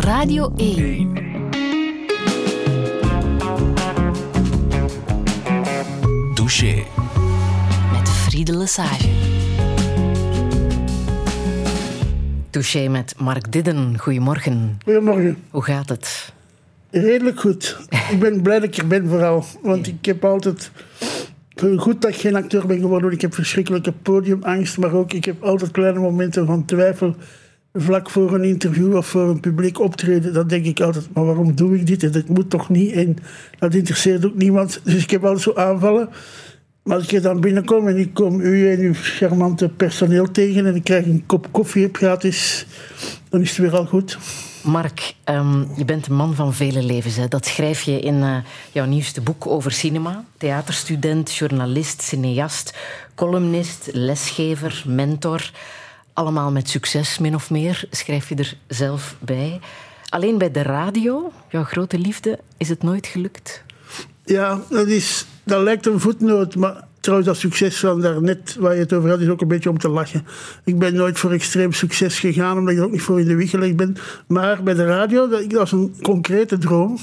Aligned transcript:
Radio 0.00 0.52
1. 0.56 1.12
Douche. 6.34 6.82
Met 7.92 8.08
Friede 8.08 8.56
Lesage. 8.56 9.08
Touché 12.50 12.88
met 12.88 13.14
Mark 13.18 13.52
Didden. 13.52 13.98
Goedemorgen. 13.98 14.78
Goedemorgen. 14.84 15.36
Hoe 15.50 15.62
gaat 15.62 15.88
het? 15.88 16.32
Redelijk 16.90 17.40
goed. 17.40 17.78
ik 18.10 18.18
ben 18.18 18.42
blij 18.42 18.60
dat 18.60 18.68
ik 18.68 18.76
er 18.76 18.86
ben 18.86 19.08
vooral. 19.08 19.44
Want 19.62 19.86
ik 19.86 20.04
heb 20.04 20.24
altijd... 20.24 20.70
Goed 21.76 22.02
dat 22.02 22.10
ik 22.10 22.16
geen 22.16 22.36
acteur 22.36 22.66
ben 22.66 22.80
geworden. 22.80 23.02
want 23.02 23.14
Ik 23.14 23.20
heb 23.20 23.34
verschrikkelijke 23.34 23.92
podiumangst. 23.92 24.78
Maar 24.78 24.92
ook, 24.92 25.12
ik 25.12 25.24
heb 25.24 25.42
altijd 25.42 25.70
kleine 25.70 25.98
momenten 25.98 26.46
van 26.46 26.64
twijfel. 26.64 27.14
Vlak 27.72 28.10
voor 28.10 28.34
een 28.34 28.44
interview 28.44 28.96
of 28.96 29.06
voor 29.06 29.28
een 29.28 29.40
publiek 29.40 29.80
optreden. 29.80 30.32
Dan 30.32 30.48
denk 30.48 30.64
ik 30.64 30.80
altijd, 30.80 31.08
maar 31.14 31.24
waarom 31.24 31.54
doe 31.54 31.76
ik 31.76 31.86
dit? 31.86 32.12
Dat 32.12 32.28
moet 32.28 32.50
toch 32.50 32.68
niet? 32.68 32.92
En 32.92 33.16
dat 33.58 33.74
interesseert 33.74 34.24
ook 34.26 34.34
niemand. 34.34 34.80
Dus 34.84 35.02
ik 35.02 35.10
heb 35.10 35.24
altijd 35.24 35.42
zo 35.42 35.54
aanvallen. 35.54 36.08
Maar 36.82 36.96
als 36.96 37.12
ik 37.12 37.22
dan 37.22 37.40
binnenkom 37.40 37.88
en 37.88 37.96
ik 37.98 38.14
kom 38.14 38.40
u 38.40 38.70
en 38.70 38.78
uw 38.78 38.94
charmante 38.94 39.68
personeel 39.68 40.30
tegen... 40.30 40.66
en 40.66 40.74
ik 40.74 40.84
krijg 40.84 41.06
een 41.06 41.26
kop 41.26 41.48
koffie 41.50 41.88
gratis, 41.92 42.66
dan 43.28 43.40
is 43.40 43.48
het 43.48 43.58
weer 43.58 43.76
al 43.76 43.86
goed. 43.86 44.18
Mark, 44.62 45.14
ehm, 45.24 45.64
je 45.76 45.84
bent 45.84 46.06
een 46.06 46.14
man 46.14 46.34
van 46.34 46.54
vele 46.54 46.82
levens. 46.82 47.16
Hè. 47.16 47.28
Dat 47.28 47.46
schrijf 47.46 47.82
je 47.82 48.00
in 48.00 48.22
eh, 48.22 48.36
jouw 48.72 48.84
nieuwste 48.84 49.20
boek 49.20 49.46
over 49.46 49.72
cinema. 49.72 50.24
Theaterstudent, 50.36 51.34
journalist, 51.34 52.02
cineast, 52.02 52.74
columnist, 53.14 53.88
lesgever, 53.92 54.84
mentor. 54.86 55.50
Allemaal 56.12 56.50
met 56.50 56.68
succes, 56.68 57.18
min 57.18 57.34
of 57.34 57.50
meer, 57.50 57.84
schrijf 57.90 58.28
je 58.28 58.34
er 58.34 58.56
zelf 58.66 59.16
bij. 59.18 59.60
Alleen 60.08 60.38
bij 60.38 60.50
de 60.50 60.62
radio, 60.62 61.32
jouw 61.48 61.64
grote 61.64 61.98
liefde, 61.98 62.38
is 62.56 62.68
het 62.68 62.82
nooit 62.82 63.06
gelukt? 63.06 63.62
Ja, 64.24 64.60
dat, 64.68 64.86
is, 64.86 65.26
dat 65.44 65.62
lijkt 65.62 65.86
een 65.86 66.00
voetnoot, 66.00 66.54
maar 66.56 66.84
trouwens 67.00 67.30
dat 67.30 67.38
succes 67.38 67.78
van 67.78 68.00
daarnet, 68.00 68.56
waar 68.58 68.74
je 68.74 68.80
het 68.80 68.92
over 68.92 69.10
had, 69.10 69.20
is 69.20 69.28
ook 69.28 69.40
een 69.40 69.48
beetje 69.48 69.70
om 69.70 69.78
te 69.78 69.88
lachen. 69.88 70.26
Ik 70.64 70.78
ben 70.78 70.94
nooit 70.94 71.18
voor 71.18 71.32
extreem 71.32 71.72
succes 71.72 72.18
gegaan, 72.18 72.58
omdat 72.58 72.72
ik 72.72 72.78
er 72.78 72.84
ook 72.84 72.92
niet 72.92 73.02
voor 73.02 73.20
in 73.20 73.26
de 73.26 73.34
wieg 73.34 73.50
gelegd 73.50 73.76
ben. 73.76 73.96
Maar 74.26 74.62
bij 74.62 74.74
de 74.74 74.86
radio, 74.86 75.28
dat 75.28 75.52
was 75.52 75.72
een 75.72 75.94
concrete 76.02 76.58
droom. 76.58 76.98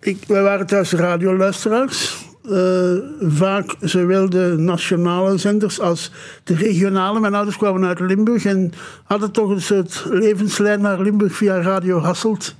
Ik, 0.00 0.24
wij 0.26 0.42
waren 0.42 0.66
thuis 0.66 0.92
radioluisteraars. 0.92 2.26
Uh, 2.50 2.92
vaak 3.20 3.74
zowel 3.80 4.30
de 4.30 4.54
nationale 4.58 5.38
zenders 5.38 5.80
als 5.80 6.12
de 6.44 6.54
regionale. 6.54 7.20
Mijn 7.20 7.34
ouders 7.34 7.56
kwamen 7.56 7.88
uit 7.88 8.00
Limburg 8.00 8.44
en 8.44 8.72
hadden 9.04 9.30
toch 9.30 9.50
een 9.50 9.62
soort 9.62 10.04
levenslijn 10.10 10.80
naar 10.80 11.00
Limburg 11.00 11.36
via 11.36 11.60
Radio 11.60 11.98
Hasselt. 11.98 12.54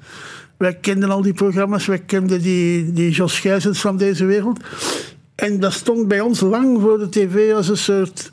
Wij 0.57 0.75
kenden 0.75 1.11
al 1.11 1.23
die 1.23 1.33
programma's, 1.33 1.87
wij 1.87 1.99
kenden 1.99 2.43
die, 2.43 2.93
die 2.93 3.11
Jos 3.11 3.41
Gijsens 3.41 3.81
van 3.81 3.97
deze 3.97 4.25
wereld. 4.25 4.61
En 5.35 5.61
dat 5.61 5.73
stond 5.73 6.09
bij 6.09 6.21
ons 6.21 6.41
lang 6.41 6.81
voor 6.81 6.99
de 6.99 7.09
tv 7.09 7.53
als 7.55 7.69
een 7.69 7.77
soort 7.77 8.33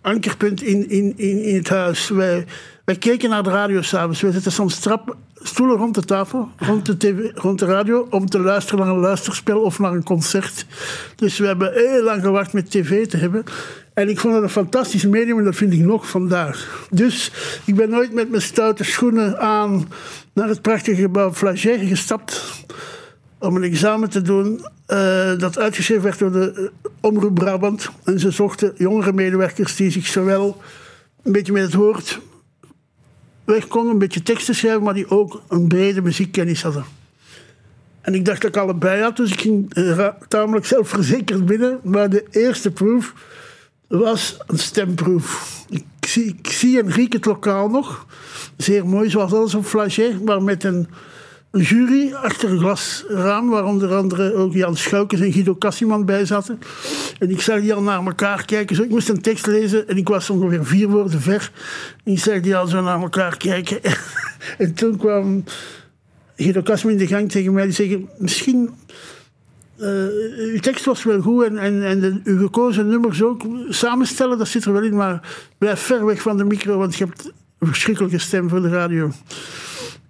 ankerpunt 0.00 0.62
in, 0.62 0.90
in, 0.90 1.12
in, 1.16 1.42
in 1.42 1.54
het 1.54 1.68
huis. 1.68 2.08
Wij, 2.08 2.46
wij 2.90 2.98
keken 2.98 3.30
naar 3.30 3.42
de 3.42 3.50
radio 3.50 3.82
s'avonds. 3.82 4.20
We 4.20 4.32
zitten 4.32 4.52
soms 4.52 4.78
trap, 4.78 5.16
stoelen 5.34 5.76
rond 5.76 5.94
de 5.94 6.04
tafel, 6.04 6.48
rond 6.56 6.86
de, 6.86 6.96
tv, 6.96 7.30
rond 7.34 7.58
de 7.58 7.64
radio, 7.64 8.06
om 8.10 8.26
te 8.26 8.38
luisteren 8.38 8.84
naar 8.84 8.94
een 8.94 9.00
luisterspel 9.00 9.60
of 9.60 9.78
naar 9.78 9.92
een 9.92 10.02
concert. 10.02 10.66
Dus 11.16 11.38
we 11.38 11.46
hebben 11.46 11.72
heel 11.72 12.02
lang 12.02 12.22
gewacht 12.22 12.52
met 12.52 12.70
tv 12.70 13.06
te 13.06 13.16
hebben. 13.16 13.44
En 13.94 14.08
ik 14.08 14.20
vond 14.20 14.34
het 14.34 14.42
een 14.42 14.50
fantastisch 14.50 15.06
medium 15.06 15.38
en 15.38 15.44
dat 15.44 15.56
vind 15.56 15.72
ik 15.72 15.80
nog 15.80 16.08
vandaag. 16.08 16.86
Dus 16.90 17.32
ik 17.64 17.74
ben 17.74 17.90
nooit 17.90 18.12
met 18.12 18.30
mijn 18.30 18.42
stoute 18.42 18.84
schoenen 18.84 19.38
aan 19.38 19.88
naar 20.32 20.48
het 20.48 20.62
prachtige 20.62 21.00
gebouw 21.00 21.32
Flagey 21.32 21.86
gestapt 21.86 22.64
om 23.38 23.56
een 23.56 23.62
examen 23.62 24.10
te 24.10 24.22
doen 24.22 24.66
uh, 24.88 25.38
dat 25.38 25.58
uitgeschreven 25.58 26.04
werd 26.04 26.18
door 26.18 26.32
de 26.32 26.52
uh, 26.56 26.90
Omroep 27.00 27.34
Brabant. 27.34 27.90
En 28.04 28.20
ze 28.20 28.30
zochten 28.30 28.72
jongere 28.76 29.12
medewerkers 29.12 29.76
die 29.76 29.90
zich 29.90 30.06
zowel 30.06 30.62
een 31.22 31.32
beetje 31.32 31.52
met 31.52 31.62
het 31.62 31.74
woord 31.74 32.20
weg 33.44 33.68
konden, 33.68 33.92
een 33.92 33.98
beetje 33.98 34.22
teksten 34.22 34.54
schrijven, 34.54 34.82
maar 34.82 34.94
die 34.94 35.10
ook 35.10 35.42
een 35.48 35.68
brede 35.68 36.02
muziekkennis 36.02 36.62
hadden. 36.62 36.84
En 38.00 38.14
ik 38.14 38.24
dacht 38.24 38.42
dat 38.42 38.50
ik 38.50 38.62
allebei 38.62 39.02
had, 39.02 39.16
dus 39.16 39.32
ik 39.32 39.40
ging 39.40 39.76
uh, 39.76 40.08
tamelijk 40.28 40.66
zelfverzekerd 40.66 41.46
binnen. 41.46 41.80
Maar 41.82 42.10
de 42.10 42.24
eerste 42.30 42.70
proef 42.70 43.14
was 43.86 44.38
een 44.46 44.58
stemproef. 44.58 45.58
Ik 45.68 45.84
zie, 46.00 46.24
ik 46.24 46.52
zie 46.52 46.76
het 47.12 47.24
lokaal 47.24 47.68
nog. 47.68 48.06
Zeer 48.56 48.86
mooi, 48.86 49.10
zoals 49.10 49.32
alles 49.32 49.54
op 49.54 49.66
maar 50.24 50.42
met 50.42 50.64
een 50.64 50.64
een 50.64 50.88
jury 51.52 52.12
achter 52.12 52.50
een 52.50 52.58
glasraam, 52.58 53.48
waar 53.48 53.64
onder 53.64 53.94
andere 53.94 54.34
ook 54.34 54.52
Jan 54.52 54.76
Schoukens 54.76 55.20
en 55.20 55.32
Guido 55.32 55.56
Cassiman 55.56 56.04
bij 56.04 56.24
zaten. 56.24 56.58
En 57.18 57.30
ik 57.30 57.40
zag 57.40 57.60
die 57.60 57.74
al 57.74 57.82
naar 57.82 58.06
elkaar 58.06 58.44
kijken. 58.44 58.76
Zo, 58.76 58.82
ik 58.82 58.90
moest 58.90 59.08
een 59.08 59.20
tekst 59.20 59.46
lezen 59.46 59.88
en 59.88 59.96
ik 59.96 60.08
was 60.08 60.30
ongeveer 60.30 60.66
vier 60.66 60.88
woorden 60.88 61.20
ver. 61.20 61.50
En 62.04 62.12
ik 62.12 62.18
zag 62.18 62.40
die 62.40 62.56
al 62.56 62.66
zo 62.66 62.80
naar 62.80 63.00
elkaar 63.00 63.36
kijken. 63.36 63.80
en 64.58 64.74
toen 64.74 64.96
kwam 64.96 65.44
Guido 66.36 66.62
Cassiman 66.62 66.92
in 66.92 66.98
de 66.98 67.06
gang 67.06 67.30
tegen 67.30 67.52
mij. 67.52 67.64
Die 67.64 67.72
zei, 67.72 68.08
misschien... 68.18 68.70
Uh, 69.78 69.86
uw 70.52 70.58
tekst 70.58 70.84
was 70.84 71.04
wel 71.04 71.20
goed 71.20 71.44
en, 71.44 71.58
en, 71.58 71.82
en 71.82 72.00
de, 72.00 72.20
uw 72.24 72.38
gekozen 72.38 72.88
nummers 72.88 73.22
ook. 73.22 73.42
Samenstellen, 73.68 74.38
dat 74.38 74.48
zit 74.48 74.64
er 74.64 74.72
wel 74.72 74.82
in, 74.82 74.96
maar 74.96 75.28
blijf 75.58 75.80
ver 75.80 76.04
weg 76.04 76.22
van 76.22 76.36
de 76.36 76.44
micro, 76.44 76.78
want 76.78 76.96
je 76.96 77.04
hebt 77.04 77.32
een 77.58 77.66
verschrikkelijke 77.66 78.18
stem 78.18 78.48
voor 78.48 78.62
de 78.62 78.68
radio. 78.68 79.10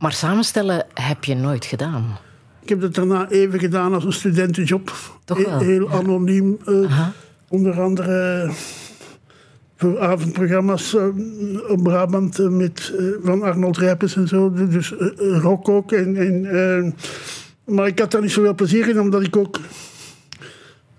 Maar 0.00 0.12
samenstellen 0.12 0.86
heb 0.94 1.24
je 1.24 1.34
nooit 1.34 1.64
gedaan. 1.64 2.16
Ik 2.62 2.68
heb 2.68 2.80
het 2.80 2.94
daarna 2.94 3.28
even 3.28 3.58
gedaan 3.58 3.94
als 3.94 4.04
een 4.04 4.12
studentenjob. 4.12 4.92
Toch 5.24 5.44
wel? 5.44 5.58
Heel 5.58 5.90
anoniem. 5.90 6.58
Uh, 6.66 7.08
onder 7.48 7.80
andere 7.80 8.50
voor 9.76 10.00
avondprogramma's 10.00 10.94
uh, 10.94 11.04
op 11.68 11.82
Brabant 11.82 12.38
uh, 12.38 12.48
met, 12.48 12.92
van 13.22 13.42
Arnold 13.42 13.78
Rijpens 13.78 14.16
en 14.16 14.28
zo. 14.28 14.52
Dus 14.52 14.94
rock 15.18 15.68
ook. 15.68 15.92
En, 15.92 16.16
en 16.16 16.94
maar 17.64 17.86
ik 17.86 17.98
had 17.98 18.10
daar 18.10 18.22
niet 18.22 18.30
zoveel 18.30 18.54
plezier 18.54 18.88
in, 18.88 19.00
omdat 19.00 19.22
ik 19.22 19.36
ook 19.36 19.60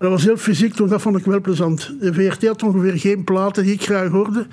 dat 0.02 0.10
was 0.10 0.24
heel 0.24 0.36
fysiek, 0.36 0.74
toen 0.74 0.88
dat 0.88 1.02
vond 1.02 1.16
ik 1.16 1.24
wel 1.24 1.40
plezant. 1.40 1.94
De 2.00 2.14
VRT 2.14 2.46
had 2.46 2.62
ongeveer 2.62 2.98
geen 2.98 3.24
platen 3.24 3.62
die 3.62 3.72
ik 3.72 3.82
graag 3.82 4.08
hoorde. 4.08 4.46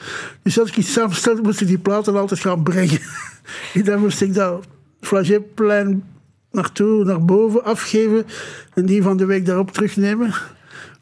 Dus 0.44 0.60
als 0.60 0.70
ik 0.70 0.78
iets 0.78 0.94
samenstelde, 0.94 1.42
moest 1.42 1.62
ik 1.62 1.68
die 1.68 1.78
platen 1.78 2.16
altijd 2.16 2.40
gaan 2.40 2.64
brengen. 2.64 3.00
en 3.74 3.84
dan 3.84 4.00
moest 4.00 4.22
ik 4.22 4.34
dat 4.34 4.66
flagéplein 5.02 6.04
naartoe, 6.52 7.04
naar 7.04 7.26
boven 7.26 7.64
afgeven 7.64 8.26
en 8.74 8.86
die 8.86 9.04
van 9.04 9.18
de 9.18 9.26
week 9.26 9.46
daarop 9.46 9.72
terugnemen. 9.72 10.34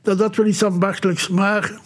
Dat 0.02 0.20
had 0.20 0.36
wel 0.36 0.46
iets 0.46 0.64
ambachtelijks, 0.64 1.28
maar 1.28 1.80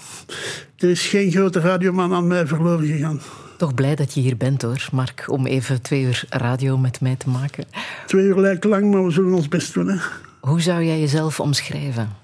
er 0.77 0.89
is 0.89 1.07
geen 1.07 1.31
grote 1.31 1.59
radioman 1.59 2.13
aan 2.13 2.27
mij 2.27 2.47
verloren 2.47 2.87
gegaan. 2.87 3.21
Toch 3.57 3.73
blij 3.73 3.95
dat 3.95 4.13
je 4.13 4.21
hier 4.21 4.37
bent 4.37 4.61
hoor, 4.61 4.87
Mark, 4.91 5.23
om 5.27 5.45
even 5.47 5.81
twee 5.81 6.01
uur 6.01 6.23
radio 6.29 6.77
met 6.77 7.01
mij 7.01 7.15
te 7.15 7.29
maken. 7.29 7.65
Twee 8.05 8.25
uur 8.25 8.39
lijkt 8.39 8.63
lang, 8.63 8.91
maar 8.91 9.05
we 9.05 9.11
zullen 9.11 9.33
ons 9.33 9.47
best 9.47 9.73
doen. 9.73 9.87
Hè. 9.87 9.97
Hoe 10.39 10.61
zou 10.61 10.83
jij 10.83 10.99
jezelf 10.99 11.39
omschrijven? 11.39 12.20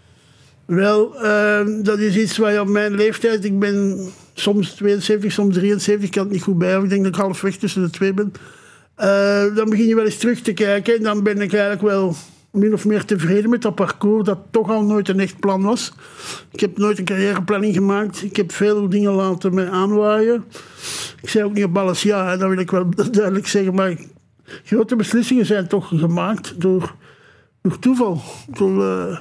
Wel, 0.68 1.16
uh, 1.24 1.84
dat 1.84 2.00
is 2.00 2.18
iets 2.18 2.38
waar 2.38 2.54
je 2.54 2.62
op 2.62 2.68
mijn 2.68 2.96
leeftijd, 2.96 3.46
ik 3.46 3.60
ben 3.60 4.00
soms 4.34 4.72
72, 4.72 5.32
soms 5.32 5.54
73, 5.54 6.06
ik 6.06 6.12
kan 6.12 6.24
het 6.24 6.32
niet 6.32 6.42
goed 6.42 6.58
bij, 6.58 6.80
ik 6.80 6.90
denk 6.90 7.04
dat 7.04 7.16
ik 7.16 7.22
halfweg 7.22 7.56
tussen 7.56 7.82
de 7.82 7.90
twee 7.90 8.14
ben. 8.14 8.32
Uh, 9.00 9.56
dan 9.56 9.70
begin 9.70 9.88
je 9.88 9.96
wel 9.96 10.06
eens 10.06 10.18
terug 10.18 10.42
te 10.42 10.54
kijken 10.54 10.96
en 10.96 11.04
dan 11.04 11.24
ben 11.24 11.42
ik 11.42 11.54
eigenlijk 11.54 11.82
wel 11.82 12.16
min 12.52 12.74
of 12.74 12.86
meer 12.86 13.06
tevreden 13.06 13.50
met 13.50 13.62
dat 13.62 13.76
parcours 13.76 14.26
dat 14.26 14.40
toch 14.52 14.70
al 14.70 14.84
nooit 14.84 15.10
een 15.10 15.20
echt 15.20 15.40
plan 15.40 15.62
was. 15.62 15.94
Ik 16.52 16.60
heb 16.60 16.78
nooit 16.78 17.00
een 17.00 17.06
carrièreplanning 17.06 17.74
gemaakt. 17.74 18.24
Ik 18.24 18.36
heb 18.36 18.52
veel 18.52 18.90
dingen 18.90 19.12
laten 19.12 19.54
me 19.54 19.70
aanwaaien. 19.70 20.46
Ik 21.22 21.30
zei 21.30 21.44
ook 21.44 21.54
niet 21.54 21.64
op 21.64 21.78
alles 21.78 22.02
ja, 22.02 22.38
dat 22.38 22.50
wil 22.50 22.60
ik 22.60 22.72
wel 22.72 22.90
duidelijk 23.12 23.48
zeggen, 23.48 23.74
maar 23.74 23.98
grote 24.64 24.96
beslissingen 24.96 25.46
zijn 25.46 25.68
toch 25.68 25.88
gemaakt 25.88 26.62
door, 26.62 26.96
door 27.62 27.80
toeval. 27.80 28.22
Door, 28.48 28.84
uh, 28.84 29.20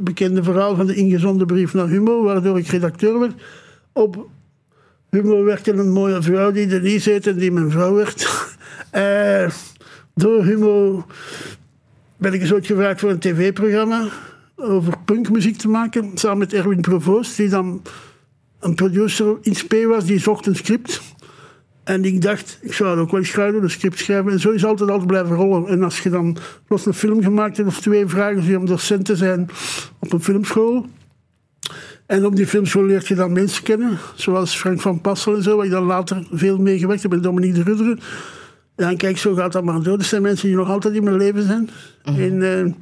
bekende 0.00 0.42
verhaal 0.42 0.76
van 0.76 0.86
de 0.86 0.94
ingezonde 0.94 1.46
brief 1.46 1.74
naar 1.74 1.88
Humo, 1.88 2.22
waardoor 2.22 2.58
ik 2.58 2.66
redacteur 2.66 3.18
werd. 3.18 3.42
Op 3.92 4.28
Humo 5.10 5.44
werkte 5.44 5.72
een 5.72 5.92
mooie 5.92 6.22
vrouw 6.22 6.50
die 6.50 6.66
Denise 6.66 7.10
heette 7.10 7.30
en 7.30 7.38
die 7.38 7.52
mijn 7.52 7.70
vrouw 7.70 7.94
werd. 7.94 8.48
uh, 8.94 9.50
door 10.22 10.44
Humo 10.44 11.06
ben 12.16 12.32
ik 12.32 12.40
eens 12.40 12.52
ooit 12.52 12.66
gevraagd 12.66 13.00
voor 13.00 13.10
een 13.10 13.18
tv-programma 13.18 14.08
over 14.56 14.98
punkmuziek 15.04 15.56
te 15.56 15.68
maken, 15.68 16.10
samen 16.14 16.38
met 16.38 16.52
Erwin 16.52 16.80
Provoost, 16.80 17.36
die 17.36 17.48
dan 17.48 17.82
een 18.58 18.74
producer 18.74 19.38
in 19.42 19.54
SP 19.60 19.72
was, 19.86 20.04
die 20.04 20.18
zocht 20.18 20.46
een 20.46 20.56
script. 20.56 21.00
En 21.84 22.04
ik 22.04 22.22
dacht, 22.22 22.58
ik 22.62 22.72
zou 22.72 22.90
het 22.90 22.98
ook 22.98 23.10
wel 23.10 23.24
schrijven, 23.24 23.62
een 23.62 23.70
script 23.70 23.98
schrijven. 23.98 24.32
En 24.32 24.40
zo 24.40 24.50
is 24.50 24.64
altijd 24.64 24.90
altijd 24.90 25.08
blijven 25.08 25.36
rollen. 25.36 25.68
En 25.68 25.82
als 25.82 26.00
je 26.00 26.10
dan 26.10 26.36
los 26.68 26.86
een 26.86 26.94
film 26.94 27.22
gemaakt 27.22 27.56
hebt 27.56 27.68
of 27.68 27.80
twee 27.80 28.06
vragen 28.06 28.42
ze 28.42 28.58
om 28.58 28.66
docent 28.66 29.04
te 29.04 29.16
zijn 29.16 29.48
op 29.98 30.12
een 30.12 30.22
filmschool. 30.22 30.86
En 32.06 32.26
op 32.26 32.36
die 32.36 32.46
filmschool 32.46 32.84
leert 32.84 33.08
je 33.08 33.14
dan 33.14 33.32
mensen 33.32 33.62
kennen, 33.62 33.98
zoals 34.14 34.56
Frank 34.56 34.80
van 34.80 35.00
Passel 35.00 35.36
en 35.36 35.42
zo, 35.42 35.56
waar 35.56 35.64
ik 35.64 35.70
dan 35.70 35.84
later 35.84 36.26
veel 36.32 36.58
mee 36.58 36.78
gewerkt 36.78 37.02
heb 37.02 37.10
met 37.10 37.22
Dominique 37.22 37.58
de 37.58 37.62
Rudderen. 37.62 38.00
Ja, 38.76 38.88
en 38.88 38.96
kijk, 38.96 39.18
zo 39.18 39.34
gaat 39.34 39.52
dat 39.52 39.64
maar 39.64 39.82
door. 39.82 39.98
Er 39.98 40.04
zijn 40.04 40.22
mensen 40.22 40.48
die 40.48 40.56
nog 40.56 40.68
altijd 40.68 40.94
in 40.94 41.04
mijn 41.04 41.16
leven 41.16 41.42
zijn. 41.42 41.70
En 42.04 42.42
eh, 42.42 42.72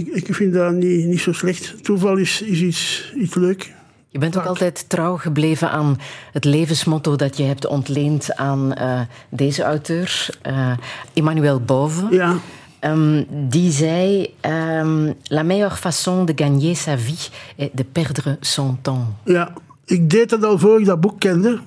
ik, 0.00 0.06
ik 0.06 0.34
vind 0.34 0.52
dat 0.52 0.72
niet, 0.72 1.06
niet 1.06 1.20
zo 1.20 1.32
slecht. 1.32 1.84
Toeval 1.84 2.16
is, 2.16 2.42
is 2.42 2.60
iets, 2.60 3.12
iets 3.16 3.34
leuk. 3.34 3.72
Je 4.12 4.18
bent 4.18 4.36
ook 4.36 4.44
altijd 4.44 4.84
trouw 4.88 5.16
gebleven 5.16 5.70
aan 5.70 5.98
het 6.32 6.44
levensmotto 6.44 7.16
dat 7.16 7.36
je 7.36 7.42
hebt 7.42 7.66
ontleend 7.66 8.36
aan 8.36 8.74
uh, 8.78 9.00
deze 9.28 9.62
auteur, 9.62 10.28
uh, 10.46 10.72
Emmanuel 11.12 11.60
Bove. 11.60 12.06
Ja. 12.10 12.36
Um, 12.80 13.26
die 13.48 13.70
zei: 13.70 14.34
um, 14.80 15.14
La 15.22 15.42
meilleure 15.42 15.76
façon 15.76 16.24
de 16.24 16.32
gagner 16.36 16.76
sa 16.76 16.98
vie 16.98 17.28
est 17.56 17.70
de 17.72 17.84
perdre 17.84 18.36
son 18.40 18.78
temps. 18.82 19.06
Ja, 19.24 19.52
ik 19.84 20.10
deed 20.10 20.30
dat 20.30 20.44
al 20.44 20.58
voor 20.58 20.80
ik 20.80 20.86
dat 20.86 21.00
boek 21.00 21.20
kende. 21.20 21.58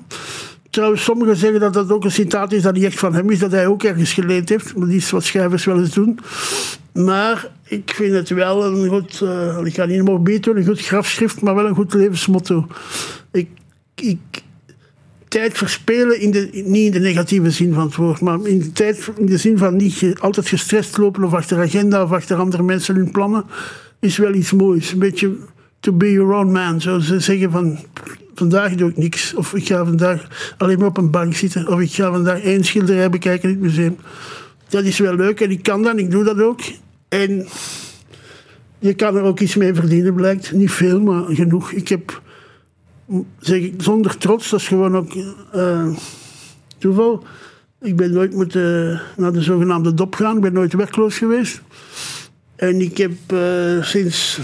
Trouwens, 0.69 1.03
sommigen 1.03 1.35
zeggen 1.35 1.59
dat 1.59 1.73
dat 1.73 1.91
ook 1.91 2.03
een 2.03 2.11
citaat 2.11 2.51
is 2.51 2.61
dat 2.61 2.73
niet 2.73 2.83
echt 2.83 2.99
van 2.99 3.13
hem 3.13 3.29
is, 3.29 3.39
dat 3.39 3.51
hij 3.51 3.67
ook 3.67 3.83
ergens 3.83 4.13
geleend 4.13 4.49
heeft. 4.49 4.75
Maar 4.75 4.87
die 4.87 4.97
is 4.97 5.11
wat 5.11 5.23
schrijvers 5.23 5.65
wel 5.65 5.79
eens 5.79 5.93
doen. 5.93 6.19
Maar 6.93 7.47
ik 7.67 7.91
vind 7.95 8.13
het 8.13 8.29
wel 8.29 8.65
een 8.65 8.89
goed, 8.89 9.21
uh, 9.23 9.59
ik 9.63 9.73
ga 9.73 9.85
niet 9.85 10.03
meer 10.03 10.21
beter, 10.21 10.57
een 10.57 10.65
goed 10.65 10.81
grafschrift, 10.81 11.41
maar 11.41 11.55
wel 11.55 11.65
een 11.65 11.75
goed 11.75 11.93
levensmotto. 11.93 12.67
Ik, 13.31 13.49
ik, 13.95 14.19
tijd 15.27 15.57
verspelen, 15.57 16.19
in 16.19 16.31
de, 16.31 16.49
niet 16.51 16.85
in 16.85 16.91
de 16.91 16.99
negatieve 16.99 17.51
zin 17.51 17.73
van 17.73 17.85
het 17.85 17.95
woord, 17.95 18.21
maar 18.21 18.47
in 18.47 18.59
de, 18.59 18.71
tijd, 18.71 19.11
in 19.17 19.25
de 19.25 19.37
zin 19.37 19.57
van 19.57 19.75
niet 19.75 20.15
altijd 20.19 20.47
gestrest 20.47 20.97
lopen 20.97 21.23
of 21.23 21.33
achter 21.33 21.59
agenda 21.59 22.03
of 22.03 22.11
achter 22.11 22.37
andere 22.37 22.63
mensen 22.63 22.95
hun 22.95 23.11
plannen, 23.11 23.45
is 23.99 24.17
wel 24.17 24.33
iets 24.33 24.51
moois. 24.51 24.91
Een 24.91 24.99
beetje 24.99 25.35
to 25.79 25.93
be 25.93 26.11
your 26.11 26.33
own 26.33 26.51
man. 26.51 26.81
Zo 26.81 26.99
ze 26.99 27.19
zeggen 27.19 27.51
van 27.51 27.79
vandaag 28.35 28.75
doe 28.75 28.89
ik 28.89 28.97
niks. 28.97 29.33
Of 29.33 29.53
ik 29.53 29.67
ga 29.67 29.85
vandaag 29.85 30.53
alleen 30.57 30.79
maar 30.79 30.87
op 30.87 30.97
een 30.97 31.11
bank 31.11 31.35
zitten. 31.35 31.67
Of 31.67 31.79
ik 31.79 31.91
ga 31.91 32.11
vandaag 32.11 32.41
één 32.41 32.63
schilderij 32.63 33.09
bekijken 33.09 33.49
in 33.49 33.55
het 33.55 33.63
museum. 33.63 33.97
Dat 34.69 34.83
is 34.83 34.99
wel 34.99 35.15
leuk 35.15 35.41
en 35.41 35.51
ik 35.51 35.63
kan 35.63 35.83
dat 35.83 35.97
ik 35.97 36.11
doe 36.11 36.23
dat 36.23 36.41
ook. 36.41 36.59
En 37.21 37.47
je 38.79 38.93
kan 38.93 39.15
er 39.15 39.23
ook 39.23 39.39
iets 39.39 39.55
mee 39.55 39.73
verdienen, 39.73 40.13
blijkt. 40.13 40.51
Niet 40.51 40.71
veel, 40.71 41.01
maar 41.01 41.23
genoeg. 41.23 41.71
Ik 41.71 41.87
heb, 41.87 42.21
zeg 43.39 43.59
ik 43.59 43.73
zonder 43.77 44.17
trots, 44.17 44.49
dat 44.49 44.59
is 44.59 44.67
gewoon 44.67 44.95
ook 44.95 45.13
uh, 45.55 45.95
toeval. 46.77 47.23
Ik 47.81 47.95
ben 47.95 48.11
nooit 48.11 48.33
moeten 48.33 49.01
naar 49.17 49.33
de 49.33 49.41
zogenaamde 49.41 49.93
dop 49.93 50.15
gaan. 50.15 50.35
Ik 50.35 50.41
ben 50.41 50.53
nooit 50.53 50.73
werkloos 50.73 51.17
geweest. 51.17 51.61
En 52.55 52.81
ik 52.81 52.97
heb 52.97 53.11
uh, 53.33 53.83
sinds 53.83 54.39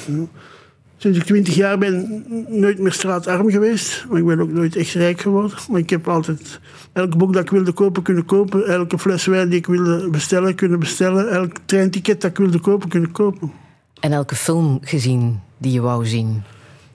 Sinds 1.01 1.17
ik 1.17 1.23
twintig 1.23 1.55
jaar 1.55 1.77
ben 1.77 2.23
nooit 2.47 2.79
meer 2.79 2.91
straatarm 2.91 3.49
geweest. 3.49 4.05
Maar 4.09 4.19
ik 4.19 4.25
ben 4.25 4.39
ook 4.39 4.51
nooit 4.51 4.75
echt 4.75 4.93
rijk 4.93 5.21
geworden. 5.21 5.57
Maar 5.69 5.79
ik 5.79 5.89
heb 5.89 6.07
altijd 6.07 6.59
elk 6.93 7.17
boek 7.17 7.33
dat 7.33 7.43
ik 7.43 7.49
wilde 7.49 7.71
kopen 7.71 8.03
kunnen 8.03 8.25
kopen. 8.25 8.67
Elke 8.67 8.99
fles 8.99 9.25
wijn 9.25 9.49
die 9.49 9.57
ik 9.57 9.65
wilde 9.65 10.09
bestellen 10.09 10.55
kunnen 10.55 10.79
bestellen. 10.79 11.29
Elk 11.29 11.55
treinticket 11.65 12.21
dat 12.21 12.31
ik 12.31 12.37
wilde 12.37 12.59
kopen 12.59 12.89
kunnen 12.89 13.11
kopen. 13.11 13.51
En 13.99 14.11
elke 14.11 14.35
film 14.35 14.79
gezien 14.81 15.39
die 15.57 15.71
je 15.71 15.81
wou 15.81 16.05
zien? 16.05 16.43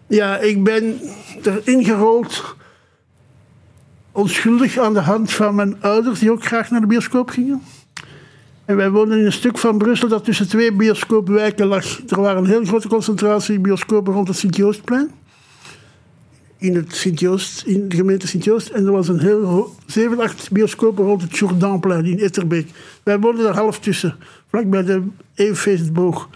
Ja, 0.06 0.38
ik 0.38 0.64
ben 0.64 1.00
erin 1.42 1.84
gerold. 1.84 2.56
Onschuldig 4.12 4.78
aan 4.78 4.94
de 4.94 5.00
hand 5.00 5.32
van 5.32 5.54
mijn 5.54 5.82
ouders 5.82 6.18
die 6.18 6.30
ook 6.30 6.44
graag 6.44 6.70
naar 6.70 6.80
de 6.80 6.86
bioscoop 6.86 7.28
gingen. 7.30 7.62
En 8.66 8.76
wij 8.76 8.90
woonden 8.90 9.18
in 9.18 9.24
een 9.24 9.32
stuk 9.32 9.58
van 9.58 9.78
Brussel 9.78 10.08
dat 10.08 10.24
tussen 10.24 10.48
twee 10.48 10.72
bioscoopwijken 10.72 11.66
lag. 11.66 12.00
Er 12.08 12.20
waren 12.20 12.42
een 12.42 12.48
heel 12.48 12.64
grote 12.64 12.88
concentratie 12.88 13.58
bioscopen 13.58 14.12
rond 14.12 14.28
het 14.28 14.36
Sint-Joostplein. 14.36 15.10
In, 16.58 16.74
het 16.74 16.94
Sint-Joost, 16.94 17.62
in 17.66 17.88
de 17.88 17.96
gemeente 17.96 18.26
Sint-Joost. 18.26 18.68
En 18.68 18.86
er 18.86 18.92
was 18.92 19.08
een 19.08 19.20
heel 19.20 19.74
zeven, 19.86 20.20
acht 20.20 20.50
bioscopen 20.50 21.04
rond 21.04 21.22
het 21.22 21.38
Jourdaanplein 21.38 22.04
in 22.04 22.18
Etterbeek. 22.18 22.68
Wij 23.02 23.18
woonden 23.18 23.44
daar 23.44 23.54
half 23.56 23.78
tussen, 23.78 24.16
vlakbij 24.48 24.82
de 24.82 25.02
Eeuwfeestboog. 25.34 26.28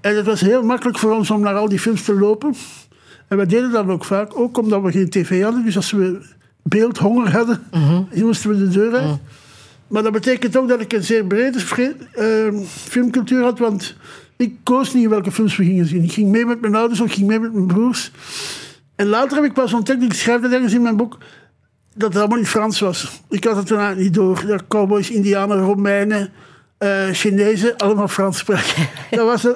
En 0.00 0.16
het 0.16 0.26
was 0.26 0.40
heel 0.40 0.62
makkelijk 0.62 0.98
voor 0.98 1.12
ons 1.12 1.30
om 1.30 1.40
naar 1.40 1.54
al 1.54 1.68
die 1.68 1.78
films 1.78 2.04
te 2.04 2.14
lopen. 2.14 2.54
En 3.28 3.36
wij 3.36 3.46
deden 3.46 3.70
dat 3.70 3.88
ook 3.88 4.04
vaak, 4.04 4.38
ook 4.38 4.58
omdat 4.58 4.82
we 4.82 4.92
geen 4.92 5.10
tv 5.10 5.42
hadden. 5.42 5.64
Dus 5.64 5.76
als 5.76 5.92
we 5.92 6.26
beeldhonger 6.62 7.32
hadden, 7.32 7.62
mm 7.72 8.08
moesten 8.14 8.50
we 8.50 8.58
de 8.58 8.68
deur 8.68 8.92
uit. 8.94 9.04
Mhm. 9.04 9.14
Maar 9.94 10.02
dat 10.02 10.12
betekent 10.12 10.56
ook 10.56 10.68
dat 10.68 10.80
ik 10.80 10.92
een 10.92 11.04
zeer 11.04 11.26
brede 11.26 11.58
uh, 12.18 12.60
filmcultuur 12.66 13.42
had, 13.42 13.58
want 13.58 13.96
ik 14.36 14.56
koos 14.62 14.94
niet 14.94 15.08
welke 15.08 15.32
films 15.32 15.56
we 15.56 15.64
gingen 15.64 15.86
zien. 15.86 16.02
Ik 16.02 16.12
ging 16.12 16.30
mee 16.30 16.46
met 16.46 16.60
mijn 16.60 16.74
ouders 16.74 17.00
of 17.00 17.06
ik 17.06 17.12
ging 17.12 17.26
mee 17.26 17.38
met 17.38 17.52
mijn 17.52 17.66
broers. 17.66 18.10
En 18.96 19.06
later 19.06 19.36
heb 19.36 19.44
ik 19.46 19.52
pas 19.52 19.72
ontdekt, 19.72 20.02
ik 20.02 20.12
schrijf 20.12 20.40
dat 20.40 20.52
ergens 20.52 20.72
in 20.72 20.82
mijn 20.82 20.96
boek, 20.96 21.18
dat 21.94 22.08
het 22.08 22.18
allemaal 22.18 22.38
in 22.38 22.46
Frans 22.46 22.80
was. 22.80 23.22
Ik 23.28 23.44
had 23.44 23.56
het 23.56 23.66
toen 23.66 23.96
niet 23.96 24.14
door. 24.14 24.46
Dat 24.46 24.66
cowboys, 24.68 25.10
indianen, 25.10 25.58
Romeinen, 25.58 26.32
uh, 26.78 27.08
Chinezen 27.10 27.76
allemaal 27.76 28.08
Frans 28.08 28.38
spraken. 28.38 28.88
dat 29.10 29.26
was 29.26 29.44
uh, 29.44 29.54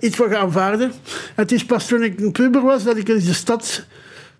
iets 0.00 0.16
wat 0.16 0.34
aanvaarden. 0.34 0.92
Het 1.34 1.52
is 1.52 1.64
pas 1.64 1.86
toen 1.86 2.02
ik 2.02 2.20
een 2.20 2.32
puber 2.32 2.62
was 2.62 2.84
dat 2.84 2.96
ik 2.96 3.08
in 3.08 3.14
de 3.14 3.32
stad, 3.34 3.86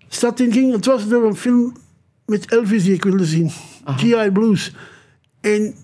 stad 0.07 0.39
in 0.39 0.51
ging. 0.51 0.73
Het 0.73 0.85
was 0.85 1.07
door 1.07 1.25
een 1.25 1.35
film 1.35 1.75
met 2.25 2.51
Elvis 2.51 2.83
die 2.83 2.93
ik 2.93 3.03
wilde 3.03 3.25
zien. 3.25 3.51
G.I. 3.85 4.31
Blues. 4.31 4.73
En 5.41 5.75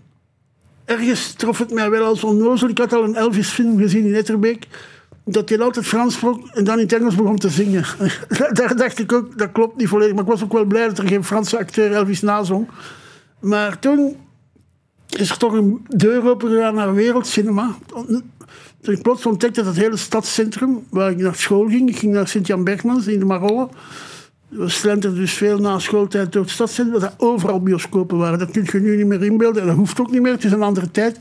ergens 0.86 1.34
trof 1.34 1.58
het 1.58 1.74
mij 1.74 1.90
wel 1.90 2.06
als 2.06 2.24
onnozel. 2.24 2.70
Ik 2.70 2.78
had 2.78 2.94
al 2.94 3.04
een 3.04 3.16
Elvis-film 3.16 3.78
gezien 3.78 4.06
in 4.06 4.14
Etterbeek. 4.14 4.68
Dat 5.24 5.50
hij 5.50 5.60
altijd 5.60 5.86
Frans 5.86 6.14
sprak 6.14 6.48
en 6.54 6.64
dan 6.64 6.78
in 6.78 6.84
het 6.84 6.94
Engels 6.94 7.16
begon 7.16 7.38
te 7.38 7.50
zingen. 7.50 7.86
Daar 8.54 8.76
dacht 8.76 9.00
ik 9.00 9.14
ook, 9.14 9.38
dat 9.38 9.52
klopt 9.52 9.78
niet 9.78 9.88
volledig. 9.88 10.14
Maar 10.14 10.24
ik 10.24 10.30
was 10.30 10.44
ook 10.44 10.54
wel 10.54 10.66
blij 10.66 10.88
dat 10.88 10.98
er 10.98 11.08
geen 11.08 11.24
Franse 11.24 11.58
acteur 11.58 11.92
Elvis 11.92 12.22
nazong. 12.22 12.68
Maar 13.40 13.80
toen 13.80 14.16
is 15.10 15.30
er 15.30 15.38
toch 15.38 15.54
een 15.54 15.86
deur 15.88 16.30
open 16.30 16.74
naar 16.76 16.94
wereldcinema. 16.94 17.76
Toen 18.82 18.94
ik 18.94 19.02
plots 19.02 19.26
ontdekte 19.26 19.64
dat 19.64 19.76
het 19.76 19.84
hele 19.84 19.98
stadscentrum, 19.98 20.86
waar 20.90 21.12
ik 21.12 21.18
naar 21.18 21.36
school 21.36 21.68
ging, 21.68 21.90
ik 21.90 21.98
ging 21.98 22.14
naar 22.14 22.28
Sint-Jan 22.28 22.64
Bergmans 22.64 23.08
in 23.08 23.20
de 23.20 23.26
Marolle. 23.26 23.70
We 24.58 24.70
slenterden 24.70 25.20
dus 25.20 25.34
veel 25.34 25.60
na 25.60 25.80
schooltijd 25.80 26.32
door 26.32 26.42
het 26.42 26.52
stadscentrum, 26.52 27.00
dat 27.00 27.12
er 27.12 27.26
overal 27.26 27.62
bioscopen 27.62 28.18
waren. 28.18 28.40
Dat 28.40 28.52
kun 28.52 28.64
je 28.72 28.80
nu 28.80 28.98
niet 28.98 29.06
meer 29.06 29.24
inbeelden 29.24 29.62
en 29.62 29.68
dat 29.68 29.78
hoeft 29.78 30.00
ook 30.00 30.12
niet 30.12 30.22
meer, 30.22 30.32
het 30.32 30.44
is 30.44 30.52
een 30.52 30.62
andere 30.62 30.92
tijd. 30.92 31.18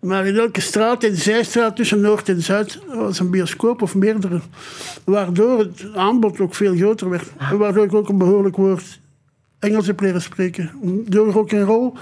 Maar 0.00 0.26
in 0.26 0.36
elke 0.36 0.60
straat, 0.60 1.02
in 1.02 1.16
zijstraat 1.16 1.76
tussen 1.76 2.00
Noord 2.00 2.28
en 2.28 2.42
Zuid, 2.42 2.78
was 2.94 3.18
een 3.18 3.30
bioscoop 3.30 3.82
of 3.82 3.94
meerdere. 3.94 4.40
Waardoor 5.04 5.58
het 5.58 5.86
aanbod 5.94 6.40
ook 6.40 6.54
veel 6.54 6.76
groter 6.76 7.08
werd. 7.08 7.32
En 7.38 7.58
waardoor 7.58 7.84
ik 7.84 7.94
ook 7.94 8.08
een 8.08 8.18
behoorlijk 8.18 8.56
woord 8.56 9.00
Engels 9.58 9.86
heb 9.86 10.00
leren 10.00 10.22
spreken. 10.22 10.70
Door 11.08 11.30
rock 11.32 11.52
en 11.52 11.64
roll 11.64 11.92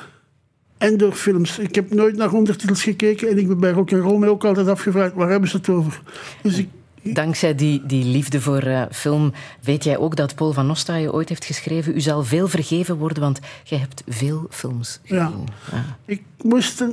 en 0.78 0.96
door 0.96 1.12
films. 1.12 1.58
Ik 1.58 1.74
heb 1.74 1.94
nooit 1.94 2.16
naar 2.16 2.32
ondertitels 2.32 2.82
gekeken 2.82 3.28
en 3.28 3.38
ik 3.38 3.48
ben 3.48 3.60
bij 3.60 3.70
rock 3.70 3.90
en 3.90 3.98
roll 3.98 4.18
me 4.18 4.28
ook 4.28 4.44
altijd 4.44 4.68
afgevraagd 4.68 5.14
waar 5.14 5.30
hebben 5.30 5.48
ze 5.48 5.56
het 5.56 5.68
over. 5.68 6.00
Dus 6.42 6.58
ik, 6.58 6.68
Dankzij 7.12 7.54
die, 7.54 7.86
die 7.86 8.04
liefde 8.04 8.40
voor 8.40 8.66
uh, 8.66 8.82
film 8.90 9.32
weet 9.62 9.84
jij 9.84 9.98
ook 9.98 10.16
dat 10.16 10.34
Paul 10.34 10.52
van 10.52 10.66
Nostaaien 10.66 11.12
ooit 11.12 11.28
heeft 11.28 11.44
geschreven: 11.44 11.96
U 11.96 12.00
zal 12.00 12.24
veel 12.24 12.48
vergeven 12.48 12.96
worden, 12.96 13.22
want 13.22 13.40
jij 13.64 13.78
hebt 13.78 14.02
veel 14.08 14.46
films 14.50 15.00
gezien. 15.02 15.18
Ja. 15.18 15.32
ja. 15.72 15.84
Ik, 16.04 16.22
moest 16.42 16.84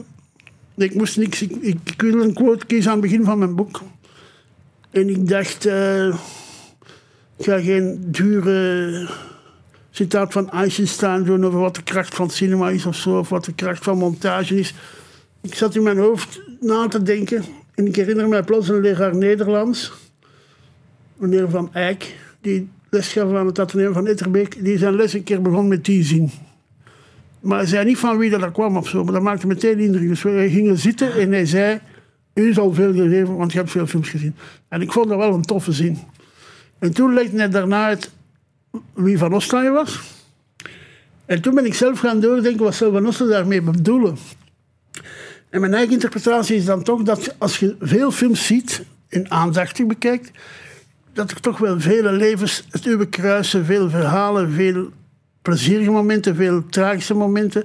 ik 0.75 0.95
moest 0.95 1.17
niks. 1.17 1.41
Ik, 1.41 1.51
ik, 1.51 1.77
ik 1.83 2.01
wilde 2.01 2.23
een 2.23 2.33
quote 2.33 2.65
kiezen 2.65 2.91
aan 2.91 3.01
het 3.01 3.09
begin 3.09 3.25
van 3.25 3.37
mijn 3.37 3.55
boek. 3.55 3.81
En 4.91 5.09
ik 5.09 5.27
dacht: 5.27 5.65
uh, 5.65 6.07
ik 7.37 7.45
ga 7.45 7.59
geen 7.59 7.97
dure 8.05 9.09
citaat 9.91 10.33
van 10.33 10.49
Eisenstein 10.49 11.23
doen 11.23 11.45
over 11.45 11.59
wat 11.59 11.75
de 11.75 11.83
kracht 11.83 12.15
van 12.15 12.29
cinema 12.29 12.69
is 12.69 12.85
of 12.85 12.95
zo, 12.95 13.17
of 13.17 13.29
wat 13.29 13.45
de 13.45 13.53
kracht 13.53 13.83
van 13.83 13.97
montage 13.97 14.59
is. 14.59 14.73
Ik 15.41 15.55
zat 15.55 15.75
in 15.75 15.83
mijn 15.83 15.97
hoofd 15.97 16.41
na 16.59 16.87
te 16.87 17.01
denken. 17.03 17.43
En 17.75 17.87
ik 17.87 17.95
herinner 17.95 18.27
mij 18.27 18.43
plots 18.43 18.69
een 18.69 18.81
leraar 18.81 19.15
Nederlands, 19.15 19.91
meneer 21.21 21.49
Van 21.49 21.73
Eyck, 21.73 22.15
die 22.41 22.69
les 22.89 23.11
gaf 23.11 23.33
aan 23.33 23.45
het 23.45 23.59
ateneum 23.59 23.93
van 23.93 24.07
Etterbeek, 24.07 24.63
die 24.63 24.77
zijn 24.77 24.95
les 24.95 25.13
een 25.13 25.23
keer 25.23 25.41
begon 25.41 25.67
met 25.67 25.85
die 25.85 26.03
zin. 26.03 26.31
Maar 27.39 27.57
hij 27.57 27.67
zei 27.67 27.85
niet 27.85 27.97
van 27.97 28.17
wie 28.17 28.29
dat 28.29 28.51
kwam 28.51 28.77
of 28.77 28.87
zo, 28.87 29.03
maar 29.03 29.13
dat 29.13 29.21
maakte 29.21 29.47
meteen 29.47 29.79
indruk. 29.79 30.07
Dus 30.07 30.21
we 30.21 30.49
gingen 30.49 30.77
zitten 30.77 31.13
en 31.13 31.31
hij 31.31 31.45
zei, 31.45 31.79
u 32.33 32.53
zal 32.53 32.73
veel 32.73 32.93
gegeven, 32.93 33.35
want 33.37 33.51
je 33.51 33.57
hebt 33.57 33.71
veel 33.71 33.87
films 33.87 34.09
gezien. 34.09 34.35
En 34.67 34.81
ik 34.81 34.91
vond 34.91 35.07
dat 35.07 35.17
wel 35.17 35.33
een 35.33 35.41
toffe 35.41 35.71
zin. 35.71 35.97
En 36.79 36.93
toen 36.93 37.13
legde 37.13 37.37
hij 37.37 37.49
daarna 37.49 37.89
het 37.89 38.11
wie 38.93 39.17
Van 39.17 39.33
Ostaaien 39.33 39.73
was. 39.73 40.01
En 41.25 41.41
toen 41.41 41.55
ben 41.55 41.65
ik 41.65 41.73
zelf 41.73 41.99
gaan 41.99 42.19
doordenken 42.19 42.63
wat 42.63 42.75
zou 42.75 43.13
Van 43.13 43.27
daarmee 43.27 43.61
bedoelen. 43.61 44.17
En 45.49 45.59
mijn 45.59 45.73
eigen 45.73 45.93
interpretatie 45.93 46.55
is 46.55 46.65
dan 46.65 46.83
toch 46.83 47.03
dat 47.03 47.35
als 47.37 47.57
je 47.57 47.75
veel 47.79 48.11
films 48.11 48.45
ziet 48.45 48.83
en 49.09 49.31
aandachtig 49.31 49.85
bekijkt, 49.85 50.31
dat 51.13 51.31
er 51.31 51.39
toch 51.39 51.57
wel 51.57 51.79
vele 51.79 52.11
levens 52.11 52.63
het 52.69 52.85
uwe 52.85 53.07
kruisen, 53.07 53.65
veel 53.65 53.89
verhalen, 53.89 54.51
veel 54.51 54.89
plezierige 55.41 55.91
momenten, 55.91 56.35
veel 56.35 56.65
tragische 56.69 57.13
momenten, 57.13 57.63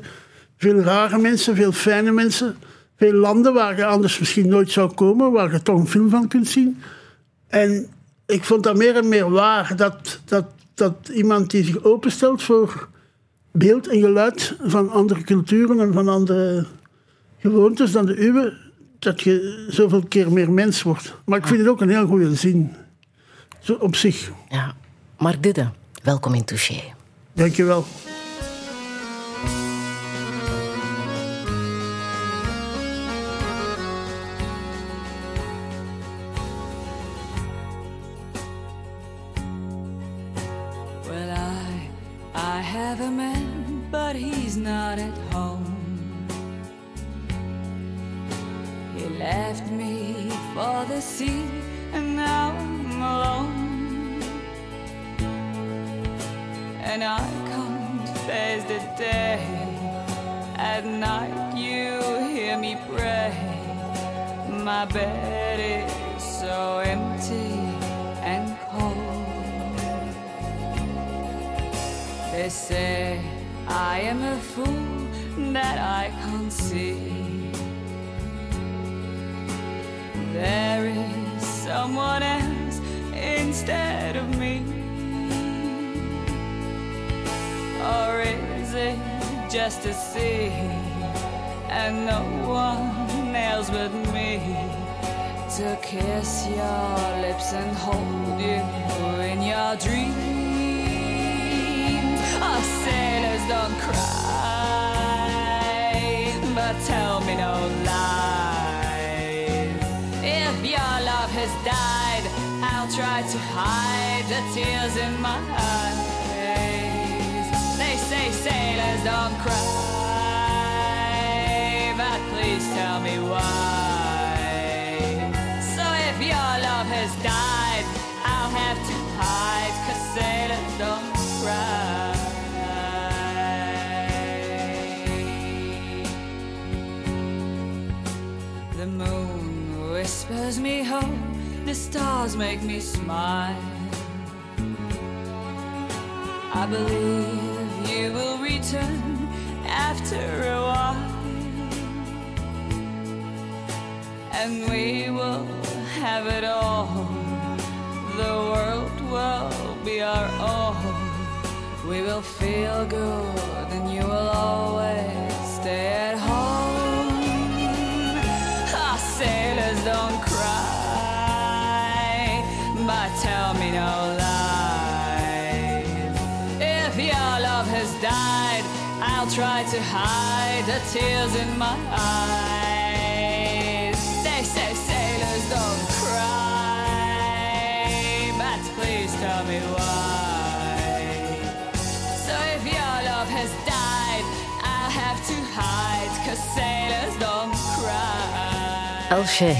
veel 0.56 0.80
rare 0.80 1.18
mensen, 1.18 1.56
veel 1.56 1.72
fijne 1.72 2.12
mensen, 2.12 2.56
veel 2.96 3.12
landen 3.12 3.54
waar 3.54 3.76
je 3.76 3.84
anders 3.84 4.18
misschien 4.18 4.48
nooit 4.48 4.70
zou 4.70 4.94
komen, 4.94 5.32
waar 5.32 5.52
je 5.52 5.62
toch 5.62 5.78
een 5.78 5.88
film 5.88 6.10
van 6.10 6.28
kunt 6.28 6.48
zien. 6.48 6.82
En 7.48 7.86
ik 8.26 8.44
vond 8.44 8.62
dat 8.62 8.76
meer 8.76 8.96
en 8.96 9.08
meer 9.08 9.30
waar 9.30 9.76
dat, 9.76 10.20
dat, 10.24 10.46
dat 10.74 11.08
iemand 11.14 11.50
die 11.50 11.64
zich 11.64 11.82
openstelt 11.84 12.42
voor 12.42 12.88
beeld 13.52 13.88
en 13.88 14.00
geluid 14.00 14.56
van 14.62 14.90
andere 14.90 15.22
culturen 15.22 15.80
en 15.80 15.92
van 15.92 16.08
andere 16.08 16.66
gewoontes 17.38 17.92
dan 17.92 18.06
de 18.06 18.24
uwe, 18.24 18.52
dat 18.98 19.20
je 19.20 19.66
zoveel 19.68 20.02
keer 20.08 20.32
meer 20.32 20.52
mens 20.52 20.82
wordt. 20.82 21.14
Maar 21.24 21.38
ik 21.38 21.46
vind 21.46 21.58
het 21.58 21.68
ook 21.68 21.80
een 21.80 21.88
heel 21.88 22.06
goede 22.06 22.34
zin. 22.34 22.72
Op 23.70 23.96
zich. 23.96 24.30
Ja. 24.48 24.74
Mark 25.18 25.42
Didde, 25.42 25.70
welkom 26.02 26.34
in 26.34 26.44
Touché. 26.44 26.82
Dank 27.32 27.56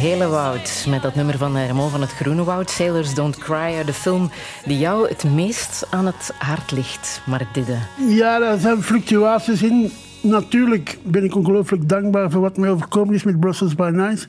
Elsje 0.07 0.19
Helewoud 0.19 0.87
met 0.89 1.03
dat 1.03 1.15
nummer 1.15 1.39
van 1.39 1.59
Ramon 1.59 1.91
van 1.91 2.01
het 2.01 2.13
Groene 2.13 2.45
Woud, 2.45 2.71
Sailors 2.71 3.15
Don't 3.15 3.39
Cry, 3.39 3.85
de 3.85 3.93
film 3.93 4.31
die 4.65 4.79
jou 4.79 5.09
het 5.09 5.25
meest 5.25 5.87
aan 5.91 6.07
het 6.07 6.33
hart 6.39 6.71
ligt, 6.71 7.23
Mark 7.27 7.55
Didde. 7.55 7.79
Ja, 8.09 8.39
daar 8.39 8.59
zijn 8.59 8.83
fluctuaties 8.83 9.63
in. 9.63 9.91
Natuurlijk 10.23 10.99
ben 11.03 11.25
ik 11.25 11.35
ongelooflijk 11.35 11.89
dankbaar 11.89 12.31
voor 12.31 12.41
wat 12.41 12.57
mij 12.57 12.71
overkomen 12.71 13.15
is 13.15 13.25
met 13.25 13.41
Brussels 13.41 13.75
by 13.75 13.91
Night. 13.93 14.29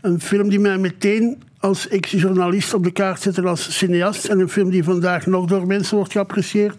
Een 0.00 0.20
film 0.20 0.48
die 0.48 0.60
mij 0.60 0.78
meteen 0.78 1.42
als 1.58 1.88
ex-journalist 1.88 2.74
op 2.74 2.84
de 2.84 2.92
kaart 2.92 3.20
zette 3.20 3.42
als 3.42 3.78
cineast. 3.78 4.24
En 4.24 4.40
een 4.40 4.48
film 4.48 4.70
die 4.70 4.84
vandaag 4.84 5.26
nog 5.26 5.46
door 5.46 5.66
mensen 5.66 5.96
wordt 5.96 6.12
geapprecieerd. 6.12 6.76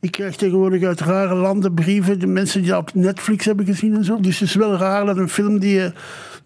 Ik 0.00 0.10
krijg 0.10 0.36
tegenwoordig 0.36 0.82
uit 0.82 1.00
rare 1.00 1.34
landen 1.34 1.74
brieven, 1.74 2.18
de 2.18 2.26
mensen 2.26 2.60
die 2.60 2.70
dat 2.70 2.80
op 2.80 2.94
Netflix 2.94 3.44
hebben 3.44 3.66
gezien 3.66 3.94
en 3.94 4.04
zo. 4.04 4.20
Dus 4.20 4.38
het 4.38 4.48
is 4.48 4.54
wel 4.54 4.76
raar 4.76 5.06
dat 5.06 5.16
een 5.16 5.28
film 5.28 5.58
die 5.58 5.74
je 5.74 5.92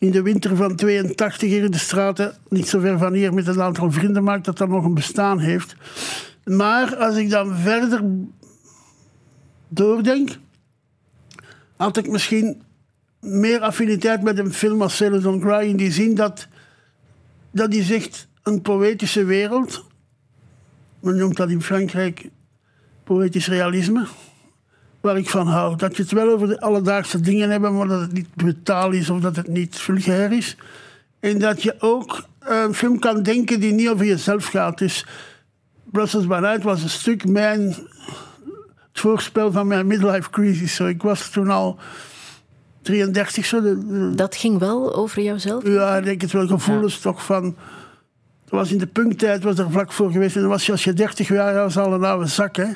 in 0.05 0.11
de 0.11 0.23
winter 0.23 0.57
van 0.57 0.77
82 0.77 1.49
hier 1.49 1.65
in 1.65 1.71
de 1.71 1.79
straten, 1.79 2.35
niet 2.49 2.69
zo 2.69 2.81
ver 2.81 2.99
van 2.99 3.13
hier, 3.13 3.35
met 3.35 3.47
een 3.47 3.63
aantal 3.63 3.93
vrienden 3.93 4.25
maakt, 4.25 4.45
dat 4.45 4.59
dat 4.59 4.69
nog 4.69 4.85
een 4.85 4.95
bestaan 4.95 5.39
heeft. 5.39 5.75
Maar 6.45 6.97
als 6.97 7.17
ik 7.17 7.31
dan 7.31 7.57
verder 7.57 8.03
doordenk, 9.69 10.31
had 11.77 11.97
ik 11.97 12.09
misschien 12.09 12.63
meer 13.21 13.61
affiniteit 13.61 14.23
met 14.23 14.39
een 14.39 14.53
film 14.53 14.83
als 14.83 14.97
Sailors 14.97 15.23
Don't 15.23 15.43
Cry 15.43 15.69
in 15.69 15.77
die 15.77 15.93
zin 15.93 16.15
dat 16.15 16.49
dat 17.51 17.75
echt 17.75 18.29
een 18.43 18.63
poëtische 18.63 19.25
wereld. 19.25 19.85
Men 21.01 21.17
noemt 21.17 21.37
dat 21.37 21.51
in 21.51 21.63
Frankrijk 21.63 22.31
poëtisch 23.05 23.49
realisme. 23.49 24.07
Waar 25.05 25.17
ik 25.17 25.29
van 25.31 25.47
hou. 25.47 25.77
Dat 25.77 25.97
je 25.97 26.03
het 26.03 26.13
wel 26.13 26.31
over 26.33 26.49
de 26.49 26.61
alledaagse 26.61 27.21
dingen 27.21 27.51
hebt, 27.51 27.71
maar 27.71 27.89
dat 27.89 28.01
het 28.01 28.13
niet 28.13 28.29
brutaal 28.35 28.91
is 28.91 29.11
of 29.11 29.21
dat 29.21 29.37
het 29.37 29.49
niet 29.49 29.77
vulgair 29.77 30.33
is. 30.33 30.57
En 31.21 31.39
dat 31.39 31.63
je 31.63 31.75
ook 31.79 32.25
een 32.41 32.75
film 32.75 32.99
kan 32.99 33.23
denken 33.23 33.61
die 33.61 33.73
niet 33.73 33.89
over 33.89 34.05
jezelf 34.07 34.47
gaat. 34.47 34.79
Dus 34.79 35.07
Brussels 35.85 36.27
by 36.27 36.39
Night 36.41 36.63
was 36.63 36.83
een 36.83 36.89
stuk 36.91 37.29
mijn, 37.29 37.61
het 37.61 39.01
voorspel 39.01 39.53
van 39.53 39.67
mijn 39.67 39.87
midlife 39.87 40.31
crisis. 40.31 40.75
Zo, 40.75 40.87
ik 40.87 41.03
was 41.03 41.29
toen 41.31 41.51
al 41.51 41.79
33 42.83 43.45
zo. 43.47 43.61
de- 43.63 43.87
de- 43.87 44.13
Dat 44.15 44.37
ging 44.37 44.59
wel 44.59 44.95
over 44.95 45.23
jouzelf? 45.23 45.67
ja, 45.67 45.97
ik 45.97 46.05
denk 46.05 46.21
het 46.21 46.33
wel 46.33 46.47
gevoelens 46.47 46.99
toch 47.01 47.25
van. 47.25 47.43
Dat 48.45 48.61
was 48.61 48.73
in 48.73 48.79
de 48.79 48.87
punktijd, 48.87 49.43
was 49.43 49.59
er 49.59 49.71
vlak 49.71 49.93
voor 49.93 50.13
geweest. 50.13 50.35
En 50.35 50.41
dan 50.41 50.51
was 50.51 50.67
je 50.67 50.73
als 50.73 50.85
je 50.85 50.93
30 50.93 51.29
jaar 51.29 51.55
was 51.55 51.79
al 51.79 51.93
een 51.93 52.05
oude 52.05 52.27
zak. 52.27 52.57
Hè? 52.57 52.67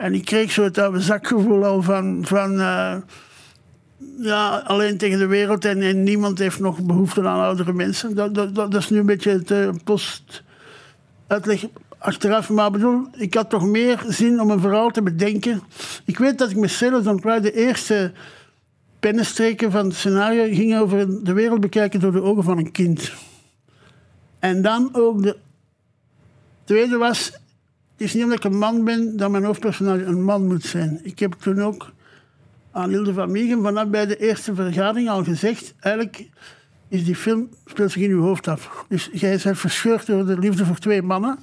En 0.00 0.14
ik 0.14 0.24
kreeg 0.24 0.52
zo 0.52 0.68
oude 0.74 1.00
zakgevoel 1.00 1.64
al 1.64 1.82
van. 1.82 2.24
van 2.24 2.60
eh, 2.60 2.96
ja, 4.18 4.58
alleen 4.58 4.98
tegen 4.98 5.18
de 5.18 5.26
wereld 5.26 5.64
en, 5.64 5.82
en 5.82 6.02
niemand 6.02 6.38
heeft 6.38 6.60
nog 6.60 6.82
behoefte 6.82 7.28
aan 7.28 7.40
oudere 7.40 7.72
mensen. 7.72 8.14
Dat, 8.14 8.34
dat, 8.34 8.54
dat, 8.54 8.70
dat 8.70 8.80
is 8.80 8.90
nu 8.90 8.98
een 8.98 9.06
beetje 9.06 9.30
het 9.30 9.50
eh, 9.50 9.68
post-uitleg 9.84 11.64
achteraf. 11.98 12.50
Maar 12.50 12.70
bedoel, 12.70 13.06
ik 13.16 13.34
had 13.34 13.50
toch 13.50 13.66
meer 13.66 14.04
zin 14.06 14.40
om 14.40 14.50
een 14.50 14.60
verhaal 14.60 14.90
te 14.90 15.02
bedenken. 15.02 15.62
Ik 16.04 16.18
weet 16.18 16.38
dat 16.38 16.50
ik 16.50 16.56
met 16.56 16.78
Don't 16.78 17.20
Cry 17.20 17.40
de 17.40 17.52
eerste 17.52 18.12
pennenstreken 19.00 19.70
van 19.70 19.84
het 19.84 19.94
scenario 19.94 20.54
ging 20.54 20.78
over 20.78 21.24
de 21.24 21.32
wereld 21.32 21.60
bekijken 21.60 22.00
door 22.00 22.12
de 22.12 22.22
ogen 22.22 22.42
van 22.42 22.58
een 22.58 22.72
kind. 22.72 23.12
En 24.38 24.62
dan 24.62 24.88
ook 24.92 25.22
de 25.22 25.36
tweede 26.64 26.96
was 26.96 27.39
het 28.00 28.08
is 28.08 28.14
niet 28.14 28.24
omdat 28.24 28.38
ik 28.38 28.44
een 28.44 28.58
man 28.58 28.84
ben 28.84 29.16
dat 29.16 29.30
mijn 29.30 29.44
hoofdpersonage 29.44 30.04
een 30.04 30.22
man 30.22 30.46
moet 30.46 30.64
zijn. 30.64 31.00
Ik 31.02 31.18
heb 31.18 31.32
toen 31.32 31.62
ook 31.62 31.92
aan 32.70 32.90
Hilde 32.90 33.12
van 33.12 33.30
Miegen 33.30 33.62
vanaf 33.62 33.88
bij 33.88 34.06
de 34.06 34.16
eerste 34.16 34.54
vergadering 34.54 35.08
al 35.08 35.24
gezegd, 35.24 35.74
eigenlijk 35.80 36.28
is 36.88 37.04
die 37.04 37.16
film 37.16 37.48
speelt 37.66 37.90
zich 37.90 38.02
in 38.02 38.10
uw 38.10 38.22
hoofd 38.22 38.48
af. 38.48 38.84
Dus 38.88 39.08
jij 39.12 39.40
bent 39.42 39.58
verscheurd 39.58 40.06
door 40.06 40.26
de 40.26 40.38
liefde 40.38 40.64
voor 40.64 40.78
twee 40.78 41.02
mannen, 41.02 41.38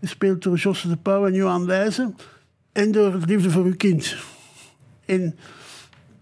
gespeeld 0.00 0.42
door 0.42 0.56
Josse 0.56 0.88
de 0.88 0.96
Pauw 0.96 1.26
en 1.26 1.34
Johan 1.34 1.66
Leijzen, 1.66 2.16
en 2.72 2.92
door 2.92 3.20
de 3.20 3.26
liefde 3.26 3.50
voor 3.50 3.64
uw 3.64 3.76
kind. 3.76 4.16
En 5.04 5.38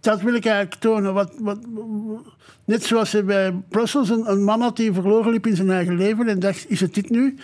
dat 0.00 0.20
wil 0.20 0.34
ik 0.34 0.44
eigenlijk 0.44 0.80
tonen. 0.80 1.14
Wat, 1.14 1.32
wat, 1.38 1.58
net 2.64 2.84
zoals 2.84 3.24
bij 3.24 3.52
Brussels 3.68 4.08
een, 4.08 4.30
een 4.30 4.44
man 4.44 4.60
had 4.60 4.76
die 4.76 4.92
verloren 4.92 5.32
liep 5.32 5.46
in 5.46 5.56
zijn 5.56 5.70
eigen 5.70 5.96
leven 5.96 6.28
en 6.28 6.40
dacht, 6.40 6.70
is 6.70 6.80
het 6.80 6.94
dit 6.94 7.10
nu? 7.10 7.38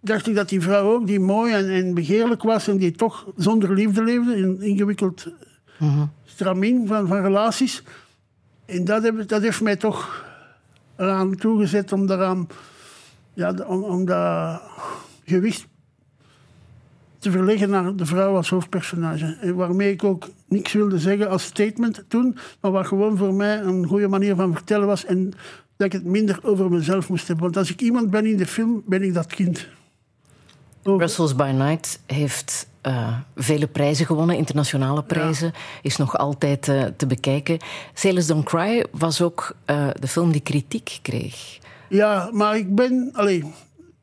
Dacht 0.00 0.26
ik 0.26 0.34
dat 0.34 0.48
die 0.48 0.60
vrouw 0.60 0.92
ook, 0.92 1.06
die 1.06 1.20
mooi 1.20 1.52
en, 1.52 1.68
en 1.68 1.94
begeerlijk 1.94 2.42
was 2.42 2.68
en 2.68 2.76
die 2.76 2.92
toch 2.92 3.26
zonder 3.36 3.74
liefde 3.74 4.04
leefde, 4.04 4.36
in 4.36 4.60
ingewikkeld 4.60 5.26
stramien 6.24 6.86
van, 6.86 7.06
van 7.06 7.22
relaties. 7.22 7.82
En 8.64 8.84
dat, 8.84 9.02
heb, 9.02 9.28
dat 9.28 9.42
heeft 9.42 9.60
mij 9.60 9.76
toch 9.76 10.26
eraan 10.96 11.34
toegezet 11.36 11.92
om 11.92 12.06
daaraan, 12.06 12.46
ja, 13.34 13.54
om, 13.66 13.82
om 13.82 14.04
dat 14.04 14.62
gewicht 15.24 15.66
te 17.18 17.30
verleggen 17.30 17.70
naar 17.70 17.96
de 17.96 18.06
vrouw 18.06 18.36
als 18.36 18.50
hoofdpersonage. 18.50 19.36
En 19.40 19.54
waarmee 19.54 19.92
ik 19.92 20.04
ook 20.04 20.28
niks 20.48 20.72
wilde 20.72 20.98
zeggen 20.98 21.28
als 21.28 21.42
statement 21.42 22.04
toen, 22.08 22.36
maar 22.60 22.70
wat 22.70 22.86
gewoon 22.86 23.16
voor 23.16 23.34
mij 23.34 23.60
een 23.60 23.86
goede 23.86 24.08
manier 24.08 24.34
van 24.34 24.54
vertellen 24.54 24.86
was 24.86 25.04
en 25.04 25.32
dat 25.76 25.86
ik 25.86 25.92
het 25.92 26.04
minder 26.04 26.38
over 26.42 26.70
mezelf 26.70 27.08
moest 27.08 27.26
hebben. 27.26 27.44
Want 27.44 27.56
als 27.56 27.70
ik 27.70 27.80
iemand 27.80 28.10
ben 28.10 28.26
in 28.26 28.36
de 28.36 28.46
film, 28.46 28.82
ben 28.86 29.02
ik 29.02 29.14
dat 29.14 29.26
kind. 29.26 29.68
Brussels 30.96 31.34
by 31.34 31.50
Night 31.54 32.00
heeft 32.06 32.68
eh, 32.80 33.16
vele 33.36 33.66
prijzen 33.66 34.06
gewonnen, 34.06 34.36
internationale 34.36 35.02
prijzen. 35.02 35.52
Is 35.82 35.96
nog 35.96 36.18
altijd 36.18 36.68
eh, 36.68 36.84
te 36.96 37.06
bekijken. 37.06 37.58
Sailors 37.94 38.26
Don't 38.26 38.44
Cry 38.44 38.84
was 38.90 39.22
ook 39.22 39.56
eh, 39.64 39.88
de 40.00 40.08
film 40.08 40.32
die 40.32 40.40
kritiek 40.40 40.98
kreeg. 41.02 41.58
Ja, 41.88 42.30
maar 42.32 42.56
ik 42.56 42.74
ben... 42.74 43.10
Allee, 43.12 43.44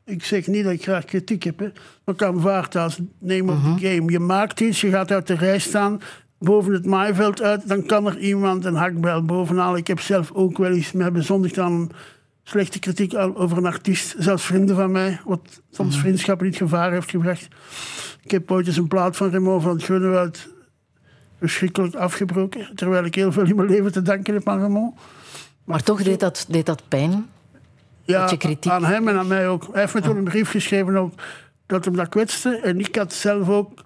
ik 0.04 0.24
zeg 0.24 0.46
niet 0.46 0.64
dat 0.64 0.72
ik 0.72 0.82
graag 0.82 1.04
kritiek 1.04 1.42
heb, 1.42 1.58
hè, 1.58 1.68
maar 2.04 2.14
ik 2.14 2.22
aanvaard 2.22 2.72
dat 2.72 2.82
als 2.82 2.98
name 3.18 3.52
of 3.52 3.58
the 3.62 3.86
game. 3.86 4.12
Je 4.12 4.18
maakt 4.18 4.60
iets, 4.60 4.80
je 4.80 4.90
gaat 4.90 5.10
uit 5.10 5.26
de 5.26 5.34
rij 5.34 5.58
staan, 5.58 6.00
boven 6.38 6.72
het 6.72 6.86
maaiveld 6.86 7.42
uit, 7.42 7.68
dan 7.68 7.86
kan 7.86 8.06
er 8.06 8.18
iemand 8.18 8.64
een 8.64 8.74
hakbijl 8.74 9.24
bovenhalen. 9.24 9.78
Ik 9.78 9.86
heb 9.86 10.00
zelf 10.00 10.30
ook 10.32 10.58
wel 10.58 10.70
eens 10.70 10.92
mij 10.92 11.12
bezondigd 11.12 11.58
aan 11.58 11.90
slechte 12.48 12.78
kritiek 12.78 13.14
al 13.14 13.36
over 13.36 13.56
een 13.56 13.66
artiest, 13.66 14.14
zelfs 14.18 14.44
vrienden 14.44 14.76
van 14.76 14.90
mij, 14.90 15.20
wat 15.24 15.62
soms 15.70 15.98
vriendschappen 15.98 16.46
in 16.46 16.52
het 16.52 16.62
gevaar 16.62 16.92
heeft 16.92 17.10
gebracht. 17.10 17.48
Ik 18.22 18.30
heb 18.30 18.50
ooit 18.50 18.66
eens 18.66 18.76
een 18.76 18.88
plaat 18.88 19.16
van 19.16 19.30
Remo 19.30 19.58
van 19.60 19.72
het 19.72 19.84
Groenewoud 19.84 20.48
verschrikkelijk 21.38 21.94
afgebroken, 21.94 22.70
terwijl 22.74 23.04
ik 23.04 23.14
heel 23.14 23.32
veel 23.32 23.44
in 23.44 23.56
mijn 23.56 23.68
leven 23.68 23.92
te 23.92 24.02
danken 24.02 24.34
heb 24.34 24.48
aan 24.48 24.60
Remo. 24.60 24.94
Maar 25.64 25.82
toch 25.82 26.02
deed 26.02 26.20
dat, 26.20 26.46
deed 26.48 26.66
dat 26.66 26.82
pijn. 26.88 27.26
Ja, 28.02 28.30
aan 28.62 28.84
hem 28.84 29.08
en 29.08 29.16
aan 29.18 29.26
mij 29.26 29.48
ook. 29.48 29.68
Hij 29.72 29.80
heeft 29.80 29.94
me 29.94 30.00
toen 30.00 30.16
een 30.16 30.24
brief 30.24 30.50
geschreven 30.50 30.96
ook, 30.96 31.12
dat 31.66 31.84
hem 31.84 31.96
dat 31.96 32.08
kwetste. 32.08 32.56
En 32.56 32.78
ik 32.80 32.96
had 32.96 33.12
zelf 33.12 33.48
ook... 33.48 33.84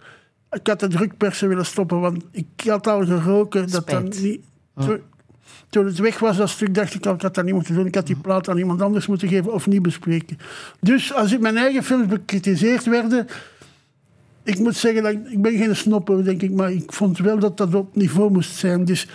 Ik 0.51 0.67
had 0.67 0.81
de 0.81 0.89
drukpersen 0.89 1.49
willen 1.49 1.67
stoppen, 1.67 2.01
want 2.01 2.25
ik 2.33 2.47
had 2.57 2.87
al 2.87 3.05
geroken 3.05 3.71
dat 3.71 3.89
dat 3.89 4.21
niet... 4.21 4.41
toen 5.69 5.87
het 5.87 5.99
weg 5.99 6.19
was, 6.19 6.37
dat 6.37 6.49
stuk, 6.49 6.75
dacht 6.75 6.95
ik 6.95 7.07
ik 7.07 7.21
had 7.21 7.35
dat 7.35 7.45
niet 7.45 7.55
moeten 7.55 7.75
doen. 7.75 7.87
Ik 7.87 7.95
had 7.95 8.07
die 8.07 8.17
plaat 8.17 8.49
aan 8.49 8.59
iemand 8.59 8.83
anders 8.83 9.07
moeten 9.07 9.29
geven 9.29 9.53
of 9.53 9.67
niet 9.67 9.83
bespreken. 9.83 10.39
Dus 10.81 11.15
als 11.15 11.33
ik 11.33 11.41
mijn 11.41 11.57
eigen 11.57 11.85
films 11.85 12.07
bekritiseerd 12.07 12.85
werden... 12.85 13.27
Ik 14.43 14.59
moet 14.59 14.77
zeggen, 14.77 15.03
dat 15.03 15.13
ik, 15.13 15.43
ben 15.43 15.57
geen 15.57 15.77
snopper, 15.77 16.25
denk 16.25 16.43
ik, 16.43 16.51
maar 16.51 16.73
ik 16.73 16.93
vond 16.93 17.19
wel 17.19 17.39
dat 17.39 17.57
dat 17.57 17.75
op 17.75 17.97
niveau 17.97 18.31
moest 18.31 18.57
zijn. 18.57 18.85
Dus 18.85 19.09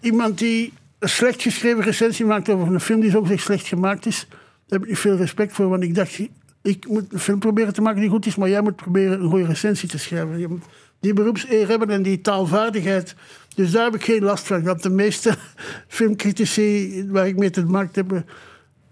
iemand 0.00 0.38
die 0.38 0.72
een 0.98 1.08
slecht 1.08 1.42
geschreven 1.42 1.84
recensie 1.84 2.24
maakt 2.24 2.48
over 2.48 2.74
een 2.74 2.80
film 2.80 3.00
die 3.00 3.10
zo 3.10 3.24
slecht 3.36 3.66
gemaakt 3.66 4.06
is, 4.06 4.26
daar 4.66 4.78
heb 4.80 4.88
ik 4.88 4.96
veel 4.96 5.16
respect 5.16 5.52
voor. 5.52 5.68
Want 5.68 5.82
ik 5.82 5.94
dacht, 5.94 6.18
ik 6.62 6.88
moet 6.88 7.12
een 7.12 7.18
film 7.18 7.38
proberen 7.38 7.74
te 7.74 7.80
maken 7.80 8.00
die 8.00 8.10
goed 8.10 8.26
is, 8.26 8.36
maar 8.36 8.48
jij 8.48 8.60
moet 8.60 8.76
proberen 8.76 9.20
een 9.20 9.28
goede 9.28 9.46
recensie 9.46 9.88
te 9.88 9.98
schrijven. 9.98 10.38
Je 10.38 10.48
moet 10.48 10.64
die 11.00 11.12
beroepseer 11.12 11.68
hebben 11.68 11.90
en 11.90 12.02
die 12.02 12.20
taalvaardigheid. 12.20 13.14
Dus 13.54 13.70
daar 13.70 13.84
heb 13.84 13.94
ik 13.94 14.04
geen 14.04 14.22
last 14.22 14.46
van. 14.46 14.78
De 14.80 14.90
meeste 14.90 15.34
filmcritici 15.88 17.04
waar 17.08 17.26
ik 17.26 17.36
mee 17.36 17.50
te 17.50 17.64
maken 17.64 18.06
heb, 18.06 18.24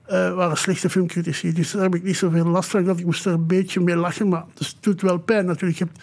eh, 0.05 0.35
waren 0.35 0.57
slechte 0.57 0.90
filmcritici. 0.90 1.53
Dus 1.53 1.71
daar 1.71 1.83
heb 1.83 1.94
ik 1.94 2.03
niet 2.03 2.16
zoveel 2.16 2.47
last 2.47 2.71
van. 2.71 2.85
Dat 2.85 2.99
ik 2.99 3.05
moest 3.05 3.27
er 3.27 3.33
een 3.33 3.47
beetje 3.47 3.81
mee 3.81 3.97
lachen. 3.97 4.29
Maar 4.29 4.44
het 4.59 4.77
doet 4.81 5.03
wel 5.03 5.18
pijn 5.18 5.47
natuurlijk. 5.47 5.79
Je 5.79 5.85
hebt, 5.85 6.01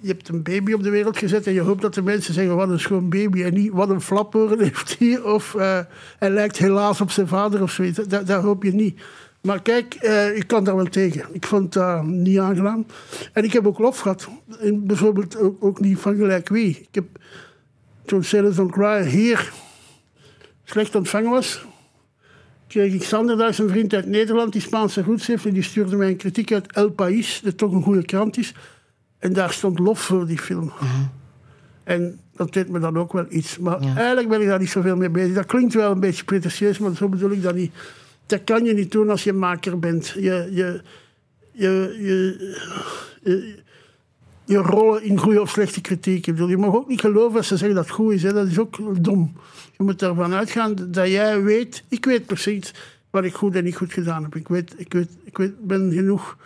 je 0.00 0.08
hebt 0.08 0.28
een 0.28 0.42
baby 0.42 0.72
op 0.72 0.82
de 0.82 0.90
wereld 0.90 1.18
gezet 1.18 1.46
en 1.46 1.52
je 1.52 1.60
hoopt 1.60 1.82
dat 1.82 1.94
de 1.94 2.02
mensen 2.02 2.34
zeggen 2.34 2.56
wat 2.56 2.68
een 2.68 2.80
schoon 2.80 3.08
baby 3.08 3.42
en 3.42 3.54
niet 3.54 3.72
wat 3.72 3.90
een 3.90 4.00
flaporen 4.00 4.60
heeft 4.64 4.96
hij 4.98 5.20
of 5.20 5.54
eh, 5.54 5.78
hij 6.18 6.30
lijkt 6.30 6.58
helaas 6.58 7.00
op 7.00 7.10
zijn 7.10 7.28
vader 7.28 7.62
of 7.62 7.70
zoiets. 7.70 7.98
Dat, 8.08 8.26
dat 8.26 8.42
hoop 8.42 8.62
je 8.62 8.74
niet. 8.74 9.00
Maar 9.40 9.62
kijk, 9.62 9.94
eh, 9.94 10.36
ik 10.36 10.46
kan 10.46 10.64
daar 10.64 10.76
wel 10.76 10.84
tegen. 10.84 11.24
Ik 11.32 11.46
vond 11.46 11.72
dat 11.72 12.04
niet 12.04 12.38
aangenaam. 12.38 12.86
En 13.32 13.44
ik 13.44 13.52
heb 13.52 13.66
ook 13.66 13.78
lof 13.78 13.98
gehad. 13.98 14.28
En 14.60 14.86
bijvoorbeeld 14.86 15.36
ook, 15.36 15.64
ook 15.64 15.80
niet 15.80 15.98
van 15.98 16.16
gelijk 16.16 16.48
wie. 16.48 16.68
Ik 16.68 16.94
heb 16.94 17.06
toen 18.08 18.24
Sailors 18.24 18.56
Don't 18.56 18.72
Cry 18.72 19.06
hier 19.06 19.52
slecht 20.64 20.94
ontvangen 20.94 21.30
was, 21.30 21.64
kreeg 22.66 22.92
ik 22.92 23.02
Sanderdags, 23.02 23.58
een 23.58 23.68
vriend 23.68 23.94
uit 23.94 24.06
Nederland, 24.06 24.52
die 24.52 24.60
Spaanse 24.60 25.02
roots 25.02 25.26
heeft. 25.26 25.46
En 25.46 25.52
die 25.54 25.62
stuurde 25.62 25.96
mij 25.96 26.08
een 26.08 26.16
kritiek 26.16 26.52
uit 26.52 26.72
El 26.72 26.90
País, 26.90 27.40
dat 27.44 27.58
toch 27.58 27.72
een 27.72 27.82
goede 27.82 28.04
krant 28.04 28.38
is. 28.38 28.52
En 29.18 29.32
daar 29.32 29.52
stond 29.52 29.78
lof 29.78 30.00
voor 30.00 30.26
die 30.26 30.38
film. 30.38 30.72
En 31.84 32.20
dat 32.36 32.52
deed 32.52 32.68
me 32.68 32.78
dan 32.78 32.98
ook 32.98 33.12
wel 33.12 33.26
iets. 33.28 33.58
Maar 33.58 33.82
Ja. 33.82 33.96
eigenlijk 33.96 34.28
ben 34.28 34.40
ik 34.40 34.46
daar 34.48 34.58
niet 34.58 34.70
zoveel 34.70 34.96
mee 34.96 35.10
bezig. 35.10 35.34
Dat 35.34 35.46
klinkt 35.46 35.74
wel 35.74 35.90
een 35.90 36.00
beetje 36.00 36.24
pretentieus, 36.24 36.78
maar 36.78 36.94
zo 36.96 37.08
bedoel 37.08 37.30
ik 37.30 37.42
dat 37.42 37.54
niet. 37.54 37.72
Dat 38.26 38.44
kan 38.44 38.64
je 38.64 38.74
niet 38.74 38.92
doen 38.92 39.10
als 39.10 39.24
je 39.24 39.32
maker 39.32 39.78
bent. 39.78 40.08
Je, 40.08 40.48
je, 40.52 40.80
je, 41.52 41.96
je, 43.22 43.56
je, 44.48 44.56
rollen 44.56 45.02
in 45.02 45.18
goede 45.18 45.40
of 45.40 45.50
slechte 45.50 45.80
kritiek. 45.80 46.26
Ik 46.26 46.38
je 46.38 46.56
mag 46.56 46.74
ook 46.74 46.88
niet 46.88 47.00
geloven 47.00 47.36
als 47.36 47.46
ze 47.46 47.56
zeggen 47.56 47.76
dat 47.76 47.84
het 47.84 47.94
goed 47.94 48.12
is. 48.12 48.22
Hè. 48.22 48.32
Dat 48.32 48.46
is 48.46 48.58
ook 48.58 49.04
dom. 49.04 49.32
Je 49.76 49.82
moet 49.82 50.02
ervan 50.02 50.32
uitgaan 50.32 50.74
dat 50.74 51.08
jij 51.08 51.42
weet... 51.42 51.84
Ik 51.88 52.04
weet 52.04 52.26
precies 52.26 52.74
wat 53.10 53.24
ik 53.24 53.34
goed 53.34 53.54
en 53.54 53.64
niet 53.64 53.76
goed 53.76 53.92
gedaan 53.92 54.22
heb. 54.22 54.36
Ik, 54.36 54.48
weet, 54.48 54.74
ik, 54.76 54.92
weet, 54.92 55.10
ik 55.24 55.36
weet, 55.36 55.66
ben 55.66 55.92
genoeg 55.92 56.36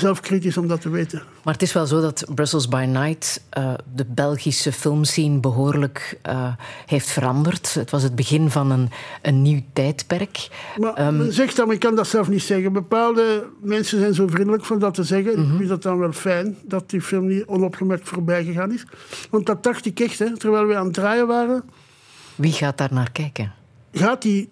zelfkritisch 0.00 0.56
om 0.56 0.68
dat 0.68 0.80
te 0.80 0.90
weten. 0.90 1.22
Maar 1.44 1.52
het 1.52 1.62
is 1.62 1.72
wel 1.72 1.86
zo 1.86 2.00
dat 2.00 2.24
Brussels 2.34 2.68
by 2.68 2.86
Night 2.88 3.42
eh, 3.50 3.74
de 3.94 4.04
Belgische 4.04 4.72
filmscene 4.72 5.40
behoorlijk 5.40 6.18
eh, 6.22 6.52
heeft 6.86 7.08
veranderd. 7.10 7.74
Het 7.74 7.90
was 7.90 8.02
het 8.02 8.14
begin 8.14 8.50
van 8.50 8.70
een, 8.70 8.90
een 9.22 9.42
nieuw 9.42 9.62
tijdperk. 9.72 10.48
Maar 10.76 10.94
Ehm, 10.94 11.16
men 11.16 11.32
zegt 11.32 11.56
dat, 11.56 11.66
maar 11.66 11.74
ik 11.74 11.80
kan 11.80 11.94
dat 11.94 12.06
zelf 12.06 12.28
niet 12.28 12.42
zeggen. 12.42 12.72
Bepaalde 12.72 13.46
mensen 13.60 13.98
zijn 13.98 14.14
zo 14.14 14.26
vriendelijk 14.26 14.64
van 14.64 14.78
dat 14.78 14.94
te 14.94 15.04
zeggen. 15.04 15.40
Mhm. 15.40 15.50
Ik 15.50 15.56
vind 15.56 15.68
dat 15.68 15.82
dan 15.82 15.98
wel 15.98 16.12
fijn, 16.12 16.56
dat 16.64 16.90
die 16.90 17.00
film 17.00 17.26
niet 17.26 17.44
onopgemerkt 17.44 18.08
voorbij 18.08 18.44
gegaan 18.44 18.72
is. 18.72 18.84
Want 19.30 19.46
dat 19.46 19.62
dacht 19.62 19.86
ik 19.86 20.00
echt, 20.00 20.18
hè. 20.18 20.36
terwijl 20.36 20.66
we 20.66 20.76
aan 20.76 20.84
het 20.84 20.94
draaien 20.94 21.26
waren... 21.26 21.62
Wie 22.34 22.52
gaat 22.52 22.78
daar 22.78 22.92
naar 22.92 23.12
kijken? 23.12 23.52
gaat 23.92 24.22
die 24.22 24.48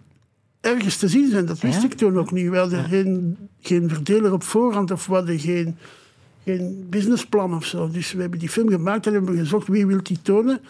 ergens 0.66 0.96
te 0.96 1.08
zien 1.08 1.30
zijn. 1.30 1.46
Dat 1.46 1.60
wist 1.60 1.80
Ja? 1.80 1.88
ik 1.88 1.94
toen 1.94 2.18
ook 2.18 2.30
niet. 2.30 2.50
We 2.50 2.56
hadden 2.56 2.84
geen, 2.84 3.36
geen 3.60 3.88
verdeler 3.88 4.32
op 4.32 4.42
voorhand 4.42 4.90
of 4.90 5.06
we 5.06 5.14
hadden 5.14 5.38
geen, 5.38 5.76
geen 6.44 6.86
businessplan 6.90 7.54
of 7.54 7.64
zo. 7.64 7.90
Dus 7.90 8.12
we 8.12 8.20
hebben 8.20 8.38
die 8.38 8.48
film 8.48 8.68
gemaakt 8.68 9.06
en 9.06 9.12
hebben 9.12 9.36
gezocht 9.36 9.68
wie 9.68 9.86
wil 9.86 10.02
die 10.02 10.22
tonen. 10.22 10.60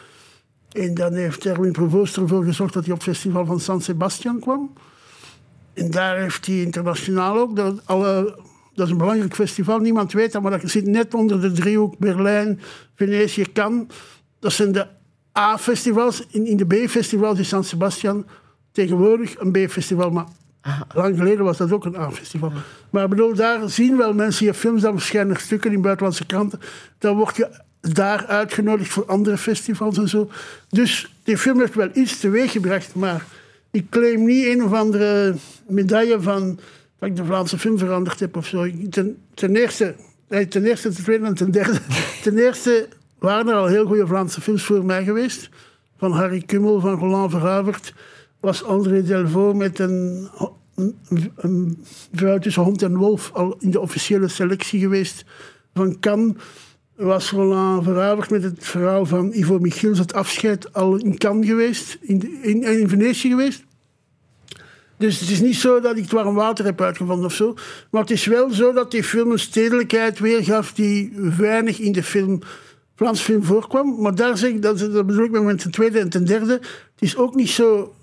En 0.72 0.94
dan 0.94 1.14
heeft 1.14 1.46
Erwin 1.46 1.72
Provoost 1.72 2.16
ervoor 2.16 2.44
gezorgd 2.44 2.74
dat 2.74 2.84
hij 2.84 2.92
op 2.92 2.98
het 2.98 3.08
festival 3.08 3.46
van 3.46 3.60
San 3.60 3.80
Sebastian 3.80 4.40
kwam. 4.40 4.72
En 5.74 5.90
daar 5.90 6.18
heeft 6.18 6.46
hij 6.46 6.60
internationaal 6.60 7.38
ook... 7.38 7.56
Dat, 7.56 7.80
alle, 7.84 8.38
dat 8.74 8.86
is 8.86 8.92
een 8.92 8.98
belangrijk 8.98 9.34
festival, 9.34 9.78
niemand 9.78 10.12
weet 10.12 10.32
dat, 10.32 10.42
maar 10.42 10.60
dat 10.60 10.70
zit 10.70 10.86
net 10.86 11.14
onder 11.14 11.40
de 11.40 11.52
driehoek 11.52 11.98
Berlijn, 11.98 12.60
Venetië, 12.94 13.52
Cannes. 13.52 13.86
Dat 14.38 14.52
zijn 14.52 14.72
de 14.72 14.86
A-festivals. 15.38 16.26
In, 16.30 16.46
in 16.46 16.56
de 16.56 16.66
B-festivals 16.66 17.38
is 17.38 17.48
San 17.48 17.64
Sebastian 17.64 18.26
tegenwoordig 18.76 19.38
een 19.38 19.52
B-festival, 19.52 20.10
maar 20.10 20.26
lang 20.94 21.16
geleden 21.16 21.44
was 21.44 21.56
dat 21.56 21.72
ook 21.72 21.84
een 21.84 21.96
A-festival. 21.96 22.52
Maar 22.90 23.08
bedoel, 23.08 23.34
daar 23.34 23.70
zien 23.70 23.96
wel 23.96 24.14
mensen 24.14 24.46
je 24.46 24.54
films, 24.54 24.82
dan 24.82 24.92
verschijnen 24.92 25.34
er 25.34 25.40
stukken 25.40 25.72
in 25.72 25.80
buitenlandse 25.80 26.26
kranten. 26.26 26.60
Dan 26.98 27.16
word 27.16 27.36
je 27.36 27.48
daar 27.80 28.26
uitgenodigd 28.26 28.90
voor 28.90 29.06
andere 29.06 29.38
festivals 29.38 29.98
en 29.98 30.08
zo. 30.08 30.30
Dus 30.68 31.12
die 31.22 31.38
film 31.38 31.60
heeft 31.60 31.74
wel 31.74 31.88
iets 31.92 32.20
teweeggebracht, 32.20 32.94
maar 32.94 33.24
ik 33.70 33.90
claim 33.90 34.24
niet 34.24 34.46
een 34.46 34.64
of 34.64 34.72
andere 34.72 35.34
medaille 35.68 36.20
van 36.20 36.58
dat 36.98 37.08
ik 37.08 37.16
de 37.16 37.24
Vlaamse 37.24 37.58
film 37.58 37.78
veranderd 37.78 38.20
heb 38.20 38.36
of 38.36 38.46
zo. 38.46 38.66
Ten, 38.90 39.16
ten 39.34 39.56
eerste, 39.56 39.94
nee, 40.28 40.48
ten 40.48 40.64
eerste, 40.64 40.88
ten 40.92 41.04
tweede 41.04 41.26
en 41.26 41.34
ten 41.34 41.50
derde. 41.50 41.78
Ten 42.22 42.38
eerste 42.38 42.88
waren 43.18 43.48
er 43.48 43.54
al 43.54 43.66
heel 43.66 43.86
goede 43.86 44.06
Vlaamse 44.06 44.40
films 44.40 44.62
voor 44.62 44.84
mij 44.84 45.04
geweest. 45.04 45.48
Van 45.98 46.12
Harry 46.12 46.42
Kummel, 46.42 46.80
van 46.80 46.98
Roland 46.98 47.30
Verhavert 47.30 47.92
was 48.40 48.64
André 48.64 49.02
Delvaux 49.02 49.58
met 49.58 49.78
een, 49.78 50.28
een, 51.36 51.84
vrouw 52.12 52.38
tussen 52.38 52.62
hond 52.62 52.82
en 52.82 52.96
wolf 52.96 53.30
al 53.32 53.56
in 53.58 53.70
de 53.70 53.80
officiële 53.80 54.28
selectie 54.28 54.80
geweest 54.80 55.24
van 55.74 55.98
Cannes. 56.00 56.34
Was 56.96 57.30
Roland 57.30 57.84
Veravert 57.84 58.30
met 58.30 58.42
het 58.42 58.64
verhaal 58.64 59.06
van 59.06 59.32
Ivo 59.32 59.58
Michiels, 59.58 59.98
het 59.98 60.14
afscheid, 60.14 60.72
al 60.72 60.96
in 60.96 61.18
Cannes 61.18 61.46
geweest, 61.46 61.98
in, 62.00 62.42
in, 62.42 62.88
Venetië 62.88 63.28
geweest. 63.28 63.64
Dus 64.96 65.20
het 65.20 65.30
is 65.30 65.40
niet 65.40 65.56
zo 65.56 65.80
dat 65.80 65.96
ik 65.96 66.02
het 66.02 66.12
warm 66.12 66.34
water 66.34 66.64
heb 66.64 66.80
uitgevonden 66.80 67.26
of 67.26 67.32
zo. 67.32 67.54
Maar 67.90 68.00
het 68.00 68.10
is 68.10 68.26
wel 68.26 68.50
zo 68.50 68.72
dat 68.72 68.90
die 68.90 69.04
film 69.04 69.30
een 69.30 69.38
stedelijkheid 69.38 70.18
weergaf 70.18 70.72
die 70.72 71.12
weinig 71.36 71.78
in 71.78 71.92
de 71.92 72.02
film, 72.02 72.40
Vlaamse 72.94 73.22
film 73.24 73.44
voorkwam. 73.44 74.00
Maar 74.00 74.14
daar 74.14 74.38
zeg 74.38 74.50
ik, 74.50 74.62
dat, 74.62 74.78
dat 74.78 75.06
bedoel 75.06 75.24
ik 75.24 75.42
met 75.42 75.60
ten 75.60 75.70
tweede 75.70 75.98
en 75.98 76.08
ten 76.08 76.24
derde. 76.24 76.52
Het 76.52 77.00
is 77.00 77.16
ook 77.16 77.34
niet 77.34 77.50
zo 77.50 77.94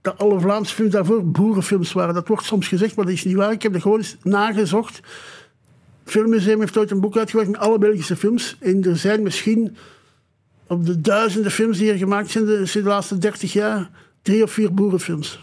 dat 0.00 0.18
alle 0.18 0.40
Vlaamse 0.40 0.74
films 0.74 0.92
daarvoor 0.92 1.26
boerenfilms 1.26 1.92
waren. 1.92 2.14
Dat 2.14 2.28
wordt 2.28 2.44
soms 2.44 2.68
gezegd, 2.68 2.96
maar 2.96 3.04
dat 3.04 3.14
is 3.14 3.24
niet 3.24 3.34
waar. 3.34 3.52
Ik 3.52 3.62
heb 3.62 3.74
er 3.74 3.80
gewoon 3.80 3.98
eens 3.98 4.16
nagezocht. 4.22 4.96
Het 4.96 6.12
Filmmuseum 6.12 6.60
heeft 6.60 6.78
ooit 6.78 6.90
een 6.90 7.00
boek 7.00 7.16
uitgebracht 7.16 7.50
met 7.50 7.60
alle 7.60 7.78
Belgische 7.78 8.16
films. 8.16 8.56
En 8.60 8.84
er 8.84 8.96
zijn 8.96 9.22
misschien 9.22 9.76
op 10.66 10.86
de 10.86 11.00
duizenden 11.00 11.50
films 11.50 11.78
die 11.78 11.90
er 11.90 11.98
gemaakt 11.98 12.30
zijn 12.30 12.44
de, 12.44 12.70
de 12.72 12.82
laatste 12.82 13.18
dertig 13.18 13.52
jaar, 13.52 13.90
drie 14.22 14.42
of 14.42 14.52
vier 14.52 14.74
boerenfilms. 14.74 15.40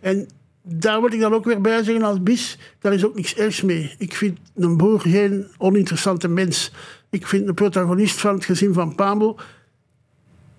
En 0.00 0.28
daar 0.62 1.00
wil 1.00 1.12
ik 1.12 1.20
dan 1.20 1.34
ook 1.34 1.44
weer 1.44 1.60
bij 1.60 1.82
zeggen 1.82 2.04
als 2.04 2.22
bis, 2.22 2.58
daar 2.78 2.92
is 2.92 3.04
ook 3.04 3.14
niks 3.14 3.34
ergs 3.34 3.62
mee. 3.62 3.94
Ik 3.98 4.14
vind 4.14 4.38
een 4.54 4.76
boer 4.76 5.00
geen 5.00 5.46
oninteressante 5.58 6.28
mens. 6.28 6.72
Ik 7.10 7.26
vind 7.26 7.46
de 7.46 7.54
protagonist 7.54 8.20
van 8.20 8.34
het 8.34 8.44
gezin 8.44 8.72
van 8.72 8.94
Pamel 8.94 9.40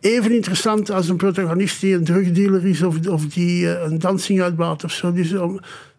even 0.04 0.32
interessant 0.32 0.90
als 0.90 1.10
een 1.10 1.18
protagonist 1.18 1.82
die 1.82 1.96
een 1.96 2.04
drugdealer 2.04 2.66
is 2.66 2.82
of, 2.82 3.08
of 3.08 3.26
die 3.26 3.64
uh, 3.64 3.82
een 3.82 4.00
dansing 4.00 4.42
uitbaat 4.42 4.84
of 4.84 4.92
zo. 4.92 5.12
Dus, 5.12 5.34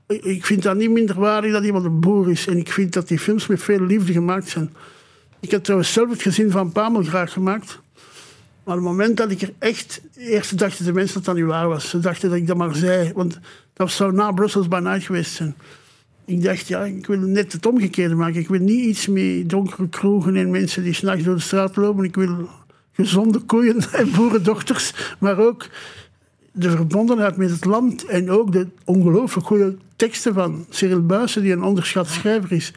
ik 0.07 0.47
vind 0.47 0.63
dat 0.63 0.77
niet 0.77 0.91
minder 0.91 1.21
waardig 1.21 1.53
dat 1.53 1.65
iemand 1.65 1.85
een 1.85 2.01
boer 2.01 2.31
is. 2.31 2.47
En 2.47 2.57
ik 2.57 2.73
vind 2.73 2.93
dat 2.93 3.09
die 3.09 3.19
films 3.19 3.47
met 3.47 3.63
veel 3.63 3.81
liefde 3.81 4.13
gemaakt 4.13 4.49
zijn. 4.49 4.75
Ik 5.41 5.51
heb 5.51 5.63
trouwens 5.63 5.93
zelf 5.93 6.11
het 6.11 6.23
gezin 6.23 6.51
van 6.51 6.73
Pamel 6.73 7.03
graag 7.03 7.33
gemaakt. 7.33 7.81
Maar 8.65 8.77
op 8.77 8.83
het 8.83 8.91
moment 8.91 9.17
dat 9.17 9.31
ik 9.31 9.43
er 9.43 9.53
echt... 9.59 10.01
Eerst 10.17 10.59
dachten 10.59 10.85
de 10.85 10.93
mensen 10.93 11.15
dat 11.15 11.25
dat 11.25 11.35
niet 11.35 11.45
waar 11.45 11.69
was. 11.69 11.89
Ze 11.89 11.99
dachten 11.99 12.29
dat 12.29 12.39
ik 12.39 12.47
dat 12.47 12.57
maar 12.57 12.75
zei. 12.75 13.13
Want 13.15 13.39
dat 13.73 13.91
zou 13.91 14.13
na 14.13 14.33
Brussels 14.33 14.69
Night 14.69 15.03
geweest 15.03 15.33
zijn. 15.33 15.55
Ik 16.25 16.43
dacht, 16.43 16.67
ja, 16.67 16.85
ik 16.85 17.07
wil 17.07 17.19
net 17.19 17.53
het 17.53 17.67
omgekeerde 17.67 18.15
maken. 18.15 18.41
Ik 18.41 18.49
wil 18.49 18.61
niet 18.61 18.85
iets 18.85 19.07
met 19.07 19.49
donkere 19.49 19.89
kroegen 19.89 20.37
en 20.37 20.51
mensen 20.51 20.83
die 20.83 20.93
s'nachts 20.93 21.25
door 21.25 21.35
de 21.35 21.41
straat 21.41 21.77
lopen. 21.77 22.05
Ik 22.05 22.15
wil 22.15 22.49
gezonde 22.95 23.39
koeien 23.39 23.77
en 23.93 24.13
boerendochters. 24.13 25.17
Maar 25.19 25.39
ook 25.39 25.67
de 26.53 26.71
verbondenheid 26.71 27.37
met 27.37 27.51
het 27.51 27.65
land. 27.65 28.05
En 28.05 28.31
ook 28.31 28.53
de 28.53 28.67
ongelooflijk 28.85 29.47
goede 29.47 29.77
teksten 29.97 30.35
van 30.35 30.67
Cyril 30.71 31.07
Buijsen, 31.07 31.43
die 31.43 31.53
een 31.53 31.63
onderschat 31.63 32.09
schrijver 32.09 32.53
is. 32.53 32.73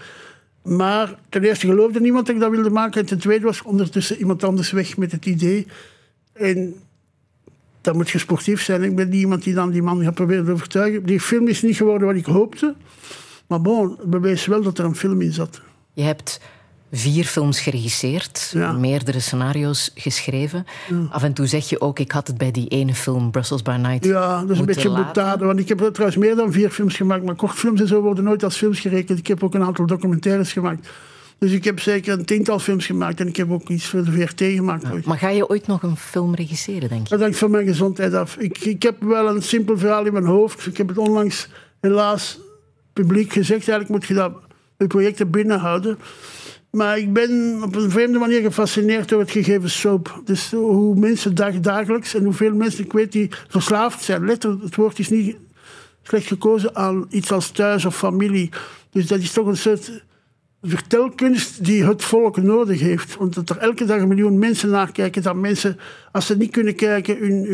Maar 0.63 1.15
ten 1.30 1.43
eerste 1.43 1.67
geloofde 1.67 1.99
niemand 1.99 2.25
dat 2.25 2.36
ik 2.36 2.41
dat 2.41 2.51
wilde 2.51 2.69
maken. 2.69 3.01
En 3.01 3.08
ten 3.08 3.19
tweede 3.19 3.45
was 3.45 3.62
ondertussen 3.62 4.17
iemand 4.17 4.43
anders 4.43 4.71
weg 4.71 4.97
met 4.97 5.12
het 5.12 5.25
idee. 5.25 5.67
En 6.34 6.75
dat 7.82 7.95
moet 7.95 8.10
je 8.10 8.17
sportief 8.17 8.62
zijn. 8.62 8.84
Ik 8.84 8.95
ben 8.95 9.10
niet 9.10 9.21
iemand 9.21 9.43
die 9.43 9.53
dan 9.53 9.71
die 9.71 9.82
man 9.82 10.03
gaat 10.03 10.13
proberen 10.13 10.45
te 10.45 10.51
overtuigen. 10.51 11.06
Die 11.06 11.19
film 11.19 11.47
is 11.47 11.62
niet 11.62 11.75
geworden 11.75 12.08
wat 12.08 12.15
ik 12.15 12.25
hoopte. 12.25 12.75
Maar 13.47 13.62
bon, 13.62 13.95
het 13.99 14.10
bewees 14.10 14.45
wel 14.45 14.62
dat 14.62 14.77
er 14.77 14.86
een 14.86 14.95
film 14.95 15.21
in 15.21 15.34
zat. 15.34 15.62
Je 15.93 16.03
hebt 16.03 16.41
vier 16.91 17.23
films 17.26 17.60
geregisseerd, 17.60 18.50
Ja. 18.54 18.71
meerdere 18.71 19.19
scenario's 19.19 19.91
geschreven. 19.95 20.65
Af 21.12 21.23
en 21.23 21.34
toe 21.34 21.45
zeg 21.45 21.69
je 21.69 21.82
ook, 21.82 22.00
ik 22.00 22.12
had 22.12 22.28
het 22.28 22.38
bij 22.38 22.52
die 22.52 22.67
ene 22.67 22.93
film, 22.93 23.32
Brussels 23.32 23.62
by 23.62 23.78
Night, 23.82 24.06
Ja, 24.06 24.41
dat 24.41 24.50
is 24.50 24.60
een 24.60 24.65
beetje 24.65 24.89
boetade. 24.91 25.45
Want 25.45 25.60
ik 25.60 25.67
heb 25.69 25.78
trouwens 25.78 26.17
meer 26.17 26.36
dan 26.36 26.52
vier 26.52 26.69
films 26.69 26.95
gemaakt. 26.95 27.23
Maar 27.23 27.36
kortfilms 27.36 27.82
en 27.82 27.88
zo 27.88 28.02
worden 28.02 28.23
nooit 28.23 28.43
als 28.43 28.58
films 28.58 28.80
gerekend. 28.80 29.19
Ik 29.19 29.28
heb 29.28 29.43
ook 29.43 29.54
een 29.54 29.63
aantal 29.63 29.86
documentaires 29.86 30.52
gemaakt. 30.54 30.89
Dus 31.39 31.52
ik 31.52 31.63
heb 31.63 31.80
zeker 31.80 32.13
een 32.19 32.26
tiental 32.26 32.60
films 32.60 32.86
gemaakt. 32.86 33.19
En 33.19 33.28
ik 33.28 33.36
heb 33.36 33.52
ook 33.52 33.69
iets 33.69 33.86
voor 33.86 34.04
de 34.04 34.12
VRT 34.12 34.41
gemaakt. 34.41 35.06
Maar 35.06 35.17
ga 35.17 35.30
je 35.30 35.50
ooit 35.50 35.67
nog 35.67 35.84
een 35.84 35.97
film 35.97 36.36
regisseren, 36.36 36.89
denk 36.89 37.04
je? 37.04 37.10
Dat 37.10 37.19
hangt 37.19 37.38
van 37.38 37.52
mijn 37.52 37.67
gezondheid 37.67 38.13
af. 38.13 38.36
Ik, 38.38 38.58
ik 38.58 38.84
heb 38.84 38.95
wel 39.04 39.28
een 39.36 39.43
simpel 39.43 39.78
verhaal 39.78 40.06
in 40.06 40.13
mijn 40.13 40.26
hoofd. 40.26 40.65
Ik 40.65 40.78
heb 40.78 40.88
het 40.88 40.97
onlangs 40.97 41.47
helaas 41.82 42.39
publiek 42.93 43.34
gezegd. 43.34 43.67
Eigenlijk 43.69 43.89
moet 43.89 44.06
je 44.06 44.13
dat, 44.13 44.32
je 44.78 44.88
projecten 44.88 45.30
binnenhouden. 45.32 45.97
Maar 46.71 46.97
ik 46.97 47.13
ben 47.13 47.60
op 47.63 47.75
een 47.75 47.91
vreemde 47.91 48.19
manier 48.19 48.41
gefascineerd 48.41 49.10
door 49.10 49.19
het 49.19 49.32
gegeven 49.32 49.69
soap. 49.69 50.21
Dus 50.25 50.51
hoe 50.51 50.95
mensen 50.95 51.36
dag, 51.36 51.60
dagelijks 51.60 52.13
en 52.13 52.23
hoeveel 52.23 52.53
mensen 52.53 52.84
ik 52.84 52.93
weet 52.93 53.12
die 53.12 53.30
verslaafd 53.47 54.03
zijn. 54.03 54.25
Letterlijk, 54.25 54.63
het 54.63 54.75
woord 54.75 54.99
is 54.99 55.10
niet 55.10 55.36
slecht 56.03 56.27
gekozen 56.27 56.75
aan 56.75 57.06
iets 57.10 57.32
als 57.32 57.51
thuis 57.51 57.86
of 57.86 57.97
familie. 57.97 58.49
Dus 58.91 59.08
dat 59.08 59.19
is 59.19 59.32
toch 59.32 59.47
een 59.47 59.58
soort 59.58 60.06
vertelkunst 60.62 61.65
die 61.65 61.86
het 61.86 62.03
volk 62.03 62.38
nodig 62.38 62.80
heeft. 62.80 63.15
Want 63.15 63.34
dat 63.34 63.49
er 63.49 63.58
elke 63.58 63.86
dag 63.86 63.99
een 63.99 64.08
miljoen 64.08 64.39
mensen 64.39 64.69
naar 64.69 64.91
kijken. 64.91 65.21
Dat 65.21 65.36
mensen, 65.36 65.77
als 66.12 66.25
ze 66.25 66.38
niet 66.38 66.51
kunnen 66.51 66.75
kijken, 66.75 67.17
hun, 67.17 67.45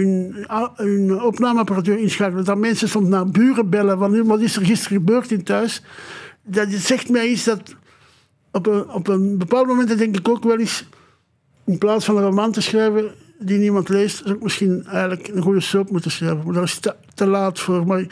hun, 0.76 1.22
opnameapparatuur 1.22 2.00
inschakelen. 2.00 2.46
Dat 2.46 2.58
mensen 2.58 2.90
soms 2.90 3.08
naar 3.08 3.30
buren 3.30 3.70
bellen. 3.70 4.28
Wat 4.28 4.42
is 4.42 4.56
er 4.56 4.66
gisteren 4.66 4.98
gebeurd 4.98 5.32
in 5.32 5.44
thuis? 5.44 5.82
Dat 6.44 6.68
zegt 6.70 7.10
mij 7.10 7.28
iets 7.28 7.44
dat... 7.44 7.76
Op 8.54 8.68
een, 8.68 8.90
op 8.90 9.08
een 9.08 9.38
bepaald 9.38 9.68
moment 9.68 9.98
denk 9.98 10.18
ik 10.18 10.28
ook 10.28 10.44
wel 10.44 10.60
eens... 10.60 10.86
In 11.66 11.78
plaats 11.78 12.06
van 12.06 12.18
een 12.18 12.24
roman 12.24 12.52
te 12.52 12.62
schrijven 12.62 13.12
die 13.40 13.58
niemand 13.58 13.90
leest... 13.90 14.18
zou 14.18 14.36
ik 14.36 14.44
misschien 14.44 14.86
eigenlijk 14.86 15.28
een 15.28 15.42
goede 15.42 15.60
soap 15.60 15.90
moeten 15.90 16.12
schrijven. 16.12 16.42
Maar 16.46 16.54
daar 16.54 16.64
is 16.64 16.80
te, 17.14 17.26
laat 17.26 17.60
voor. 17.60 17.88
Maar 17.88 18.06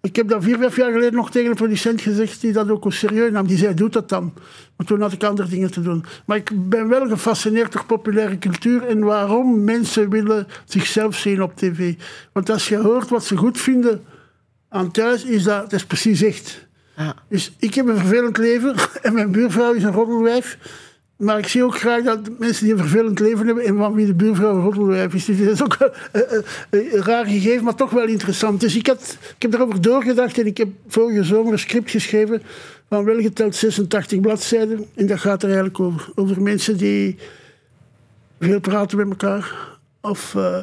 ik 0.00 0.16
heb 0.16 0.28
dat 0.28 0.42
vier, 0.42 0.58
vijf 0.58 0.76
jaar 0.76 0.92
geleden 0.92 1.14
nog 1.14 1.30
tegen 1.30 1.50
een 1.50 1.56
producent 1.56 2.00
gezegd 2.00 2.40
die 2.40 2.52
dat 2.52 2.70
ook 2.70 2.92
serieus 2.92 3.30
nam. 3.30 3.46
Die 3.46 3.58
zei, 3.58 3.74
doe 3.74 3.88
dat 3.88 4.08
dan. 4.08 4.32
Maar 4.76 4.86
toen 4.86 5.00
had 5.00 5.12
ik 5.12 5.24
andere 5.24 5.48
dingen 5.48 5.70
te 5.70 5.82
doen. 5.82 6.04
Maar 6.26 6.36
ik 6.36 6.68
ben 6.68 6.88
wel 6.88 7.08
gefascineerd 7.08 7.72
door 7.72 7.84
populaire 7.84 8.38
cultuur 8.38 8.86
en 8.86 9.00
waarom 9.00 9.64
mensen 9.64 10.10
willen 10.10 10.46
zichzelf 10.64 11.16
zien 11.16 11.42
op 11.42 11.56
tv. 11.56 11.94
Want 12.32 12.50
als 12.50 12.68
je 12.68 12.76
hoort 12.76 13.08
wat 13.08 13.24
ze 13.24 13.36
goed 13.36 13.58
vinden 13.60 14.04
aan 14.68 14.90
thuis, 14.90 15.24
is 15.24 15.42
dat, 15.42 15.62
dat 15.62 15.72
is 15.72 15.86
precies 15.86 16.22
echt. 16.22 16.63
Ja. 16.96 17.14
Dus 17.28 17.52
ik 17.58 17.74
heb 17.74 17.86
een 17.86 17.98
vervelend 17.98 18.38
leven 18.38 18.74
en 19.02 19.14
mijn 19.14 19.30
buurvrouw 19.30 19.72
is 19.72 19.82
een 19.82 19.92
roddelwijf. 19.92 20.58
Maar 21.16 21.38
ik 21.38 21.46
zie 21.46 21.64
ook 21.64 21.78
graag 21.78 22.02
dat 22.02 22.38
mensen 22.38 22.64
die 22.64 22.72
een 22.72 22.80
vervelend 22.80 23.18
leven 23.18 23.46
hebben 23.46 23.64
en 23.64 23.76
van 23.76 23.94
wie 23.94 24.06
de 24.06 24.14
buurvrouw 24.14 24.54
een 24.54 24.62
roddelwijf 24.62 25.14
is. 25.14 25.24
Dus 25.24 25.38
dat 25.38 25.48
is 25.48 25.62
ook 25.62 25.76
wel, 25.76 25.90
eh, 26.12 26.36
eh, 26.36 26.44
een 26.70 27.02
raar 27.02 27.26
gegeven, 27.26 27.64
maar 27.64 27.74
toch 27.74 27.90
wel 27.90 28.06
interessant. 28.06 28.60
Dus 28.60 28.76
ik, 28.76 28.88
ik 28.88 28.98
heb 29.38 29.54
erover 29.54 29.80
doorgedacht 29.80 30.38
en 30.38 30.46
ik 30.46 30.56
heb 30.56 30.68
vorige 30.86 31.24
zomer 31.24 31.52
een 31.52 31.58
script 31.58 31.90
geschreven 31.90 32.42
van 32.88 33.04
welgeteld 33.04 33.56
86 33.56 34.20
bladzijden. 34.20 34.86
En 34.94 35.06
dat 35.06 35.18
gaat 35.18 35.42
er 35.42 35.48
eigenlijk 35.48 35.80
over. 35.80 36.12
Over 36.14 36.42
mensen 36.42 36.76
die 36.76 37.18
veel 38.40 38.60
praten 38.60 38.96
met 38.96 39.08
elkaar 39.08 39.78
of 40.00 40.34
eh, 40.34 40.62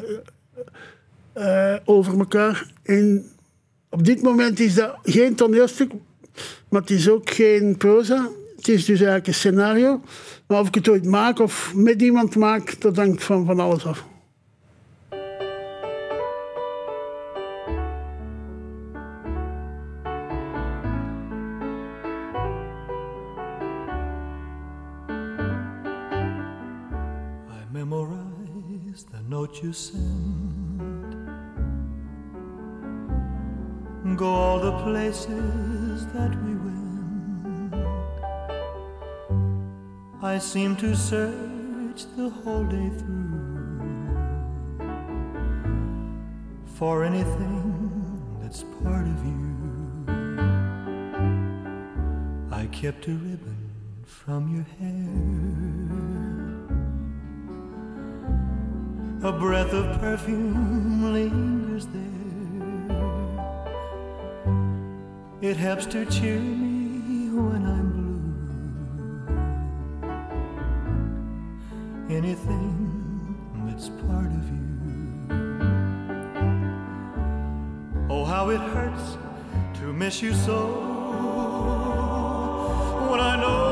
eh, 1.34 1.80
over 1.86 2.20
elkaar. 2.20 2.65
En 2.84 3.26
op 3.89 4.06
dit 4.06 4.22
moment 4.22 4.60
is 4.60 4.74
dat 4.74 4.98
geen 5.04 5.36
toneelstuk, 5.36 5.91
maar 6.70 6.82
het 6.82 6.89
is 6.89 7.10
ook 7.10 7.30
geen 7.30 7.78
proza. 7.78 8.30
Het 8.56 8.67
is 8.67 8.86
dus 8.86 8.98
eigenlijk 8.98 9.28
een 9.28 9.34
scenario. 9.34 10.02
Maar 10.48 10.60
of 10.60 10.67
ik 10.67 10.76
het 10.76 10.89
ooit 10.89 11.06
maak 11.06 11.39
of 11.39 11.72
met 11.76 12.02
iemand 12.02 12.36
maak, 12.36 12.82
dat 12.82 12.96
hangt 12.96 13.24
van, 13.24 13.46
van 13.46 13.60
alles 13.60 13.86
af. 13.86 14.10
You 29.62 29.74
send. 29.74 31.13
Go 34.17 34.60
the 34.60 34.72
places 34.84 35.71
that 36.13 36.32
we 36.43 36.56
went. 36.56 36.82
I 40.21 40.38
seem 40.38 40.76
to 40.78 40.95
search 40.95 42.06
the 42.17 42.30
whole 42.30 42.63
day 42.65 42.89
through 43.00 43.32
for 46.65 47.04
anything 47.04 48.38
that's 48.41 48.63
part 48.84 49.06
of 49.06 49.26
you. 49.26 49.41
I 52.52 52.65
kept 52.67 53.08
a 53.08 53.12
ribbon 53.12 53.71
from 54.04 54.54
your 54.54 54.65
hair. 54.80 55.32
A 59.24 59.32
breath 59.32 59.74
of 59.74 60.00
perfume 60.02 61.13
lingers 61.13 61.86
there. 61.88 62.11
It 65.41 65.58
helps 65.58 65.88
to 65.88 66.06
cheer 66.06 66.39
me 66.39 67.32
when 67.32 67.65
I'm 67.65 67.89
blue. 72.08 72.15
Anything 72.15 73.65
that's 73.65 73.89
part 73.89 74.27
of 74.27 74.49
you. 74.51 74.67
Oh, 78.08 78.23
how 78.23 78.49
it 78.51 78.60
hurts 78.60 79.17
to 79.80 79.91
miss 79.91 80.21
you 80.21 80.36
so 80.36 80.58
when 83.10 83.19
I 83.19 83.36
know 83.41 83.71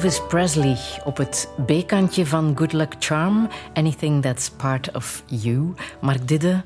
Elvis 0.00 0.26
Presley 0.28 0.76
op 1.04 1.16
het 1.16 1.48
B-kantje 1.66 2.26
van 2.26 2.52
Good 2.56 2.72
Luck 2.72 2.94
Charm. 2.98 3.48
Anything 3.74 4.22
that's 4.22 4.50
part 4.50 4.94
of 4.94 5.22
you. 5.26 5.74
Mark 6.00 6.28
Didde, 6.28 6.62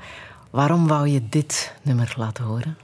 waarom 0.51 0.87
wou 0.87 1.09
je 1.09 1.21
dit 1.29 1.75
nummer 1.83 2.15
laten 2.17 2.45
horen? 2.45 2.77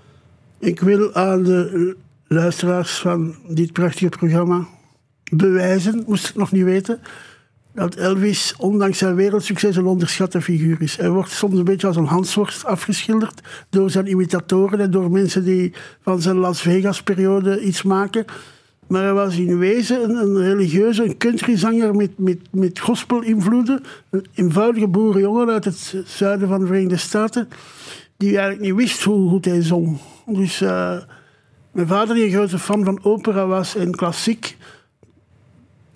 Ik 0.59 0.81
wil 0.81 1.15
aan 1.15 1.43
de 1.43 1.97
luisteraars 2.27 2.99
van 2.99 3.35
dit 3.49 3.73
prachtige 3.73 4.09
programma 4.09 4.67
bewijzen, 5.33 6.05
moest 6.07 6.29
ik 6.29 6.35
nog 6.35 6.53
niet 6.53 6.65
weten, 6.65 7.01
dat 7.75 7.95
Elvis, 7.95 8.55
ondanks 8.59 8.99
zijn 8.99 9.15
wereldsucces, 9.15 9.77
een 9.77 9.87
onderschatte 9.87 10.43
figuur 10.43 10.83
is. 10.83 10.97
Hij 10.97 11.11
wordt 11.11 11.31
soms 11.31 11.59
een 11.59 11.65
beetje 11.65 11.87
als 11.87 11.97
een 11.97 12.07
Hansworst 12.07 12.65
afgeschilderd 12.65 13.41
door 13.69 13.91
zijn 13.91 14.07
imitatoren 14.07 14.81
en 14.81 14.91
door 14.91 15.11
mensen 15.11 15.45
die 15.45 15.73
van 16.03 16.23
zijn 16.23 16.37
Las 16.37 16.61
Vegas-periode 16.61 17.61
iets 17.61 17.83
maken. 17.83 18.25
Maar 18.91 19.03
hij 19.03 19.13
was 19.13 19.37
in 19.37 19.59
wezen 19.59 20.11
een, 20.11 20.43
religieuze, 20.43 21.05
een 21.05 21.17
countryzanger 21.17 21.95
met, 21.95 22.19
met, 22.19 22.39
met 22.51 22.79
gospel-invloeden. 22.79 23.83
Een 24.11 24.27
eenvoudige 24.35 24.89
boerenjongen 24.89 25.49
uit 25.49 25.65
het 25.65 25.95
zuiden 26.07 26.49
van 26.49 26.61
de 26.61 26.67
Verenigde 26.67 26.97
Staten, 26.97 27.49
die 28.17 28.39
eigenlijk 28.39 28.61
niet 28.61 28.75
wist 28.75 29.03
hoe 29.03 29.29
goed 29.29 29.45
hij 29.45 29.63
zong. 29.63 29.99
Dus 30.27 30.61
eh, 30.61 30.97
mijn 31.73 31.87
vader, 31.87 32.15
die 32.15 32.25
een 32.25 32.31
grote 32.31 32.59
fan 32.59 32.85
van 32.85 32.99
opera 33.03 33.47
was 33.47 33.77
en 33.77 33.91
klassiek, 33.91 34.57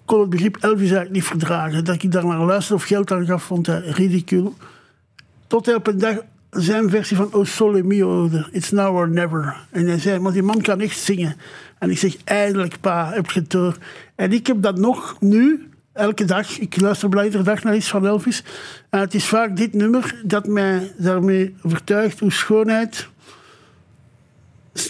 kon 0.05 0.21
het 0.21 0.31
begrip 0.31 0.57
Elvis 0.57 0.81
eigenlijk 0.81 1.11
niet 1.11 1.25
verdragen. 1.25 1.85
Dat 1.85 2.03
ik 2.03 2.13
daar 2.13 2.27
naar 2.27 2.45
luisterde 2.45 2.83
of 2.83 2.89
geld 2.89 3.13
aan 3.13 3.27
gaf, 3.27 3.43
vond 3.43 3.67
hij 3.67 3.81
ridicule. 3.81 4.53
Tot 5.47 5.67
hij 5.67 5.75
op 5.75 5.87
een 5.87 5.99
dag 5.99 6.17
zijn 6.55 6.91
versie 6.91 7.17
van 7.17 7.33
O 7.33 7.45
Sole 7.45 7.83
Mio. 7.83 8.31
It's 8.51 8.71
now 8.71 8.97
or 8.97 9.09
never. 9.09 9.57
En 9.71 9.87
hij 9.87 9.99
zei, 9.99 10.19
maar 10.19 10.33
die 10.33 10.43
man 10.43 10.61
kan 10.61 10.81
echt 10.81 10.99
zingen. 10.99 11.37
En 11.79 11.91
ik 11.91 11.99
zeg, 11.99 12.17
eindelijk 12.25 12.81
pa, 12.81 13.11
heb 13.13 13.31
je 13.31 13.41
het 13.41 13.51
door. 13.51 13.77
En 14.15 14.33
ik 14.33 14.47
heb 14.47 14.63
dat 14.63 14.79
nog 14.79 15.17
nu, 15.21 15.69
elke 15.93 16.25
dag. 16.25 16.59
Ik 16.59 16.81
luister 16.81 17.09
bijna 17.09 17.25
iedere 17.25 17.45
dag 17.45 17.63
naar 17.63 17.77
iets 17.77 17.89
van 17.89 18.07
Elvis. 18.07 18.45
En 18.91 19.01
het 19.01 19.15
is 19.15 19.25
vaak 19.25 19.57
dit 19.57 19.75
nummer 19.75 20.23
dat 20.25 20.47
mij 20.47 20.93
daarmee 20.97 21.55
overtuigt 21.63 22.21
hoe 22.21 22.33
schoonheid 22.33 23.09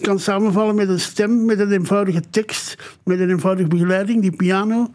kan 0.01 0.19
samenvallen 0.19 0.75
met 0.75 0.89
een 0.89 1.01
stem, 1.01 1.45
met 1.45 1.59
een 1.59 1.73
eenvoudige 1.73 2.23
tekst, 2.31 2.77
met 3.05 3.21
een 3.21 3.31
eenvoudige 3.31 3.69
begeleiding, 3.69 4.21
die 4.21 4.37
piano. 4.37 4.91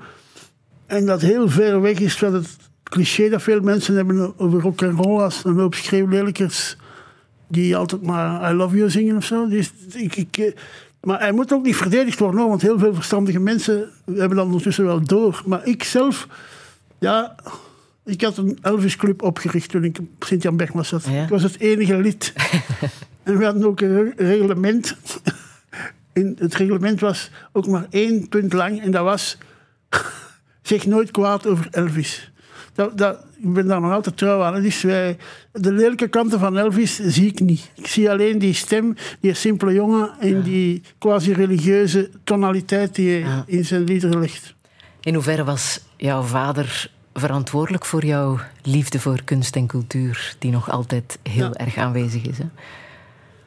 En 0.85 1.05
dat 1.05 1.21
heel 1.21 1.49
ver 1.49 1.81
weg 1.81 1.99
is 1.99 2.17
van 2.17 2.33
het 2.33 2.68
cliché 2.89 3.29
dat 3.29 3.41
veel 3.41 3.61
mensen 3.61 3.95
hebben 3.95 4.33
over 4.37 4.61
rock 4.61 4.83
and 4.83 4.99
roll 4.99 5.21
als 5.21 5.45
een 5.45 5.59
hoop 5.59 5.75
schreeuwlelijkers 5.75 6.77
die 7.47 7.75
altijd 7.75 8.01
maar 8.01 8.51
I 8.51 8.53
love 8.53 8.77
you 8.77 8.89
zingen 8.89 9.15
of 9.15 9.25
zo. 9.25 9.47
Dus 9.47 9.71
ik, 9.93 10.15
ik, 10.15 10.37
eh, 10.37 10.53
maar 11.01 11.19
hij 11.19 11.31
moet 11.31 11.53
ook 11.53 11.63
niet 11.63 11.75
verdedigd 11.75 12.19
worden, 12.19 12.39
hoor, 12.39 12.49
want 12.49 12.61
heel 12.61 12.79
veel 12.79 12.93
verstandige 12.93 13.39
mensen 13.39 13.89
hebben 14.05 14.37
dat 14.37 14.45
ondertussen 14.45 14.85
wel 14.85 15.01
door. 15.03 15.41
Maar 15.45 15.67
ik 15.67 15.83
zelf, 15.83 16.27
ja, 16.99 17.35
ik 18.05 18.21
had 18.21 18.37
een 18.37 18.57
Elvis 18.61 18.95
Club 18.95 19.21
opgericht 19.21 19.69
toen 19.69 19.83
ik 19.83 19.99
op 19.99 20.23
Sint-Jan 20.23 20.57
Bergmas 20.57 20.87
zat. 20.87 21.05
Ja? 21.05 21.23
Ik 21.23 21.29
was 21.29 21.43
het 21.43 21.59
enige 21.59 21.97
lid. 21.97 22.33
en 23.23 23.37
we 23.37 23.45
hadden 23.45 23.63
ook 23.63 23.81
een 23.81 24.13
reglement. 24.15 24.97
In 26.13 26.35
het 26.39 26.55
reglement 26.55 26.99
was 26.99 27.31
ook 27.51 27.67
maar 27.67 27.87
één 27.89 28.27
punt 28.29 28.53
lang 28.53 28.81
en 28.81 28.91
dat 28.91 29.03
was 29.03 29.37
zeg 30.61 30.85
nooit 30.85 31.11
kwaad 31.11 31.47
over 31.47 31.67
Elvis. 31.71 32.28
Dat, 32.79 32.97
dat, 32.97 33.25
ik 33.41 33.53
ben 33.53 33.67
daar 33.67 33.81
nog 33.81 33.91
altijd 33.91 34.17
trouw 34.17 34.41
aan. 34.43 34.61
Dus 34.61 34.81
wij, 34.81 35.17
de 35.51 35.71
lelijke 35.71 36.07
kanten 36.07 36.39
van 36.39 36.57
Elvis 36.57 36.99
zie 36.99 37.27
ik 37.27 37.39
niet. 37.39 37.69
Ik 37.75 37.87
zie 37.87 38.09
alleen 38.09 38.39
die 38.39 38.53
stem, 38.53 38.95
die 39.19 39.33
simpele 39.33 39.73
jongen 39.73 40.09
en 40.19 40.41
die 40.41 40.81
quasi-religieuze 40.97 42.09
tonaliteit 42.23 42.95
die 42.95 43.09
hij 43.09 43.19
Ja. 43.19 43.43
in 43.47 43.65
zijn 43.65 43.83
liederen 43.83 44.19
legt. 44.19 44.53
In 45.01 45.13
hoeverre 45.13 45.43
was 45.43 45.81
jouw 45.97 46.21
vader 46.21 46.91
verantwoordelijk 47.13 47.85
voor 47.85 48.05
jouw 48.05 48.39
liefde 48.63 48.99
voor 48.99 49.23
kunst 49.23 49.55
en 49.55 49.67
cultuur, 49.67 50.35
die 50.39 50.51
nog 50.51 50.69
altijd 50.71 51.19
heel 51.29 51.43
Ja. 51.47 51.53
erg 51.53 51.77
aanwezig 51.77 52.23
is? 52.25 52.37
Hè? 52.37 52.45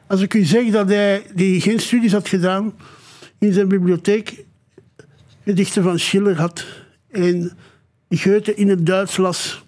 Als 0.07 0.21
ik 0.21 0.33
u 0.33 0.43
zeg 0.43 0.71
dat 0.71 0.87
hij 0.87 1.23
die 1.35 1.61
geen 1.61 1.79
studies 1.79 2.11
had 2.11 2.27
gedaan, 2.27 2.73
in 3.39 3.53
zijn 3.53 3.67
bibliotheek 3.67 4.43
gedichten 5.43 5.83
van 5.83 5.99
Schiller 5.99 6.37
had 6.37 6.65
en 7.11 7.51
Goethe 8.17 8.55
in 8.55 8.69
het 8.69 8.85
Duits 8.85 9.17
las 9.17 9.63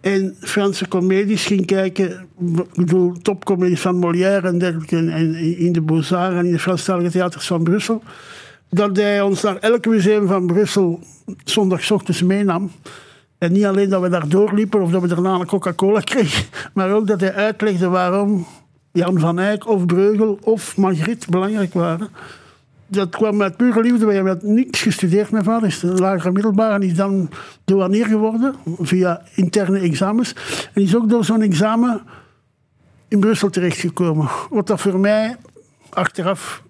en 0.00 0.36
Franse 0.40 0.88
comedies 0.88 1.46
ging 1.46 1.66
kijken, 1.66 2.28
bedoel 2.74 3.12
topcomedies 3.22 3.80
van 3.80 3.98
Molière 3.98 4.48
en 4.48 4.58
dergelijke 4.58 4.96
en 4.96 5.34
in 5.34 5.72
de 5.72 5.80
Beaux-Arts 5.80 6.36
en 6.36 6.44
in 6.46 6.52
de 6.52 6.58
Franstalige 6.58 7.10
theaters 7.10 7.46
van 7.46 7.62
Brussel, 7.62 8.02
dat 8.70 8.96
hij 8.96 9.20
ons 9.20 9.42
naar 9.42 9.56
elk 9.56 9.86
museum 9.86 10.26
van 10.26 10.46
Brussel 10.46 11.00
zondagochtends 11.44 12.22
meenam. 12.22 12.70
En 13.38 13.52
niet 13.52 13.64
alleen 13.64 13.88
dat 13.88 14.02
we 14.02 14.08
daar 14.08 14.28
doorliepen 14.28 14.82
of 14.82 14.90
dat 14.90 15.02
we 15.02 15.08
daarna 15.08 15.34
een 15.34 15.46
Coca-Cola 15.46 16.00
kregen, 16.00 16.46
maar 16.74 16.92
ook 16.92 17.06
dat 17.06 17.20
hij 17.20 17.32
uitlegde 17.34 17.88
waarom 17.88 18.46
Jan 18.92 19.18
van 19.18 19.38
Eyck 19.38 19.68
of 19.68 19.86
Breugel 19.86 20.38
of 20.42 20.76
Margriet 20.76 21.26
belangrijk 21.30 21.74
waren. 21.74 22.08
Dat 22.86 23.08
kwam 23.08 23.42
uit 23.42 23.56
pure 23.56 23.80
liefde. 23.80 24.06
Wij 24.06 24.14
hebben 24.14 24.38
niets 24.42 24.82
gestudeerd, 24.82 25.30
mijn 25.30 25.44
vader 25.44 25.68
is 25.68 25.82
een 25.82 25.98
lagere 25.98 26.32
middelbare 26.32 26.74
en 26.74 26.82
is 26.82 26.94
dan 26.94 27.30
douanier 27.64 28.06
geworden 28.06 28.54
via 28.80 29.22
interne 29.34 29.78
examens. 29.78 30.34
En 30.72 30.82
is 30.82 30.96
ook 30.96 31.08
door 31.08 31.24
zo'n 31.24 31.42
examen 31.42 32.02
in 33.08 33.20
Brussel 33.20 33.50
terechtgekomen. 33.50 34.28
Wat 34.50 34.66
dat 34.66 34.80
voor 34.80 35.00
mij 35.00 35.36
achteraf 35.90 36.62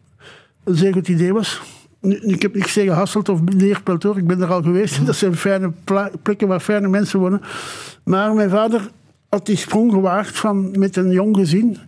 een 0.64 0.74
zeer 0.77 0.92
goed 0.92 1.09
idee 1.09 1.33
was. 1.33 1.61
Ik 2.00 2.42
heb 2.42 2.55
niks 2.55 2.72
tegen 2.72 2.94
Hasselt 2.94 3.29
of 3.29 3.40
Neerpelt 3.42 4.03
hoor. 4.03 4.18
Ik 4.18 4.27
ben 4.27 4.40
er 4.40 4.53
al 4.53 4.62
geweest. 4.62 5.00
Dat 5.07 5.16
zijn 5.16 5.37
fijne 5.37 5.72
plekken 6.22 6.48
waar 6.48 6.61
fijne 6.61 6.88
mensen 6.88 7.18
wonen. 7.18 7.40
Maar 8.05 8.35
mijn 8.35 8.50
vader 8.50 8.90
had 9.29 9.46
die 9.46 9.57
sprong 9.57 9.92
gewaagd 9.92 10.38
van 10.38 10.79
met 10.79 10.96
een 10.96 11.11
jong 11.11 11.37
gezin, 11.37 11.79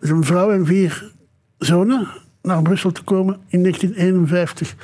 zijn 0.00 0.24
vrouw 0.24 0.50
en 0.50 0.66
vier 0.66 1.12
zonen, 1.58 2.08
naar 2.48 2.62
Brussel 2.62 2.92
te 2.92 3.02
komen 3.02 3.34
in 3.48 3.62
1951. 3.62 4.74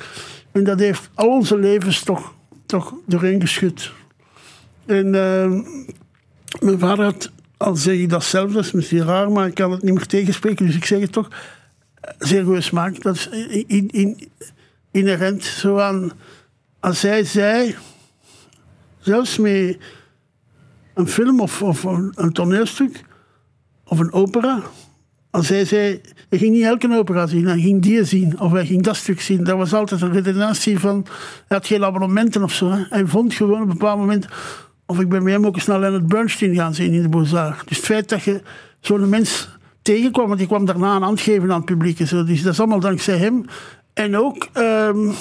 En 0.51 0.63
dat 0.63 0.79
heeft 0.79 1.09
al 1.13 1.29
onze 1.29 1.57
levens 1.57 2.03
toch, 2.03 2.33
toch 2.65 2.93
doorheen 3.05 3.41
geschud. 3.41 3.91
En 4.85 5.05
eh, 5.15 5.51
mijn 6.59 6.79
vader 6.79 7.05
had, 7.05 7.31
al 7.57 7.75
zeg 7.75 7.95
ik 7.95 8.09
dat 8.09 8.23
zelf, 8.23 8.51
dat 8.51 8.65
is 8.65 8.71
misschien 8.71 9.05
raar, 9.05 9.31
maar 9.31 9.47
ik 9.47 9.53
kan 9.55 9.71
het 9.71 9.83
niet 9.83 9.93
meer 9.93 10.05
tegenspreken, 10.05 10.65
dus 10.65 10.75
ik 10.75 10.85
zeg 10.85 10.99
het 10.99 11.11
toch, 11.11 11.29
zeer 12.19 12.43
goede 12.43 12.61
smaak. 12.61 13.01
Dat 13.01 13.15
is 13.15 13.29
in, 13.67 13.87
in, 13.87 14.29
inherent 14.91 15.43
zo 15.43 15.79
aan, 15.79 16.11
als 16.79 17.01
hij 17.01 17.23
zei, 17.23 17.75
zelfs 18.99 19.37
met 19.37 19.77
een 20.93 21.07
film 21.07 21.39
of, 21.39 21.61
of 21.61 21.83
een 21.83 22.31
toneelstuk 22.33 23.03
of 23.83 23.99
een 23.99 24.13
opera. 24.13 24.63
Als 25.35 25.49
hij 25.49 25.65
zei, 25.65 26.01
hij 26.29 26.39
ging 26.39 26.53
niet 26.53 26.63
elke 26.63 26.97
opera 26.97 27.27
zien, 27.27 27.45
hij 27.45 27.59
ging 27.59 27.81
die 27.81 28.03
zien 28.03 28.39
of 28.39 28.51
hij 28.51 28.65
ging 28.65 28.83
dat 28.83 28.95
stuk 28.95 29.21
zien. 29.21 29.43
Dat 29.43 29.57
was 29.57 29.73
altijd 29.73 30.01
een 30.01 30.11
redenatie 30.11 30.79
van, 30.79 31.05
hij 31.47 31.57
had 31.57 31.67
geen 31.67 31.83
abonnementen 31.83 32.43
of 32.43 32.53
zo. 32.53 32.69
Hij 32.71 33.05
vond 33.05 33.33
gewoon 33.33 33.61
op 33.61 33.61
een 33.61 33.67
bepaald 33.67 33.99
moment, 33.99 34.27
of 34.85 34.99
ik 34.99 35.09
ben 35.09 35.23
met 35.23 35.33
hem 35.33 35.45
ook 35.45 35.55
eens 35.55 35.65
naar 35.65 35.79
Leonard 35.79 36.07
Bernstein 36.07 36.55
gaan 36.55 36.73
zien 36.73 36.93
in 36.93 37.01
de 37.01 37.09
Beaux-Arts. 37.09 37.65
Dus 37.65 37.77
het 37.77 37.85
feit 37.85 38.09
dat 38.09 38.23
je 38.23 38.41
zo'n 38.79 39.09
mens 39.09 39.49
tegenkwam, 39.81 40.27
want 40.27 40.39
die 40.39 40.47
kwam 40.47 40.65
daarna 40.65 40.95
een 40.95 41.01
hand 41.01 41.21
geven 41.21 41.51
aan 41.51 41.57
het 41.57 41.65
publiek 41.65 42.07
zo. 42.07 42.23
Dus 42.23 42.41
dat 42.41 42.53
is 42.53 42.59
allemaal 42.59 42.79
dankzij 42.79 43.17
hem. 43.17 43.45
En 43.93 44.17
ook... 44.17 44.47
ehm, 44.53 45.11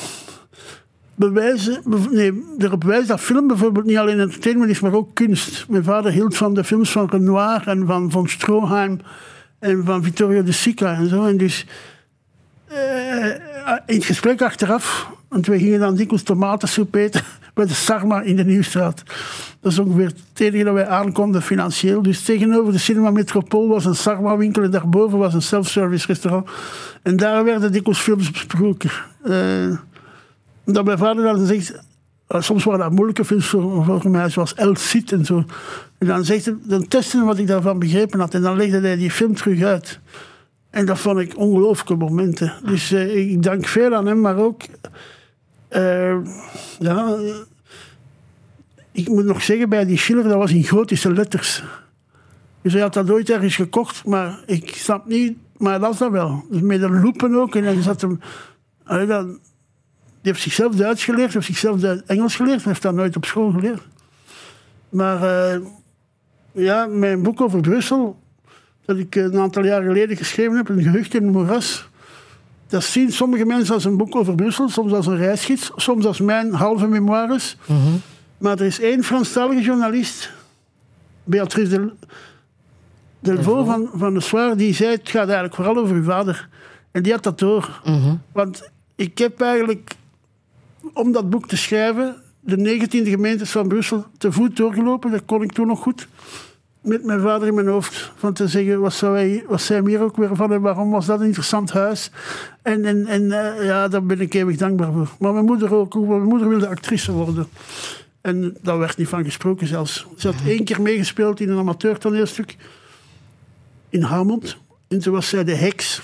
bewijzen, 1.14 1.82
nee, 2.10 2.44
erop 2.58 2.84
wijzen 2.84 3.08
dat 3.08 3.20
film 3.20 3.46
bijvoorbeeld 3.46 3.86
niet 3.86 3.96
alleen 3.96 4.20
entertainment 4.20 4.70
is, 4.70 4.80
maar 4.80 4.92
ook 4.92 5.14
kunst. 5.14 5.68
Mijn 5.68 5.84
vader 5.84 6.12
hield 6.12 6.36
van 6.36 6.54
de 6.54 6.64
films 6.64 6.90
van 6.90 7.08
Renoir 7.10 7.62
en 7.66 7.86
van 7.86 8.10
von 8.10 8.28
Stroheim 8.28 9.00
En 9.64 9.84
van 9.84 10.02
Vittorio 10.02 10.42
de 10.42 10.52
Sica 10.52 10.94
en 10.94 11.08
zo. 11.08 11.24
En 11.26 11.36
dus 11.36 11.66
eh, 12.66 13.26
in 13.86 13.94
het 13.94 14.04
gesprek 14.04 14.42
achteraf, 14.42 15.10
want 15.28 15.46
we 15.46 15.58
gingen 15.58 15.80
dan 15.80 15.94
dikwijls 15.94 16.22
tomatensoep 16.22 16.94
eten 16.94 17.22
bij 17.54 17.66
de 17.66 17.74
Sarma 17.74 18.20
in 18.20 18.36
de 18.36 18.44
Nieuwstraat. 18.44 19.02
Dat 19.60 19.72
is 19.72 19.78
ongeveer 19.78 20.06
het 20.06 20.40
enige 20.40 20.64
dat 20.64 20.74
wij 20.74 20.86
aankonden 20.86 21.42
financieel. 21.42 22.02
Dus 22.02 22.22
tegenover 22.22 22.72
de 22.72 22.78
Cinema 22.78 23.10
Metropool 23.10 23.68
was 23.68 23.84
een 23.84 23.94
Sarma-winkel 23.94 24.62
en 24.62 24.70
daarboven 24.70 25.18
was 25.18 25.34
een 25.34 25.42
self-service 25.42 26.06
restaurant. 26.06 26.48
En 27.02 27.16
daar 27.16 27.44
werden 27.44 27.72
dikwijls 27.72 28.00
films 28.00 28.30
besproken. 28.30 28.90
Uh, 29.24 29.76
dat 30.64 30.84
mijn 30.84 30.98
vader 30.98 31.24
dan 31.24 31.46
zegt, 31.46 31.72
eh, 31.72 31.80
soms 32.28 32.64
waren 32.64 32.80
dat 32.80 32.92
moeilijke 32.92 33.24
films 33.24 33.46
voor, 33.46 34.10
mij, 34.10 34.30
zoals 34.30 34.54
El 34.54 34.76
Cid 34.76 35.12
en 35.12 35.24
zo. 35.24 35.44
En 35.98 36.06
dan, 36.06 36.24
zegt 36.24 36.44
hij, 36.44 36.56
dan 36.62 36.88
testte 36.88 37.24
wat 37.24 37.38
ik 37.38 37.46
daarvan 37.46 37.78
begrepen 37.78 38.20
had. 38.20 38.34
En 38.34 38.42
dan 38.42 38.56
legde 38.56 38.80
hij 38.80 38.96
die 38.96 39.10
film 39.10 39.34
terug 39.34 39.62
uit. 39.62 40.00
En 40.70 40.86
dat 40.86 40.98
vond 40.98 41.18
ik 41.18 41.36
ongelooflijke 41.36 41.96
momenten. 41.96 42.52
Dus 42.64 42.92
uh, 42.92 43.30
ik 43.30 43.42
dank 43.42 43.66
veel 43.66 43.94
aan 43.94 44.06
hem, 44.06 44.20
maar 44.20 44.36
ook... 44.36 44.62
Uh, 45.70 46.16
ja, 46.78 47.16
ik 48.92 49.08
moet 49.08 49.24
nog 49.24 49.42
zeggen, 49.42 49.68
bij 49.68 49.84
die 49.84 49.98
Schiller, 49.98 50.24
dat 50.24 50.34
was 50.34 50.52
in 50.52 50.64
gotische 50.64 51.12
letters. 51.12 51.62
Dus 52.62 52.72
hij 52.72 52.82
had 52.82 52.94
dat 52.94 53.10
ooit 53.10 53.30
ergens 53.30 53.56
gekocht, 53.56 54.04
maar 54.04 54.42
ik 54.46 54.74
snap 54.76 55.06
niet... 55.06 55.36
Maar 55.56 55.80
dat 55.80 55.88
was 55.88 55.98
dat 55.98 56.10
wel. 56.10 56.44
Dus 56.50 56.60
met 56.60 56.82
een 56.82 57.00
loepen 57.00 57.34
ook. 57.34 57.54
En 57.54 57.64
dan 57.64 57.82
zat 57.82 58.00
hem... 58.00 58.20
Dan, 58.84 59.38
heeft 60.26 60.42
zichzelf 60.42 60.74
Duits 60.74 61.04
geleerd, 61.04 61.32
heeft 61.32 61.46
zichzelf 61.46 61.82
Engels 61.82 62.36
geleerd. 62.36 62.62
Hij 62.62 62.70
heeft 62.70 62.82
dat 62.82 62.94
nooit 62.94 63.16
op 63.16 63.24
school 63.24 63.50
geleerd. 63.50 63.82
Maar 64.88 65.22
uh, 65.22 65.66
ja, 66.52 66.86
mijn 66.86 67.22
boek 67.22 67.40
over 67.40 67.60
Brussel 67.60 68.22
dat 68.84 68.96
ik 68.96 69.14
een 69.14 69.38
aantal 69.38 69.64
jaar 69.64 69.82
geleden 69.82 70.16
geschreven 70.16 70.56
heb, 70.56 70.68
Een 70.68 70.82
gehucht 70.82 71.14
in 71.14 71.22
het 71.22 71.32
moeras. 71.32 71.88
Dat 72.66 72.84
zien 72.84 73.12
sommige 73.12 73.44
mensen 73.44 73.74
als 73.74 73.84
een 73.84 73.96
boek 73.96 74.16
over 74.16 74.34
Brussel, 74.34 74.68
soms 74.68 74.92
als 74.92 75.06
een 75.06 75.16
reisgids, 75.16 75.70
soms 75.76 76.06
als 76.06 76.20
mijn 76.20 76.52
halve 76.52 76.86
memoires. 76.86 77.56
Mm 77.66 78.00
Maar 78.38 78.58
er 78.58 78.66
is 78.66 78.80
één 78.80 79.04
Franstalige 79.04 79.62
journalist, 79.62 80.32
Beatrice 81.24 81.68
Del, 81.68 81.92
Delvaux 83.20 83.66
van, 83.66 83.90
van 83.94 84.14
de 84.14 84.20
Soir, 84.20 84.56
die 84.56 84.74
zei: 84.74 84.90
Het 84.90 85.08
gaat 85.08 85.24
eigenlijk 85.24 85.54
vooral 85.54 85.76
over 85.76 85.96
uw 85.96 86.04
vader. 86.04 86.48
En 86.90 87.02
die 87.02 87.12
had 87.12 87.22
dat 87.22 87.38
door. 87.38 87.80
Mhm. 87.84 88.14
Want 88.32 88.70
ik 88.94 89.18
heb 89.18 89.40
eigenlijk, 89.40 89.94
om 90.94 91.12
dat 91.12 91.30
boek 91.30 91.48
te 91.48 91.56
schrijven, 91.56 92.16
de 92.40 92.56
19e 92.56 93.08
gemeentes 93.08 93.50
van 93.50 93.68
Brussel 93.68 94.06
te 94.18 94.32
voet 94.32 94.56
doorgelopen. 94.56 95.10
Dat 95.10 95.24
kon 95.24 95.42
ik 95.42 95.52
toen 95.52 95.66
nog 95.66 95.80
goed 95.80 96.08
met 96.84 97.04
mijn 97.04 97.20
vader 97.20 97.48
in 97.48 97.54
mijn 97.54 97.66
hoofd. 97.66 98.12
Van 98.16 98.32
te 98.32 98.48
zeggen, 98.48 98.80
wat, 98.80 98.92
zou 98.92 99.16
hij, 99.16 99.44
wat 99.48 99.60
zei 99.60 99.88
hier 99.88 100.02
ook 100.02 100.16
weer 100.16 100.36
van 100.36 100.52
en 100.52 100.60
waarom 100.60 100.90
was 100.90 101.06
dat 101.06 101.20
een 101.20 101.26
interessant 101.26 101.72
huis? 101.72 102.10
En, 102.62 103.06
en, 103.06 103.22
uh, 103.22 103.64
ja, 103.64 103.88
daar 103.88 104.04
ben 104.04 104.20
ik 104.20 104.34
eeuwig 104.34 104.56
dankbaar 104.56 104.92
voor. 104.92 105.08
Maar 105.18 105.32
mijn 105.32 105.44
moeder 105.44 105.74
ook. 105.74 105.94
Mijn 105.94 106.22
moeder 106.22 106.48
wilde 106.48 106.68
actrice 106.68 107.12
worden. 107.12 107.46
En 108.20 108.56
daar 108.62 108.78
werd 108.78 108.96
niet 108.96 109.08
van 109.08 109.24
gesproken 109.24 109.66
zelfs. 109.66 110.06
Ze 110.16 110.26
had 110.26 110.36
één 110.46 110.64
keer 110.64 110.82
meegespeeld 110.82 111.40
in 111.40 111.50
een 111.50 111.58
amateurtoneelstuk 111.58 112.56
in 113.88 114.02
Hamond. 114.02 114.56
En 114.88 114.98
toen 114.98 115.12
was 115.12 115.28
zij 115.28 115.44
de 115.44 115.54
heks. 115.54 116.02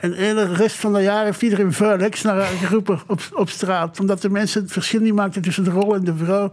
En 0.00 0.10
de 0.10 0.54
rest 0.54 0.76
van 0.76 0.94
het 0.94 1.04
jaar 1.04 1.24
heeft 1.24 1.42
iedereen 1.42 1.72
vuil 1.72 1.98
heks 1.98 2.22
naar 2.22 2.36
haar 2.36 2.46
geroepen 2.46 3.00
op, 3.06 3.20
op 3.32 3.48
straat. 3.48 4.00
Omdat 4.00 4.22
de 4.22 4.30
mensen 4.30 4.62
het 4.62 4.72
verschil 4.72 5.00
niet 5.00 5.14
maakten 5.14 5.42
tussen 5.42 5.64
de 5.64 5.70
rol 5.70 5.94
en 5.94 6.04
de 6.04 6.16
vrouw. 6.16 6.50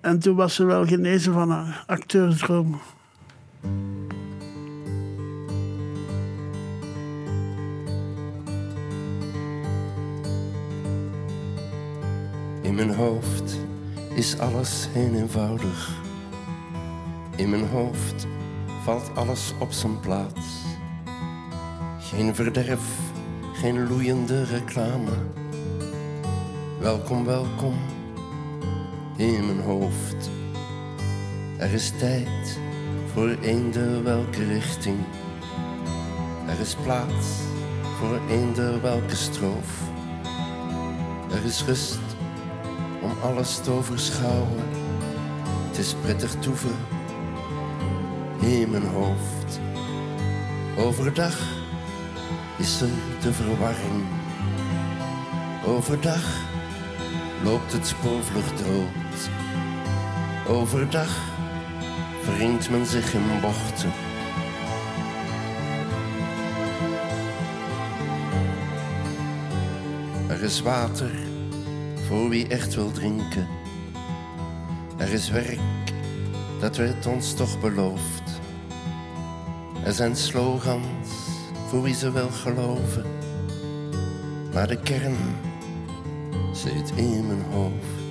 En 0.00 0.18
toen 0.18 0.36
was 0.36 0.54
ze 0.54 0.64
wel 0.64 0.86
genezen 0.86 1.32
van 1.32 1.50
een 1.50 1.74
acteursdroom. 1.86 2.80
In 12.62 12.74
mijn 12.74 12.94
hoofd 12.94 13.58
is 14.14 14.38
alles 14.38 14.88
heel 14.92 15.14
eenvoudig. 15.14 15.90
In 17.36 17.50
mijn 17.50 17.68
hoofd 17.68 18.26
valt 18.84 19.10
alles 19.14 19.52
op 19.58 19.72
zijn 19.72 20.00
plaats. 20.00 20.65
Geen 22.06 22.34
verderf, 22.34 22.80
geen 23.54 23.88
loeiende 23.88 24.44
reclame. 24.44 25.12
Welkom, 26.80 27.24
welkom 27.24 27.74
in 29.16 29.46
mijn 29.46 29.60
hoofd. 29.60 30.30
Er 31.58 31.72
is 31.72 31.92
tijd 31.98 32.58
voor 33.12 33.28
eender 33.28 34.02
welke 34.02 34.44
richting. 34.44 34.98
Er 36.48 36.60
is 36.60 36.74
plaats 36.74 37.26
voor 37.98 38.20
eender 38.30 38.82
welke 38.82 39.16
stroof. 39.16 39.80
Er 41.30 41.44
is 41.44 41.64
rust 41.64 41.98
om 43.02 43.12
alles 43.22 43.58
te 43.58 43.70
overschouwen. 43.70 44.64
Het 45.68 45.78
is 45.78 45.94
prettig 46.02 46.34
toeven 46.38 46.76
in 48.40 48.70
mijn 48.70 48.86
hoofd. 48.86 49.60
Overdag 50.78 51.55
is 52.58 52.80
er 52.80 52.88
de 53.20 53.32
verwarring. 53.32 54.04
Overdag 55.66 56.24
loopt 57.44 57.72
het 57.72 57.86
spoorvlucht 57.86 58.58
dood. 58.58 59.30
Overdag 60.48 61.18
wringt 62.24 62.70
men 62.70 62.86
zich 62.86 63.14
in 63.14 63.40
bochten. 63.40 63.92
Er 70.28 70.42
is 70.42 70.60
water 70.60 71.10
voor 72.06 72.28
wie 72.28 72.48
echt 72.48 72.74
wil 72.74 72.90
drinken. 72.90 73.46
Er 74.96 75.12
is 75.12 75.30
werk, 75.30 75.92
dat 76.60 76.76
werd 76.76 77.06
ons 77.06 77.34
toch 77.34 77.60
beloofd. 77.60 78.40
Er 79.84 79.92
zijn 79.92 80.16
slogans 80.16 81.25
voor 81.66 81.82
wie 81.82 81.94
ze 81.94 82.10
wel 82.10 82.28
geloven. 82.28 83.04
Maar 84.52 84.68
de 84.68 84.76
kern 84.76 85.16
zit 86.52 86.92
in 86.96 87.26
mijn 87.26 87.42
hoofd. 87.50 88.05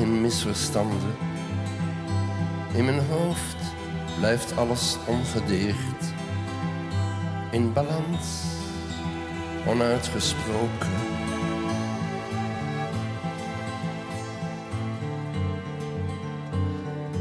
Geen 0.00 0.20
misverstanden. 0.20 1.14
In 2.74 2.84
mijn 2.84 3.00
hoofd 3.08 3.56
blijft 4.18 4.56
alles 4.56 4.96
ongedeerd. 5.06 6.04
In 7.50 7.72
balans, 7.72 8.42
onuitgesproken. 9.66 10.88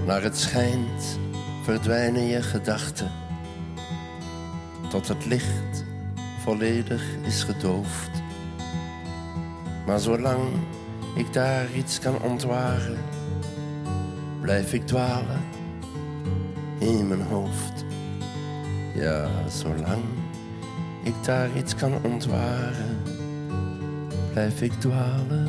Naar 0.05 0.21
het 0.21 0.37
schijnt 0.37 1.19
verdwijnen 1.63 2.23
je 2.23 2.41
gedachten. 2.41 3.11
Tot 4.89 5.07
het 5.07 5.25
licht 5.25 5.85
volledig 6.43 7.03
is 7.25 7.43
gedoofd. 7.43 8.09
Maar 9.85 9.99
zolang 9.99 10.39
ik 11.15 11.33
daar 11.33 11.71
iets 11.73 11.99
kan 11.99 12.21
ontwaren, 12.21 12.97
blijf 14.41 14.73
ik 14.73 14.87
dwalen 14.87 15.41
in 16.79 17.07
mijn 17.07 17.21
hoofd. 17.21 17.85
Ja, 18.95 19.29
zolang 19.49 20.03
ik 21.03 21.13
daar 21.23 21.49
iets 21.57 21.75
kan 21.75 21.93
ontwaren, 22.03 22.97
blijf 24.33 24.61
ik 24.61 24.73
dwalen. 24.73 25.48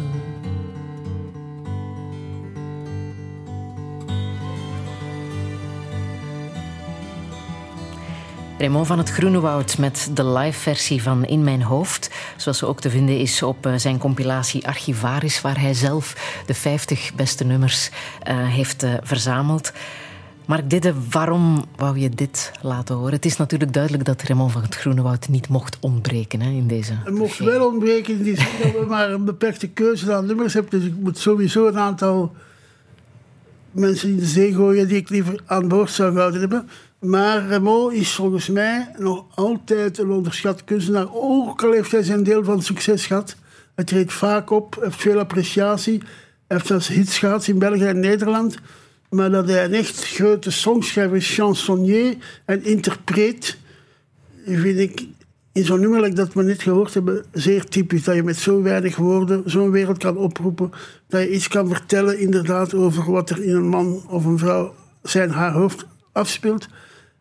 Raymond 8.60 8.86
van 8.86 8.98
het 8.98 9.10
Groenewoud 9.10 9.78
met 9.78 10.10
de 10.14 10.24
live 10.24 10.60
versie 10.60 11.02
van 11.02 11.24
In 11.24 11.44
Mijn 11.44 11.62
Hoofd. 11.62 12.10
Zoals 12.36 12.58
ze 12.58 12.66
ook 12.66 12.80
te 12.80 12.90
vinden 12.90 13.18
is 13.18 13.42
op 13.42 13.66
eh, 13.66 13.74
zijn 13.76 13.98
compilatie 13.98 14.66
Archivaris, 14.66 15.40
waar 15.40 15.60
hij 15.60 15.74
zelf 15.74 16.16
de 16.46 16.54
50 16.54 17.14
beste 17.14 17.44
nummers 17.44 17.90
uh, 18.28 18.48
heeft 18.48 18.82
uh, 18.82 18.94
verzameld. 19.02 19.72
Mark 20.46 20.70
Didde, 20.70 20.94
waarom 21.10 21.64
wou 21.76 21.98
je 21.98 22.08
dit 22.08 22.52
laten 22.62 22.94
horen? 22.94 23.12
Het 23.12 23.24
is 23.24 23.36
natuurlijk 23.36 23.72
duidelijk 23.72 24.04
dat 24.04 24.22
Raymond 24.22 24.52
van 24.52 24.62
het 24.62 24.74
Groenewoud 24.74 25.28
niet 25.28 25.48
mocht 25.48 25.76
ontbreken 25.80 26.40
hè, 26.40 26.50
in 26.50 26.66
deze. 26.66 26.92
Het 27.04 27.14
mocht 27.14 27.38
wel 27.38 27.66
ontbreken 27.66 28.14
in 28.14 28.22
die 28.22 28.36
zin 28.36 28.46
dat 28.62 28.72
we 28.72 28.86
maar 28.88 29.10
een 29.10 29.24
beperkte 29.24 29.68
keuze 29.68 30.14
aan 30.14 30.26
nummers 30.26 30.54
hebben. 30.54 30.80
Dus 30.80 30.88
ik 30.88 30.96
moet 30.96 31.18
sowieso 31.18 31.66
een 31.66 31.78
aantal 31.78 32.34
mensen 33.70 34.08
in 34.08 34.16
de 34.16 34.26
zee 34.26 34.54
gooien 34.54 34.88
die 34.88 34.96
ik 34.96 35.08
liever 35.08 35.40
aan 35.46 35.68
boord 35.68 35.90
zou 35.90 36.16
houden 36.18 36.40
hebben. 36.40 36.68
Maar 37.00 37.46
Rameau 37.48 37.94
is 37.94 38.14
volgens 38.14 38.48
mij 38.48 38.90
nog 38.98 39.24
altijd 39.34 39.98
een 39.98 40.10
onderschat 40.10 40.64
kunstenaar. 40.64 41.06
Ook 41.12 41.62
al 41.64 41.72
heeft 41.72 41.92
hij 41.92 42.02
zijn 42.02 42.22
deel 42.22 42.44
van 42.44 42.62
succes 42.62 43.06
gehad. 43.06 43.36
Hij 43.74 43.84
treedt 43.84 44.12
vaak 44.12 44.50
op, 44.50 44.78
heeft 44.80 45.00
veel 45.00 45.18
appreciatie. 45.18 45.98
Hij 45.98 46.56
heeft 46.56 46.66
zelfs 46.66 46.88
hits 46.88 47.18
gehad 47.18 47.46
in 47.46 47.58
België 47.58 47.84
en 47.84 48.00
Nederland. 48.00 48.56
Maar 49.10 49.30
dat 49.30 49.48
hij 49.48 49.64
een 49.64 49.74
echt 49.74 50.06
grote 50.06 50.50
songschrijver 50.50 51.20
chansonnier 51.20 52.16
en 52.44 52.64
interpreet, 52.64 53.58
vind 54.46 54.78
ik 54.78 55.06
in 55.52 55.64
zo'n 55.64 55.80
nummer 55.80 56.14
dat 56.14 56.32
we 56.32 56.42
net 56.42 56.62
gehoord 56.62 56.94
hebben 56.94 57.24
zeer 57.32 57.64
typisch. 57.64 58.04
Dat 58.04 58.14
je 58.14 58.22
met 58.22 58.36
zo 58.36 58.62
weinig 58.62 58.96
woorden 58.96 59.42
zo'n 59.46 59.70
wereld 59.70 59.98
kan 59.98 60.16
oproepen. 60.16 60.70
Dat 61.08 61.20
je 61.20 61.30
iets 61.30 61.48
kan 61.48 61.68
vertellen 61.68 62.18
inderdaad 62.18 62.74
over 62.74 63.10
wat 63.10 63.30
er 63.30 63.42
in 63.42 63.54
een 63.54 63.68
man 63.68 64.02
of 64.08 64.24
een 64.24 64.38
vrouw 64.38 64.74
zijn 65.02 65.30
haar 65.30 65.52
hoofd 65.52 65.86
afspeelt. 66.12 66.68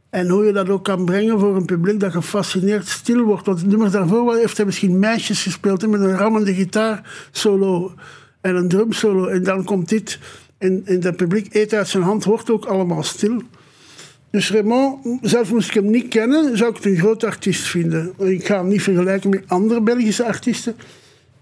En 0.09 0.29
hoe 0.29 0.45
je 0.45 0.51
dat 0.51 0.69
ook 0.69 0.83
kan 0.83 1.05
brengen 1.05 1.39
voor 1.39 1.55
een 1.55 1.65
publiek 1.65 1.99
dat 1.99 2.11
gefascineerd 2.11 2.87
stil 2.87 3.23
wordt. 3.23 3.45
Want 3.45 3.59
het 3.59 3.69
nummer 3.69 3.91
daarvoor 3.91 4.35
heeft 4.35 4.57
hij 4.57 4.65
misschien 4.65 4.99
meisjes 4.99 5.43
gespeeld 5.43 5.87
met 5.87 6.01
een 6.01 6.17
rammende 6.17 6.53
gitaar 6.53 7.27
solo 7.31 7.93
en 8.41 8.55
een 8.55 8.67
drum 8.67 8.91
solo. 8.91 9.27
En 9.27 9.43
dan 9.43 9.63
komt 9.63 9.89
dit. 9.89 10.19
En, 10.57 10.81
en 10.85 10.99
dat 10.99 11.15
publiek 11.15 11.53
eet 11.53 11.73
uit 11.73 11.87
zijn 11.87 12.03
hand, 12.03 12.23
wordt 12.23 12.49
ook 12.49 12.65
allemaal 12.65 13.03
stil. 13.03 13.41
Dus 14.31 14.51
Raymond, 14.51 15.19
zelf 15.21 15.51
moest 15.51 15.67
ik 15.67 15.73
hem 15.73 15.89
niet 15.89 16.07
kennen, 16.07 16.57
zou 16.57 16.69
ik 16.69 16.75
het 16.75 16.85
een 16.85 16.97
groot 16.97 17.23
artiest 17.23 17.67
vinden. 17.67 18.13
Ik 18.17 18.45
ga 18.45 18.57
hem 18.57 18.67
niet 18.67 18.81
vergelijken 18.81 19.29
met 19.29 19.43
andere 19.47 19.81
Belgische 19.81 20.25
artiesten. 20.25 20.75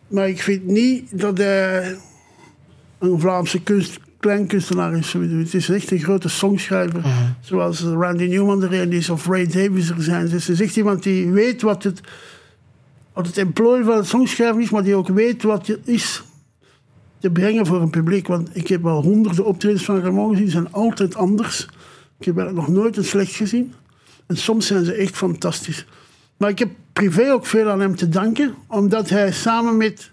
Maar 0.08 0.30
ik 0.30 0.42
vind 0.42 0.66
niet 0.66 1.20
dat 1.20 1.38
hij 1.38 1.98
een 3.00 3.20
Vlaamse 3.20 3.64
kunst, 3.64 4.00
kleinkunstenaar 4.28 4.98
is. 4.98 5.14
Het 5.14 5.54
is 5.54 5.70
echt 5.70 5.92
een 5.92 6.00
grote 6.00 6.30
songschrijver. 6.30 7.00
Uh-huh. 7.00 7.30
Zoals 7.40 7.82
Randy 7.82 8.26
Newman 8.26 8.64
erin 8.64 8.92
is 8.92 9.10
of 9.10 9.28
Ray 9.28 9.46
Davies 9.46 9.90
er 9.90 10.04
zijn. 10.04 10.30
Dus 10.30 10.48
het 10.48 10.60
is 10.60 10.66
echt 10.66 10.76
iemand 10.76 11.04
die 11.04 11.32
weet 11.32 11.62
wat 11.62 11.84
het, 11.84 12.02
wat 13.14 13.28
het 13.28 13.38
employ 13.38 13.84
van 13.84 13.96
het 13.96 14.08
songschrijven 14.08 14.62
is, 14.62 14.70
maar 14.70 14.84
die 14.84 14.96
ook 14.96 15.08
weet 15.08 15.44
wat 15.44 15.68
het 15.68 15.88
is 15.88 16.24
te 17.20 17.30
brengen 17.30 17.66
voor 17.66 17.82
een 17.82 17.90
publiek. 17.90 18.28
Want 18.28 18.50
ik 18.54 18.68
heb 18.68 18.86
al 18.86 19.02
honderden 19.02 19.46
optredens 19.46 19.86
van 19.86 20.00
Ramon 20.00 20.30
gezien, 20.30 20.44
die 20.44 20.54
zijn 20.54 20.72
altijd 20.72 21.16
anders. 21.16 21.68
Ik 22.20 22.26
heb 22.26 22.52
nog 22.52 22.68
nooit 22.68 22.98
een 22.98 23.04
slecht 23.04 23.36
gezien. 23.36 23.74
En 24.26 24.38
soms 24.38 24.68
zijn 24.68 24.86
ze 24.86 24.94
echt 24.94 25.16
fantastisch. 25.16 25.86
Maar 26.38 26.50
ik 26.50 26.60
heb 26.60 26.70
privé 26.94 27.32
ook 27.32 27.46
veel 27.46 27.70
aan 27.70 27.80
hem 27.80 27.96
te 27.96 28.10
danken, 28.10 28.56
omdat 28.68 29.10
hij 29.10 29.32
samen 29.32 29.78
met 29.78 30.12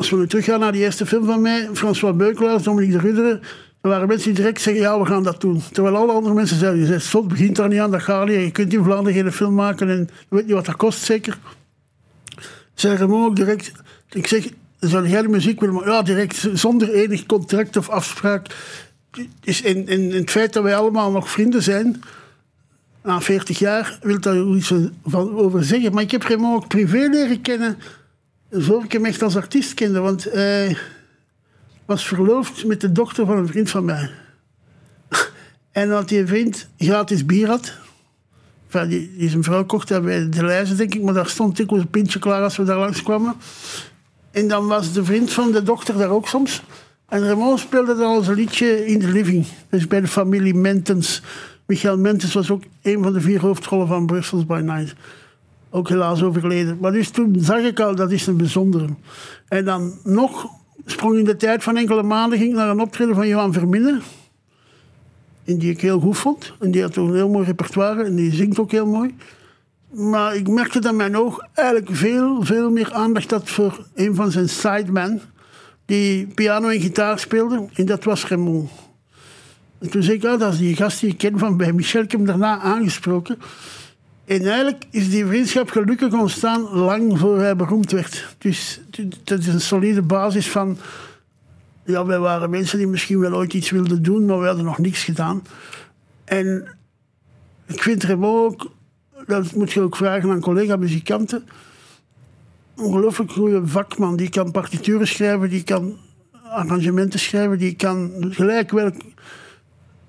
als 0.00 0.10
we 0.10 0.16
nu 0.16 0.26
teruggaan 0.26 0.60
naar 0.60 0.72
die 0.72 0.82
eerste 0.82 1.06
film 1.06 1.24
van 1.24 1.40
mij, 1.40 1.68
François 1.72 2.16
Beukelaar, 2.16 2.62
Dominique 2.62 2.96
de 2.96 3.02
Rudderen, 3.02 3.40
er 3.80 3.88
waren 3.88 4.08
mensen 4.08 4.26
die 4.26 4.36
direct 4.36 4.60
zeggen, 4.60 4.82
ja, 4.82 4.98
we 4.98 5.06
gaan 5.06 5.22
dat 5.22 5.40
doen. 5.40 5.62
Terwijl 5.72 5.96
alle 5.96 6.12
andere 6.12 6.34
mensen 6.34 6.56
zeiden, 6.56 6.80
je 6.80 6.86
zegt, 6.86 7.04
slot 7.04 7.28
begint 7.28 7.56
daar 7.56 7.68
niet 7.68 7.80
aan, 7.80 7.90
dat 7.90 8.02
gaat 8.02 8.26
niet. 8.26 8.40
Je 8.40 8.50
kunt 8.50 8.72
in 8.72 8.84
Vlaanderen 8.84 9.22
geen 9.22 9.32
film 9.32 9.54
maken 9.54 9.88
en 9.88 9.98
je 9.98 10.36
weet 10.36 10.46
niet 10.46 10.54
wat 10.54 10.66
dat 10.66 10.76
kost, 10.76 11.04
zeker. 11.04 11.38
Zei 12.74 12.96
Ramon 12.96 13.24
ook 13.24 13.36
direct, 13.36 13.72
ik 14.10 14.26
zeg, 14.26 14.48
zou 14.78 15.08
jij 15.08 15.22
de 15.22 15.28
muziek 15.28 15.60
willen 15.60 15.74
maken? 15.74 15.92
Ja, 15.92 16.02
direct, 16.02 16.48
zonder 16.52 16.92
enig 16.92 17.26
contract 17.26 17.76
of 17.76 17.88
afspraak. 17.88 18.46
Is 19.42 19.62
in, 19.62 19.88
in, 19.88 20.12
in 20.12 20.20
het 20.20 20.30
feit 20.30 20.52
dat 20.52 20.62
wij 20.62 20.76
allemaal 20.76 21.10
nog 21.10 21.30
vrienden 21.30 21.62
zijn, 21.62 22.02
na 23.02 23.20
40 23.20 23.58
jaar, 23.58 23.98
wil 24.02 24.20
daar 24.20 24.36
iets 24.36 24.72
van 25.04 25.36
over 25.36 25.64
zeggen. 25.64 25.92
Maar 25.92 26.02
ik 26.02 26.10
heb 26.10 26.22
Raymond 26.22 26.62
ook 26.62 26.68
privé 26.68 27.08
leren 27.10 27.40
kennen 27.40 27.78
voor 28.50 28.84
ik 28.84 28.92
hem 28.92 29.04
echt 29.04 29.22
als 29.22 29.36
artiest 29.36 29.74
kende. 29.74 30.00
Want 30.00 30.24
hij 30.24 30.76
was 31.84 32.06
verloofd 32.06 32.64
met 32.64 32.80
de 32.80 32.92
dochter 32.92 33.26
van 33.26 33.38
een 33.38 33.46
vriend 33.46 33.70
van 33.70 33.84
mij. 33.84 34.10
en 35.72 35.88
dat 35.88 36.08
die 36.08 36.26
vriend 36.26 36.68
gratis 36.78 37.26
bier 37.26 37.48
had. 37.48 37.72
Die, 38.88 39.16
die 39.16 39.28
zijn 39.28 39.42
vrouw 39.42 39.64
kocht 39.64 40.02
bij 40.02 40.28
de 40.28 40.44
lijzen, 40.44 40.76
denk 40.76 40.94
ik. 40.94 41.02
Maar 41.02 41.14
daar 41.14 41.28
stond 41.28 41.56
dikwijls 41.56 41.84
een 41.84 41.90
pintje 41.90 42.18
klaar 42.18 42.42
als 42.42 42.56
we 42.56 42.64
daar 42.64 42.78
langs 42.78 43.02
kwamen. 43.02 43.34
En 44.30 44.48
dan 44.48 44.66
was 44.66 44.92
de 44.92 45.04
vriend 45.04 45.32
van 45.32 45.52
de 45.52 45.62
dochter 45.62 45.98
daar 45.98 46.10
ook 46.10 46.28
soms. 46.28 46.62
En 47.08 47.24
Raymond 47.24 47.60
speelde 47.60 47.94
dan 47.94 48.16
als 48.16 48.28
liedje 48.28 48.86
in 48.86 48.98
de 48.98 49.08
living. 49.08 49.46
Dus 49.68 49.86
bij 49.86 50.00
de 50.00 50.08
familie 50.08 50.54
Mentens. 50.54 51.22
Michael 51.66 51.98
Mentens 51.98 52.34
was 52.34 52.50
ook 52.50 52.62
een 52.82 53.02
van 53.02 53.12
de 53.12 53.20
vier 53.20 53.40
hoofdrollen 53.40 53.86
van 53.86 54.06
Brussels 54.06 54.46
by 54.46 54.60
Night. 54.64 54.94
Ook 55.70 55.88
helaas 55.88 56.22
overleden. 56.22 56.78
Maar 56.80 56.92
dus 56.92 57.10
toen 57.10 57.36
zag 57.38 57.60
ik 57.60 57.80
al, 57.80 57.94
dat 57.94 58.10
is 58.10 58.26
een 58.26 58.36
bijzondere. 58.36 58.86
En 59.48 59.64
dan 59.64 59.92
nog 60.04 60.46
sprong 60.86 61.18
in 61.18 61.24
de 61.24 61.36
tijd 61.36 61.62
van 61.62 61.76
enkele 61.76 62.02
maanden 62.02 62.38
ging 62.38 62.54
naar 62.54 62.68
een 62.68 62.80
optreden 62.80 63.14
van 63.14 63.28
Johan 63.28 63.52
Verminnen. 63.52 64.02
En 65.44 65.58
die 65.58 65.70
ik 65.70 65.80
heel 65.80 66.00
goed 66.00 66.18
vond. 66.18 66.52
En 66.60 66.70
die 66.70 66.82
had 66.82 66.96
een 66.96 67.14
heel 67.14 67.28
mooi 67.28 67.46
repertoire 67.46 68.04
en 68.04 68.14
die 68.14 68.32
zingt 68.32 68.58
ook 68.58 68.70
heel 68.70 68.86
mooi. 68.86 69.14
Maar 69.90 70.34
ik 70.36 70.48
merkte 70.48 70.80
dat 70.80 70.94
mijn 70.94 71.16
oog 71.16 71.46
eigenlijk 71.54 71.88
veel, 71.96 72.42
veel 72.44 72.70
meer 72.70 72.92
aandacht 72.92 73.30
had 73.30 73.50
voor 73.50 73.86
een 73.94 74.14
van 74.14 74.30
zijn 74.30 74.48
sidemen. 74.48 75.22
Die 75.84 76.26
piano 76.26 76.68
en 76.68 76.80
gitaar 76.80 77.18
speelde. 77.18 77.66
En 77.74 77.86
dat 77.86 78.04
was 78.04 78.26
Raymond. 78.26 78.70
En 79.78 79.90
toen 79.90 80.02
zei 80.02 80.16
ik, 80.16 80.22
dat 80.22 80.52
is 80.52 80.58
die 80.58 80.76
gast 80.76 81.00
die 81.00 81.10
ik 81.10 81.18
ken 81.18 81.38
van 81.38 81.56
bij 81.56 81.72
Michel. 81.72 82.02
Ik 82.02 82.10
heb 82.10 82.20
hem 82.20 82.28
daarna 82.28 82.58
aangesproken. 82.58 83.38
En 84.30 84.46
eigenlijk 84.46 84.84
is 84.90 85.10
die 85.10 85.26
vriendschap 85.26 85.70
gelukkig 85.70 86.12
ontstaan 86.12 86.62
lang 86.62 87.18
voor 87.18 87.38
hij 87.38 87.56
beroemd 87.56 87.90
werd. 87.90 88.36
Dus 88.38 88.80
dat 89.24 89.38
is 89.38 89.46
een 89.46 89.60
solide 89.60 90.02
basis 90.02 90.48
van... 90.50 90.78
Ja, 91.84 92.06
wij 92.06 92.18
waren 92.18 92.50
mensen 92.50 92.78
die 92.78 92.86
misschien 92.86 93.18
wel 93.18 93.32
ooit 93.32 93.54
iets 93.54 93.70
wilden 93.70 94.02
doen, 94.02 94.24
maar 94.24 94.40
we 94.40 94.46
hadden 94.46 94.64
nog 94.64 94.78
niks 94.78 95.04
gedaan. 95.04 95.42
En 96.24 96.68
ik 97.66 97.82
vind 97.82 98.02
hem 98.02 98.26
ook, 98.26 98.70
dat 99.26 99.54
moet 99.54 99.72
je 99.72 99.80
ook 99.80 99.96
vragen 99.96 100.30
aan 100.30 100.40
collega-muzikanten, 100.40 101.44
ongelooflijk 102.76 103.32
goede 103.32 103.66
vakman. 103.66 104.16
Die 104.16 104.28
kan 104.28 104.50
partituren 104.50 105.06
schrijven, 105.06 105.50
die 105.50 105.62
kan 105.64 105.96
arrangementen 106.50 107.20
schrijven, 107.20 107.58
die 107.58 107.76
kan 107.76 108.12
gelijk 108.30 108.70
welk 108.70 108.94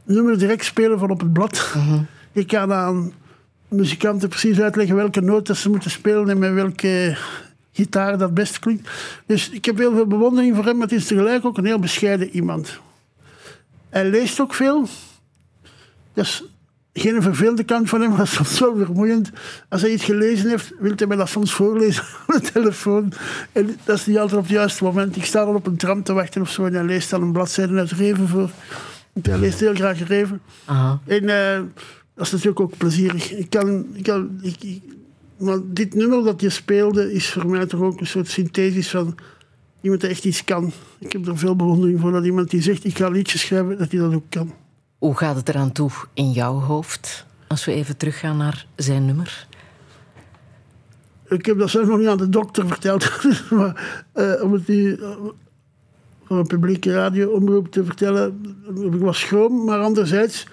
nummer 0.04 0.38
direct 0.38 0.66
spelen 0.66 1.00
van 1.00 1.10
op 1.10 1.20
het 1.20 1.34
blad. 1.34 1.74
Uh 1.78 2.00
Die 2.34 2.46
kan 2.46 2.74
aan 2.74 3.14
muzikanten 3.72 4.30
precies 4.30 4.60
uitleggen 4.60 4.96
welke 4.96 5.22
noten 5.22 5.56
ze 5.56 5.70
moeten 5.70 5.92
spelen 5.92 6.30
en 6.30 6.40
met 6.40 6.54
welke 6.54 7.18
gitaar 7.72 8.18
dat 8.18 8.34
best 8.34 8.60
klinkt. 8.60 8.90
Dus 9.26 9.50
ik 9.50 9.66
heb 9.66 9.78
heel 9.78 9.94
veel 9.94 10.08
bewondering 10.08 10.56
voor 10.56 10.66
hem, 10.66 10.78
maar 10.78 10.88
het 10.88 10.98
is 10.98 11.06
tegelijk 11.06 11.46
ook 11.46 11.58
een 11.58 11.66
heel 11.66 11.80
bescheiden 11.80 12.30
iemand. 12.30 12.80
Hij 13.90 14.10
leest 14.10 14.40
ook 14.40 14.54
veel. 14.54 14.88
Dat 16.14 16.26
is 16.26 16.44
geen 16.94 17.22
vervelende 17.22 17.64
kant 17.64 17.90
van 17.90 18.02
hem, 18.02 18.12
maar 18.18 18.28
soms 18.28 18.60
wel 18.60 18.78
vermoeiend. 18.78 19.30
Als 19.70 19.82
hij 19.82 19.92
iets 19.92 20.04
gelezen 20.04 20.50
heeft, 20.50 20.72
wil 20.80 20.94
hij 20.96 21.08
mij 21.08 21.18
dat 21.18 21.30
soms 21.30 21.54
voorlezen 21.54 22.04
op 22.28 22.34
de 22.34 22.52
telefoon. 22.52 23.14
En 23.52 23.80
dat 23.86 23.98
is 23.98 24.06
niet 24.06 24.18
altijd 24.18 24.38
op 24.38 24.48
het 24.48 24.56
juiste 24.56 24.84
moment. 24.84 25.16
Ik 25.16 25.26
sta 25.26 25.46
dan 25.46 25.56
op 25.56 25.68
een 25.68 25.78
tram 25.78 26.04
te 26.04 26.14
wachten 26.14 26.42
of 26.42 26.50
zo 26.50 26.66
en 26.66 26.74
hij 26.74 26.84
leest 26.84 27.10
dan 27.10 27.22
een 27.22 27.32
bladzijde 27.32 27.78
uit 27.78 27.92
Reven 27.92 28.28
voor. 28.28 28.50
Hij 29.22 29.38
leest 29.38 29.60
heel 29.60 29.76
graag 29.76 30.08
Reven. 30.08 30.42
Aha. 30.66 31.00
En... 31.06 31.24
Uh, 31.24 31.60
dat 32.22 32.34
is 32.34 32.44
natuurlijk 32.44 32.72
ook 32.74 32.78
plezierig. 32.78 33.32
Ik 33.32 33.50
kan, 33.50 33.86
ik 33.94 34.04
kan, 34.04 34.40
ik, 34.42 34.82
maar 35.38 35.60
dit 35.64 35.94
nummer 35.94 36.24
dat 36.24 36.42
je 36.42 36.50
speelde 36.50 37.14
is 37.14 37.30
voor 37.30 37.48
mij 37.48 37.66
toch 37.66 37.82
ook 37.82 38.00
een 38.00 38.08
soort 38.08 38.28
synthesis 38.28 38.90
van 38.90 39.16
iemand 39.82 40.02
die 40.02 40.10
echt 40.10 40.26
iets 40.26 40.44
kan. 40.44 40.72
Ik 41.00 41.12
heb 41.12 41.28
er 41.28 41.38
veel 41.38 41.56
bewondering 41.56 42.00
voor 42.00 42.12
dat 42.12 42.26
iemand 42.26 42.50
die 42.50 42.62
zegt 42.62 42.86
ik 42.86 42.98
ga 42.98 43.10
liedjes 43.10 43.42
schrijven, 43.42 43.78
dat 43.78 43.92
hij 43.92 44.00
dat 44.00 44.14
ook 44.14 44.30
kan. 44.30 44.54
Hoe 44.98 45.18
gaat 45.18 45.36
het 45.36 45.50
eraan 45.50 45.72
toe 45.72 45.92
in 46.14 46.32
jouw 46.32 46.60
hoofd, 46.60 47.26
als 47.48 47.66
we 47.66 47.72
even 47.74 47.98
teruggaan 47.98 48.38
naar 48.38 48.66
zijn 48.76 49.06
nummer? 49.06 49.48
Ik 51.28 51.46
heb 51.46 51.58
dat 51.58 51.70
zelf 51.70 51.88
nog 51.88 51.98
niet 51.98 52.08
aan 52.08 52.18
de 52.18 52.30
dokter 52.30 52.68
verteld, 52.68 53.24
maar 53.50 54.04
uh, 54.16 54.44
om 54.44 54.54
het 54.54 54.68
nu 54.68 54.98
uh, 54.98 55.10
voor 56.24 56.38
een 56.38 56.48
publieke 56.48 56.94
radioomroep 56.94 57.72
te 57.72 57.86
vertellen, 57.86 58.42
ik 58.76 59.00
was 59.00 59.20
schroom, 59.20 59.66
maar 59.66 59.80
anderzijds, 59.80 60.44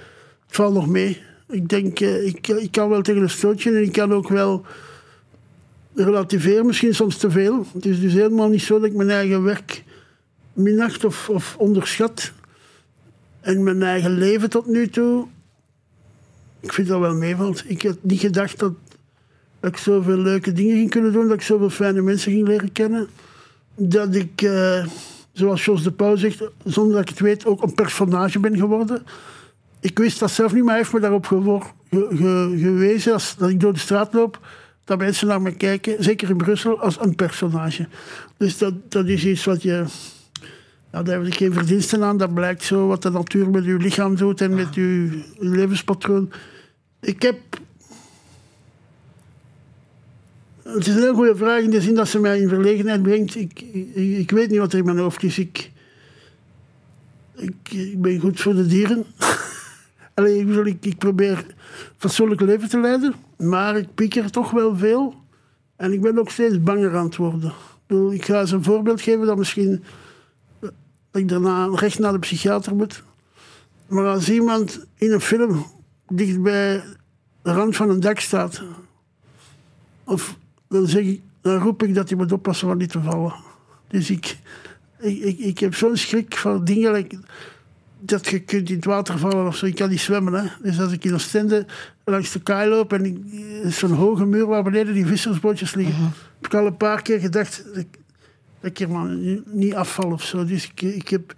het 0.47 0.57
valt 0.57 0.75
nog 0.75 0.87
mee. 0.87 1.27
Ik 1.49 1.69
denk, 1.69 2.01
eh, 2.01 2.27
ik, 2.27 2.49
ik 2.49 2.73
kan 2.73 2.89
wel 2.89 3.03
tegen 3.03 3.23
een 3.23 3.31
stootje 3.31 3.71
en 3.71 3.83
ik 3.83 3.93
kan 3.93 4.13
ook 4.13 4.29
wel 4.29 4.65
relativeren, 5.95 6.67
misschien 6.67 6.95
soms 6.95 7.17
te 7.17 7.31
veel. 7.31 7.67
Het 7.73 7.87
is 7.87 8.01
dus 8.01 8.13
helemaal 8.13 8.49
niet 8.49 8.63
zo 8.63 8.79
dat 8.79 8.89
ik 8.89 8.97
mijn 8.97 9.11
eigen 9.11 9.43
werk 9.43 9.85
minacht 10.53 11.05
of, 11.05 11.29
of 11.29 11.57
onderschat. 11.59 12.33
En 13.41 13.63
mijn 13.63 13.83
eigen 13.83 14.19
leven 14.19 14.51
tot 14.51 14.67
nu 14.67 14.89
toe 14.89 15.27
ik 16.61 16.73
vind 16.73 16.89
dat 16.89 17.01
wel 17.01 17.15
meevalt. 17.15 17.65
Ik 17.67 17.83
had 17.83 17.97
niet 18.01 18.21
gedacht 18.21 18.59
dat, 18.59 18.73
ik 19.63 19.77
zoveel 19.77 20.17
leuke 20.17 20.53
dingen 20.53 20.77
ging 20.77 20.91
kunnen 20.91 21.13
doen, 21.13 21.29
dat 21.29 21.37
ik 21.37 21.43
zoveel 21.43 21.71
fijne 21.71 22.03
mensen 22.03 22.33
ging 22.33 22.47
leren 22.47 22.73
kennen. 22.73 23.09
Dat 23.75 24.15
ik, 24.15 24.43
eh, 24.43 24.87
zoals 25.33 25.65
Jos 25.65 25.83
de 25.83 25.91
Pauw 25.91 26.17
zegt, 26.17 26.43
zonder 26.65 26.93
dat 26.93 27.03
ik 27.03 27.09
het 27.09 27.21
weet, 27.21 27.47
ook 27.47 27.63
een 27.63 27.75
personage 27.75 28.39
ben 28.39 28.57
geworden. 28.57 29.03
Ik 29.81 29.99
wist 29.99 30.18
dat 30.18 30.31
zelf 30.31 30.53
niet, 30.53 30.62
maar 30.62 30.72
hij 30.72 30.83
heeft 30.83 30.93
me 30.95 31.01
daarop 31.01 31.26
gewo- 31.26 31.59
ge- 31.91 32.09
ge- 32.11 32.57
gewezen 32.59 33.12
als 33.12 33.37
dat 33.37 33.49
ik 33.49 33.61
door 33.61 33.72
de 33.72 33.79
straat 33.79 34.12
loop, 34.12 34.47
dat 34.85 34.99
mensen 34.99 35.26
naar 35.26 35.43
me 35.43 35.53
kijken, 35.53 36.05
zeker 36.05 36.31
in 36.31 36.37
Brussel, 36.37 36.81
als 36.81 37.01
een 37.01 37.14
personage. 37.14 37.89
Dus 38.37 38.59
dat, 38.59 38.74
dat 38.89 39.07
is 39.07 39.24
iets 39.24 39.45
wat 39.45 39.62
je. 39.62 39.85
Ja, 40.93 41.03
daar 41.03 41.18
heb 41.18 41.26
ik 41.26 41.35
geen 41.35 41.53
verdiensten 41.53 42.03
aan. 42.05 42.16
Dat 42.16 42.35
blijkt 42.35 42.62
zo 42.62 42.87
wat 42.87 43.03
de 43.03 43.11
natuur 43.11 43.51
met 43.51 43.64
uw 43.64 43.76
lichaam 43.79 44.16
doet 44.16 44.41
en 44.41 44.55
met 44.55 44.74
uw, 44.74 45.11
levenspatroon. 45.39 46.31
Ik 47.01 47.22
heb. 47.22 47.39
Het 50.62 50.87
is 50.87 50.95
een 50.95 51.03
heel 51.03 51.14
goede 51.14 51.37
vraag 51.37 51.61
in 51.61 51.70
de 51.70 51.81
zin 51.81 51.95
dat 51.95 52.09
ze 52.09 52.20
mij 52.20 52.41
in 52.41 52.49
verlegenheid 52.49 53.03
brengt. 53.03 53.35
Ik, 53.35 53.61
ik, 53.95 54.31
weet 54.31 54.51
niet 54.51 54.59
wat 54.59 54.72
er 54.72 54.79
in 54.79 54.85
mijn 54.85 54.99
hoofd 54.99 55.22
is. 55.22 55.39
Ik, 55.39 55.70
ik 57.70 58.03
ben 58.03 58.20
goed 58.20 58.41
voor 58.41 58.55
de 58.55 58.66
dieren. 58.66 59.05
Allee, 60.19 60.47
ik, 60.47 60.66
ik, 60.66 60.85
ik 60.85 60.99
probeer 60.99 61.47
fatsoenlijk 61.97 62.41
leven 62.41 62.69
te 62.69 62.81
leiden, 62.81 63.14
maar 63.37 63.77
ik 63.77 63.95
pieker 63.95 64.31
toch 64.31 64.51
wel 64.51 64.77
veel. 64.77 65.14
En 65.77 65.93
ik 65.93 66.01
ben 66.01 66.19
ook 66.19 66.31
steeds 66.31 66.62
banger 66.62 66.97
aan 66.97 67.05
het 67.05 67.16
worden. 67.16 67.53
Ik, 68.11 68.25
ga 68.25 68.41
eens 68.41 68.51
een 68.51 68.62
voorbeeld 68.62 69.01
geven 69.01 69.27
dat 69.27 69.37
misschien 69.37 69.85
dat 70.61 70.73
ik 71.12 71.29
daarna 71.29 71.69
recht 71.75 71.99
naar 71.99 72.12
de 72.12 72.19
psychiater 72.19 72.75
moet. 72.75 73.03
Maar 73.87 74.07
als 74.07 74.31
iemand 74.31 74.87
in 74.95 75.12
een 75.12 75.21
film 75.21 75.66
dicht 76.09 76.43
bij 76.43 76.83
de 77.43 77.53
rand 77.53 77.77
van 77.77 77.91
een 77.91 78.01
dak 78.01 78.19
staat, 78.19 78.62
of 80.05 80.37
dan, 80.69 80.87
zeg 80.87 81.05
ik, 81.05 81.21
dan 81.41 81.59
roep 81.59 81.83
ik 81.83 81.95
dat 81.95 82.09
hij 82.09 82.19
moet 82.19 82.33
oppassen 82.33 82.69
van 82.69 82.79
niet 82.79 82.91
te 82.91 83.03
vallen. 83.03 83.35
Dus 83.89 84.11
ik, 84.11 84.39
ik, 84.99 85.39
ik, 85.39 85.59
heb 85.59 85.75
zo'n 85.75 85.97
schrik 85.97 86.37
van 86.37 86.64
dingen 86.64 86.93
dat 88.01 88.27
je 88.27 88.39
kunt 88.41 88.69
in 88.71 88.77
het 88.77 88.85
water 88.85 89.19
vallen 89.19 89.47
of 89.47 89.57
zo. 89.57 89.67
Ik 89.67 89.75
kan 89.75 89.89
niet 89.89 90.01
zwemmen. 90.01 90.33
Hè. 90.35 90.49
Dus 90.63 90.81
als 90.81 90.93
ik 90.93 91.05
in 91.05 91.15
Oostende 91.15 91.67
langs 92.05 92.33
de 92.33 92.41
kaai 92.41 92.69
loop 92.71 92.93
en 92.93 93.05
ik- 93.05 93.33
is 93.65 93.79
zo'n 93.79 93.91
hoge 93.93 94.25
muur 94.27 94.47
waar 94.47 94.63
beneden 94.63 94.95
die 94.95 95.07
vissersbootjes 95.07 95.75
liggen, 95.75 96.03
heb 96.05 96.47
ik 96.47 96.55
al 96.55 96.67
een 96.67 96.77
paar 96.77 97.03
keer 97.03 97.21
gedacht 97.21 97.65
dat 97.67 97.77
ik, 97.77 97.99
dat 98.61 98.71
ik 98.71 98.81
er 98.81 98.91
maar 98.91 99.09
niet 99.47 99.75
afval 99.75 100.13
of 100.13 100.23
zo. 100.23 100.45
Dus 100.45 100.65
ik, 100.65 100.83
ik 100.83 101.09
heb, 101.09 101.35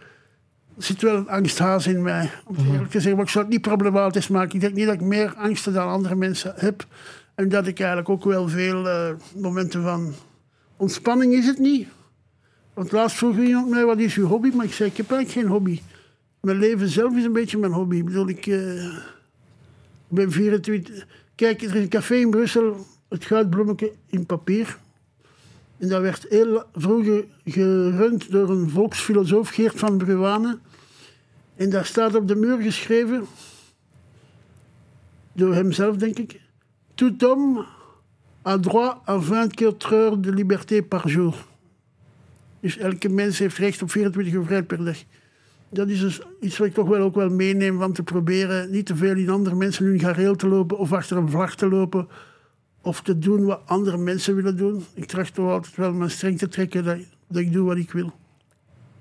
er 0.77 0.83
zit 0.83 1.03
wel 1.03 1.17
een 1.17 1.29
angsthaas 1.29 1.87
in 1.87 2.03
mij, 2.03 2.31
om 2.45 2.57
het 2.57 2.65
eerlijk 2.67 2.85
te 2.91 2.91
zeggen. 3.01 3.17
Maar 3.17 3.25
ik 3.25 3.31
zou 3.31 3.45
het 3.45 3.53
niet 3.53 3.63
problematisch 3.63 4.29
maken. 4.29 4.55
Ik 4.55 4.61
denk 4.61 4.75
niet 4.75 4.87
dat 4.87 4.95
ik 4.95 5.01
meer 5.01 5.35
angsten 5.37 5.73
dan 5.73 5.89
andere 5.89 6.15
mensen 6.15 6.53
heb. 6.57 6.87
En 7.35 7.49
dat 7.49 7.67
ik 7.67 7.79
eigenlijk 7.79 8.09
ook 8.09 8.25
wel 8.25 8.49
veel 8.49 8.89
eh, 8.89 9.09
momenten 9.37 9.83
van 9.83 10.13
ontspanning 10.77 11.33
is 11.33 11.47
het 11.47 11.59
niet. 11.59 11.89
Want 12.75 12.93
laatst 12.93 13.17
vroeg 13.17 13.37
iemand 13.39 13.71
mij, 13.71 13.85
wat 13.85 13.99
is 13.99 14.15
uw 14.17 14.27
hobby? 14.27 14.51
Maar 14.55 14.65
ik 14.67 14.73
zei, 14.73 14.91
ik 14.91 14.97
heb 14.97 15.11
eigenlijk 15.11 15.41
geen 15.41 15.53
hobby. 15.57 15.81
Mijn 16.41 16.59
leven 16.59 16.89
zelf 16.89 17.17
is 17.17 17.25
een 17.25 17.33
beetje 17.33 17.59
mijn 17.59 17.73
hobby. 17.73 17.97
Ik 17.97 18.05
bedoel, 18.05 18.29
ik, 18.29 18.47
eh, 18.47 18.97
ben 20.09 20.31
24... 20.31 21.07
Kijk, 21.35 21.63
er 21.63 21.75
is 21.75 21.83
een 21.83 21.89
café 21.89 22.15
in 22.15 22.31
Brussel, 22.31 22.87
het 23.09 23.25
Goudbloemetje 23.25 23.93
in 24.07 24.27
papier. 24.27 24.79
En 25.79 25.89
dat 25.89 26.03
werd 26.03 26.27
heel 26.29 26.65
vroeger 26.75 27.25
gerund 27.45 28.31
door 28.31 28.51
een 28.51 28.71
volksfilosoof, 28.71 29.49
Geert 29.49 29.79
van 29.79 29.99
Bruwanen. 29.99 30.61
En 31.57 31.71
daar 31.71 31.87
staat 31.87 32.15
op 32.15 32.29
de 32.29 32.37
muur 32.37 32.59
geschreven, 32.59 33.27
door 35.33 35.55
hemzelf 35.55 35.97
denk 35.97 36.19
ik... 36.19 36.41
Tout 36.95 37.23
homme 37.23 37.65
a 38.47 38.59
droit 38.59 38.97
à 39.09 39.21
24 39.21 39.89
heures 39.89 40.21
de 40.21 40.33
liberté 40.33 40.83
par 40.83 41.09
jour. 41.09 41.35
Dus 42.61 42.77
elke 42.77 43.09
mens 43.09 43.39
heeft 43.39 43.59
recht 43.59 43.83
op 43.83 43.91
24 43.91 44.35
uur 44.35 44.43
vrijheid 44.45 44.67
per 44.67 44.85
dag. 44.85 44.99
Dat 45.71 45.89
is 45.89 46.01
dus 46.01 46.21
iets 46.41 46.59
wat 46.59 46.67
ik 46.67 46.75
toch 46.75 46.89
wel 46.89 47.01
ook 47.01 47.15
wel 47.15 47.31
meeneem 47.31 47.79
van 47.79 47.93
te 47.93 48.03
proberen 48.03 48.71
niet 48.71 48.87
te 48.87 48.97
veel 48.97 49.17
in 49.17 49.29
andere 49.29 49.57
mensen 49.57 49.85
hun 49.85 49.99
gareel 49.99 50.37
te 50.37 50.49
lopen 50.49 50.79
of 50.79 50.93
achter 50.93 51.17
een 51.17 51.31
vlag 51.31 51.57
te 51.57 51.69
lopen 51.69 52.09
of 52.83 53.03
te 53.03 53.19
doen 53.19 53.45
wat 53.45 53.61
andere 53.67 53.99
mensen 53.99 54.35
willen 54.35 54.57
doen. 54.57 54.85
Ik 54.95 55.05
tracht 55.05 55.35
toch 55.35 55.51
altijd 55.51 55.77
wel 55.77 55.93
mijn 55.93 56.11
streng 56.11 56.39
te 56.39 56.49
trekken 56.49 56.85
dat, 56.85 56.99
dat 57.29 57.43
ik 57.43 57.53
doe 57.53 57.67
wat 57.67 57.77
ik 57.77 57.93
wil. 57.93 58.13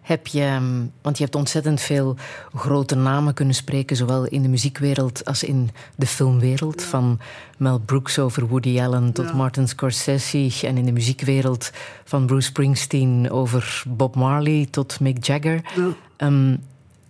Heb 0.09 0.27
je, 0.27 0.41
ehm, 0.41 0.85
want 1.01 1.17
je 1.17 1.23
hebt 1.23 1.35
ontzettend 1.35 1.81
veel 1.81 2.15
grote 2.53 2.95
namen 2.95 3.33
kunnen 3.33 3.55
spreken, 3.55 3.95
zowel 3.95 4.25
in 4.25 4.41
de 4.41 4.47
muziekwereld 4.47 5.25
als 5.25 5.43
in 5.43 5.69
de 5.95 6.05
filmwereld. 6.05 6.83
Van 6.83 7.19
Mel 7.57 7.79
Brooks 7.79 8.19
over 8.19 8.47
Woody 8.47 8.79
Allen 8.79 9.13
tot 9.13 9.25
Ja. 9.25 9.35
Martin 9.35 9.67
Scorsese. 9.67 10.67
En 10.67 10.77
in 10.77 10.85
de 10.85 10.91
muziekwereld 10.91 11.71
van 12.03 12.25
Bruce 12.25 12.47
Springsteen 12.47 13.31
over 13.31 13.83
Bob 13.87 14.15
Marley 14.15 14.67
tot 14.71 14.99
Mick 14.99 15.25
Jagger. 15.25 15.61
Ja. 15.75 15.89
Ehm, 16.17 16.55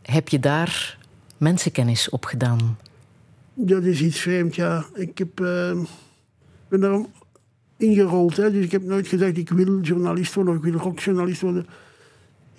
heb 0.02 0.30
je 0.30 0.39
daar 0.39 0.97
mensenkennis 1.38 2.10
opgedaan? 2.10 2.78
Dat 3.54 3.84
is 3.84 4.02
iets 4.02 4.20
vreemd, 4.20 4.56
ja. 4.56 4.86
Ik 4.93 5.18
heb, 5.18 5.39
eh, 5.39 5.80
ben 6.68 6.80
daarom 6.80 7.08
ingerold. 7.78 8.38
Hè. 8.38 8.52
Dus 8.52 8.66
ik 8.66 8.72
heb 8.72 8.84
nooit 8.84 9.08
gezegd, 9.08 9.38
ik 9.38 9.50
wil 9.50 9.80
journalist 9.82 10.34
worden 10.34 10.54
of 10.54 10.66
ik 10.66 10.72
wil 10.72 10.82
rockjournalist 10.82 11.41
worden. 11.41 11.66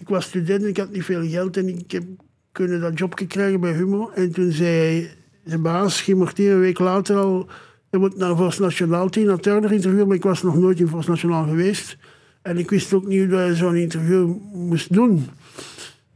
Ik 0.00 0.08
was 0.08 0.24
student, 0.24 0.64
ik 0.64 0.76
had 0.76 0.92
niet 0.92 1.04
veel 1.04 1.28
geld 1.28 1.56
en 1.56 1.68
ik 1.68 1.90
heb 1.90 2.04
kunnen 2.52 2.80
dat 2.80 2.98
jobje 2.98 3.26
krijgen 3.26 3.60
bij 3.60 3.72
Humo. 3.72 4.10
En 4.14 4.32
toen 4.32 4.52
zei 4.52 5.08
de 5.44 5.58
baas, 5.58 6.00
Guy 6.00 6.14
Martin, 6.14 6.50
een 6.50 6.60
week 6.60 6.78
later 6.78 7.16
al... 7.16 7.48
Je 7.90 7.98
moet 7.98 8.16
naar 8.16 8.36
Vos 8.36 8.58
Nationaal, 8.58 9.08
Tina 9.08 9.36
Turner 9.36 9.72
interviewen, 9.72 10.06
maar 10.06 10.16
ik 10.16 10.22
was 10.22 10.42
nog 10.42 10.58
nooit 10.58 10.80
in 10.80 10.88
Vos 10.88 11.06
Nationaal 11.06 11.44
geweest. 11.44 11.96
En 12.42 12.58
ik 12.58 12.70
wist 12.70 12.92
ook 12.92 13.06
niet 13.06 13.30
hoe 13.30 13.40
je 13.40 13.54
zo'n 13.54 13.76
interview 13.76 14.34
moest 14.52 14.92
doen. 14.92 15.26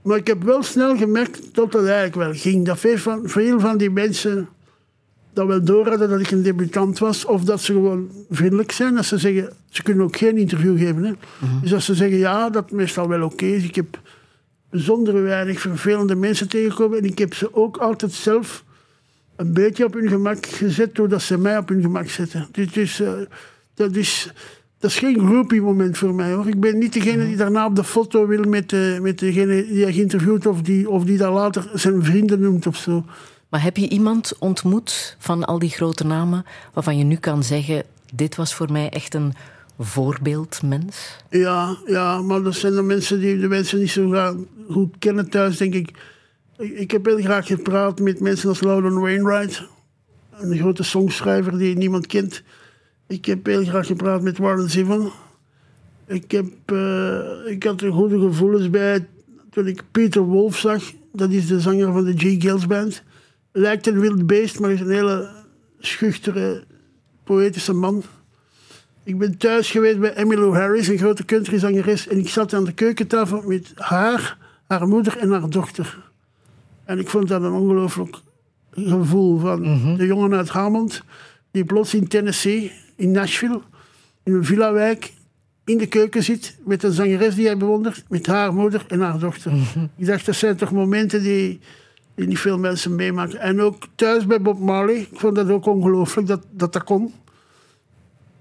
Maar 0.03 0.17
ik 0.17 0.27
heb 0.27 0.43
wel 0.43 0.63
snel 0.63 0.97
gemerkt 0.97 1.55
dat 1.55 1.73
het 1.73 1.85
eigenlijk 1.85 2.15
wel 2.15 2.33
ging. 2.35 2.65
Dat 2.65 2.79
veel 2.79 2.99
van, 2.99 3.29
veel 3.29 3.61
van 3.61 3.79
die 3.79 3.91
mensen 3.91 4.49
dat 5.35 5.47
wel 5.47 5.65
door 5.65 5.89
hadden 5.89 6.09
dat 6.09 6.21
ik 6.21 6.31
een 6.31 6.43
debutant 6.43 6.99
was. 6.99 7.25
Of 7.25 7.45
dat 7.45 7.61
ze 7.61 7.73
gewoon 7.73 8.11
vriendelijk 8.31 8.73
zijn. 8.73 8.95
Dat 8.95 9.05
ze 9.05 9.19
zeggen, 9.19 9.53
ze 9.69 9.83
kunnen 9.83 10.05
ook 10.05 10.17
geen 10.17 10.37
interview 10.37 10.79
geven. 10.79 11.05
Hè. 11.05 11.13
Dus 11.63 11.75
als 11.75 11.85
ze 11.85 11.95
zeggen 11.95 12.19
ja, 12.19 12.51
dat 12.51 12.71
meestal 12.71 13.09
wel 13.09 13.25
oké 13.25 13.45
is. 13.45 13.65
Ik 13.65 13.75
heb 13.75 14.01
bijzonder 14.71 15.23
weinig 15.23 15.61
vervelende 15.61 16.15
mensen 16.15 16.49
tegengekomen. 16.49 16.99
En 16.99 17.05
ik 17.05 17.19
heb 17.19 17.35
ze 17.35 17.55
ook 17.55 17.77
altijd 17.77 18.13
zelf 18.13 18.65
een 19.37 19.53
beetje 19.53 19.85
op 19.85 19.95
hun 19.95 20.09
gemak 20.09 20.47
gezet. 20.47 20.95
Doordat 20.95 21.23
ze 21.23 21.39
mij 21.39 21.59
op 21.59 21.69
hun 21.69 21.83
gemak 21.83 22.09
zetten. 22.09 22.49
Is, 22.73 23.01
eh, 23.01 23.13
dat 23.75 23.97
is... 23.97 24.33
Dat 24.79 24.93
is 24.93 24.99
geen 24.99 25.19
groupie 25.19 25.63
moment 25.63 25.99
voor 25.99 26.15
mij 26.15 26.33
hoor. 26.33 26.49
Ik 26.49 26.61
ben 26.61 26.79
niet 26.79 26.93
degene 26.93 27.27
die 27.27 27.37
daarna 27.37 27.67
op 27.67 27.77
de 27.77 27.85
foto 27.85 28.27
wil 28.27 28.43
met, 28.43 28.73
eh, 28.73 28.99
met 29.01 29.19
degene 29.19 29.67
die 29.67 29.83
hij 29.83 29.93
geïnterviewd 29.93 30.47
of 30.47 30.63
die, 30.63 30.91
of 30.91 31.05
die 31.05 31.17
dat 31.17 31.33
later 31.33 31.71
zijn 31.75 32.05
vrienden 32.05 32.41
noemt 32.41 32.67
of 32.67 32.77
zo. 32.77 33.05
Maar 33.55 33.63
heb 33.63 33.77
je 33.77 33.89
iemand 33.89 34.33
ontmoet 34.39 35.17
van 35.19 35.45
al 35.45 35.59
die 35.59 35.71
grote 35.71 36.07
namen 36.07 36.45
waarvan 36.73 36.99
je 36.99 37.05
nu 37.05 37.17
kan 37.17 37.43
zeggen: 37.43 37.83
dit 38.15 38.37
was 38.37 38.55
voor 38.55 38.73
mij 38.73 38.89
echt 38.89 39.15
een 39.15 39.35
voorbeeldmens? 39.79 41.17
Ja, 41.31 41.77
ja, 41.87 42.23
maar 42.23 42.43
dat 42.43 42.55
zijn 42.55 42.75
de 42.75 42.83
mensen 42.83 43.21
die 43.21 43.39
de 43.39 43.49
mensen 43.49 43.79
niet 43.79 43.91
zo 43.91 44.37
goed 44.71 44.95
kennen 44.99 45.31
thuis, 45.31 45.57
denk 45.57 45.75
ik. 45.75 45.91
Ik, 46.59 46.73
ik 46.79 46.91
heb 46.91 47.05
heel 47.05 47.21
graag 47.21 47.47
gepraat 47.47 48.01
met 48.01 48.21
mensen 48.21 48.49
als 48.49 48.61
Loudon 48.61 49.01
Wainwright, 49.01 49.63
een 50.31 50.59
grote 50.59 50.83
songschrijver 50.83 51.59
die 51.59 51.77
niemand 51.77 52.07
kent. 52.07 52.43
Ik 53.07 53.25
heb 53.25 53.47
heel 53.47 53.65
graag 53.65 53.87
gepraat 53.87 54.23
met 54.23 54.39
Warren 54.39 54.71
Zevon. 54.71 55.11
Ik, 56.07 56.31
heb, 56.31 56.47
eh, 56.65 57.53
ik 57.53 57.63
had 57.63 57.81
er 57.81 57.93
goede 57.93 58.19
gevoelens 58.19 58.71
bij 58.71 59.07
toen 59.51 59.67
ik 59.67 59.83
Peter 59.91 60.23
Wolf 60.23 60.57
zag. 60.57 60.93
Dat 61.13 61.31
is 61.31 61.47
de 61.47 61.61
zanger 61.61 61.93
van 61.93 62.05
de 62.05 62.17
G. 62.17 62.43
Gills 62.43 62.67
Band. 62.67 63.03
Lijkt 63.57 63.87
een 63.87 64.01
wild 64.01 64.27
beest, 64.27 64.61
maar 64.61 64.71
is 64.71 64.81
een 64.81 64.91
hele 64.91 65.31
schuchtere, 65.79 66.65
poëtische 67.25 67.73
man. 67.73 68.03
Ik 69.05 69.19
ben 69.19 69.39
thuis 69.39 69.71
geweest 69.71 69.99
bij 69.99 70.15
Emmylou 70.15 70.57
Harris, 70.57 70.89
een 70.89 70.99
grote 70.99 71.25
countryzangeres. 71.25 72.09
En 72.09 72.19
ik 72.19 72.29
zat 72.29 72.55
aan 72.55 72.65
de 72.65 72.73
keukentafel 72.73 73.43
met 73.43 73.73
haar, 73.75 74.39
haar 74.67 74.89
moeder 74.89 75.19
en 75.19 75.31
haar 75.31 75.51
dochter. 75.51 76.11
En 76.85 76.99
ik 76.99 77.09
vond 77.09 77.29
dat 77.29 77.43
een 77.43 77.53
ongelooflijk 77.53 78.17
gevoel 78.71 79.39
van 79.39 79.63
de 79.97 80.07
jongen 80.07 80.35
uit 80.35 80.49
Hammond... 80.49 81.03
die 81.51 81.65
plots 81.65 81.95
in 81.95 82.09
Tennessee, 82.09 82.73
in 82.97 83.11
Nashville, 83.11 83.61
in 84.23 84.35
een 84.35 84.45
villa-wijk... 84.45 85.13
in 85.65 85.79
de 85.79 85.87
keuken 85.87 86.23
zit 86.23 86.59
met 86.65 86.83
een 86.83 86.93
zangeres 86.93 87.35
die 87.35 87.47
hij 87.47 87.57
bewondert... 87.57 88.05
met 88.09 88.27
haar 88.27 88.55
moeder 88.55 88.85
en 88.89 89.01
haar 89.01 89.19
dochter. 89.19 89.53
Ik 89.97 90.07
dacht, 90.07 90.27
dat 90.27 90.35
zijn 90.35 90.57
toch 90.57 90.73
momenten 90.73 91.23
die, 91.23 91.61
die 92.15 92.27
niet 92.27 92.39
veel 92.39 92.59
mensen 92.59 92.95
meemaken. 92.95 93.41
En 93.41 93.61
ook 93.61 93.77
thuis 93.95 94.27
bij 94.27 94.41
Bob 94.41 94.59
Marley. 94.59 94.95
Ik 94.95 95.09
vond 95.13 95.35
dat 95.35 95.51
ook 95.51 95.67
ongelooflijk 95.67 96.27
dat 96.27 96.45
dat, 96.51 96.73
dat 96.73 96.85
kon. 96.85 97.13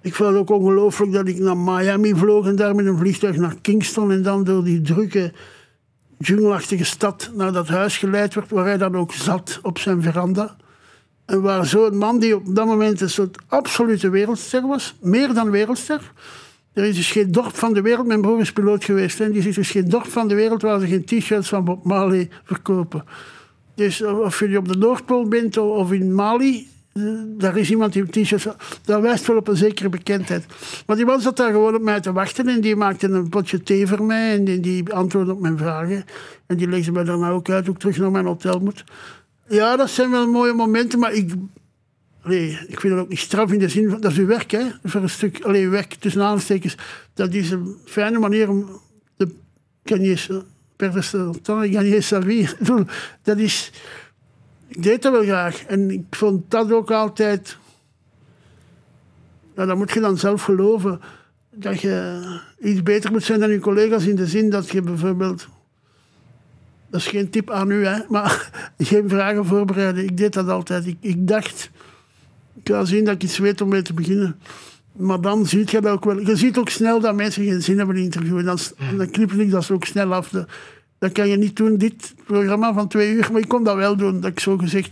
Ik 0.01 0.15
vond 0.15 0.29
het 0.29 0.37
ook 0.37 0.49
ongelooflijk 0.49 1.11
dat 1.11 1.27
ik 1.27 1.39
naar 1.39 1.57
Miami 1.57 2.15
vloog 2.15 2.47
en 2.47 2.55
daar 2.55 2.75
met 2.75 2.85
een 2.85 2.97
vliegtuig 2.97 3.35
naar 3.35 3.55
Kingston 3.61 4.11
en 4.11 4.23
dan 4.23 4.43
door 4.43 4.63
die 4.63 4.81
drukke, 4.81 5.31
jungleachtige 6.17 6.83
stad 6.83 7.31
naar 7.33 7.51
dat 7.51 7.67
huis 7.67 7.97
geleid 7.97 8.33
werd 8.33 8.49
waar 8.49 8.65
hij 8.65 8.77
dan 8.77 8.95
ook 8.95 9.13
zat 9.13 9.59
op 9.61 9.79
zijn 9.79 10.01
veranda. 10.01 10.55
En 11.25 11.41
waar 11.41 11.65
zo'n 11.65 11.97
man 11.97 12.19
die 12.19 12.35
op 12.35 12.55
dat 12.55 12.65
moment 12.65 13.01
een 13.01 13.09
soort 13.09 13.37
absolute 13.47 14.09
wereldster 14.09 14.67
was, 14.67 14.95
meer 15.01 15.33
dan 15.33 15.49
wereldster. 15.49 16.11
Er 16.73 16.83
is 16.83 16.95
dus 16.95 17.11
geen 17.11 17.31
dorp 17.31 17.55
van 17.55 17.73
de 17.73 17.81
wereld, 17.81 18.07
mijn 18.07 18.21
broer 18.21 18.39
is 18.39 18.53
piloot 18.53 18.83
geweest, 18.83 19.19
en 19.19 19.31
die 19.31 19.41
zegt 19.41 19.55
dus 19.55 19.71
geen 19.71 19.89
dorp 19.89 20.07
van 20.07 20.27
de 20.27 20.35
wereld 20.35 20.61
waar 20.61 20.79
ze 20.79 20.87
geen 20.87 21.05
t-shirts 21.05 21.49
van 21.49 21.63
Bob 21.63 21.83
Marley 21.83 22.29
verkopen. 22.43 23.03
Dus 23.75 24.01
of 24.01 24.39
je 24.39 24.57
op 24.57 24.67
de 24.67 24.77
Noordpool 24.77 25.27
bent 25.27 25.57
of 25.57 25.91
in 25.91 26.15
Mali, 26.15 26.67
eh, 26.93 27.03
daar 27.37 27.57
is 27.57 27.69
iemand 27.69 27.93
die 27.93 28.01
een 28.01 28.23
t-shirt... 28.23 28.47
Dat 28.83 29.01
wijst 29.01 29.27
wel 29.27 29.37
op 29.37 29.47
een 29.47 29.55
zekere 29.55 29.89
bekendheid. 29.89 30.45
Maar 30.85 30.95
die 30.95 31.05
man 31.05 31.21
zat 31.21 31.37
daar 31.37 31.51
gewoon 31.51 31.75
op 31.75 31.81
mij 31.81 31.99
te 31.99 32.11
wachten 32.11 32.47
en 32.47 32.61
die 32.61 32.75
maakte 32.75 33.07
een 33.07 33.29
potje 33.29 33.63
thee 33.63 33.87
voor 33.87 34.03
mij 34.03 34.35
en 34.35 34.61
die, 34.61 34.93
antwoordde 34.93 35.33
op 35.33 35.39
mijn 35.39 35.57
vragen. 35.57 36.05
En 36.45 36.57
die 36.57 36.67
legde 36.67 36.91
mij 36.91 37.03
daarna 37.03 37.29
ook 37.29 37.49
uit 37.49 37.65
hoe 37.65 37.73
ik 37.75 37.79
terug 37.79 37.97
naar 37.97 38.11
mijn 38.11 38.25
hotel 38.25 38.59
moet. 38.59 38.83
Ja, 39.47 39.75
dat 39.75 39.89
zijn 39.89 40.11
wel 40.11 40.27
mooie 40.27 40.53
momenten, 40.53 40.99
maar 40.99 41.13
ik... 41.13 41.33
Nee, 42.23 42.59
ik 42.67 42.79
vind 42.79 42.93
dat 42.93 43.03
ook 43.03 43.09
niet 43.09 43.19
straf 43.19 43.51
in 43.51 43.59
de 43.59 43.69
zin 43.69 43.89
van... 43.89 44.01
Dat 44.01 44.11
is 44.11 44.17
uw 44.17 44.25
werk, 44.25 44.51
hè. 44.51 44.63
Voor 44.83 45.01
een 45.01 45.09
stuk... 45.09 45.41
Alleen 45.43 45.69
werk, 45.69 45.93
tussen 45.93 46.23
aanstekens. 46.23 46.77
Dat 47.13 47.33
is 47.33 47.51
een 47.51 47.75
fijne 47.85 48.19
manier 48.19 48.49
om 48.49 48.81
de... 49.15 49.35
Gagner, 49.83 50.27
perdre 50.27 50.52
son 50.91 51.41
temps, 51.41 51.67
gagner 51.67 52.03
sa 52.03 52.21
vie. 52.21 52.41
Ik 52.41 52.57
bedoel, 52.57 52.85
Dat 53.23 53.37
is... 53.37 53.71
Ik 54.67 54.83
deed 54.83 55.01
dat 55.01 55.11
wel 55.11 55.23
graag. 55.23 55.63
En 55.65 55.91
ik 55.91 56.03
vond 56.09 56.51
dat 56.51 56.71
ook 56.71 56.91
altijd... 56.91 57.57
Nou, 59.55 59.67
dat 59.67 59.77
moet 59.77 59.91
je 59.91 59.99
dan 59.99 60.17
zelf 60.17 60.43
geloven. 60.43 61.01
Dat 61.49 61.81
je 61.81 62.21
iets 62.59 62.83
beter 62.83 63.11
moet 63.11 63.23
zijn 63.23 63.39
dan 63.39 63.49
je 63.49 63.59
collega's 63.59 64.05
in 64.05 64.15
de 64.15 64.27
zin 64.27 64.49
dat 64.49 64.69
je 64.69 64.81
bijvoorbeeld... 64.81 65.47
Dat 66.89 67.01
is 67.01 67.07
geen 67.07 67.29
tip 67.29 67.49
aan 67.49 67.71
u, 67.71 67.85
hè, 67.85 67.99
maar 68.09 68.51
geen 68.77 69.09
vragen 69.09 69.45
voorbereiden. 69.45 70.03
Ik 70.03 70.17
deed 70.17 70.33
dat 70.33 70.49
altijd. 70.49 70.87
Ik, 70.87 70.97
ik 70.99 71.27
dacht, 71.27 71.69
ik 72.53 72.69
ga 72.69 72.85
zien 72.85 73.05
dat 73.05 73.13
ik 73.13 73.23
iets 73.23 73.37
weet 73.37 73.61
om 73.61 73.69
mee 73.69 73.81
te 73.81 73.93
beginnen. 73.93 74.39
Maar 74.95 75.21
dan 75.21 75.45
zie 75.45 75.63
je 75.65 75.81
dat 75.81 75.91
ook 75.91 76.05
wel. 76.05 76.19
Je 76.19 76.35
ziet 76.35 76.57
ook 76.57 76.69
snel 76.69 76.99
dat 76.99 77.15
mensen 77.15 77.43
geen 77.43 77.61
zin 77.61 77.77
hebben 77.77 77.95
in 77.95 78.03
interview. 78.03 78.37
En 78.37 78.45
dan, 78.45 78.57
en 78.77 78.97
dan 78.97 79.09
knippen 79.09 79.39
ik 79.39 79.51
dat 79.51 79.71
ook 79.71 79.85
snel 79.85 80.13
af. 80.13 80.29
Dat, 80.29 80.49
dat 80.97 81.11
kan 81.11 81.27
je 81.27 81.37
niet 81.37 81.55
doen, 81.55 81.77
dit 81.77 82.13
programma 82.25 82.73
van 82.73 82.87
twee 82.87 83.13
uur. 83.13 83.29
Maar 83.31 83.41
ik 83.41 83.47
kon 83.47 83.63
dat 83.63 83.75
wel 83.75 83.95
doen. 83.95 84.19
Dat 84.19 84.31
ik 84.31 84.39
zo 84.39 84.57
gezegd, 84.57 84.91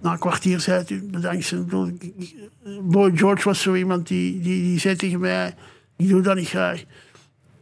na 0.00 0.12
een 0.12 0.18
kwartier 0.18 0.60
zei 0.60 0.78
het, 0.78 0.90
u 0.90 1.02
bedankt. 1.02 1.54
Boy 2.82 3.16
George 3.16 3.44
was 3.44 3.60
zo 3.60 3.74
iemand 3.74 4.08
die, 4.08 4.40
die, 4.40 4.62
die 4.62 4.78
zei 4.78 4.96
tegen 4.96 5.20
mij, 5.20 5.54
ik 5.96 6.08
doe 6.08 6.20
dat 6.20 6.36
niet 6.36 6.48
graag. 6.48 6.84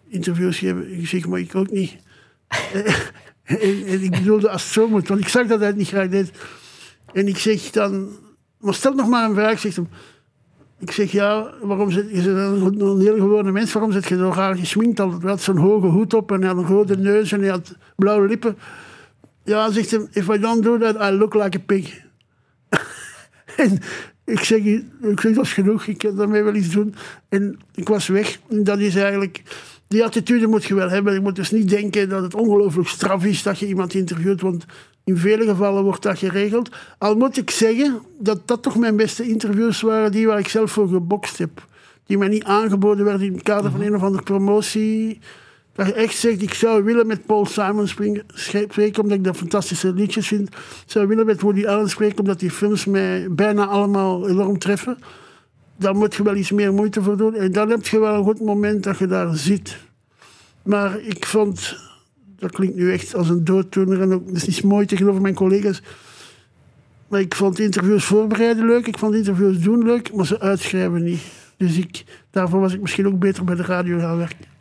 Interviews 0.09 0.59
geven. 0.59 0.99
Ik 0.99 1.07
zeg, 1.07 1.27
maar 1.27 1.41
ik 1.41 1.55
ook 1.55 1.71
niet. 1.71 1.97
En, 3.43 3.87
en 3.87 4.03
ik 4.03 4.11
bedoelde 4.11 4.51
als 4.51 4.63
het 4.63 4.73
zo 4.73 4.89
moet, 4.89 5.09
want 5.09 5.21
ik 5.21 5.29
zag 5.29 5.47
dat 5.47 5.59
hij 5.59 5.69
het 5.69 5.77
niet 5.77 5.89
graag 5.89 6.09
deed. 6.09 6.31
En 7.13 7.29
ik 7.29 7.39
zeg 7.39 7.71
dan, 7.71 8.09
maar 8.59 8.75
stel 8.75 8.95
nog 8.95 9.09
maar 9.09 9.29
een 9.29 9.35
vraag, 9.35 9.61
zegt 9.61 9.77
hem. 9.77 9.89
Ik 10.83 10.91
zeg, 10.91 11.13
ja, 11.13 11.53
waarom 11.61 11.91
zit 11.91 12.11
je 12.11 12.31
een, 12.31 13.01
heel 13.01 13.17
gewone 13.17 13.53
mens, 13.53 13.73
waarom 13.73 13.93
zit 13.93 14.09
je 14.09 14.17
zo 14.17 14.33
raar 14.35 14.57
gesminkt? 14.57 14.99
Hij 14.99 15.09
had 15.23 15.41
zo'n 15.41 15.57
hoge 15.57 15.87
hoed 15.87 16.15
op 16.15 16.33
en 16.33 16.39
hij 16.39 16.49
had 16.49 16.59
een 16.59 16.65
grote 16.65 16.97
neus 16.97 17.33
en 17.33 17.41
hij 17.41 17.51
had 17.51 17.77
blauwe 17.97 18.29
lippen. 18.29 18.57
Ja, 19.45 19.71
zegt 19.71 19.91
hem, 19.91 20.09
if 20.13 20.29
I 20.29 20.39
don't 20.39 20.63
do 20.63 20.79
that, 20.79 20.95
I 20.95 21.17
look 21.17 21.35
like 21.35 21.59
a 21.59 21.61
pig. 21.67 22.01
en 23.57 23.79
ik 24.25 24.39
zeg, 24.39 24.59
ik 24.59 25.21
zeg, 25.21 25.35
dat 25.35 25.45
is 25.45 25.53
genoeg, 25.53 25.87
ik 25.87 25.99
kan 25.99 26.17
daarmee 26.17 26.43
wel 26.43 26.55
iets 26.55 26.71
doen. 26.71 26.95
En 27.29 27.59
ik 27.75 27.89
was 27.89 28.07
weg. 28.07 28.39
En 28.49 28.65
dat 28.65 28.79
is 28.79 28.97
eigenlijk... 28.97 29.43
Die 29.93 30.05
attitude 30.05 30.47
moet 30.47 30.65
je 30.65 30.75
wel 30.75 30.89
hebben. 30.89 31.13
Je 31.13 31.21
moet 31.21 31.37
dus 31.37 31.51
niet 31.51 31.69
denken 31.69 32.09
dat 32.09 32.23
het 32.23 32.35
ongelooflijk 32.35 32.89
straf 32.89 33.25
is 33.25 33.43
dat 33.43 33.59
je 33.59 33.67
iemand 33.67 33.95
interviewt, 33.95 34.41
want 34.41 34.65
in 35.05 35.17
vele 35.17 35.45
gevallen 35.45 35.83
wordt 35.83 36.03
dat 36.03 36.19
geregeld. 36.19 36.71
Al 36.99 37.17
moet 37.17 37.37
ik 37.37 37.51
zeggen 37.51 38.01
dat 38.19 38.49
dat 38.49 38.63
toch 38.63 38.77
mijn 38.77 38.97
beste 38.97 39.29
interviews 39.29 39.81
waren, 39.81 40.13
die 40.13 40.27
waar 40.27 40.39
ik 40.39 40.49
zelf 40.49 40.71
voor 40.71 40.89
gebokst 40.89 41.39
heb. 41.39 41.67
Die 42.07 42.19
mij 42.19 42.29
niet 42.29 42.45
aangeboden 42.45 43.05
werden 43.05 43.27
in 43.27 43.33
het 43.33 43.43
kader 43.43 43.71
van 43.71 43.81
een 43.81 43.95
of 43.95 44.03
andere 44.03 44.23
promotie. 44.23 45.19
Dat 45.73 45.87
je 45.87 45.93
echt 45.93 46.17
zegt, 46.17 46.43
ik 46.43 46.55
zou 46.55 46.85
willen 46.85 47.07
met 47.07 47.27
Paul 47.27 47.47
Simon 47.47 47.89
spreken, 48.35 49.03
omdat 49.03 49.19
ik 49.19 49.25
dat 49.25 49.37
fantastische 49.37 49.93
liedjes 49.93 50.27
vind. 50.27 50.49
Ik 50.49 50.83
zou 50.87 51.07
willen 51.07 51.27
met 51.27 51.41
Woody 51.41 51.67
Allen 51.67 51.91
spreken, 51.91 52.19
omdat 52.19 52.41
die 52.41 52.51
films 52.51 52.85
mij 52.85 53.27
bijna 53.31 53.67
allemaal 53.67 54.29
enorm 54.29 54.59
treffen. 54.59 54.99
Daar 55.83 55.95
moet 55.95 56.15
je 56.15 56.23
wel 56.23 56.37
iets 56.37 56.51
meer 56.51 56.73
moeite 56.73 57.03
voor 57.03 57.17
doen. 57.17 57.35
En 57.35 57.53
dan 57.53 57.71
heb 57.71 57.87
je 57.87 57.99
wel 57.99 58.15
een 58.15 58.25
goed 58.25 58.41
moment 58.41 58.83
dat 58.83 58.99
je 58.99 59.07
daar 59.07 59.37
zit. 59.37 59.77
Maar 60.63 61.01
ik 61.01 61.27
vond, 61.27 61.77
dat 62.39 62.51
klinkt 62.51 62.77
nu 62.77 62.93
echt 62.93 63.15
als 63.15 63.29
een 63.29 63.45
dooddoener 63.45 64.01
en 64.01 64.13
ook, 64.13 64.29
is 64.29 64.47
niet 64.47 64.63
mooi 64.63 64.87
tegenover 64.87 65.21
mijn 65.21 65.35
collega's. 65.35 65.83
Maar 67.09 67.21
ik 67.21 67.35
vond 67.35 67.59
interviews 67.59 68.05
voorbereiden 68.05 68.67
leuk, 68.67 68.87
ik 68.87 68.99
vond 68.99 69.15
interviews 69.15 69.59
doen 69.59 69.85
leuk, 69.85 70.13
maar 70.13 70.27
ze 70.27 70.41
uitschrijven 70.41 71.03
niet. 71.03 71.23
Dus 71.57 71.77
ik, 71.77 72.05
daarvoor 72.31 72.61
was 72.61 72.75
ik 72.75 72.81
misschien 72.81 73.07
ook 73.07 73.19
beter 73.19 73.45
bij 73.45 73.55
de 73.55 73.63
radio 73.63 73.99
gaan 73.99 74.17
werken. 74.17 74.52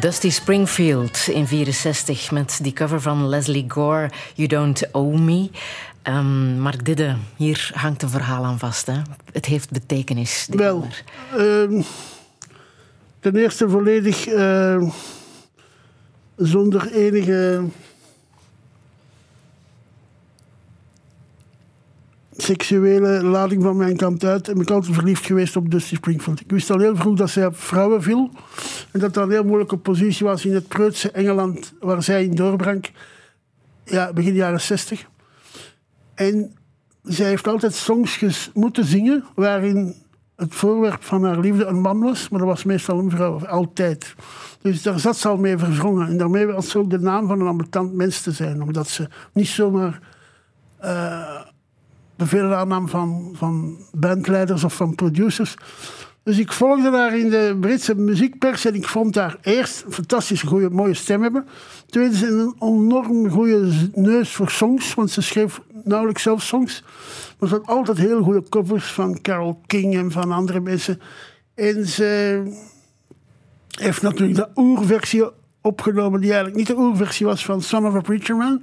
Dusty 0.00 0.30
Springfield 0.30 1.28
in 1.28 1.46
64 1.46 2.30
met 2.30 2.58
die 2.62 2.72
cover 2.72 3.00
van 3.00 3.28
Leslie 3.28 3.64
Gore, 3.68 4.10
You 4.34 4.48
Don't 4.48 4.92
Owe 4.92 5.18
Me. 5.18 5.50
Ehm, 6.02 6.60
Mark 6.60 6.84
Didde, 6.84 7.16
hier 7.36 7.70
hangt 7.74 8.02
een 8.02 8.08
verhaal 8.08 8.44
aan 8.44 8.58
vast. 8.58 8.86
Hè? 8.86 9.02
Het 9.32 9.46
heeft 9.46 9.70
betekenis. 9.70 10.46
dit 10.50 10.60
Wel, 10.60 10.86
ehm, 11.36 11.82
ten 13.20 13.36
eerste 13.36 13.68
volledig 13.68 14.26
eh, 14.26 14.90
zonder 16.36 16.92
enige 16.92 17.64
seksuele 22.36 23.22
lading 23.22 23.62
van 23.62 23.76
mijn 23.76 23.96
kant 23.96 24.24
uit. 24.24 24.48
En 24.48 24.54
ben 24.54 24.62
ik 24.62 24.70
altijd 24.70 24.94
verliefd 24.94 25.26
geweest 25.26 25.56
op 25.56 25.70
Dusty 25.70 25.94
Springfield. 25.94 26.40
Ik 26.40 26.50
wist 26.50 26.70
al 26.70 26.78
heel 26.78 26.96
vroeg 26.96 27.16
dat 27.16 27.30
zij 27.30 27.46
op 27.46 27.56
vrouwen 27.56 28.02
viel. 28.02 28.30
En 28.90 29.00
dat 29.00 29.14
dat 29.14 29.24
een 29.24 29.30
heel 29.30 29.44
moeilijke 29.44 29.76
positie 29.76 30.26
was 30.26 30.44
in 30.44 30.54
het 30.54 30.68
preutse 30.68 31.10
Engeland 31.10 31.72
waar 31.80 32.02
zij 32.02 32.24
in 32.24 32.34
doorbrank. 32.34 32.90
Ja, 33.84 34.12
begin 34.12 34.34
jaren 34.34 34.60
60. 34.60 35.06
En 36.14 36.54
zij 37.02 37.28
heeft 37.28 37.46
altijd 37.46 37.74
songs 37.74 38.50
moeten 38.54 38.84
zingen 38.84 39.24
waarin 39.34 39.94
het 40.36 40.54
voorwerp 40.54 41.02
van 41.02 41.24
haar 41.24 41.38
liefde 41.38 41.64
een 41.64 41.80
man 41.80 42.00
was, 42.00 42.28
maar 42.28 42.38
dat 42.38 42.48
was 42.48 42.64
meestal 42.64 42.98
een 42.98 43.10
vrouw, 43.10 43.46
altijd. 43.46 44.14
Dus 44.62 44.82
daar 44.82 45.00
zat 45.00 45.16
ze 45.16 45.28
al 45.28 45.36
mee 45.36 45.58
verwrongen. 45.58 46.08
En 46.08 46.16
daarmee 46.16 46.46
was 46.46 46.70
ze 46.70 46.78
ook 46.78 46.90
de 46.90 46.98
naam 46.98 47.26
van 47.26 47.40
een 47.40 47.46
ambetant 47.46 47.92
mens 47.92 48.22
te 48.22 48.32
zijn, 48.32 48.62
omdat 48.62 48.88
ze 48.88 49.08
niet 49.32 49.48
zomaar 49.48 50.00
eh, 50.76 51.40
bevelen 52.16 52.56
aannam 52.56 52.88
van, 52.88 53.34
van 53.36 53.78
bandleiders 53.92 54.64
of 54.64 54.74
van 54.74 54.94
producers. 54.94 55.54
Dus 56.22 56.38
ik 56.38 56.52
volgde 56.52 56.90
haar 56.90 57.18
in 57.18 57.30
de 57.30 57.56
Britse 57.60 57.94
muziekpers 57.94 58.64
en 58.64 58.74
ik 58.74 58.88
vond 58.88 59.14
haar 59.14 59.36
eerst 59.42 59.84
een 59.84 59.92
fantastisch 59.92 60.42
goede, 60.42 60.70
mooie 60.70 60.94
stem 60.94 61.22
hebben. 61.22 61.46
Tweede, 61.86 62.26
een 62.26 62.54
enorm 62.60 63.30
goede 63.30 63.72
neus 63.94 64.30
voor 64.34 64.50
songs, 64.50 64.94
want 64.94 65.10
ze 65.10 65.22
schreef 65.22 65.60
nauwelijks 65.84 66.22
zelf 66.22 66.42
songs. 66.42 66.82
Maar 67.38 67.48
ze 67.48 67.54
had 67.54 67.66
altijd 67.66 67.98
heel 67.98 68.22
goede 68.22 68.48
covers 68.48 68.92
van 68.92 69.20
Carole 69.20 69.56
King 69.66 69.94
en 69.94 70.10
van 70.10 70.32
andere 70.32 70.60
mensen. 70.60 71.00
En 71.54 71.86
ze 71.86 72.42
heeft 73.78 74.02
natuurlijk 74.02 74.38
de 74.38 74.48
oerversie 74.54 75.24
opgenomen, 75.60 76.20
die 76.20 76.32
eigenlijk 76.32 76.58
niet 76.58 76.76
de 76.76 76.82
oerversie 76.82 77.26
was 77.26 77.44
van 77.44 77.62
Son 77.62 77.86
of 77.86 77.94
a 77.94 78.00
Preacher 78.00 78.36
Man. 78.36 78.62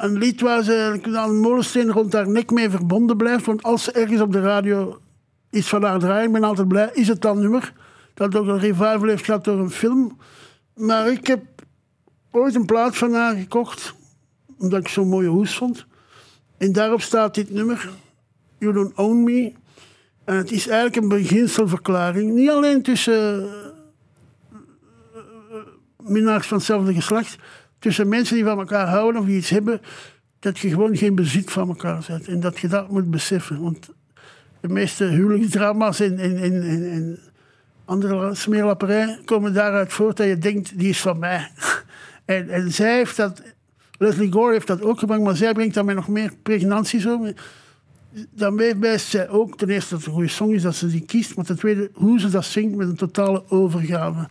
Een 0.00 0.18
lied 0.18 0.40
waar 0.40 0.62
ze 0.62 0.72
eigenlijk 0.72 1.16
aan 1.16 1.30
een 1.30 1.40
molensteen 1.40 1.92
rond 1.92 2.12
haar 2.12 2.28
nek 2.28 2.50
mee 2.50 2.70
verbonden 2.70 3.16
blijft. 3.16 3.46
Want 3.46 3.62
als 3.62 3.84
ze 3.84 3.92
ergens 3.92 4.20
op 4.20 4.32
de 4.32 4.40
radio 4.40 5.00
iets 5.50 5.68
van 5.68 5.82
haar 5.82 5.98
draaien, 5.98 6.26
ik 6.26 6.32
ben 6.32 6.44
altijd 6.44 6.68
blij, 6.68 6.90
is 6.92 7.08
het 7.08 7.22
dan 7.22 7.40
nummer. 7.40 7.72
Dat 8.14 8.36
ook 8.36 8.46
een 8.46 8.58
revival 8.58 9.02
heeft 9.02 9.24
gehad 9.24 9.44
door 9.44 9.58
een 9.58 9.70
film. 9.70 10.18
Maar 10.74 11.10
ik 11.10 11.26
heb 11.26 11.42
ooit 12.30 12.54
een 12.54 12.66
plaat 12.66 12.96
van 12.96 13.12
haar 13.12 13.36
gekocht, 13.36 13.94
omdat 14.58 14.80
ik 14.80 14.88
zo'n 14.88 15.08
mooie 15.08 15.28
hoes 15.28 15.56
vond. 15.56 15.86
En 16.58 16.72
daarop 16.72 17.00
staat 17.00 17.34
dit 17.34 17.50
nummer, 17.50 17.90
You 18.58 18.72
Don't 18.72 18.96
Own 18.96 19.22
Me. 19.22 19.52
En 20.24 20.36
het 20.36 20.50
is 20.50 20.68
eigenlijk 20.68 21.02
een 21.02 21.08
beginselverklaring. 21.08 22.32
Niet 22.32 22.50
alleen 22.50 22.82
tussen 22.82 23.48
eh, 24.52 24.58
minnaars 25.96 26.46
van 26.46 26.56
hetzelfde 26.56 26.94
geslacht. 26.94 27.36
Tussen 27.80 28.08
mensen 28.08 28.34
die 28.34 28.44
van 28.44 28.58
elkaar 28.58 28.88
houden 28.88 29.20
of 29.20 29.26
die 29.26 29.36
iets 29.36 29.50
hebben. 29.50 29.80
Dat 30.38 30.58
je 30.58 30.68
gewoon 30.68 30.96
geen 30.96 31.14
bezit 31.14 31.50
van 31.50 31.68
elkaar 31.68 32.04
bent. 32.06 32.28
En 32.28 32.40
dat 32.40 32.58
je 32.58 32.68
dat 32.68 32.90
moet 32.90 33.10
beseffen. 33.10 33.60
Want 33.60 33.88
de 34.60 34.68
meeste 34.68 35.04
huwelijksdrama's 35.04 36.00
en, 36.00 37.18
andere 37.84 38.34
smeerlapperij 38.34 39.18
komen 39.24 39.54
daaruit 39.54 39.92
voort 39.92 40.16
dat 40.16 40.26
je 40.26 40.38
denkt, 40.38 40.78
die 40.78 40.88
is 40.88 41.00
van 41.00 41.18
mij. 41.18 41.48
En, 42.24 42.48
en 42.48 42.72
zij 42.72 42.96
heeft 42.96 43.16
dat, 43.16 43.42
Leslie 43.98 44.32
Gore 44.32 44.52
heeft 44.52 44.66
dat 44.66 44.82
ook 44.82 44.98
gebracht, 44.98 45.20
maar 45.20 45.36
zij 45.36 45.52
brengt 45.52 45.74
daarmee 45.74 45.94
nog 45.94 46.08
meer 46.08 46.32
pregnantie 46.42 47.00
zo. 47.00 47.32
Daarmee 48.30 48.76
wijst 48.76 49.06
zij 49.06 49.28
ook 49.28 49.58
ten 49.58 49.68
eerste 49.68 49.90
dat 49.90 49.98
het 49.98 50.08
een 50.08 50.14
goede 50.14 50.28
song 50.28 50.52
is 50.52 50.62
dat 50.62 50.74
ze 50.74 50.86
die 50.86 51.04
kiest, 51.04 51.36
maar 51.36 51.44
ten 51.44 51.56
tweede 51.58 51.90
hoe 51.94 52.20
ze 52.20 52.28
dat 52.30 52.44
zingt 52.44 52.76
met 52.76 52.88
een 52.88 52.96
totale 52.96 53.42
overgave. 53.48 54.28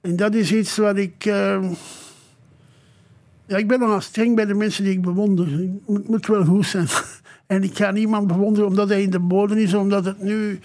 En 0.00 0.16
dat 0.16 0.34
is 0.34 0.52
iets 0.52 0.76
wat 0.76 0.96
ik. 0.96 1.24
eh, 1.24 1.70
ja, 3.48 3.56
ik 3.56 3.68
ben 3.68 3.78
nogal 3.78 4.00
streng 4.00 4.36
bij 4.36 4.44
de 4.46 4.54
mensen 4.54 4.84
die 4.84 4.92
ik 4.92 5.02
bewonder. 5.02 5.46
Het 5.50 5.86
moet, 5.86 6.08
moet 6.08 6.26
wel 6.26 6.44
goed 6.44 6.66
zijn. 6.66 6.86
En 7.46 7.62
ik 7.62 7.76
ga 7.76 7.90
niemand 7.90 8.26
bewonderen 8.26 8.68
omdat 8.68 8.88
hij 8.88 9.02
in 9.02 9.10
de 9.10 9.18
bodem 9.20 9.58
is, 9.58 9.74
omdat 9.74 10.04
het 10.04 10.22
nu. 10.22 10.58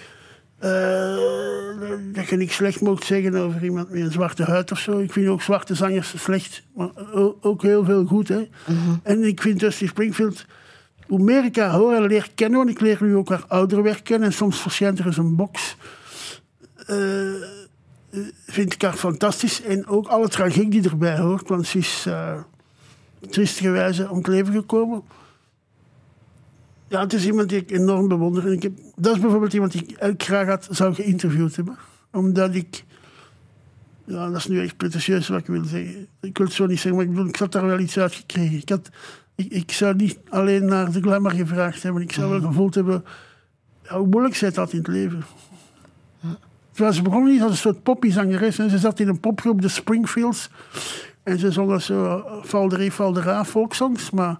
eh, 0.59 1.15
dat 2.13 2.27
je 2.27 2.35
niks 2.37 2.55
slecht 2.55 2.81
mocht 2.81 3.03
zeggen 3.03 3.35
over 3.35 3.63
iemand 3.63 3.89
met 3.89 4.01
een 4.01 4.11
zwarte 4.11 4.43
huid 4.43 4.71
of 4.71 4.79
zo. 4.79 4.99
Ik 4.99 5.11
vind 5.11 5.27
ook 5.27 5.41
zwarte 5.41 5.75
zangers 5.75 6.13
slecht, 6.17 6.63
maar 6.75 6.89
ook 7.41 7.61
heel 7.61 7.85
veel 7.85 8.05
goed. 8.05 8.27
Hè? 8.27 8.47
En 9.03 9.23
ik 9.23 9.41
vind 9.41 9.59
Dusty 9.59 9.87
Springfield. 9.87 10.45
Hoe 11.07 11.19
meer 11.19 11.45
ik 11.45 11.55
haar 11.55 11.69
hoor 11.69 11.93
en 11.93 12.07
leer 12.07 12.29
kennen, 12.35 12.57
want 12.57 12.69
ik 12.69 12.79
leer 12.81 12.97
nu 13.01 13.15
ook 13.15 13.29
haar 13.29 13.45
ouderwerk 13.47 14.03
kennen 14.03 14.27
en 14.27 14.33
soms 14.33 14.61
verschijnt 14.61 14.99
er 14.99 15.05
eens 15.05 15.17
een 15.17 15.35
box. 15.35 15.77
eh, 16.85 18.27
vind 18.45 18.73
ik 18.73 18.81
haar 18.81 18.93
fantastisch. 18.93 19.61
En 19.61 19.87
ook 19.87 20.07
alle 20.07 20.27
tragiek 20.27 20.71
die 20.71 20.89
erbij 20.89 21.17
hoort, 21.19 21.49
want 21.49 21.67
ze 21.67 21.77
is 21.77 22.07
uh, 23.23 23.29
triestigerwijze 23.29 24.09
om 24.09 24.17
het 24.17 24.27
leven 24.27 24.53
gekomen. 24.53 25.03
Ja, 26.87 26.99
het 26.99 27.13
is 27.13 27.25
iemand 27.25 27.49
die 27.49 27.59
ik 27.59 27.71
enorm 27.71 28.07
bewonder. 28.07 28.45
En 28.45 28.51
ik 28.51 28.63
heb, 28.63 28.73
dat 28.95 29.15
is 29.15 29.21
bijvoorbeeld 29.21 29.53
iemand 29.53 29.71
die 29.71 29.95
ik 29.99 30.23
graag 30.23 30.47
had, 30.47 30.67
zou 30.71 30.93
geïnterviewd 30.93 31.55
hebben. 31.55 31.77
Omdat 32.11 32.55
ik... 32.55 32.83
Ja, 34.05 34.27
dat 34.27 34.37
is 34.37 34.47
nu 34.47 34.61
echt 34.61 34.77
pretentieus 34.77 35.27
wat 35.27 35.39
ik 35.39 35.45
wil 35.45 35.63
zeggen. 35.63 36.07
Ik 36.21 36.37
wil 36.37 36.47
het 36.47 36.55
zo 36.55 36.65
niet 36.65 36.79
zeggen, 36.79 36.95
maar 36.95 37.03
ik 37.03 37.09
bedoel, 37.09 37.27
ik 37.27 37.35
had 37.35 37.51
daar 37.51 37.65
wel 37.65 37.79
iets 37.79 37.97
uit 37.97 38.15
gekregen. 38.15 38.57
Ik, 38.57 38.69
had, 38.69 38.89
ik, 39.35 39.51
ik 39.51 39.71
zou 39.71 39.95
niet 39.95 40.19
alleen 40.29 40.65
naar 40.65 40.91
de 40.91 41.01
glamour 41.01 41.35
gevraagd 41.35 41.83
hebben. 41.83 42.01
Ik 42.01 42.11
zou 42.11 42.29
wel 42.29 42.41
gevoeld 42.41 42.75
hebben 42.75 43.03
ja, 43.83 43.97
hoe 43.97 44.07
moeilijk 44.07 44.35
zij 44.35 44.47
het 44.47 44.57
had 44.57 44.71
in 44.71 44.77
het 44.77 44.87
leven. 44.87 45.23
Terwijl 46.71 46.95
ze 46.95 47.01
begon 47.01 47.25
niet 47.25 47.41
als 47.41 47.51
een 47.51 47.57
soort. 47.83 48.59
En 48.59 48.69
ze 48.69 48.77
zat 48.77 48.99
in 48.99 49.07
een 49.07 49.19
popgroep, 49.19 49.61
de 49.61 49.67
Springfields. 49.67 50.49
En 51.23 51.39
ze 51.39 51.51
zongen 51.51 51.81
zo 51.81 52.23
Valderie, 52.41 52.91
Valdera, 52.91 53.45
volkssongs. 53.45 54.09
Maar 54.09 54.37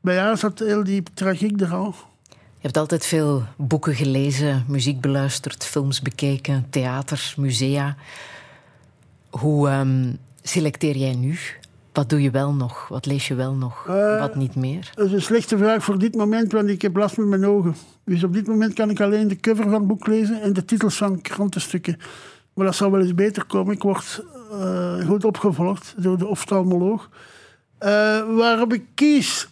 bij 0.00 0.18
haar 0.18 0.38
zat 0.38 0.58
heel 0.58 0.84
die 0.84 1.02
tragiek 1.14 1.60
er 1.60 1.74
al. 1.74 1.94
Je 2.30 2.72
hebt 2.72 2.76
altijd 2.76 3.06
veel 3.06 3.42
boeken 3.56 3.94
gelezen, 3.94 4.64
muziek 4.68 5.00
beluisterd, 5.00 5.64
films 5.64 6.02
bekeken, 6.02 6.66
theater, 6.70 7.34
musea. 7.36 7.96
Hoe 9.30 9.68
ehm, 9.68 10.12
selecteer 10.42 10.96
jij 10.96 11.14
nu? 11.14 11.38
Wat 11.92 12.08
doe 12.10 12.22
je 12.22 12.30
wel 12.30 12.52
nog? 12.54 12.88
Wat 12.88 13.06
lees 13.06 13.28
je 13.28 13.34
wel 13.34 13.52
nog? 13.54 13.86
Eh, 13.88 14.18
Wat 14.20 14.34
niet 14.34 14.54
meer? 14.54 14.90
Dat 14.94 15.06
is 15.06 15.12
een 15.12 15.22
slechte 15.22 15.58
vraag 15.58 15.84
voor 15.84 15.98
dit 15.98 16.14
moment, 16.14 16.52
want 16.52 16.68
ik 16.68 16.82
heb 16.82 16.96
last 16.96 17.16
met 17.16 17.26
mijn 17.26 17.46
ogen. 17.46 17.76
Dus 18.04 18.24
op 18.24 18.32
dit 18.32 18.46
moment 18.46 18.74
kan 18.74 18.90
ik 18.90 19.00
alleen 19.00 19.28
de 19.28 19.40
cover 19.40 19.64
van 19.64 19.72
het 19.72 19.86
boek 19.86 20.06
lezen 20.06 20.42
en 20.42 20.52
de 20.52 20.64
titels 20.64 20.96
van 20.96 21.20
krantenstukken. 21.20 21.96
Maar 22.56 22.66
dat 22.66 22.74
zal 22.74 22.90
wel 22.90 23.00
eens 23.00 23.14
beter 23.14 23.44
komen. 23.44 23.74
Ik 23.74 23.82
word 23.82 24.24
eh, 24.50 25.06
goed 25.06 25.24
opgevolgd 25.24 25.94
door 25.96 26.18
de 26.18 26.26
oftalmoloog. 26.26 27.10
Eh, 27.78 27.90
waarop 28.36 28.72
ik 28.72 28.84
kies, 28.94 29.48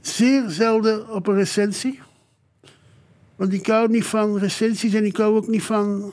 zeer 0.00 0.50
zelden 0.50 1.08
op 1.08 1.26
een 1.26 1.34
recensie. 1.34 2.00
Want 3.36 3.52
ik 3.52 3.66
hou 3.66 3.88
niet 3.88 4.04
van 4.04 4.38
recensies 4.38 4.94
en 4.94 5.04
ik 5.04 5.16
hou 5.16 5.36
ook 5.36 5.48
niet 5.48 5.62
van 5.62 6.12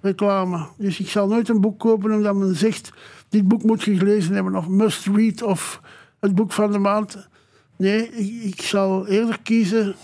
reclame. 0.00 0.66
Dus 0.76 1.00
ik 1.00 1.08
zal 1.08 1.28
nooit 1.28 1.48
een 1.48 1.60
boek 1.60 1.78
kopen 1.78 2.12
omdat 2.12 2.34
men 2.34 2.56
zegt... 2.56 2.92
dit 3.28 3.48
boek 3.48 3.62
moet 3.62 3.82
je 3.82 3.96
gelezen 3.96 4.34
hebben 4.34 4.56
of 4.56 4.68
must 4.68 5.06
read 5.06 5.42
of 5.42 5.80
het 6.20 6.34
boek 6.34 6.52
van 6.52 6.72
de 6.72 6.78
maand. 6.78 7.28
Nee, 7.76 8.10
ik, 8.10 8.54
ik 8.54 8.62
zal 8.62 9.06
eerder 9.06 9.38
kiezen 9.42 9.94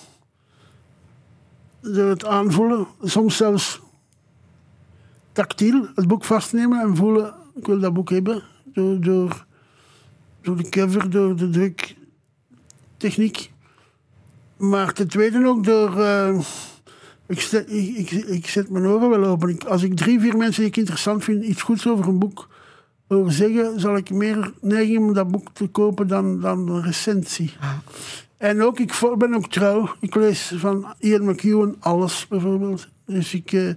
door 1.81 2.09
het 2.09 2.25
aanvoelen. 2.25 2.87
Soms 3.03 3.37
zelfs 3.37 3.83
tactiel 5.35 5.87
het 5.95 6.07
boek 6.07 6.25
vastnemen 6.25 6.81
en 6.81 6.97
voelen... 6.97 7.35
ik 7.55 7.67
wil 7.67 7.81
dat 7.81 7.93
boek 7.93 8.11
hebben. 8.11 8.43
Door, 8.65 9.01
door, 9.01 9.47
door 10.43 10.57
de 10.57 10.69
cover, 10.69 11.11
door 11.11 11.37
de 11.37 11.51
druktechniek. 11.51 13.53
Maar 14.57 14.93
ten 14.93 15.09
tweede 15.09 15.47
ook 15.47 15.65
door... 15.65 16.01
eh, 16.01 16.39
ik, 17.27 17.41
zet, 17.41 17.73
ik, 17.73 17.97
ik, 17.97 18.11
ik 18.11 18.47
zet 18.47 18.71
mijn 18.71 18.85
ogen 18.87 19.09
wel 19.11 19.25
open. 19.25 19.49
Ik- 19.49 19.65
als 19.65 19.83
ik 19.83 19.97
drie, 19.97 20.21
vier 20.21 20.37
mensen 20.37 20.61
die 20.61 20.71
ik 20.71 20.77
interessant 20.77 21.25
vind 21.25 21.45
iets 21.45 21.63
goeds 21.63 21.89
over 21.89 22.09
een 22.09 22.19
boek 22.19 22.49
horen 23.07 23.33
zeggen, 23.33 23.81
zal 23.81 23.97
ik 23.97 24.11
meer 24.11 24.53
neiging 24.61 24.99
om 24.99 25.13
dat 25.15 25.31
boek 25.31 25.49
te 25.53 25.67
kopen 25.67 26.07
dan, 26.09 26.41
dan 26.41 26.69
een 26.69 26.83
recensie. 26.83 27.53
En 28.37 28.63
ook, 28.63 28.79
ik 28.79 28.93
ben 29.19 29.35
ook 29.35 29.51
trouw. 29.51 29.95
Ik 30.01 30.15
lees 30.15 30.53
van 30.57 30.95
Ian 30.99 31.25
McEwan 31.31 31.77
alles, 31.81 32.27
bijvoorbeeld. 32.29 32.89
Dus 33.07 33.35
ik... 33.35 33.53
eh, 33.53 33.71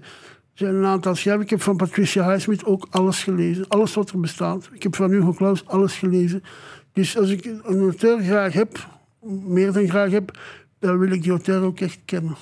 zijn 0.58 0.76
een 0.76 0.86
aantal 0.86 1.16
schrijvers. 1.16 1.44
Ik 1.44 1.50
heb 1.50 1.62
van 1.62 1.76
Patricia 1.76 2.30
Highsmith 2.30 2.66
ook 2.66 2.88
alles 2.90 3.24
gelezen. 3.24 3.68
Alles 3.68 3.94
wat 3.94 4.10
er 4.10 4.20
bestaat. 4.20 4.70
Ik 4.74 4.84
heb 4.84 4.96
van 4.96 5.12
Hugo 5.12 5.34
Claus 5.34 5.66
alles 5.66 5.96
gelezen. 5.96 6.44
Dus 6.94 7.18
als 7.18 7.30
ik 7.30 7.46
een 7.46 7.62
auteur 7.62 8.20
graag 8.20 8.54
heb, 8.54 8.88
meer 9.46 9.72
dan 9.72 9.90
graag 9.90 10.12
heb, 10.12 10.40
dan 10.80 10.98
wil 10.98 11.12
ik 11.12 11.22
die 11.22 11.32
auteur 11.32 11.62
ook 11.62 11.80
echt 11.80 12.00
kennen. 12.06 12.36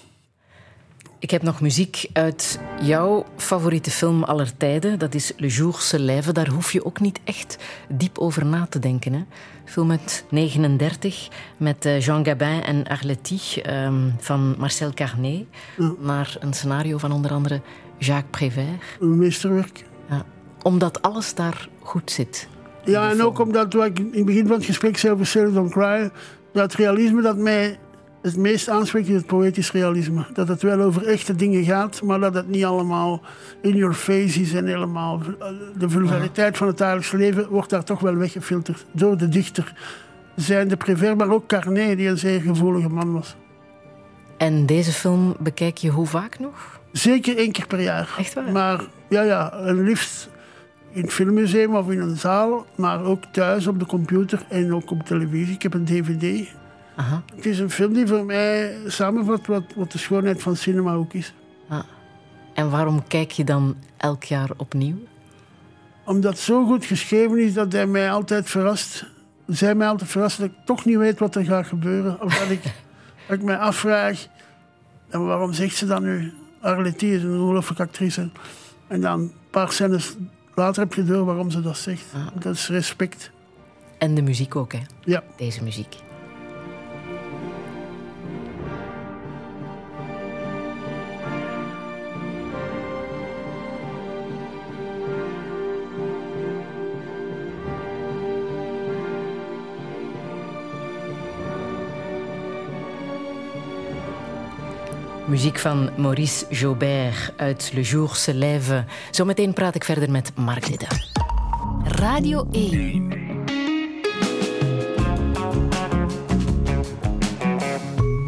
Ik 1.20 1.32
heb 1.32 1.42
nog 1.42 1.62
muziek 1.62 2.10
uit 2.14 2.60
jouw 2.82 3.26
favoriete 3.38 3.92
film 3.92 4.24
aller 4.24 4.58
tijden. 4.58 5.00
Dat 5.00 5.14
is 5.14 5.34
Le 5.38 5.48
Jour 5.48 5.74
se 5.80 6.00
lève. 6.00 6.32
Daar 6.32 6.50
hoef 6.50 6.72
je 6.72 6.86
ook 6.86 7.00
niet 7.00 7.20
echt 7.24 7.58
diep 7.90 8.18
over 8.18 8.46
na 8.46 8.66
te 8.70 8.80
denken. 8.80 9.14
Hè? 9.14 9.24
Film 9.66 9.92
uit 9.92 10.26
39 10.30 11.28
met 11.58 11.86
eh, 11.86 12.00
Jean 12.02 12.26
Gabin 12.26 12.64
en 12.64 12.88
Arletty 12.88 13.62
ehm, 13.62 14.10
van 14.18 14.56
Marcel 14.58 14.94
Carnet. 14.94 15.46
Naar 16.00 16.38
een 16.40 16.54
scenario 16.54 16.98
van 16.98 17.12
onder 17.12 17.32
andere 17.32 17.62
Jacques 17.98 18.30
Prévert. 18.30 18.82
Een 19.00 19.18
meesterwerk. 19.18 19.86
Ja. 20.10 20.26
Omdat 20.62 21.02
alles 21.02 21.34
daar 21.34 21.70
goed 21.80 22.12
zit. 22.12 22.48
Ja, 22.84 23.10
en 23.10 23.24
ook 23.24 23.40
omdat 23.40 23.74
wat 23.74 23.86
ik 23.86 24.00
in 24.00 24.12
het 24.14 24.26
begin 24.26 24.48
van 24.48 24.56
het 24.56 24.66
gesprek 24.66 24.98
zei 24.98 25.14
over 25.14 25.26
Sailor 25.26 25.54
Don't 25.54 25.72
Cry, 25.72 26.12
dat 26.54 26.74
realisme 26.74 27.22
dat 27.22 27.38
mij 27.38 27.80
het 28.22 28.38
meest 28.38 28.70
aanspreekt 28.70 29.08
is 29.08 29.16
het 29.16 29.26
poëtisch 29.26 29.72
realisme. 29.72 30.26
Dat 30.34 30.48
het 30.48 30.62
wel 30.62 30.82
over 30.82 31.08
echte 31.08 31.36
dingen 31.36 31.64
gaat, 31.64 32.02
maar 32.02 32.20
dat 32.20 32.34
het 32.34 32.48
niet 32.48 32.66
allemaal 32.66 33.22
in 33.62 33.76
your 33.76 33.94
face 33.94 34.42
is 34.42 34.54
en 34.54 34.66
helemaal... 34.66 35.22
De 35.78 35.90
vulgariteit 35.90 36.58
van 36.58 36.68
het 36.68 36.78
dagelijks 36.78 37.12
leven 37.12 37.50
wordt 37.50 37.70
daar 37.70 37.84
toch 37.84 38.00
wel 38.00 38.16
weggefilterd 38.16 38.86
door 38.92 39.18
de 39.18 39.30
dichter. 39.30 39.74
Zijn 40.36 40.68
de 40.68 40.78
Prévert, 40.78 41.18
maar 41.18 41.30
ook 41.30 41.48
Carnet, 41.48 41.98
die 41.98 42.08
een 42.08 42.18
zeer 42.18 42.42
gevoelige 42.42 42.90
man 42.90 43.14
was. 43.14 43.36
En 44.38 44.66
deze 44.66 44.92
film 44.92 45.36
bekijk 45.40 45.78
je 45.78 45.90
hoe 45.90 46.06
vaak 46.06 46.40
nog? 46.40 46.75
Zeker 46.98 47.38
één 47.38 47.52
keer 47.52 47.68
per 47.68 47.82
jaar. 47.82 48.16
Echt 48.18 48.34
waar? 48.34 48.52
Maar 48.52 48.82
ja, 49.10 49.22
ja, 49.22 49.52
en 49.52 49.84
liefst 49.84 50.30
in 50.92 51.02
het 51.02 51.14
filmmuseum 51.14 51.76
of 51.76 51.90
in 51.90 52.00
een 52.00 52.18
zaal, 52.18 52.66
maar 52.76 53.04
ook 53.04 53.24
thuis 53.32 53.68
op 53.68 53.80
de 53.80 53.86
computer 53.86 54.46
en 54.50 54.74
ook 54.74 54.92
op 54.92 55.06
televisie. 55.06 55.56
Ik 55.56 55.62
heb 55.62 55.74
een 55.74 55.86
dvd. 55.86 56.54
Aha. 56.96 57.22
Het 57.36 57.46
is 57.46 57.60
een 57.60 57.70
film 57.70 57.94
die 57.94 58.08
voor 58.08 58.26
mij 58.26 58.78
samenvat 58.88 59.46
wat, 59.46 59.64
wat 59.76 59.92
de 59.92 59.98
schoonheid 59.98 60.42
van 60.42 60.56
cinema 60.56 60.94
ook 60.94 61.14
is. 61.14 61.34
Ah. 61.70 61.80
En 62.54 62.70
waarom 62.70 63.08
kijk 63.08 63.32
je 63.32 63.44
dan 63.44 63.76
elk 63.98 64.24
jaar 64.24 64.50
opnieuw? 64.58 64.98
Omdat 66.06 66.32
het 66.32 66.42
zo 66.42 66.66
goed 66.66 66.86
geschreven 66.86 67.38
is 67.38 67.54
dat 67.54 67.72
hij 67.72 67.88
mij 67.88 68.12
altijd 68.12 68.50
verrast. 68.50 69.06
Zij 69.48 69.76
mij 69.76 69.88
altijd 69.88 70.10
verrast 70.10 70.38
dat 70.38 70.48
ik 70.48 70.56
toch 70.66 70.86
niet 70.86 70.98
weet 70.98 71.20
wat 71.20 71.36
er 71.36 71.46
gaat 71.46 71.68
gebeuren. 71.68 72.22
Of 72.22 72.40
dat 72.40 72.50
ik, 72.50 72.64
dat 73.28 73.38
ik 73.38 73.44
mij 73.44 73.58
afvraag, 73.58 74.28
en 75.10 75.26
waarom 75.26 75.54
zegt 75.54 75.76
ze 75.76 75.86
dat 75.86 76.02
nu? 76.02 76.34
Arletty 76.66 77.06
is 77.06 77.24
een 77.24 77.40
ongelooflijke 77.40 77.84
actrice. 77.84 78.30
En 78.88 79.02
dan 79.02 79.20
een 79.20 79.32
paar 79.50 79.72
scènes 79.72 80.16
later 80.56 80.84
heb 80.84 80.94
je 80.94 81.04
door 81.04 81.26
waarom 81.26 81.52
ze 81.52 81.62
dat 81.62 81.78
zegt. 81.78 82.06
Dat 82.34 82.54
is 82.54 82.68
respect. 82.68 83.32
En 83.98 84.16
de 84.16 84.22
muziek 84.22 84.56
ook, 84.56 84.74
hè? 84.74 84.80
Ja. 85.04 85.24
Deze 85.38 85.64
muziek. 85.64 85.96
Muziek 105.28 105.60
van 105.60 105.90
Maurice 105.98 106.46
Jaubert 106.50 107.34
uit 107.38 107.72
Le 107.74 107.82
Jour 107.82 108.16
se 108.16 108.34
lève. 108.34 108.86
Zometeen 109.12 109.54
praat 109.54 109.76
ik 109.76 109.84
verder 109.84 110.12
met 110.12 110.32
Mark 110.36 110.66
Didde. 110.66 110.88
Radio 111.84 112.48
1. 112.52 113.10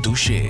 Douche. 0.01 0.49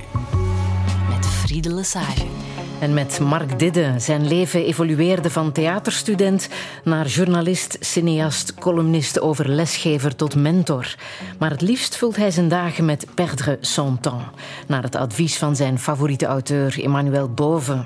Met 1.10 1.26
Friede 1.26 1.74
Lesage. 1.74 2.37
En 2.80 2.93
met 2.93 3.19
Mark 3.19 3.59
Didde. 3.59 3.93
Zijn 3.97 4.28
leven 4.28 4.65
evolueerde 4.65 5.30
van 5.30 5.51
theaterstudent 5.51 6.49
naar 6.84 7.05
journalist, 7.05 7.78
cineast, 7.80 8.53
columnist 8.53 9.19
over 9.19 9.49
lesgever 9.49 10.15
tot 10.15 10.36
mentor. 10.36 10.95
Maar 11.39 11.49
het 11.49 11.61
liefst 11.61 11.95
vult 11.95 12.15
hij 12.15 12.32
zijn 12.32 12.47
dagen 12.47 12.86
met 12.86 13.07
perdre 13.13 13.57
son 13.61 13.99
temps. 13.99 14.23
Naar 14.67 14.84
het 14.84 14.95
advies 14.95 15.38
van 15.38 15.55
zijn 15.55 15.80
favoriete 15.80 16.25
auteur 16.25 16.84
Emmanuel 16.84 17.30
Bove. 17.30 17.86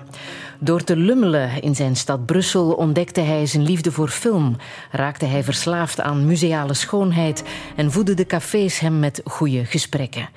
Door 0.59 0.83
te 0.83 0.95
lummelen 0.95 1.61
in 1.61 1.75
zijn 1.75 1.95
stad 1.95 2.25
Brussel 2.25 2.71
ontdekte 2.71 3.21
hij 3.21 3.45
zijn 3.45 3.63
liefde 3.63 3.91
voor 3.91 4.09
film. 4.09 4.55
Raakte 4.91 5.25
hij 5.25 5.43
verslaafd 5.43 6.01
aan 6.01 6.25
museale 6.25 6.73
schoonheid 6.73 7.43
en 7.75 7.91
voedde 7.91 8.13
de 8.13 8.25
cafés 8.25 8.79
hem 8.79 8.99
met 8.99 9.21
goede 9.25 9.65
gesprekken. 9.65 10.29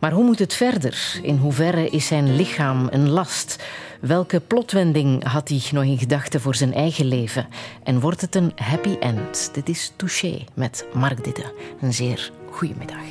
Maar 0.00 0.12
hoe 0.12 0.24
moet 0.24 0.38
het 0.38 0.54
verder? 0.54 1.18
In 1.22 1.36
hoeverre 1.36 1.88
is 1.88 2.06
zijn 2.06 2.36
lichaam 2.36 2.88
een 2.90 3.08
last? 3.08 3.62
Welke 4.00 4.40
plotwending 4.40 5.24
had 5.24 5.48
hij 5.48 5.62
nog 5.72 5.84
in 5.84 5.98
gedachten 5.98 6.40
voor 6.40 6.54
zijn 6.54 6.74
eigen 6.74 7.04
leven? 7.04 7.48
En 7.82 8.00
wordt 8.00 8.20
het 8.20 8.34
een 8.34 8.52
happy 8.56 8.96
end? 9.00 9.50
Dit 9.54 9.68
is 9.68 9.92
Touché 9.96 10.44
met 10.54 10.86
Mark 10.94 11.24
Didde. 11.24 11.54
Een 11.80 11.92
zeer 11.92 12.32
goede 12.50 12.74
middag. 12.78 13.04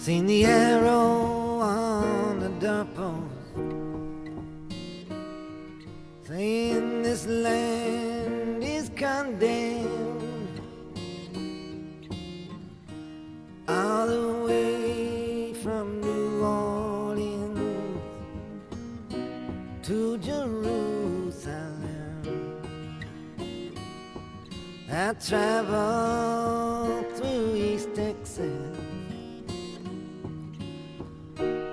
Seen 0.00 0.26
the 0.26 0.40
the 2.38 2.50
this 7.02 7.26
land 7.26 8.62
is 8.62 8.90
condemned 8.94 10.60
All 13.68 14.08
from 15.62 16.25
to 19.86 20.18
Jerusalem. 20.18 21.76
I 24.90 25.14
traveled 25.14 27.06
through 27.14 27.54
East 27.54 27.94
Texas 27.94 28.76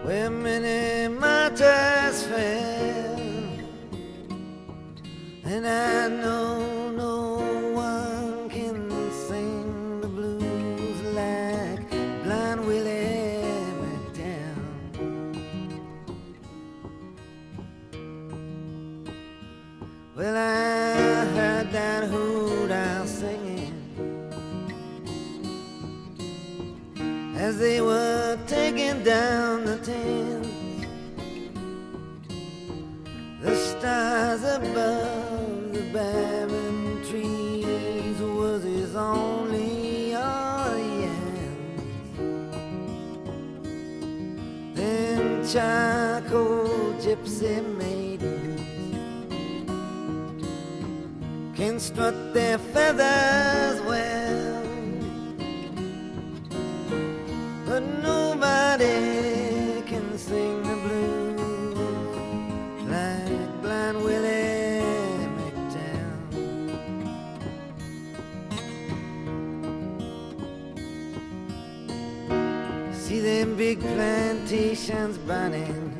where 0.06 0.30
many 0.30 1.08
martyrs 1.08 2.24
fell, 2.28 3.20
and 5.46 5.66
I 5.66 6.08
know 6.10 6.92
no 6.92 7.43
Well, 20.24 20.38
I 20.38 21.26
heard 21.36 21.72
that 21.74 22.06
hoot 22.06 22.72
owl 22.72 23.06
singing 23.06 23.76
as 27.36 27.60
they 27.60 27.82
were 27.82 28.40
taking 28.48 29.04
down 29.04 29.66
the 29.66 29.78
tent. 29.80 30.48
The 33.42 33.54
stars 33.54 34.44
above 34.46 35.74
the 35.74 35.90
barren 35.92 37.04
trees 37.04 38.18
was 38.22 38.64
his 38.64 38.96
only 38.96 40.16
audience. 40.16 41.82
Then 44.74 45.46
charcoal 45.46 46.94
gypsy 47.02 47.62
maidens 47.78 48.03
can 51.66 51.80
strut 51.80 52.34
their 52.34 52.58
feathers 52.58 53.80
well. 53.84 54.64
But 57.66 57.84
nobody 58.10 59.82
can 59.92 60.18
sing 60.18 60.62
the 60.70 60.76
blues 60.84 61.78
like 62.94 63.62
Blind 63.62 63.98
Willie 64.04 64.84
McDowell. 65.38 66.16
See 72.94 73.22
them 73.22 73.56
big 73.56 73.80
plantations 73.80 75.18
burning. 75.20 75.92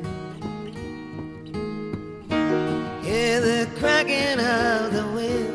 Hear 3.02 3.40
the 3.40 3.66
cracking 3.78 4.40
of 4.40 4.92
the 4.92 5.04
whips. 5.14 5.53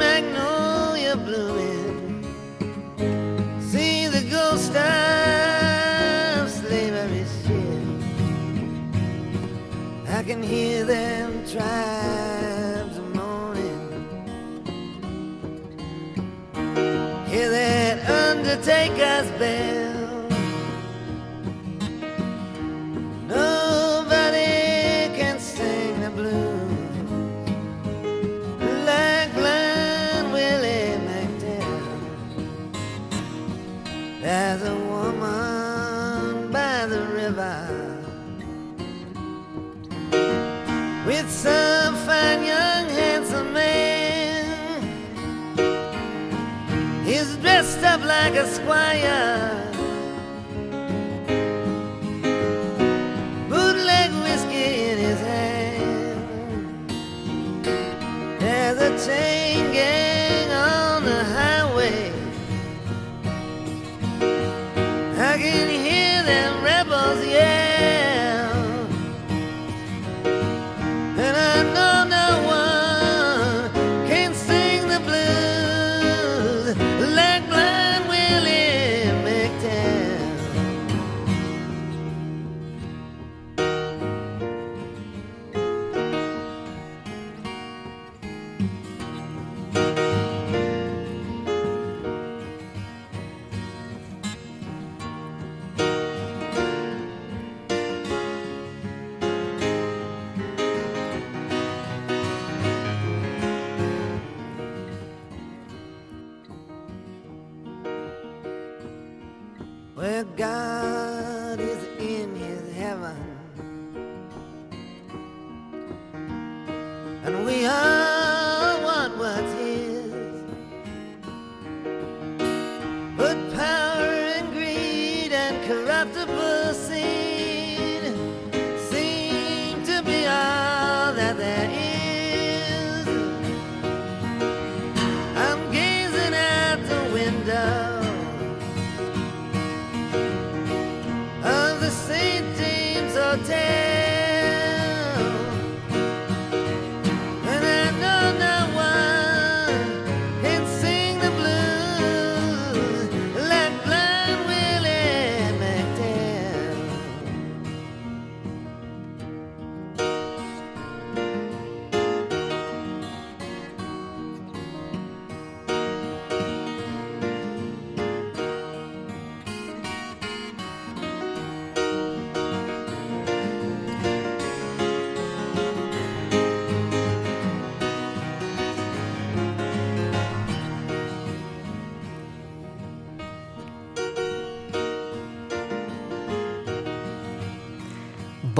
Magnolia 0.00 1.14
blooming. 1.14 2.24
See 3.70 4.06
the 4.06 4.22
ghost 4.30 4.74
of 4.74 6.50
slavery 6.50 7.24
ship. 7.42 8.00
I 10.08 10.22
can 10.22 10.42
hear 10.42 10.84
them 10.86 11.44
tribes 11.52 12.96
moaning. 13.14 13.88
Hear 17.30 17.50
that 17.50 17.96
undertaker's 18.24 19.30
bell. 19.38 19.89
esquire. 48.40 49.39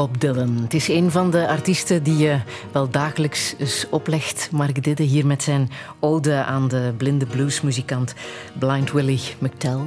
Bob 0.01 0.21
Dylan. 0.21 0.57
Het 0.57 0.75
is 0.75 0.89
een 0.89 1.11
van 1.11 1.31
de 1.31 1.49
artiesten 1.49 2.03
die 2.03 2.17
je 2.17 2.39
wel 2.73 2.91
dagelijks 2.91 3.57
oplegt. 3.91 4.49
Mark 4.53 4.85
Didde 4.85 5.03
hier 5.03 5.27
met 5.27 5.43
zijn 5.43 5.71
ode 5.99 6.35
aan 6.35 6.69
de 6.69 6.93
blinde 6.97 7.27
bluesmuzikant 7.27 8.15
Blind 8.59 8.93
Willie 8.93 9.21
McTell. 9.39 9.79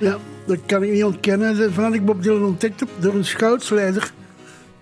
Ja, 0.00 0.18
dat 0.46 0.58
kan 0.66 0.82
ik 0.82 0.90
niet 0.90 1.04
ontkennen. 1.04 1.72
Vanaf 1.72 1.94
ik 1.94 2.04
Bob 2.04 2.22
Dylan 2.22 2.44
ontdekt 2.44 2.80
heb 2.80 2.88
door 2.98 3.14
een 3.14 3.24
schoutsleider 3.24 4.12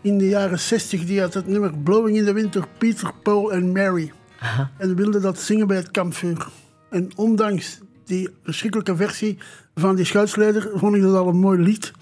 in 0.01 0.19
de 0.19 0.29
jaren 0.29 0.59
60. 0.59 1.05
Die 1.05 1.21
had 1.21 1.35
het 1.35 1.47
nummer 1.47 1.79
Blowing 1.79 2.17
in 2.17 2.25
the 2.25 2.33
Wind 2.33 2.53
door 2.53 2.69
Peter, 2.79 3.13
Paul 3.23 3.53
en 3.53 3.73
Mary. 3.73 4.13
Aha. 4.41 4.71
En 4.79 4.97
wilde 4.97 5.21
dat 5.21 5.41
zingen 5.41 5.67
bij 5.67 5.77
het 5.77 5.91
kampvuur. 5.91 6.47
En 6.91 7.11
ondanks 7.17 7.79
die 8.05 8.29
verschrikkelijke 8.43 8.97
versie 8.97 9.39
van 9.75 9.97
die 9.97 10.05
schoutsleider 10.05 10.71
vond 10.75 10.97
ik 10.97 11.03
dat 11.03 11.15
al 11.17 11.29
een 11.29 11.37
mooi 11.37 11.59
lied. 11.59 11.93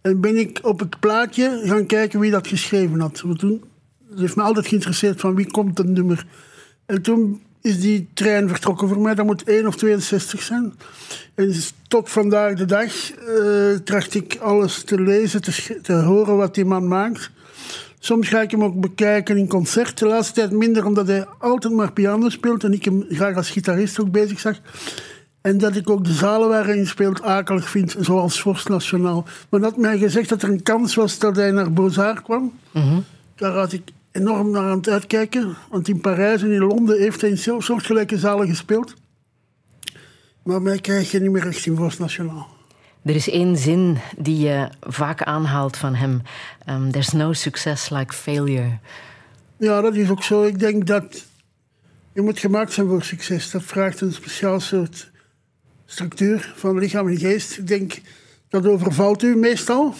En 0.00 0.20
ben 0.20 0.36
ik 0.36 0.58
op 0.62 0.78
het 0.78 1.00
plaatje 1.00 1.60
gaan 1.64 1.86
kijken 1.86 2.20
wie 2.20 2.30
dat 2.30 2.46
geschreven 2.46 3.00
had. 3.00 3.20
Want 3.20 3.38
toen 3.38 3.64
het 4.10 4.18
heeft 4.18 4.36
me 4.36 4.42
altijd 4.42 4.66
geïnteresseerd 4.66 5.20
van 5.20 5.34
wie 5.34 5.50
komt 5.50 5.76
dat 5.76 5.86
nummer. 5.86 6.26
En 6.86 7.02
toen 7.02 7.42
is 7.60 7.80
die 7.80 8.08
trein 8.14 8.48
vertrokken 8.48 8.88
voor 8.88 9.00
mij. 9.00 9.14
Dat 9.14 9.26
moet 9.26 9.42
1 9.42 9.66
of 9.66 9.76
62 9.76 10.42
zijn. 10.42 10.72
En 11.34 11.54
tot 11.88 12.10
vandaag 12.10 12.54
de 12.54 12.64
dag 12.64 13.12
eh, 13.12 13.74
tracht 13.84 14.14
ik 14.14 14.36
alles 14.40 14.82
te 14.82 15.00
lezen, 15.00 15.42
te, 15.42 15.78
te 15.82 15.92
horen 15.92 16.36
wat 16.36 16.54
die 16.54 16.64
man 16.64 16.88
maakt. 16.88 17.30
Soms 17.98 18.28
ga 18.28 18.40
ik 18.40 18.50
hem 18.50 18.64
ook 18.64 18.80
bekijken 18.80 19.36
in 19.36 19.48
concert. 19.48 19.98
De 19.98 20.06
laatste 20.06 20.34
tijd 20.34 20.50
minder, 20.50 20.86
omdat 20.86 21.06
hij 21.06 21.26
altijd 21.38 21.74
maar 21.74 21.92
piano 21.92 22.28
speelt. 22.28 22.64
En 22.64 22.72
ik 22.72 22.84
hem 22.84 23.04
graag 23.08 23.36
als 23.36 23.50
gitarist 23.50 24.00
ook 24.00 24.10
bezig 24.10 24.40
zag. 24.40 24.56
En 25.40 25.58
dat 25.58 25.76
ik 25.76 25.90
ook 25.90 26.04
de 26.04 26.12
zalen 26.12 26.48
waar 26.48 26.66
hij 26.66 26.84
speelt 26.84 27.22
akelig 27.22 27.68
vind, 27.68 27.96
zoals 27.98 28.40
Vorst 28.40 28.68
Nationaal. 28.68 29.26
Maar 29.48 29.60
dat 29.60 29.76
mij 29.76 29.98
gezegd 29.98 30.28
dat 30.28 30.42
er 30.42 30.48
een 30.48 30.62
kans 30.62 30.94
was 30.94 31.18
dat 31.18 31.36
hij 31.36 31.50
naar 31.50 31.72
Beaux-Arts 31.72 32.22
kwam. 32.22 32.58
Daar 33.34 33.52
had 33.52 33.72
ik 33.72 33.82
enorm 34.12 34.50
naar 34.50 34.70
aan 34.70 34.76
het 34.76 34.88
uitkijken. 34.88 35.56
Want 35.70 35.88
in 35.88 36.00
Parijs 36.00 36.42
en 36.42 36.52
in 36.52 36.60
Londen 36.60 36.98
heeft 36.98 37.20
hij 37.20 37.30
in 37.30 37.38
soortgelijke 37.62 38.18
zalen 38.18 38.48
gespeeld. 38.48 38.94
Maar 40.42 40.62
mij 40.62 40.78
krijg 40.78 41.10
je 41.10 41.20
niet 41.20 41.30
meer 41.30 41.46
echt 41.46 41.66
in 41.66 41.76
Vorst 41.76 41.98
Nationaal. 41.98 42.48
Er 43.02 43.14
is 43.14 43.30
één 43.30 43.56
zin 43.56 43.98
die 44.18 44.38
je 44.38 44.68
vaak 44.80 45.22
aanhaalt 45.22 45.76
van 45.76 45.94
hem. 45.94 46.22
Um, 46.68 46.90
There's 46.90 47.12
no 47.12 47.32
success 47.32 47.90
like 47.90 48.12
failure. 48.12 48.78
Ja, 49.56 49.80
dat 49.80 49.94
is 49.94 50.10
ook 50.10 50.22
zo. 50.22 50.42
Ik 50.42 50.58
denk 50.58 50.86
dat 50.86 51.24
je 52.12 52.20
moet 52.20 52.38
gemaakt 52.38 52.72
zijn 52.72 52.88
voor 52.88 53.02
succes. 53.02 53.50
Dat 53.50 53.62
vraagt 53.62 54.00
een 54.00 54.12
speciaal 54.12 54.60
soort 54.60 55.10
structuur 55.90 56.52
van 56.56 56.78
lichaam 56.78 57.08
en 57.08 57.18
geest. 57.18 57.58
Ik 57.58 57.66
denk 57.66 58.00
dat 58.48 58.66
overvalt 58.66 59.22
u 59.22 59.36
meestal. 59.36 59.94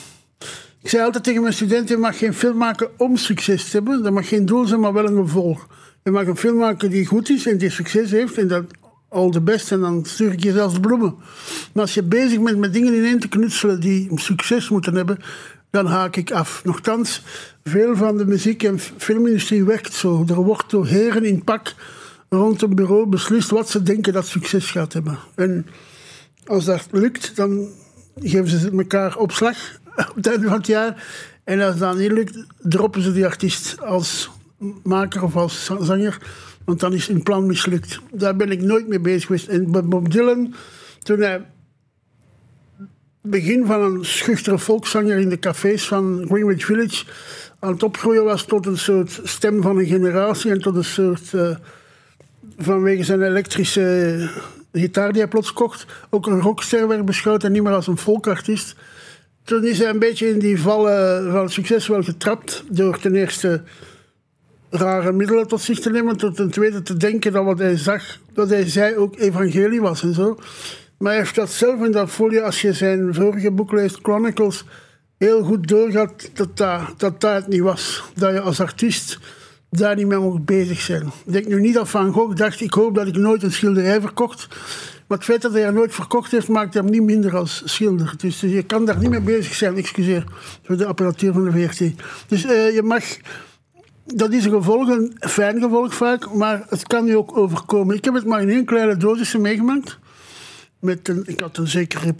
Ik 0.83 0.89
zei 0.89 1.05
altijd 1.05 1.25
tegen 1.25 1.43
mijn 1.43 1.55
studenten: 1.55 1.95
je 1.95 2.01
mag 2.01 2.19
geen 2.19 2.35
film 2.35 2.57
maken 2.57 2.89
om 2.97 3.17
succes 3.17 3.65
te 3.65 3.77
hebben. 3.77 4.03
Dat 4.03 4.13
mag 4.13 4.29
geen 4.29 4.47
doel 4.47 4.67
zijn, 4.67 4.81
maar 4.81 4.93
wel 4.93 5.07
een 5.07 5.27
gevolg. 5.27 5.67
Je 6.03 6.11
mag 6.11 6.27
een 6.27 6.37
film 6.37 6.57
maken 6.57 6.91
die 6.91 7.07
goed 7.07 7.31
is 7.31 7.47
en 7.47 7.59
die 7.59 7.71
succes 7.71 8.11
heeft. 8.11 8.39
En 8.39 8.49
dat 8.49 8.65
al 9.09 9.31
de 9.31 9.41
best. 9.41 9.73
En 9.73 9.81
dan 9.81 10.05
stuur 10.05 10.33
ik 10.33 10.43
je 10.43 10.53
zelfs 10.53 10.81
bloemen. 10.81 11.15
Maar 11.73 11.83
als 11.83 11.95
je 11.95 12.03
bezig 12.03 12.41
bent 12.41 12.59
met 12.59 12.73
dingen 12.73 12.95
ineen 12.95 13.21
te 13.21 13.29
knutselen 13.29 13.81
die 13.81 14.11
succes 14.15 14.69
moeten 14.69 14.95
hebben, 14.95 15.19
dan 15.71 15.87
haak 15.87 16.17
ik 16.17 16.31
af. 16.31 16.65
Nochtans, 16.65 17.23
veel 17.65 17.97
van 17.97 18.17
de 18.17 18.27
muziek- 18.27 18.63
en 18.63 18.79
filmindustrie 18.79 19.65
werkt 19.65 19.93
zo. 19.93 20.25
Er 20.29 20.43
wordt 20.43 20.71
door 20.71 20.87
heren 20.87 21.25
in 21.25 21.45
pak 21.45 21.75
rond 22.39 22.63
een 22.63 22.75
bureau 22.75 23.07
beslist 23.07 23.51
wat 23.51 23.71
ze 23.71 23.83
denken 23.83 24.13
dat 24.13 24.27
succes 24.27 24.71
gaat 24.71 24.93
hebben. 24.93 25.19
En 25.35 25.67
als 26.47 26.65
dat 26.65 26.87
lukt, 26.91 27.37
dan 27.37 27.69
geven 28.17 28.49
ze 28.49 28.71
elkaar 28.71 29.17
opslag 29.17 29.57
op 30.11 30.15
het 30.15 30.27
einde 30.27 30.47
van 30.47 30.57
het 30.57 30.67
jaar. 30.67 31.05
En 31.45 31.61
als 31.61 31.79
dat 31.79 31.99
niet 31.99 32.13
lukt, 32.13 32.45
droppen 32.59 33.03
ze 33.03 33.13
die 33.13 33.27
artiest 33.27 33.81
als 33.81 34.31
maker 34.83 35.23
of 35.23 35.37
als 35.37 35.65
za- 35.65 35.85
zanger. 35.85 36.19
Want 36.65 36.81
dan 36.81 36.93
is 36.93 37.07
hun 37.07 37.23
plan 37.23 37.47
mislukt. 37.47 38.01
Daar 38.13 38.37
ben 38.37 38.51
ik 38.51 38.63
nooit 38.63 38.89
mee 38.89 39.01
bezig 39.01 39.27
geweest. 39.27 39.49
En 39.49 39.71
Bob 39.89 40.11
Dylan, 40.13 40.55
toen 41.03 41.21
hij 41.21 41.47
begin 43.23 43.67
van 43.67 43.83
een 43.83 44.05
schuchtere 44.05 44.59
volkszanger 44.59 45.19
in 45.19 45.29
de 45.29 45.39
cafés 45.39 45.87
van 45.87 46.25
Greenwich 46.29 46.65
Village 46.65 47.05
aan 47.59 47.73
het 47.73 47.83
opgroeien 47.83 48.25
was 48.25 48.45
tot 48.45 48.67
een 48.67 48.79
soort 48.79 49.21
stem 49.25 49.63
van 49.63 49.79
een 49.79 49.87
generatie 49.87 50.51
en 50.51 50.61
tot 50.61 50.77
een 50.77 50.85
soort, 50.85 51.35
eh, 51.35 51.57
vanwege 52.63 53.05
zijn 53.05 53.23
elektrische 53.23 54.29
gitaar 54.73 55.13
die 55.13 55.21
hij 55.21 55.31
plots 55.31 55.53
kocht, 55.53 55.87
ook 56.11 56.27
een 56.27 56.41
rockster 56.41 56.89
werd 56.89 57.05
beschouwd 57.05 57.45
en 57.45 57.53
niet 57.53 57.63
meer 57.63 57.73
als 57.73 57.87
een 57.87 57.99
folkartiest. 57.99 58.75
Toen 59.45 59.65
is 59.65 59.79
hij 59.79 59.89
een 59.89 59.99
beetje 59.99 60.29
in 60.29 60.39
die 60.39 60.61
vallen 60.61 61.31
van 61.33 61.51
succes 61.51 61.87
wel 61.87 62.03
getrapt 62.03 62.65
door 62.69 62.99
ten 62.99 63.15
eerste 63.15 63.63
rare 64.71 65.13
middelen 65.13 65.47
tot 65.47 65.61
zich 65.61 65.81
te 65.81 65.91
nemen. 65.91 66.17
Tot 66.17 66.37
ten 66.37 66.51
tweede 66.51 66.83
te 66.83 66.97
denken 66.97 67.33
dat 67.33 67.45
wat 67.45 67.59
hij 67.59 67.77
zag, 67.77 68.19
dat 68.33 68.49
hij 68.49 68.69
zei 68.69 68.97
ook 68.97 69.19
evangelie 69.19 69.81
was 69.81 70.03
en 70.03 70.15
zo. 70.15 70.39
Maar 70.99 71.11
hij 71.11 71.21
heeft 71.21 71.35
dat 71.35 71.51
zelf 71.51 71.85
in 71.85 71.93
dat 71.93 72.11
folie, 72.11 72.43
als 72.43 72.61
je 72.61 72.73
zijn 72.73 73.15
vorige 73.15 73.51
boek 73.51 73.73
leest, 73.73 73.99
Chronicles, 74.03 74.65
heel 75.19 75.43
goed 75.43 75.69
doorgaat 75.69 76.31
dat 76.35 76.57
dat, 76.57 76.81
dat, 76.97 77.21
dat 77.21 77.35
het 77.35 77.49
niet 77.49 77.61
was. 77.61 78.03
Dat 78.15 78.33
je 78.33 78.41
als 78.41 78.61
artiest 78.61 79.19
daar 79.71 79.97
niet 79.97 80.07
mee 80.07 80.19
mocht 80.19 80.45
bezig 80.45 80.81
zijn. 80.81 81.07
Ik 81.25 81.33
denk 81.33 81.47
nu 81.47 81.61
niet 81.61 81.75
dat 81.75 81.89
Van 81.89 82.13
Gogh 82.13 82.37
dacht, 82.37 82.61
ik 82.61 82.73
hoop 82.73 82.95
dat 82.95 83.07
ik 83.07 83.17
nooit 83.17 83.43
een 83.43 83.53
schilderij 83.53 84.01
verkocht. 84.01 84.49
Maar 85.07 85.19
het 85.19 85.27
feit 85.27 85.43
dat 85.43 85.53
hij 85.53 85.65
er 85.65 85.73
nooit 85.73 85.95
verkocht 85.95 86.31
heeft, 86.31 86.49
maakt 86.49 86.75
hem 86.75 86.85
niet 86.85 87.03
minder 87.03 87.37
als 87.37 87.63
schilder. 87.65 88.15
Dus 88.17 88.41
je 88.41 88.63
kan 88.63 88.85
daar 88.85 88.99
niet 88.99 89.11
mee 89.11 89.21
bezig 89.21 89.55
zijn, 89.55 89.77
excuseer, 89.77 90.25
voor 90.63 90.77
de 90.77 90.87
apparatuur 90.87 91.33
van 91.33 91.45
de 91.45 91.51
VRT. 91.51 91.93
Dus 92.27 92.45
eh, 92.45 92.75
je 92.75 92.83
mag... 92.83 93.05
Dat 94.05 94.33
is 94.33 94.45
een 94.45 94.51
gevolg, 94.51 94.89
een 94.89 95.17
fijn 95.21 95.61
gevolg 95.61 95.95
vaak, 95.95 96.33
maar 96.35 96.63
het 96.69 96.87
kan 96.87 97.07
je 97.07 97.17
ook 97.17 97.37
overkomen. 97.37 97.97
Ik 97.97 98.05
heb 98.05 98.15
het 98.15 98.25
maar 98.25 98.43
in 98.43 98.49
één 98.49 98.65
kleine 98.65 98.97
dosis 98.97 99.37
meegemaakt. 99.37 99.99
Met 100.81 101.09
een, 101.09 101.23
ik 101.27 101.41
had 101.41 101.57
een 101.57 101.69
zekere 101.69 102.15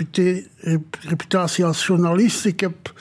reputatie 1.01 1.65
als 1.65 1.87
journalist. 1.87 2.45
Ik 2.45 2.61
heb 2.61 2.93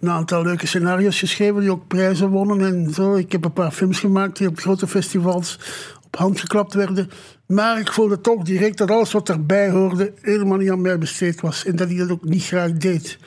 een 0.00 0.10
aantal 0.10 0.42
leuke 0.42 0.66
scenario's 0.66 1.18
geschreven 1.18 1.60
die 1.60 1.70
ook 1.70 1.86
prijzen 1.86 2.28
wonnen 2.28 2.60
en 2.60 2.94
zo. 2.94 3.14
Ik 3.14 3.32
heb 3.32 3.44
een 3.44 3.52
paar 3.52 3.70
films 3.70 3.98
gemaakt 3.98 4.38
die 4.38 4.48
op 4.48 4.58
grote 4.58 4.86
festivals 4.86 5.58
op 6.06 6.16
hand 6.16 6.40
geklapt 6.40 6.74
werden. 6.74 7.10
Maar 7.46 7.78
ik 7.80 7.92
voelde 7.92 8.20
toch 8.20 8.42
direct 8.42 8.78
dat 8.78 8.90
alles 8.90 9.12
wat 9.12 9.28
erbij 9.28 9.70
hoorde 9.70 10.12
helemaal 10.20 10.58
niet 10.58 10.70
aan 10.70 10.80
mij 10.80 10.98
besteed 10.98 11.40
was. 11.40 11.64
En 11.64 11.76
dat 11.76 11.90
ik 11.90 11.98
dat 11.98 12.10
ook 12.10 12.24
niet 12.24 12.44
graag 12.44 12.72
deed. 12.72 13.18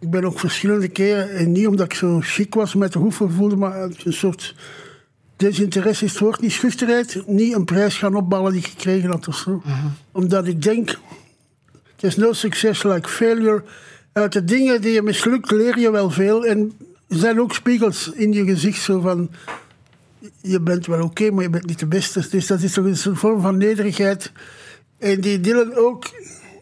Ik 0.00 0.10
ben 0.10 0.24
ook 0.24 0.38
verschillende 0.38 0.88
keren, 0.88 1.30
en 1.30 1.52
niet 1.52 1.66
omdat 1.66 1.86
ik 1.86 1.94
zo 1.94 2.20
chic 2.20 2.54
was 2.54 2.74
met 2.74 2.92
de 2.92 2.98
hoeven 2.98 3.32
voelde, 3.32 3.56
maar 3.56 3.82
een 3.82 4.12
soort 4.12 4.54
desinteresse 5.36 6.04
is 6.04 6.10
het 6.10 6.20
woord, 6.20 6.40
niet 6.40 6.52
schuchterheid, 6.52 7.22
niet 7.26 7.54
een 7.54 7.64
prijs 7.64 7.98
gaan 7.98 8.14
opbouwen 8.14 8.52
die 8.52 8.60
ik 8.60 8.66
gekregen 8.66 9.10
had 9.10 9.28
of 9.28 9.36
zo. 9.36 9.62
Omdat 10.12 10.46
ik 10.46 10.62
denk, 10.62 10.98
there's 11.96 12.16
no 12.16 12.32
success 12.32 12.82
like 12.82 13.08
failure. 13.08 13.62
Uit 14.12 14.32
de 14.32 14.44
dingen 14.44 14.80
die 14.80 14.92
je 14.92 15.02
mislukt 15.02 15.50
leer 15.50 15.78
je 15.78 15.90
wel 15.90 16.10
veel. 16.10 16.46
En 16.46 16.72
er 17.08 17.16
zijn 17.16 17.40
ook 17.40 17.54
spiegels 17.54 18.10
in 18.14 18.32
je 18.32 18.44
gezicht 18.44 18.82
zo 18.82 19.00
van... 19.00 19.30
Je 20.40 20.60
bent 20.60 20.86
wel 20.86 21.02
oké, 21.04 21.30
maar 21.30 21.42
je 21.42 21.50
bent 21.50 21.66
niet 21.66 21.78
de 21.78 21.86
beste. 21.86 22.26
Dus 22.30 22.46
dat 22.46 22.62
is 22.62 22.72
toch 22.72 22.84
een 22.84 23.16
vorm 23.16 23.40
van 23.40 23.56
nederigheid. 23.56 24.32
En 24.98 25.20
die 25.20 25.40
Dylan 25.40 25.74
ook... 25.74 26.04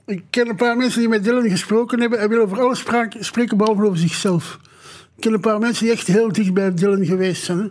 Ik 0.07 0.22
ken 0.30 0.48
een 0.48 0.57
paar 0.57 0.76
mensen 0.76 1.01
die 1.01 1.09
met 1.09 1.24
Dylan 1.24 1.48
gesproken 1.51 2.01
hebben. 2.01 2.18
Hij 2.18 2.28
wil 2.28 2.42
over 2.42 2.61
alles 2.61 2.84
spreken, 3.20 3.57
behalve 3.57 3.84
over 3.84 3.98
zichzelf. 3.98 4.59
Ik 5.16 5.20
ken 5.20 5.32
een 5.32 5.40
paar 5.40 5.59
mensen 5.59 5.84
die 5.84 5.94
echt 5.94 6.07
heel 6.07 6.32
dicht 6.32 6.55
bij 6.55 6.74
Dylan 6.74 7.05
geweest 7.07 7.44
zijn. 7.44 7.59
Hè. 7.59 7.66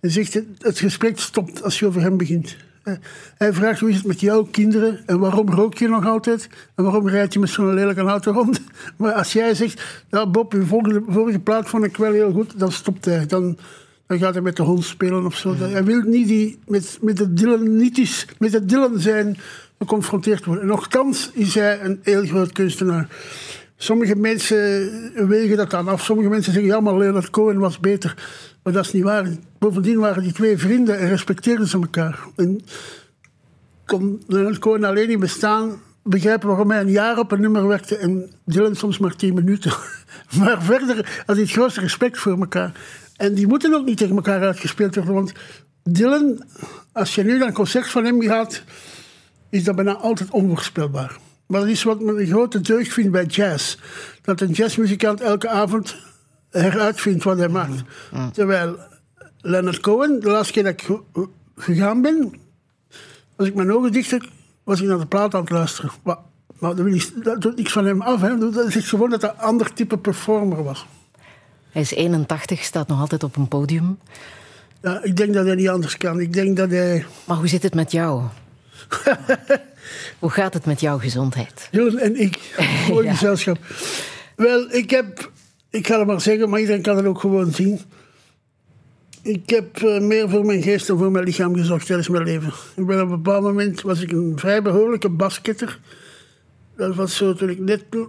Hij 0.00 0.10
zegt, 0.10 0.34
het- 0.34 0.46
het 0.58 0.78
gesprek 0.78 1.18
stopt 1.18 1.62
als 1.62 1.78
je 1.78 1.86
over 1.86 2.00
hem 2.00 2.16
begint. 2.16 2.56
Eh, 2.82 2.94
Hij 3.36 3.52
vraagt 3.52 3.80
hoe 3.80 3.88
is 3.90 3.96
het 3.96 4.06
met 4.06 4.20
jouw 4.20 4.42
kinderen 4.42 5.00
en 5.06 5.18
waarom 5.18 5.48
rook 5.50 5.78
je 5.78 5.88
nog 5.88 6.06
altijd 6.06 6.48
en 6.74 6.84
waarom 6.84 7.08
rijd 7.08 7.32
je 7.32 7.38
met 7.38 7.48
zo'n 7.48 7.74
lelijke 7.74 8.00
auto 8.00 8.32
rond. 8.32 8.60
Maar 8.96 9.12
als 9.12 9.32
jij 9.32 9.54
zegt, 9.54 10.04
ja 10.10 10.26
Bob, 10.26 10.52
uw 10.52 10.64
volgende, 10.64 11.02
vorige 11.08 11.38
plaat 11.38 11.68
vond 11.68 11.84
ik 11.84 11.96
wel 11.96 12.12
heel 12.12 12.32
goed, 12.32 12.58
dan 12.58 12.72
stopt 12.72 13.04
hij. 13.04 13.26
Dan, 13.26 13.56
dan 14.06 14.18
gaat 14.18 14.34
hij 14.34 14.42
met 14.42 14.56
de 14.56 14.62
hond 14.62 14.84
spelen 14.84 15.24
of 15.26 15.36
zo. 15.36 15.54
Hij 15.56 15.84
wil 15.84 16.00
niet 16.00 16.28
die, 16.28 16.58
met, 16.66 16.98
met 17.00 17.18
het 17.18 17.36
Dylan, 17.36 17.76
niet 17.76 18.26
met 18.38 18.52
het 18.52 18.68
Dylan 18.68 18.98
zijn 18.98 19.36
geconfronteerd 19.78 20.44
worden. 20.44 20.64
En 20.64 20.70
nochtans 20.70 21.30
is 21.32 21.54
hij 21.54 21.80
een 21.80 22.00
heel 22.02 22.24
groot 22.24 22.52
kunstenaar. 22.52 23.08
Sommige 23.82 24.16
mensen 24.16 25.28
wegen 25.28 25.56
dat 25.56 25.70
dan 25.70 25.88
af. 25.88 26.04
Sommige 26.04 26.28
mensen 26.28 26.52
zeggen, 26.52 26.70
ja, 26.70 26.80
maar 26.80 26.96
Leonard 26.96 27.30
Cohen 27.30 27.58
was 27.58 27.80
beter. 27.80 28.14
Maar 28.62 28.72
dat 28.72 28.84
is 28.84 28.92
niet 28.92 29.02
waar. 29.02 29.26
Bovendien 29.58 29.98
waren 29.98 30.22
die 30.22 30.32
twee 30.32 30.58
vrienden 30.58 30.98
en 30.98 31.08
respecteerden 31.08 31.66
ze 31.66 31.78
elkaar. 31.78 32.18
En 32.36 32.60
kon 33.86 34.22
Leonard 34.26 34.58
Cohen 34.58 34.84
alleen 34.84 35.08
niet 35.08 35.18
bestaan, 35.18 35.80
begrijpen 36.02 36.48
waarom 36.48 36.70
hij 36.70 36.80
een 36.80 36.90
jaar 36.90 37.18
op 37.18 37.32
een 37.32 37.40
nummer 37.40 37.66
werkte 37.66 37.96
en 37.96 38.30
Dylan 38.44 38.74
soms 38.74 38.98
maar 38.98 39.16
tien 39.16 39.34
minuten. 39.34 39.72
Maar 40.38 40.62
verder 40.62 40.96
had 41.26 41.36
hij 41.36 41.44
het 41.44 41.52
grootste 41.52 41.80
respect 41.80 42.18
voor 42.18 42.38
elkaar. 42.38 42.72
En 43.16 43.34
die 43.34 43.46
moeten 43.46 43.74
ook 43.74 43.86
niet 43.86 43.98
tegen 43.98 44.16
elkaar 44.16 44.42
uitgespeeld 44.42 44.94
worden, 44.94 45.14
want 45.14 45.32
Dylan, 45.82 46.44
als 46.92 47.14
je 47.14 47.24
nu 47.24 47.38
naar 47.38 47.48
een 47.48 47.54
concert 47.54 47.88
van 47.88 48.04
hem 48.04 48.22
gaat, 48.22 48.62
is 49.50 49.64
dat 49.64 49.76
bijna 49.76 49.94
altijd 49.94 50.30
onvoorspelbaar. 50.30 51.18
Maar 51.52 51.60
dat 51.60 51.70
is 51.70 51.82
wat 51.82 52.00
men 52.00 52.18
een 52.18 52.26
grote 52.26 52.60
deugd 52.60 52.92
vindt 52.92 53.10
bij 53.10 53.24
jazz. 53.24 53.76
Dat 54.22 54.40
een 54.40 54.50
jazzmuzikant 54.50 55.20
elke 55.20 55.48
avond 55.48 55.96
heruitvindt 56.50 57.24
wat 57.24 57.38
hij 57.38 57.48
maakt. 57.48 57.82
Terwijl 58.32 58.76
Leonard 59.40 59.80
Cohen, 59.80 60.20
de 60.20 60.30
laatste 60.30 60.52
keer 60.52 60.62
dat 60.62 60.72
ik 60.72 60.82
ge- 60.82 61.28
gegaan 61.56 62.02
ben, 62.02 62.32
als 63.36 63.48
ik 63.48 63.54
mijn 63.54 63.72
ogen 63.72 63.92
dicht 63.92 64.10
heb, 64.10 64.22
was 64.64 64.80
ik 64.80 64.88
naar 64.88 64.98
de 64.98 65.06
plaat 65.06 65.34
aan 65.34 65.40
het 65.40 65.50
luisteren. 65.50 65.90
Maar, 66.02 66.16
maar 66.58 66.74
dat, 66.76 67.12
dat 67.22 67.40
doet 67.40 67.56
niks 67.56 67.72
van 67.72 67.84
hem 67.84 68.02
af. 68.02 68.20
Hè. 68.20 68.38
Dat 68.38 68.74
is 68.74 68.88
gewoon 68.88 69.10
dat 69.10 69.22
hij 69.22 69.30
een 69.30 69.38
ander 69.38 69.72
type 69.72 69.98
performer 69.98 70.64
was. 70.64 70.86
Hij 71.70 71.82
is 71.82 71.92
81, 71.94 72.62
staat 72.64 72.88
nog 72.88 73.00
altijd 73.00 73.22
op 73.24 73.36
een 73.36 73.48
podium. 73.48 73.98
Ja, 74.82 75.02
ik 75.02 75.16
denk 75.16 75.34
dat 75.34 75.46
hij 75.46 75.54
niet 75.54 75.68
anders 75.68 75.96
kan. 75.96 76.20
Ik 76.20 76.32
denk 76.32 76.56
dat 76.56 76.70
hij... 76.70 77.06
Maar 77.24 77.36
hoe 77.36 77.48
zit 77.48 77.62
het 77.62 77.74
met 77.74 77.92
jou? 77.92 78.22
hoe 80.18 80.30
gaat 80.30 80.54
het 80.54 80.66
met 80.66 80.80
jouw 80.80 80.98
gezondheid? 80.98 81.68
Dylan 81.70 81.98
en 81.98 82.20
ik, 82.20 82.38
mooi 82.88 83.06
Ja. 83.06 83.12
gezelschap. 83.12 83.58
Wel, 84.36 84.70
ik 84.70 84.90
heb, 84.90 85.30
ik 85.70 85.86
ga 85.86 85.98
het 85.98 86.06
maar 86.06 86.20
zeggen, 86.20 86.48
maar 86.50 86.60
iedereen 86.60 86.82
kan 86.82 86.96
het 86.96 87.06
ook 87.06 87.20
gewoon 87.20 87.52
zien. 87.52 87.80
Ik 89.22 89.50
heb 89.50 89.76
eh, 89.82 90.00
meer 90.00 90.28
voor 90.28 90.44
mijn 90.46 90.62
geest 90.62 90.86
dan 90.86 90.98
voor 90.98 91.10
mijn 91.10 91.24
lichaam 91.24 91.54
gezorgd 91.56 91.86
tijdens 91.86 92.08
mijn 92.08 92.24
leven. 92.24 92.52
Ik 92.76 92.86
ben 92.86 92.96
op 93.02 93.10
een 93.10 93.22
bepaald 93.22 93.42
moment 93.42 93.80
was 93.80 94.00
ik 94.00 94.12
een 94.12 94.32
vrij 94.36 94.62
behoorlijke 94.62 95.08
basketter. 95.08 95.78
Dat 96.76 96.94
was 96.94 97.16
zo 97.16 97.34
toen 97.34 97.48
ik 97.48 97.58
net 97.58 97.84
eh, 97.90 98.00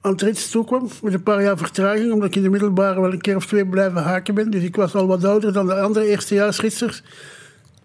aan 0.00 0.12
het 0.12 0.22
rits 0.22 0.50
toe 0.50 0.64
kwam, 0.64 0.88
met 1.02 1.14
een 1.14 1.22
paar 1.22 1.42
jaar 1.42 1.58
vertraging, 1.58 2.12
omdat 2.12 2.28
ik 2.28 2.36
in 2.36 2.42
de 2.42 2.48
middelbare 2.50 3.00
wel 3.00 3.12
een 3.12 3.20
keer 3.20 3.36
of 3.36 3.46
twee 3.46 3.66
blijven 3.66 4.02
haken 4.02 4.34
ben. 4.34 4.50
Dus 4.50 4.62
ik 4.62 4.76
was 4.76 4.94
al 4.94 5.06
wat 5.06 5.24
ouder 5.24 5.52
dan 5.52 5.66
de 5.66 5.74
andere 5.80 6.06
eerstejaarsritsers. 6.06 7.02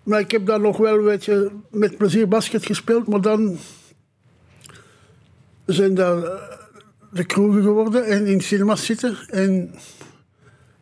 Maar 0.06 0.20
ik 0.20 0.32
heb 0.32 0.46
dan 0.46 0.62
nog 0.62 0.78
wel 0.78 1.02
weet 1.02 1.26
je, 1.26 1.52
met 1.72 1.98
plezier 1.98 2.28
basket 2.28 2.66
gespeeld, 2.66 3.08
maar 3.08 3.22
dan 3.22 3.58
zijn 5.66 5.94
daar 5.94 6.24
eh, 6.24 6.42
de 7.12 7.26
kroegen 7.26 7.64
geworden 7.64 8.06
en 8.06 8.26
in 8.26 8.42
cinemas 8.42 8.86
zitten. 8.86 9.18
En 9.30 9.76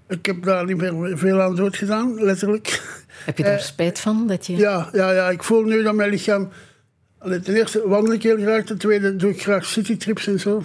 ik 0.07 0.25
heb 0.25 0.43
daar 0.43 0.65
niet 0.65 0.77
meer 0.77 1.17
veel 1.17 1.41
aan 1.41 1.55
dood 1.55 1.75
gedaan, 1.75 2.23
letterlijk. 2.23 2.81
Heb 3.25 3.37
je 3.37 3.43
daar 3.43 3.59
spijt 3.59 3.99
van? 3.99 4.27
Dat 4.27 4.45
je... 4.45 4.55
Ja, 4.55 4.89
ja, 4.91 5.11
ja, 5.11 5.29
ik 5.29 5.43
voel 5.43 5.63
nu 5.63 5.83
dat 5.83 5.95
mijn 5.95 6.09
lichaam... 6.09 6.49
Ten 7.19 7.55
eerste 7.55 7.87
wandel 7.87 8.13
ik 8.13 8.23
heel 8.23 8.37
graag, 8.37 8.63
ten 8.63 8.77
tweede 8.77 9.15
doe 9.15 9.29
ik 9.29 9.41
graag 9.41 9.65
citytrips 9.65 10.27
en 10.27 10.39
zo. 10.39 10.63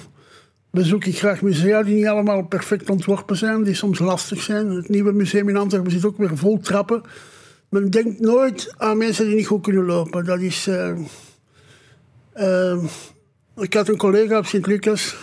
Bezoek 0.71 1.05
ik 1.05 1.19
graag 1.19 1.43
musea 1.43 1.83
die 1.83 1.95
niet 1.95 2.07
allemaal 2.07 2.47
perfect 2.47 2.91
ontworpen 2.91 3.37
zijn, 3.37 3.63
die 3.63 3.75
soms 3.75 3.99
lastig 3.99 4.43
zijn. 4.43 4.71
Het 4.71 4.89
nieuwe 4.89 5.13
museum 5.13 5.49
in 5.49 5.57
Antwerpen 5.57 5.91
zit 5.91 6.05
ook 6.05 6.19
weer 6.19 6.37
vol 6.37 6.59
trappen. 6.59 7.03
Men 7.69 7.91
denkt 7.91 8.21
nooit 8.21 8.75
aan 8.77 8.99
mensen 8.99 9.27
die 9.27 9.35
niet 9.35 9.47
goed 9.47 9.63
kunnen 9.63 9.85
lopen. 9.85 10.25
Dat 10.25 10.41
is... 10.41 10.67
eh, 10.67 10.91
eh, 12.33 12.85
ik 13.57 13.75
had 13.75 13.89
een 13.89 13.97
collega 13.97 14.39
op 14.39 14.47
Sint-Lucas, 14.47 15.17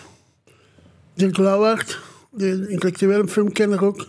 Dirk 1.14 1.38
Lauwaard, 1.38 2.00
de 2.30 2.66
intellectuele 2.70 3.28
filmkenner 3.28 3.84
ook. 3.84 4.08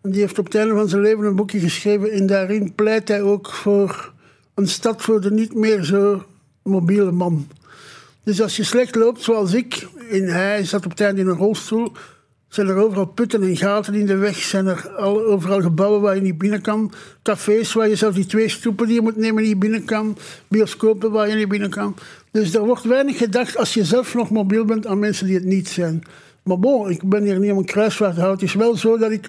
En 0.00 0.10
die 0.10 0.20
heeft 0.20 0.38
op 0.38 0.44
het 0.44 0.54
einde 0.54 0.74
van 0.74 0.88
zijn 0.88 1.02
leven 1.02 1.24
een 1.24 1.36
boekje 1.36 1.60
geschreven. 1.60 2.10
En 2.10 2.26
daarin 2.26 2.74
pleit 2.74 3.08
hij 3.08 3.22
ook 3.22 3.52
voor 3.52 4.12
een 4.54 4.68
stad 4.68 5.02
voor 5.02 5.20
de 5.20 5.30
niet 5.30 5.54
meer 5.54 5.84
zo 5.84 6.24
mobiele 6.62 7.12
man. 7.12 7.48
Dus 8.24 8.42
als 8.42 8.56
je 8.56 8.64
slecht 8.64 8.94
loopt, 8.94 9.22
zoals 9.22 9.52
ik, 9.52 9.88
en 10.10 10.24
hij 10.24 10.64
zat 10.64 10.84
op 10.84 10.90
het 10.90 11.00
einde 11.00 11.20
in 11.20 11.26
een 11.26 11.36
rolstoel, 11.36 11.92
zijn 12.48 12.68
er 12.68 12.76
overal 12.76 13.06
putten 13.06 13.42
en 13.42 13.56
gaten 13.56 13.94
in 13.94 14.06
de 14.06 14.16
weg. 14.16 14.36
Zijn 14.36 14.66
er 14.66 14.90
al, 14.90 15.24
overal 15.24 15.60
gebouwen 15.60 16.00
waar 16.00 16.14
je 16.14 16.20
niet 16.20 16.38
binnen 16.38 16.60
kan. 16.60 16.92
Cafés 17.22 17.72
waar 17.72 17.88
je 17.88 17.96
zelfs 17.96 18.16
die 18.16 18.26
twee 18.26 18.48
stoepen 18.48 18.86
die 18.86 18.94
je 18.94 19.02
moet 19.02 19.16
nemen 19.16 19.42
niet 19.42 19.58
binnen 19.58 19.84
kan. 19.84 20.18
Bioscopen 20.48 21.10
waar 21.10 21.28
je 21.28 21.34
niet 21.34 21.48
binnen 21.48 21.70
kan. 21.70 21.96
Dus 22.30 22.54
er 22.54 22.64
wordt 22.64 22.84
weinig 22.84 23.18
gedacht 23.18 23.56
als 23.56 23.74
je 23.74 23.84
zelf 23.84 24.14
nog 24.14 24.30
mobiel 24.30 24.64
bent 24.64 24.86
aan 24.86 24.98
mensen 24.98 25.26
die 25.26 25.34
het 25.34 25.44
niet 25.44 25.68
zijn. 25.68 26.02
Maar 26.42 26.58
bon, 26.58 26.90
ik 26.90 27.08
ben 27.08 27.22
hier 27.22 27.38
niet 27.38 27.52
om 27.52 27.58
een 27.58 27.64
kruisvaart 27.64 28.14
te 28.14 28.20
houden. 28.20 28.40
Het 28.40 28.54
is 28.54 28.60
wel 28.60 28.76
zo 28.76 28.98
dat 28.98 29.10
ik... 29.10 29.28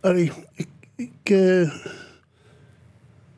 Allee, 0.00 0.32
ik... 0.54 0.68
ik 0.96 1.10
eh, 1.22 1.72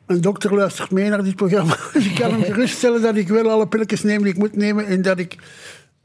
mijn 0.05 0.21
dokter 0.21 0.55
luistert 0.55 0.91
mee 0.91 1.09
naar 1.09 1.23
dit 1.23 1.35
programma. 1.35 1.77
Dus 1.93 2.05
ik 2.05 2.15
kan 2.15 2.31
hem 2.31 2.43
geruststellen 2.53 3.01
dat 3.01 3.15
ik 3.15 3.27
wel 3.27 3.49
alle 3.49 3.67
pilletjes 3.67 4.03
neem 4.03 4.23
die 4.23 4.31
ik 4.31 4.37
moet 4.37 4.55
nemen. 4.55 4.85
En 4.85 5.01
dat 5.01 5.19
ik 5.19 5.37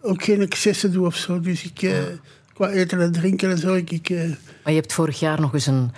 ook 0.00 0.22
geen 0.22 0.40
excessen 0.40 0.92
doe 0.92 1.06
of 1.06 1.16
zo. 1.16 1.40
Dus 1.40 1.64
ik... 1.64 1.82
eh, 1.82 1.92
qua 2.58 2.70
eten 2.70 3.00
en 3.00 3.12
drinken 3.12 3.50
en 3.50 3.58
zo. 3.58 3.74
Ik, 3.74 3.90
ik, 3.90 4.10
eh, 4.10 4.18
Maar 4.64 4.72
je 4.72 4.80
hebt 4.80 4.92
vorig 4.92 5.20
jaar 5.20 5.40
nog 5.40 5.54
eens 5.54 5.66
een 5.66 5.90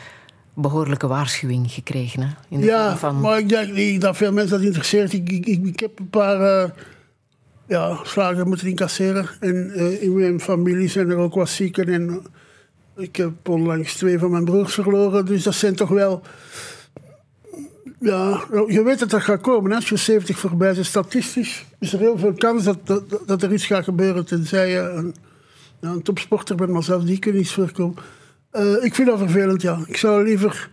behoorlijke 0.54 1.06
waarschuwing 1.06 1.70
gekregen. 1.72 2.22
Hè? 2.22 2.28
In 2.48 2.60
de 2.60 2.66
ja, 2.66 2.96
van... 2.96 3.20
maar 3.20 3.38
ik 3.38 3.48
denk 3.48 3.72
niet 3.72 4.00
dat 4.00 4.16
veel 4.16 4.32
mensen 4.32 4.56
dat 4.56 4.66
interesseert. 4.66 5.12
Ik, 5.12 5.30
ik, 5.30 5.46
ik, 5.46 5.80
heb 5.80 5.98
een 5.98 6.10
paar 6.10 6.40
eh, 6.40 6.70
ja, 7.66 7.98
slagen 8.04 8.48
moeten 8.48 8.66
incasseren. 8.66 9.28
En 9.40 9.70
eh, 9.74 10.02
in 10.02 10.14
mijn 10.14 10.40
familie 10.40 10.88
zijn 10.88 11.10
er 11.10 11.16
ook 11.16 11.34
wat 11.34 11.48
zieken. 11.48 11.88
En 11.88 12.22
Ik 12.96 13.16
heb 13.16 13.48
onlangs 13.48 13.94
twee 13.94 14.18
van 14.18 14.30
mijn 14.30 14.44
broers 14.44 14.74
verloren. 14.74 15.26
Dus 15.26 15.42
dat 15.42 15.54
zijn 15.54 15.74
toch 15.76 15.88
wel... 15.88 16.22
Ja, 18.00 18.44
je 18.66 18.82
weet 18.82 18.98
dat 18.98 19.10
dat 19.10 19.22
gaat 19.22 19.40
komen. 19.40 19.72
Als 19.72 19.88
je 19.88 19.96
70 19.96 20.38
voorbij 20.38 20.74
bent, 20.74 20.86
statistisch 20.86 21.64
is 21.78 21.92
er 21.92 21.98
heel 21.98 22.18
veel 22.18 22.32
kans 22.32 22.64
dat, 22.64 23.02
dat, 23.26 23.42
er 23.42 23.52
iets 23.52 23.66
gaat 23.66 23.84
gebeuren. 23.84 24.26
Tenzij 24.26 24.70
je 24.70 24.78
een, 24.78 25.14
ja, 25.80 25.88
een 25.88 26.02
topsporter 26.02 26.56
bent, 26.56 26.70
maar 26.70 26.82
zelfs 26.82 27.04
die 27.04 27.18
kunnen 27.18 27.40
iets 27.40 27.52
voorkomen. 27.52 27.96
Eh, 28.50 28.84
ik 28.84 28.94
vind 28.94 29.08
dat 29.08 29.18
vervelend, 29.18 29.62
ja. 29.62 29.78
Ik 29.86 29.96
zou 29.96 30.24
liever 30.24 30.70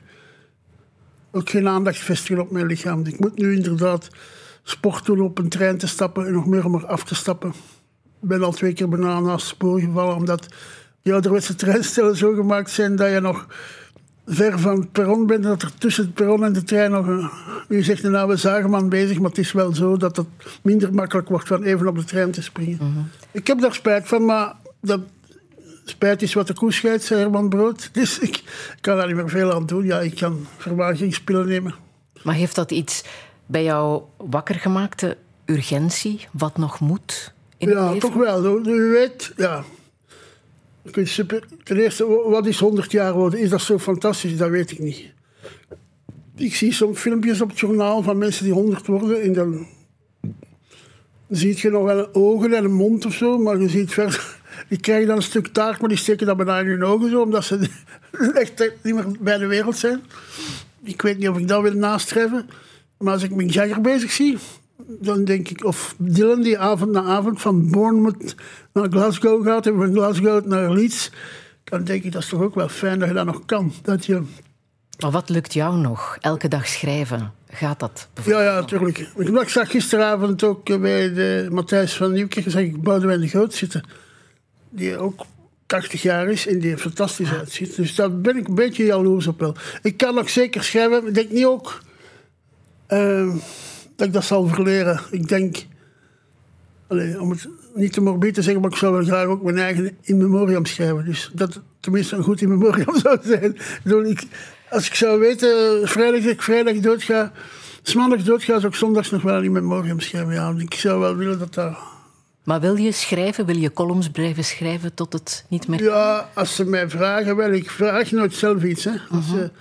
ook 1.32 1.50
geen 1.50 1.68
aandacht 1.68 2.00
vestigen 2.00 2.42
op 2.42 2.52
mijn 2.52 2.66
lichaam. 2.66 3.06
Ik 3.06 3.20
moet 3.20 3.38
nu 3.38 3.56
inderdaad 3.56 4.10
sport 4.64 5.06
doen 5.06 5.22
op 5.22 5.38
een 5.38 5.50
trein 5.50 5.78
te 5.78 5.88
stappen 5.88 6.26
en 6.26 6.34
nog 6.34 6.46
meer 6.46 6.66
om 6.66 6.76
er 6.76 6.86
af 6.86 7.04
te 7.04 7.16
stappen. 7.16 7.50
Ik 8.22 8.28
ben 8.28 8.44
al 8.44 8.52
twee 8.52 8.74
keer 8.74 8.90
bijna 8.90 9.20
naast 9.20 9.46
het 9.46 9.56
spoor 9.56 9.80
gevallen, 9.80 10.16
omdat 10.16 10.48
die 11.02 11.14
ouderwetse 11.14 11.56
treinstellen 11.56 12.16
zo 12.16 12.34
gemaakt 12.34 12.70
zijn 12.70 12.96
dat 12.96 13.12
je 13.12 13.20
nog 13.20 13.48
ver 14.28 14.60
van 14.60 14.80
het 14.80 14.92
perron 14.92 15.26
bent. 15.26 15.44
Dat 15.44 15.62
er 15.62 15.72
tussen 15.78 16.04
het 16.04 16.14
perron 16.14 16.44
en 16.44 16.54
de 16.54 16.64
trein 16.64 16.92
nog 16.92 17.08
een... 17.08 17.30
U 17.68 17.84
zegt 17.84 18.04
een 18.04 18.16
oude 18.16 18.36
zagenman 18.36 18.90
bezig, 18.90 19.20
maar 19.20 19.30
het 19.30 19.38
is 19.40 19.52
wel 19.52 19.76
zo 19.76 19.98
dat 19.98 20.16
het 20.18 20.28
minder 20.62 20.94
makkelijk 20.94 21.30
wordt 21.30 21.48
van 21.48 21.64
even 21.64 21.88
op 21.88 21.96
de 21.98 22.04
trein 22.04 22.32
te 22.32 22.42
springen. 22.42 23.12
Ik 23.32 23.48
heb 23.48 23.60
daar 23.60 23.74
spijt 23.74 24.08
van, 24.08 24.26
maar 24.26 24.56
dat 24.82 25.02
spijt 25.86 26.22
is 26.22 26.34
wat 26.34 26.48
de 26.48 26.54
koe 26.54 26.74
scheidt, 26.74 27.04
zei 27.04 27.20
Herman 27.20 27.50
Brood. 27.50 27.90
Dus 27.94 28.20
ik, 28.20 28.44
kan 28.82 28.98
daar 28.98 29.08
niet 29.08 29.16
meer 29.16 29.30
veel 29.30 29.54
aan 29.54 29.66
doen. 29.66 29.86
Ja, 29.86 30.00
ik 30.00 30.16
kan 30.16 30.48
vermagingspillen 30.58 31.48
nemen. 31.48 31.76
Maar 32.24 32.36
heeft 32.36 32.56
dat 32.56 32.72
iets 32.72 33.04
bij 33.46 33.64
jou 33.64 34.02
wakker 34.18 34.56
gemaakt, 34.56 35.00
de 35.00 35.18
urgentie, 35.46 36.28
wat 36.32 36.58
nog 36.58 36.80
moet 36.80 37.34
in 37.58 37.68
het 37.68 37.78
Ja, 37.78 37.86
leven? 37.86 38.00
toch 38.00 38.14
wel. 38.14 38.68
U 38.68 38.90
weet, 38.92 39.34
ja. 39.38 39.64
Ten 41.64 41.78
eerste, 41.78 42.06
wat 42.30 42.46
is 42.46 42.60
100 42.60 42.92
jaar 42.92 43.14
worden? 43.14 43.40
Is 43.40 43.50
dat 43.50 43.62
zo 43.62 43.80
fantastisch? 43.80 44.38
Dat 44.38 44.50
weet 44.50 44.72
ik 44.72 44.80
niet. 44.80 45.14
Ik 46.36 46.56
zie 46.56 46.74
soms 46.74 47.00
filmpjes 47.00 47.42
op 47.42 47.50
het 47.50 47.60
journaal 47.60 48.04
van 48.04 48.18
mensen 48.18 48.44
die 48.44 48.54
100 48.54 48.88
worden. 48.88 49.22
En 49.22 49.34
dan 49.34 49.68
zie 51.30 51.58
je 51.58 51.70
nog 51.70 51.84
wel 51.84 52.14
ogen 52.14 52.54
en 52.54 52.64
een 52.64 52.74
mond 52.74 53.06
of 53.06 53.14
zo, 53.14 53.38
maar 53.38 53.60
je 53.60 53.70
ziet 53.70 53.94
verder. 53.94 54.36
Die 54.70 54.80
krijgen 54.80 55.08
dan 55.08 55.16
een 55.16 55.24
stuk 55.24 55.48
taart, 55.48 55.80
maar 55.80 55.90
die 55.90 55.98
steken 55.98 56.26
dat 56.26 56.38
bijna 56.38 56.60
in 56.60 56.68
hun 56.68 56.84
ogen 56.84 57.10
zo, 57.10 57.22
omdat 57.22 57.44
ze 57.44 57.70
echt 58.34 58.72
niet 58.84 58.96
meer 58.96 59.06
bij 59.20 59.38
de 59.38 59.48
wereld 59.48 59.78
zijn. 59.78 60.02
Ik 60.84 61.02
weet 61.02 61.18
niet 61.18 61.30
of 61.30 61.38
ik 61.38 61.48
dat 61.48 61.62
wil 61.62 61.74
nastreven. 61.74 62.50
Maar 62.98 63.14
als 63.14 63.24
ik 63.24 63.36
Mick 63.36 63.52
Jagger 63.52 63.82
bezig 63.82 64.12
zie, 64.12 64.38
dan 64.86 65.26
denk 65.26 65.50
ik... 65.50 65.66
Of 65.66 65.96
Dylan 65.98 66.42
die 66.42 66.60
avond 66.60 66.92
na 66.92 67.04
avond 67.04 67.42
van 67.42 67.72
Bournemouth 67.72 68.36
naar 68.74 68.90
Glasgow 68.90 69.46
gaat... 69.46 69.68
en 69.68 69.76
van 69.76 69.94
Glasgow 69.94 70.46
naar 70.46 70.72
Leeds... 70.72 71.12
dan 71.64 71.84
denk 71.84 72.04
ik, 72.04 72.12
dat 72.12 72.22
is 72.22 72.30
toch 72.30 72.42
ook 72.42 72.56
wel 72.56 72.70
fijn 72.70 73.00
dat 73.00 73.08
je 73.08 73.14
dat 73.14 73.26
nog 73.26 73.46
kan. 73.46 73.74
Dat 73.82 74.06
je... 74.06 74.22
Maar 75.00 75.12
wat 75.12 75.30
lukt 75.30 75.54
jou 75.54 75.78
nog? 75.78 76.18
Elke 76.20 76.48
dag 76.48 76.68
schrijven. 76.68 77.32
Gaat 77.50 77.80
dat? 77.80 78.08
Ja, 78.26 78.42
ja, 78.42 78.60
natuurlijk. 78.60 78.98
Ik, 79.16 79.50
zag 79.50 79.72
gisteravond 79.72 80.44
ook 80.44 80.70
eh, 80.70 80.80
bij 80.80 81.14
de 81.14 81.48
Matthijs 81.52 81.94
van 81.94 82.12
Nieuwkerk... 82.12 82.50
zag 82.50 82.62
ik 82.62 82.82
Boudewijn 82.82 83.20
de 83.22 83.28
Groot 83.28 83.54
zitten. 83.54 83.84
Die 84.70 84.98
ook 84.98 85.26
80 85.66 86.02
jaar 86.02 86.28
is 86.30 86.48
en 86.48 86.60
die 86.60 86.72
er 86.72 86.78
fantastisch 86.78 87.32
uitziet. 87.32 87.76
Dus 87.76 87.96
daar 87.96 88.18
ben 88.18 88.38
ik 88.38 88.48
een 88.48 88.56
beetje 88.56 88.86
jaloers 88.86 89.28
op 89.28 89.40
wel. 89.40 89.56
Ik 89.82 89.98
kan 89.98 90.16
nog 90.16 90.30
zeker 90.30 90.64
schrijven. 90.64 91.08
Ik 91.08 91.14
denk 91.14 91.32
niet 91.32 91.46
ook... 91.46 91.82
eh, 92.88 93.36
dat 93.98 94.08
ik 94.08 94.14
dat 94.14 94.24
zal 94.24 94.48
verleren. 94.48 95.00
Ik 95.12 95.28
denk... 95.28 95.66
Allee, 96.88 97.22
om 97.22 97.30
het 97.30 97.48
niet 97.76 97.94
te 97.94 98.02
morbide 98.02 98.34
te 98.34 98.42
zeggen, 98.42 98.62
maar 98.62 98.72
ik 98.72 98.78
zou 98.78 98.94
wel 98.94 99.04
graag 99.04 99.26
ook 99.26 99.44
mijn 99.44 99.58
eigen 99.58 99.98
in 100.02 100.18
memoriam 100.18 100.66
schrijven. 100.66 101.06
Dus 101.06 101.32
dat 101.34 101.62
tenminste 101.80 102.16
een 102.16 102.24
goed 102.24 102.42
in 102.42 102.50
memoriam 102.50 102.96
zou 103.04 103.18
zijn. 103.24 103.56
Ik 103.56 103.80
bedoel, 103.84 104.04
ik, 104.06 104.24
als 104.70 104.88
ik 104.88 104.94
zou 104.96 105.20
weten, 105.20 105.88
vrijdag 105.88 106.22
dat 106.22 106.32
ik 106.32 106.42
vrijdag 106.42 106.76
doodga, 106.76 107.32
maandag 107.96 108.24
doodga, 108.24 108.60
zou 108.60 108.68
ik 108.68 108.76
zondags 108.76 109.10
nog 109.10 109.22
wel 109.22 109.42
in 109.44 109.52
memoriam 109.52 110.00
schrijven. 110.00 110.34
Ja, 110.34 110.54
ik 110.58 110.74
zou 110.74 111.00
wel 111.00 111.16
willen 111.16 111.40
dat 111.40 111.54
dat... 111.54 111.74
Maar 112.44 112.60
wil 112.60 112.76
je 112.76 112.92
schrijven? 112.92 113.46
Wil 113.46 113.58
je 113.58 113.74
columns 113.74 114.10
blijven 114.10 114.44
schrijven 114.44 114.94
tot 114.94 115.14
het 115.14 115.46
niet 115.50 115.68
meer... 115.68 115.84
Ja, 115.84 116.30
als 116.34 116.56
ze 116.56 116.66
mij 116.66 116.90
vragen, 116.90 117.36
wel, 117.36 117.52
ik 117.52 117.70
vraag 117.70 118.12
nooit 118.12 118.34
zelf 118.34 118.64
iets. 118.64 118.84
Hè. 118.84 118.92
Als, 119.10 119.28
ze- 119.30 119.52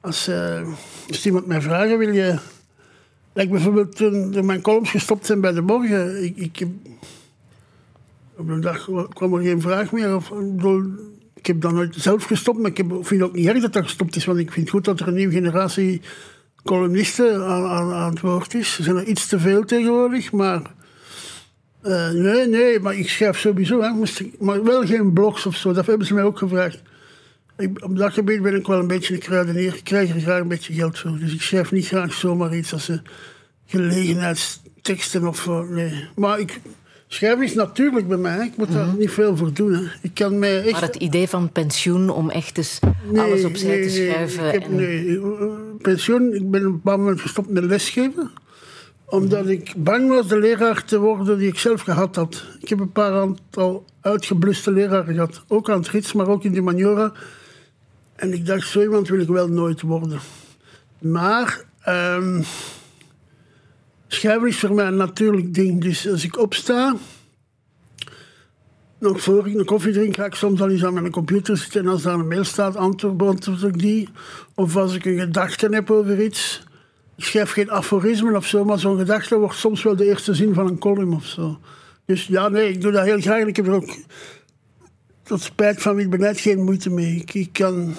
als, 0.00 0.28
eh, 0.28 0.68
als 1.08 1.26
iemand 1.26 1.46
mij 1.46 1.60
vraagt, 1.60 1.96
wil 1.96 2.12
je... 2.12 2.38
Like 3.36 3.50
bijvoorbeeld 3.50 3.96
toen 3.96 4.30
toen 4.30 4.46
mijn 4.46 4.60
columns 4.60 4.90
gestopt 4.90 5.26
zijn 5.26 5.40
bij 5.40 5.52
de 5.52 5.60
morgen. 5.60 6.24
Ik, 6.24 6.36
ik 6.36 6.66
op 8.36 8.48
een 8.48 8.60
dag 8.60 8.88
kwam 9.08 9.34
er 9.34 9.42
geen 9.42 9.60
vraag 9.60 9.92
meer. 9.92 10.14
Of, 10.14 10.32
ik 11.34 11.46
heb 11.46 11.60
dan 11.60 11.74
nooit 11.74 11.94
zelf 11.98 12.24
gestopt, 12.24 12.58
maar 12.58 12.70
ik 12.70 12.76
heb, 12.76 12.86
vind 12.90 13.20
het 13.20 13.22
ook 13.22 13.34
niet 13.34 13.46
erg 13.46 13.60
dat 13.62 13.72
dat 13.72 13.82
gestopt 13.82 14.16
is. 14.16 14.24
Want 14.24 14.38
ik 14.38 14.52
vind 14.52 14.66
het 14.66 14.74
goed 14.74 14.84
dat 14.84 15.00
er 15.00 15.08
een 15.08 15.14
nieuwe 15.14 15.32
generatie 15.32 16.00
columnisten 16.64 17.44
aan, 17.44 17.92
aan, 17.92 18.10
het 18.10 18.20
woord 18.20 18.54
is. 18.54 18.78
Er 18.78 18.84
zijn 18.84 18.96
er 18.96 19.04
iets 19.04 19.26
te 19.26 19.38
veel 19.38 19.64
tegenwoordig, 19.64 20.32
maar... 20.32 20.62
eh, 21.82 22.10
nee, 22.10 22.46
nee, 22.46 22.80
maar 22.80 22.96
ik 22.96 23.08
schrijf 23.08 23.38
sowieso. 23.38 23.94
Moest 23.94 24.20
ik, 24.20 24.40
maar 24.40 24.64
wel 24.64 24.86
geen 24.86 25.12
blogs 25.12 25.46
of 25.46 25.56
zo, 25.56 25.72
dat 25.72 25.86
hebben 25.86 26.06
ze 26.06 26.14
mij 26.14 26.24
ook 26.24 26.38
gevraagd. 26.38 26.82
Ik, 27.56 27.84
op 27.84 27.96
dat 27.96 28.12
gebied 28.12 28.42
ben 28.42 28.54
ik 28.54 28.66
wel 28.66 28.78
een 28.78 28.86
beetje 28.86 29.14
een 29.14 29.20
kruidenier. 29.20 29.74
Ik 29.74 29.84
krijg 29.84 30.14
er 30.14 30.20
graag 30.20 30.40
een 30.40 30.48
beetje 30.48 30.72
geld 30.72 30.98
voor. 30.98 31.18
Dus 31.18 31.34
ik 31.34 31.42
schrijf 31.42 31.72
niet 31.72 31.86
graag 31.86 32.12
zomaar 32.12 32.56
iets 32.56 32.72
als 32.72 32.88
een 32.88 33.02
gelegenheidsteksten 33.66 35.26
of. 35.26 35.48
Nee. 35.70 36.08
Maar 36.14 36.40
ik, 36.40 36.60
schrijven 37.06 37.44
is 37.44 37.54
natuurlijk 37.54 38.08
bij 38.08 38.16
mij. 38.16 38.46
Ik 38.46 38.56
moet 38.56 38.72
daar 38.72 38.94
niet 38.98 39.10
veel 39.10 39.36
voor 39.36 39.52
doen. 39.52 39.72
Hè. 39.72 39.82
Ik 40.00 40.14
kan 40.14 40.38
mij 40.38 40.62
echt... 40.62 40.72
Maar 40.72 40.82
het 40.82 40.96
idee 40.96 41.28
van 41.28 41.52
pensioen 41.52 42.10
om 42.10 42.30
echt 42.30 42.58
eens 42.58 42.78
Nee, 43.10 43.22
alles 43.22 43.44
opzij 43.44 43.68
nee, 43.68 43.88
te 43.88 43.98
nee. 43.98 44.10
schuiven. 44.10 44.46
Ik 44.46 44.52
heb, 44.52 44.62
en... 44.62 44.74
nee, 44.74 45.20
eh, 45.20 45.46
pensioen. 45.82 46.34
Ik 46.34 46.50
ben 46.50 46.60
op 46.60 46.66
een 46.66 46.72
bepaald 46.72 46.98
moment 46.98 47.20
gestopt 47.20 47.50
met 47.50 47.64
lesgeven. 47.64 48.30
Omdat 49.08 49.48
ik 49.48 49.72
bang 49.76 50.08
was 50.08 50.28
de 50.28 50.38
leraar 50.38 50.84
te 50.84 50.98
worden 50.98 51.38
die 51.38 51.48
ik 51.48 51.58
zelf 51.58 51.80
gehad 51.80 52.16
had. 52.16 52.44
Ik 52.60 52.68
heb 52.68 52.80
een 52.80 52.92
paar 52.92 53.12
aantal 53.12 53.84
uitgebluste 54.00 54.72
leraren 54.72 55.14
gehad. 55.14 55.44
Ook 55.48 55.70
aan 55.70 55.78
het 55.78 55.88
rits, 55.88 56.12
maar 56.12 56.28
ook 56.28 56.44
in 56.44 56.52
de 56.52 56.60
Maniora. 56.60 57.12
En 58.16 58.32
ik 58.32 58.46
dacht, 58.46 58.68
zo 58.68 58.80
iemand 58.80 59.08
wil 59.08 59.20
ik 59.20 59.28
wel 59.28 59.48
nooit 59.48 59.80
worden. 59.80 60.20
Maar 60.98 61.64
ehm, 61.80 62.42
schrijven 64.06 64.48
is 64.48 64.58
voor 64.58 64.74
mij 64.74 64.86
een 64.86 64.96
natuurlijk 64.96 65.54
ding. 65.54 65.80
Dus 65.80 66.08
als 66.08 66.24
ik 66.24 66.38
opsta, 66.38 66.96
nog 68.98 69.20
voor 69.20 69.46
ik 69.46 69.54
een 69.54 69.64
koffie 69.64 69.92
drink, 69.92 70.16
ga 70.16 70.24
ik 70.24 70.34
soms 70.34 70.60
al 70.60 70.70
eens 70.70 70.84
aan 70.84 70.94
mijn 70.94 71.10
computer 71.10 71.56
zitten. 71.56 71.80
En 71.80 71.88
als 71.88 72.02
daar 72.02 72.14
een 72.14 72.28
mail 72.28 72.44
staat, 72.44 72.76
antwoord 72.76 73.62
ik 73.62 73.78
die. 73.78 74.08
Of 74.54 74.76
als 74.76 74.94
ik 74.94 75.04
een 75.04 75.18
gedachte 75.18 75.68
heb 75.70 75.90
over 75.90 76.22
iets. 76.22 76.64
Ik 77.16 77.24
schrijf 77.24 77.50
geen 77.50 77.70
aforismen 77.70 78.36
of 78.36 78.46
zo, 78.46 78.64
maar 78.64 78.78
zo'n 78.78 78.98
gedachte 78.98 79.38
wordt 79.38 79.56
soms 79.56 79.82
wel 79.82 79.96
de 79.96 80.04
eerste 80.04 80.34
zin 80.34 80.54
van 80.54 80.66
een 80.66 80.78
column 80.78 81.14
of 81.14 81.26
zo. 81.26 81.58
Dus 82.04 82.26
ja, 82.26 82.48
nee, 82.48 82.68
ik 82.68 82.80
doe 82.80 82.92
dat 82.92 83.04
heel 83.04 83.20
graag. 83.20 83.46
Ik 83.46 83.56
heb 83.56 83.66
er 83.66 83.72
ook, 83.72 83.96
tot 85.26 85.40
spijt 85.42 85.82
van 85.82 85.94
wie 85.94 86.08
beleid, 86.08 86.40
geen 86.40 86.64
moeite 86.64 86.90
mee. 86.90 87.16
Ik, 87.16 87.34
ik 87.34 87.52
kan... 87.52 87.94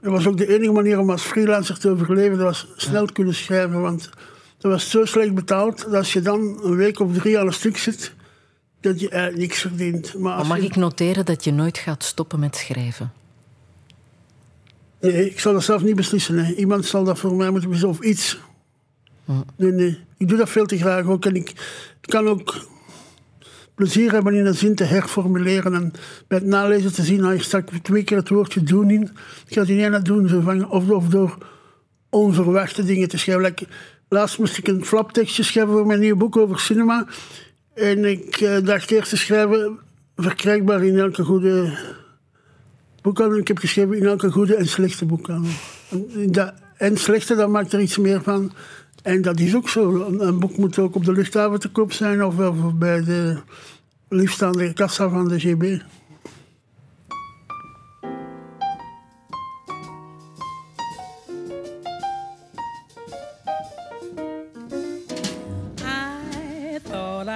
Dat 0.00 0.12
was 0.12 0.26
ook 0.26 0.36
de 0.36 0.54
enige 0.54 0.72
manier 0.72 0.98
om 0.98 1.10
als 1.10 1.22
freelancer 1.22 1.78
te 1.78 1.90
overleven. 1.90 2.38
Dat 2.38 2.46
was 2.46 2.66
snel 2.76 3.06
kunnen 3.12 3.34
schrijven, 3.34 3.80
want 3.80 4.10
dat 4.58 4.72
was 4.72 4.90
zo 4.90 5.04
slecht 5.04 5.34
betaald... 5.34 5.82
dat 5.84 5.94
als 5.94 6.12
je 6.12 6.20
dan 6.20 6.60
een 6.62 6.76
week 6.76 7.00
of 7.00 7.12
drie 7.12 7.38
aan 7.38 7.46
een 7.46 7.52
stuk 7.52 7.76
zit, 7.76 8.12
dat 8.80 9.00
je 9.00 9.08
eigenlijk 9.08 9.42
niks 9.42 9.60
verdient. 9.60 10.14
Maar 10.18 10.46
mag 10.46 10.56
je- 10.58 10.64
ik 10.64 10.76
noteren 10.76 11.24
dat 11.24 11.44
je 11.44 11.52
nooit 11.52 11.78
gaat 11.78 12.04
stoppen 12.04 12.38
met 12.40 12.56
schrijven? 12.56 13.12
Nee, 15.00 15.30
ik 15.30 15.40
zal 15.40 15.52
dat 15.52 15.64
zelf 15.64 15.82
niet 15.82 15.96
beslissen. 15.96 16.44
hè. 16.44 16.52
Iemand 16.52 16.86
zal 16.86 17.04
dat 17.04 17.18
voor 17.18 17.34
mij 17.34 17.50
moeten 17.50 17.70
beslissen, 17.70 18.00
of 18.00 18.06
iets. 18.06 18.38
Nee, 19.56 19.72
nee. 19.72 19.98
Ik 20.16 20.28
doe 20.28 20.38
dat 20.38 20.48
veel 20.50 20.66
te 20.66 20.78
graag 20.78 21.06
ook. 21.06 21.24
En 21.26 21.34
ik, 21.36 21.48
ik 22.00 22.08
kan 22.10 22.28
ook 22.28 22.66
plezier 23.74 24.12
hebben 24.12 24.34
in 24.34 24.46
een 24.46 24.54
zin 24.54 24.74
te 24.74 24.84
herformuleren. 24.84 25.74
En 25.74 25.92
bij 26.28 26.38
het 26.38 26.46
nalezen 26.46 26.92
te 26.92 27.02
zien, 27.02 27.30
hier 27.30 27.42
staat 27.42 27.70
twee 27.82 28.04
keer 28.04 28.16
het 28.16 28.28
woordje 28.28 28.62
doen 28.62 28.90
in. 28.90 29.02
Ik 29.46 29.54
ga 29.54 29.62
in 29.66 29.92
één 29.92 30.04
doen, 30.04 30.42
van, 30.42 30.70
of, 30.70 31.08
door 31.08 31.38
onverwachte 32.10 32.84
dingen 32.84 33.08
te 33.08 33.18
schrijven. 33.18 33.54
Laatst 34.08 34.38
moest 34.38 34.58
ik 34.58 34.68
een 34.68 34.84
flaptekstje 34.84 35.42
schrijven 35.42 35.72
voor 35.72 35.86
mijn 35.86 36.00
nieuwe 36.00 36.18
boek 36.18 36.36
over 36.36 36.60
cinema. 36.60 37.06
En 37.74 38.04
ik 38.04 38.36
eh, 38.36 38.64
dacht 38.64 38.90
eerst 38.90 39.08
te 39.08 39.16
schrijven, 39.16 39.78
verkrijgbaar 40.16 40.84
in 40.84 40.98
elke 40.98 41.24
goede 41.24 41.78
boekhandel. 43.02 43.38
Ik 43.38 43.48
heb 43.48 43.58
geschreven 43.58 43.96
in 43.96 44.06
elke 44.06 44.30
goede 44.30 44.54
en 44.54 44.66
slechte 44.66 45.04
boekhandel. 45.04 45.50
En, 45.90 46.32
dat, 46.32 46.52
en 46.76 46.96
slechte, 46.96 47.34
daar 47.34 47.50
maakt 47.50 47.72
er 47.72 47.80
iets 47.80 47.98
meer 47.98 48.22
van. 48.22 48.52
En 49.02 49.22
dat 49.22 49.40
is 49.40 49.54
ook 49.54 49.68
zo. 49.68 50.06
Een, 50.18 50.38
boek 50.38 50.56
moet 50.56 50.78
ook 50.78 50.94
op 50.94 51.04
de 51.04 51.12
luchthaven 51.12 51.60
te 51.60 51.70
koop 51.70 51.92
zijn 51.92 52.24
of, 52.24 52.34
bij 52.74 53.04
de 53.04 53.38
liefst 54.08 54.42
aan 54.42 54.52
de 54.52 54.72
kassa 54.72 55.08
van 55.08 55.28
de 55.28 55.40
GB. 55.40 55.80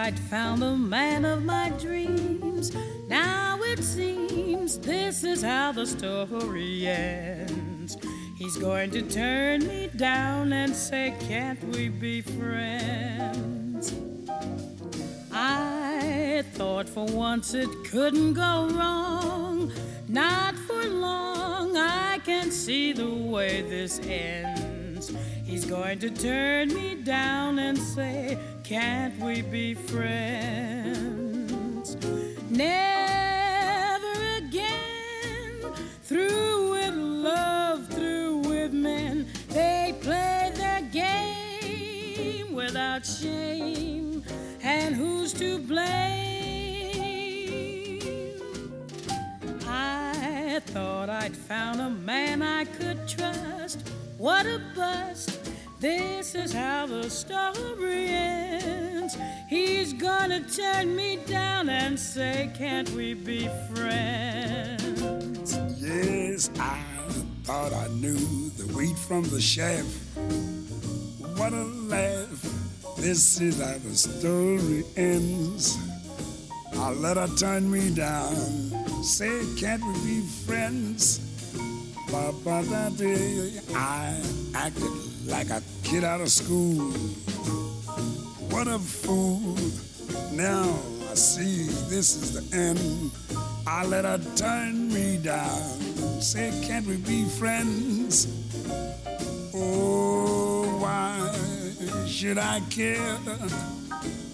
I'd 0.06 0.18
found 0.30 0.60
the 0.60 0.76
man 0.76 1.24
of 1.24 1.42
my 1.42 1.72
dreams. 1.78 2.70
Now 3.08 3.58
it 3.62 3.82
seems 3.82 4.78
This 4.78 5.24
is 5.24 5.42
how 5.42 5.72
the 5.72 5.84
story 5.84 6.86
ends. 6.86 7.75
He's 8.36 8.56
going 8.58 8.90
to 8.90 9.00
turn 9.00 9.66
me 9.66 9.88
down 9.96 10.52
and 10.52 10.76
say, 10.76 11.14
Can't 11.20 11.62
we 11.68 11.88
be 11.88 12.20
friends? 12.20 13.94
I 15.32 16.44
thought 16.52 16.86
for 16.86 17.06
once 17.06 17.54
it 17.54 17.70
couldn't 17.86 18.34
go 18.34 18.68
wrong. 18.72 19.72
Not 20.06 20.54
for 20.54 20.84
long, 20.84 21.78
I 21.78 22.18
can 22.26 22.50
see 22.50 22.92
the 22.92 23.08
way 23.08 23.62
this 23.62 24.00
ends. 24.00 25.12
He's 25.44 25.64
going 25.64 25.98
to 26.00 26.10
turn 26.10 26.74
me 26.74 26.96
down 26.96 27.58
and 27.58 27.78
say, 27.78 28.38
Can't 28.64 29.18
we 29.18 29.40
be 29.40 29.72
friends? 29.72 30.76
Never 32.50 34.36
again. 34.36 35.72
Through 36.02 36.72
with 36.72 36.94
love, 36.94 37.88
through 37.88 38.25
men. 38.72 39.26
They 39.48 39.94
play 40.00 40.52
their 40.54 40.82
game 40.82 42.54
without 42.54 43.04
shame. 43.06 44.22
And 44.62 44.94
who's 44.94 45.32
to 45.34 45.58
blame? 45.58 46.36
I 49.66 50.60
thought 50.66 51.10
I'd 51.10 51.36
found 51.36 51.80
a 51.80 51.90
man 51.90 52.42
I 52.42 52.64
could 52.64 53.06
trust. 53.06 53.88
What 54.18 54.46
a 54.46 54.60
bust. 54.74 55.38
This 55.78 56.34
is 56.34 56.52
how 56.52 56.86
the 56.86 57.10
story 57.10 58.06
ends. 58.08 59.16
He's 59.48 59.92
gonna 59.92 60.40
turn 60.40 60.96
me 60.96 61.16
down 61.26 61.68
and 61.68 61.98
say, 61.98 62.50
Can't 62.56 62.88
we 62.90 63.12
be 63.14 63.48
friends? 63.72 65.56
Yes, 65.78 66.50
I 66.58 66.95
thought 67.46 67.72
I 67.72 67.86
knew 67.94 68.18
the 68.58 68.66
wheat 68.74 68.98
from 68.98 69.22
the 69.22 69.38
chaff. 69.38 69.86
What 71.38 71.52
a 71.52 71.62
laugh. 71.62 72.42
This 72.98 73.40
is 73.40 73.60
how 73.62 73.78
the 73.78 73.94
story 73.94 74.82
ends. 74.96 75.78
I 76.74 76.90
let 76.90 77.16
her 77.16 77.28
turn 77.36 77.70
me 77.70 77.94
down. 77.94 78.34
Say, 79.04 79.44
can't 79.60 79.80
we 79.86 79.92
be 80.02 80.20
friends? 80.44 81.20
Ba, 82.10 82.34
ba, 82.42 82.64
da, 82.68 82.88
dee. 82.88 83.60
I 83.76 84.20
acted 84.52 84.90
like 85.26 85.50
a 85.50 85.62
kid 85.84 86.02
out 86.02 86.20
of 86.20 86.30
school. 86.30 86.90
What 88.50 88.66
a 88.66 88.80
fool. 88.80 89.54
Now 90.32 90.66
I 91.12 91.14
see 91.14 91.68
this 91.86 92.16
is 92.16 92.32
the 92.34 92.56
end. 92.56 93.12
I 93.68 93.84
let 93.84 94.04
her 94.04 94.18
turn 94.36 94.92
me 94.92 95.18
down. 95.18 95.80
Say, 96.20 96.52
can't 96.62 96.86
we 96.86 96.96
be 96.98 97.24
friends? 97.24 98.28
Oh, 99.52 100.78
why 100.78 101.30
should 102.06 102.38
I 102.38 102.60
care? 102.70 103.18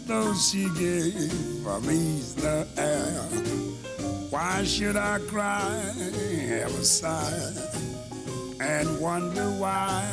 Though 0.06 0.34
she 0.34 0.64
gave 0.78 1.14
me 1.86 2.20
the 2.36 2.66
air. 2.76 3.22
Why 4.28 4.64
should 4.64 4.96
I 4.96 5.18
cry, 5.20 5.92
have 6.48 6.74
a 6.74 6.84
sigh, 6.84 7.52
and 8.60 9.00
wonder 9.00 9.48
why? 9.58 10.04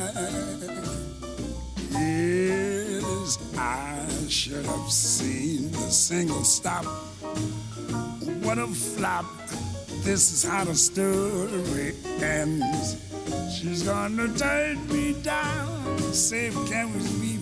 Yes, 1.92 3.38
I 3.58 4.06
should 4.30 4.66
have 4.66 4.92
seen 4.92 5.72
the 5.72 5.90
single 5.90 6.44
stop. 6.44 6.86
What 8.50 8.58
a 8.58 8.66
flop. 8.66 9.26
This 10.02 10.34
is 10.34 10.44
how 10.44 10.64
the 10.64 10.74
story 10.74 11.94
ends. 12.20 12.98
She's 13.56 13.84
gonna 13.84 14.28
turn 14.36 14.88
me 14.88 15.14
down. 15.22 16.00
Say, 16.12 16.50
can 16.68 16.92
we 16.94 17.04
be 17.22 17.38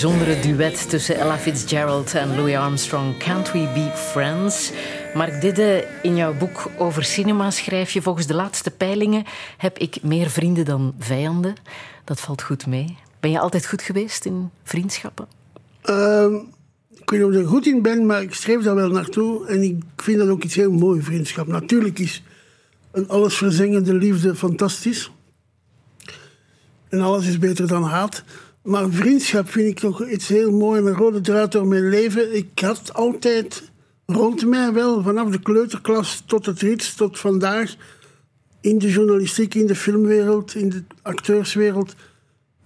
bijzondere 0.00 0.40
duet 0.40 0.90
tussen 0.90 1.16
Ella 1.16 1.38
Fitzgerald 1.38 2.14
en 2.14 2.36
Louis 2.36 2.56
Armstrong, 2.56 3.18
Can't 3.18 3.52
We 3.52 3.70
Be 3.74 3.90
Friends? 3.94 4.72
Mark 5.14 5.40
Didde, 5.40 5.88
in 6.02 6.16
jouw 6.16 6.34
boek 6.34 6.70
over 6.78 7.04
cinema 7.04 7.50
schrijf 7.50 7.90
je 7.90 8.02
volgens 8.02 8.26
de 8.26 8.34
laatste 8.34 8.70
peilingen 8.70 9.24
heb 9.56 9.78
ik 9.78 10.02
meer 10.02 10.30
vrienden 10.30 10.64
dan 10.64 10.94
vijanden. 10.98 11.54
Dat 12.04 12.20
valt 12.20 12.42
goed 12.42 12.66
mee. 12.66 12.96
Ben 13.20 13.30
je 13.30 13.38
altijd 13.38 13.66
goed 13.66 13.82
geweest 13.82 14.24
in 14.24 14.50
vriendschappen? 14.62 15.26
Ehm, 15.82 16.34
ik 16.94 17.10
weet 17.10 17.20
niet 17.20 17.28
of 17.28 17.34
ik 17.34 17.40
er 17.40 17.46
goed 17.46 17.66
in 17.66 17.82
ben, 17.82 18.06
maar 18.06 18.22
ik 18.22 18.34
streef 18.34 18.62
daar 18.62 18.74
wel 18.74 18.90
naartoe. 18.90 19.46
En 19.46 19.62
ik 19.62 19.82
vind 19.96 20.18
dat 20.18 20.28
ook 20.28 20.42
iets 20.42 20.54
heel 20.54 20.72
mooi, 20.72 21.02
vriendschap. 21.02 21.46
Natuurlijk 21.46 21.98
is 21.98 22.22
een 22.90 23.08
allesverzengende 23.08 23.94
liefde 23.94 24.34
fantastisch. 24.34 25.10
En 26.88 27.00
alles 27.00 27.26
is 27.26 27.38
beter 27.38 27.66
dan 27.66 27.82
haat. 27.82 28.24
Maar 28.66 28.90
vriendschap 28.90 29.50
vind 29.50 29.68
ik 29.68 29.78
toch 29.78 30.06
iets 30.06 30.28
heel 30.28 30.52
mooi. 30.52 30.80
Een 30.80 30.94
rode 30.94 31.20
draad 31.20 31.52
door 31.52 31.66
mijn 31.66 31.88
leven. 31.88 32.36
Ik 32.36 32.48
had 32.60 32.94
altijd 32.94 33.70
rond 34.06 34.46
mij 34.46 34.72
wel, 34.72 35.02
vanaf 35.02 35.30
de 35.30 35.40
kleuterklas 35.40 36.22
tot 36.26 36.46
het 36.46 36.60
rits, 36.60 36.94
tot 36.94 37.18
vandaag, 37.18 37.74
in 38.60 38.78
de 38.78 38.90
journalistiek, 38.90 39.54
in 39.54 39.66
de 39.66 39.74
filmwereld, 39.74 40.54
in 40.54 40.68
de 40.68 40.82
acteurswereld, 41.02 41.94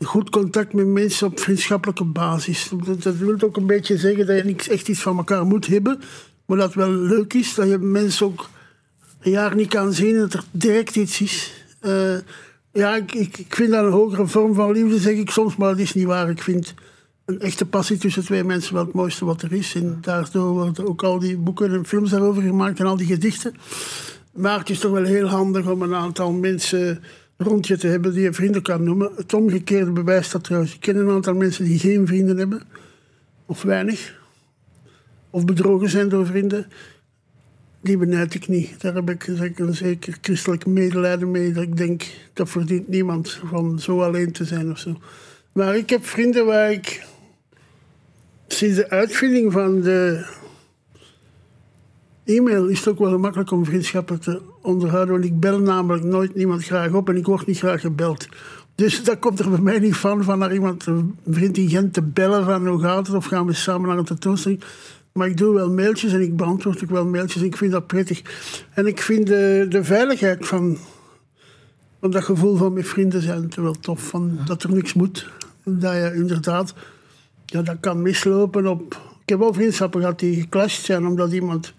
goed 0.00 0.30
contact 0.30 0.72
met 0.72 0.86
mensen 0.86 1.26
op 1.26 1.40
vriendschappelijke 1.40 2.04
basis. 2.04 2.70
Dat, 3.02 3.16
wil 3.16 3.40
ook 3.40 3.56
een 3.56 3.66
beetje 3.66 3.98
zeggen 3.98 4.26
dat 4.26 4.36
je 4.36 4.44
niet 4.44 4.68
echt 4.68 4.88
iets 4.88 5.00
van 5.00 5.16
elkaar 5.16 5.46
moet 5.46 5.66
hebben, 5.66 6.00
maar 6.46 6.58
dat 6.58 6.74
wel 6.74 6.90
leuk 6.90 7.34
is, 7.34 7.54
dat 7.54 7.68
je 7.68 7.78
mensen 7.78 8.26
ook 8.26 8.48
een 9.20 9.30
jaar 9.30 9.54
niet 9.54 9.68
kan 9.68 9.92
zien 9.92 10.14
en 10.14 10.20
dat 10.20 10.32
er 10.32 10.44
direct 10.50 10.96
iets 10.96 11.20
is. 11.20 11.64
Eh, 11.80 12.16
ja, 12.72 12.96
ik, 12.96 13.14
ik, 13.14 13.54
vind 13.54 13.70
dat 13.70 13.84
een 13.84 13.92
hogere 13.92 14.26
vorm 14.26 14.54
van 14.54 14.72
liefde, 14.72 14.98
zeg 14.98 15.16
ik 15.16 15.30
soms, 15.30 15.56
maar 15.56 15.68
dat 15.68 15.78
is 15.78 15.94
niet 15.94 16.06
waar. 16.06 16.30
Ik 16.30 16.42
vind 16.42 16.74
een 17.24 17.40
echte 17.40 17.66
passie 17.66 17.98
tussen 17.98 18.24
twee 18.24 18.44
mensen 18.44 18.74
wel 18.74 18.84
het 18.84 18.94
mooiste 18.94 19.24
wat 19.24 19.42
er 19.42 19.52
is. 19.52 19.74
En 19.74 19.98
daardoor 20.00 20.52
worden 20.52 20.88
ook 20.88 21.02
al 21.02 21.18
die 21.18 21.36
boeken 21.36 21.72
en 21.72 21.86
films 21.86 22.10
daarover 22.10 22.42
gemaakt 22.42 22.80
en 22.80 22.86
al 22.86 22.96
die 22.96 23.06
gedichten. 23.06 23.54
Maar 24.32 24.58
het 24.58 24.70
is 24.70 24.78
toch 24.78 24.92
wel 24.92 25.04
heel 25.04 25.26
handig 25.26 25.70
om 25.70 25.82
een 25.82 25.94
aantal 25.94 26.32
mensen 26.32 27.02
rond 27.36 27.66
je 27.66 27.76
te 27.76 27.86
hebben 27.86 28.12
die 28.12 28.22
je 28.22 28.32
vrienden 28.32 28.62
kan 28.62 28.84
noemen. 28.84 29.10
Het 29.16 29.34
omgekeerde 29.34 29.90
bewijst 29.90 30.32
dat 30.32 30.44
trouwens. 30.44 30.74
Ik 30.74 30.80
ken 30.80 30.96
een 30.96 31.10
aantal 31.10 31.34
mensen 31.34 31.64
die 31.64 31.78
geen 31.78 32.06
vrienden 32.06 32.36
hebben, 32.36 32.62
of 33.46 33.62
weinig, 33.62 34.14
of 35.30 35.44
bedrogen 35.44 35.90
zijn 35.90 36.08
door 36.08 36.26
vrienden. 36.26 36.66
Die 37.80 37.96
benijd 37.96 38.34
ik 38.34 38.48
niet. 38.48 38.80
Daar 38.80 38.94
heb 38.94 39.10
ik 39.10 39.58
een 39.58 39.74
zeker 39.74 40.18
christelijk 40.20 40.66
medelijden 40.66 41.30
mee. 41.30 41.52
Dat 41.52 41.62
ik 41.62 41.76
denk, 41.76 42.06
dat 42.32 42.50
verdient 42.50 42.88
niemand 42.88 43.40
van 43.44 43.78
zo 43.78 44.02
alleen 44.02 44.32
te 44.32 44.44
zijn 44.44 44.70
of 44.70 44.78
zo. 44.78 44.98
Maar 45.52 45.76
ik 45.76 45.90
heb 45.90 46.06
vrienden 46.06 46.46
waar 46.46 46.72
ik 46.72 47.06
sinds 48.46 48.76
de 48.76 48.90
uitvinding 48.90 49.52
van 49.52 49.80
de 49.80 50.26
e-mail 52.24 52.66
is 52.66 52.78
het 52.78 52.88
ook 52.88 52.98
wel 52.98 53.10
gemakkelijk 53.10 53.50
om 53.50 53.64
vriendschappen 53.64 54.20
te 54.20 54.40
onderhouden. 54.62 55.14
Want 55.14 55.24
ik 55.24 55.40
bel 55.40 55.58
namelijk 55.58 56.04
nooit 56.04 56.34
niemand 56.34 56.64
graag 56.64 56.92
op 56.92 57.08
en 57.08 57.16
ik 57.16 57.26
word 57.26 57.46
niet 57.46 57.58
graag 57.58 57.80
gebeld. 57.80 58.28
Dus 58.74 59.04
dat 59.04 59.18
komt 59.18 59.38
er 59.38 59.50
bij 59.50 59.60
mij 59.60 59.78
niet 59.78 59.96
van, 59.96 60.24
van 60.24 60.38
naar 60.38 60.52
iemand, 60.52 60.86
een 60.86 61.18
vriend 61.26 61.56
in 61.56 61.68
Gent 61.68 61.92
te 61.92 62.02
bellen 62.02 62.44
van 62.44 62.66
hoe 62.66 62.80
gaat 62.80 63.06
het 63.06 63.16
of 63.16 63.26
gaan 63.26 63.46
we 63.46 63.52
samen 63.52 63.88
naar 63.88 63.98
een 63.98 64.04
tentoonstelling. 64.04 64.62
Maar 65.12 65.28
ik 65.28 65.36
doe 65.36 65.54
wel 65.54 65.70
mailtjes 65.70 66.12
en 66.12 66.20
ik 66.20 66.36
beantwoord 66.36 66.82
ook 66.82 66.90
wel 66.90 67.06
mailtjes 67.06 67.42
ik 67.42 67.56
vind 67.56 67.72
dat 67.72 67.86
prettig. 67.86 68.22
En 68.74 68.86
ik 68.86 69.00
vind 69.00 69.26
de, 69.26 69.78
veiligheid 69.82 70.46
van, 70.46 70.78
dat 72.00 72.24
gevoel 72.24 72.56
van 72.56 72.72
met 72.72 72.86
vrienden 72.86 73.22
zijn 73.22 73.52
wel 73.56 73.72
tof. 73.72 74.02
Van 74.02 74.38
dat 74.44 74.62
er 74.62 74.72
niks 74.72 74.94
moet. 74.94 75.28
Dat 75.64 75.92
je 75.92 76.12
inderdaad, 76.14 76.74
ja, 77.46 77.62
dat 77.62 77.76
kan 77.80 78.02
mislopen 78.02 78.66
op... 78.66 79.08
Ik 79.22 79.28
heb 79.28 79.38
wel 79.38 79.54
vriendschappen 79.54 80.00
gehad 80.00 80.18
die 80.18 80.40
geclashed 80.40 80.84
zijn 80.84 81.06
omdat 81.06 81.32
iemand, 81.32 81.74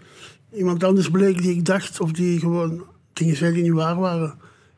iemand 0.53 0.83
anders 0.83 1.09
bleek 1.09 1.41
die 1.41 1.51
ik 1.51 1.65
dacht 1.65 1.99
of 1.99 2.11
die 2.11 2.39
gewoon 2.39 2.83
dingen 3.13 3.35
zei 3.35 3.53
die 3.53 3.63
niet 3.63 3.71
waar 3.71 3.99
waren. 3.99 4.33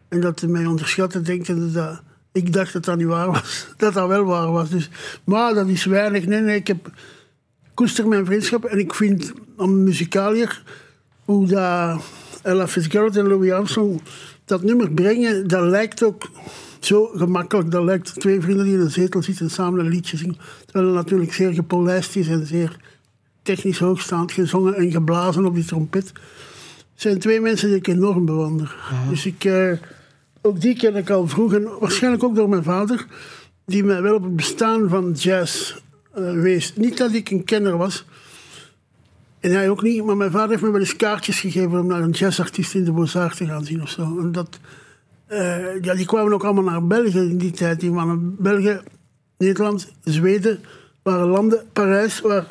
En 0.07 0.21
dat 0.21 0.39
ze 0.39 0.47
mij 0.47 0.65
onderschatten, 0.65 1.23
denkende 1.23 1.71
dat 1.71 2.01
ik 2.31 2.53
dacht 2.53 2.73
dat 2.73 2.85
dat 2.85 2.97
niet 2.97 3.07
waar 3.07 3.27
was. 3.31 3.67
Dat 3.77 3.93
dat 3.93 4.07
wel 4.07 4.23
waar 4.23 4.51
was. 4.51 4.69
Dus, 4.69 4.89
maar 5.23 5.53
dat 5.53 5.67
is 5.67 5.85
weinig. 5.85 6.25
Nee, 6.25 6.41
nee, 6.41 6.55
ik 6.55 6.67
heb 6.67 6.91
koester 7.73 8.07
mijn 8.07 8.25
vriendschap. 8.25 8.65
En 8.65 8.79
ik 8.79 8.93
vind, 8.93 9.33
om 9.57 9.83
muzikalier, 9.83 10.63
hoe 11.25 11.47
dat 11.47 12.01
Ella 12.41 12.67
Fitzgerald 12.67 13.17
en 13.17 13.27
Louis 13.27 13.51
Armstrong 13.51 14.01
dat 14.45 14.63
nummer 14.63 14.91
brengen, 14.91 15.47
dat 15.47 15.63
lijkt 15.63 16.03
ook 16.03 16.29
zo 16.79 17.05
gemakkelijk. 17.15 17.71
Dat 17.71 17.83
lijkt 17.83 18.19
twee 18.19 18.41
vrienden 18.41 18.65
die 18.65 18.73
in 18.73 18.79
een 18.79 18.91
zetel 18.91 19.23
zitten 19.23 19.45
en 19.45 19.51
samen 19.51 19.79
een 19.79 19.91
liedje 19.91 20.17
zingen. 20.17 20.37
Terwijl 20.65 20.85
het 20.85 20.95
natuurlijk 20.95 21.33
zeer 21.33 21.53
gepolijst 21.53 22.15
is 22.15 22.27
en 22.27 22.45
zeer 22.45 22.77
technisch 23.41 23.79
hoogstaand 23.79 24.31
gezongen 24.31 24.75
en 24.75 24.91
geblazen 24.91 25.45
op 25.45 25.55
die 25.55 25.65
trompet. 25.65 26.07
Het 26.93 27.01
zijn 27.01 27.19
twee 27.19 27.41
mensen 27.41 27.67
die 27.67 27.77
ik 27.77 27.87
enorm 27.87 28.25
bewonder. 28.25 28.75
Dus 29.09 29.25
ik, 29.25 29.43
eh, 29.45 29.71
ook 30.41 30.61
die 30.61 30.75
ken 30.75 30.95
ik 30.95 31.09
al 31.09 31.27
vroeg. 31.27 31.53
En 31.53 31.79
waarschijnlijk 31.79 32.23
ook 32.23 32.35
door 32.35 32.49
mijn 32.49 32.63
vader, 32.63 33.05
die 33.65 33.83
mij 33.83 34.01
wel 34.01 34.15
op 34.15 34.23
het 34.23 34.35
bestaan 34.35 34.89
van 34.89 35.11
jazz 35.11 35.75
eh. 36.13 36.61
Niet 36.75 36.97
dat 36.97 37.13
ik 37.13 37.29
een 37.29 37.43
kenner 37.43 37.77
was. 37.77 38.05
En 39.39 39.51
hij 39.51 39.69
ook 39.69 39.81
niet, 39.81 40.03
maar 40.03 40.17
mijn 40.17 40.31
vader 40.31 40.49
heeft 40.49 40.61
me 40.61 40.71
wel 40.71 40.79
eens 40.79 40.95
kaartjes 40.95 41.39
gegeven 41.39 41.79
om 41.79 41.87
naar 41.87 42.01
een 42.01 42.09
jazzartiest 42.09 42.75
in 42.75 42.83
de 42.83 42.91
Beaux-Arts 42.91 43.37
te 43.37 43.45
gaan 43.45 43.65
zien 43.65 43.81
of 43.81 43.89
zo. 43.89 44.19
En 44.19 44.31
dat, 44.31 44.59
eh, 45.25 45.81
ja, 45.81 45.93
die 45.95 46.05
kwamen 46.05 46.33
ook 46.33 46.43
allemaal 46.43 46.63
naar 46.63 46.87
België 46.87 47.19
in 47.19 47.37
die 47.37 47.51
tijd. 47.51 47.79
Die 47.79 47.91
België, 48.37 48.81
Nederland, 49.37 49.91
Zweden 50.03 50.59
waren 51.01 51.27
landen, 51.27 51.65
Parijs, 51.73 52.21
waar 52.21 52.45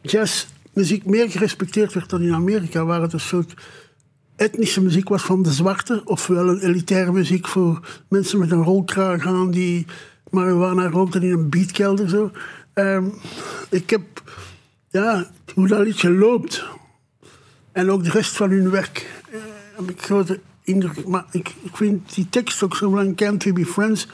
jazzmuziek 0.00 1.06
meer 1.06 1.30
gerespecteerd 1.30 1.92
werd 1.92 2.10
dan 2.10 2.22
in 2.22 2.34
Amerika. 2.34 2.84
Waar 2.84 3.02
het 3.02 3.12
een 3.12 3.20
soort 3.20 3.54
etnische 4.36 4.82
muziek 4.82 5.08
was 5.08 5.22
van 5.22 5.42
de 5.42 5.52
zwarte, 5.52 6.02
ofwel 6.04 6.48
een 6.48 6.60
elitaire 6.60 7.12
muziek 7.12 7.48
voor 7.48 8.02
mensen 8.08 8.38
met 8.38 8.50
een 8.50 8.62
rolkraag 8.62 9.26
aan 9.26 9.50
die 9.50 9.86
marihuana 10.30 10.88
rookten 10.88 11.22
in 11.22 11.32
een 11.32 11.48
beatkelder. 11.48 12.08
Zo. 12.08 12.30
Ehm, 12.74 13.04
ik 13.70 13.90
heb, 13.90 14.02
ja, 14.90 15.30
hoe 15.54 15.68
dat 15.68 15.84
liedje 15.84 16.10
loopt 16.10 16.64
en 17.72 17.90
ook 17.90 18.04
de 18.04 18.10
rest 18.10 18.36
van 18.36 18.50
hun 18.50 18.70
werk, 18.70 19.22
eh, 19.30 19.38
heb 19.76 19.90
ik 19.90 20.02
grote 20.02 20.40
indruk. 20.62 21.06
Maar 21.06 21.24
ik, 21.30 21.54
ik 21.62 21.76
vind 21.76 22.14
die 22.14 22.28
tekst 22.30 22.62
ook 22.62 22.76
zo 22.76 22.90
lang, 22.90 23.16
Can't 23.16 23.44
We 23.44 23.52
Be 23.52 23.66
Friends, 23.66 24.08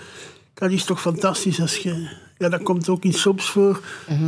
dat 0.55 0.71
is 0.71 0.85
toch 0.85 1.01
fantastisch 1.01 1.61
als 1.61 1.77
je, 1.77 2.09
ja, 2.39 2.49
dat 2.49 2.63
komt 2.63 2.89
ook 2.89 3.05
in 3.05 3.13
soaps 3.13 3.51
voor, 3.51 3.81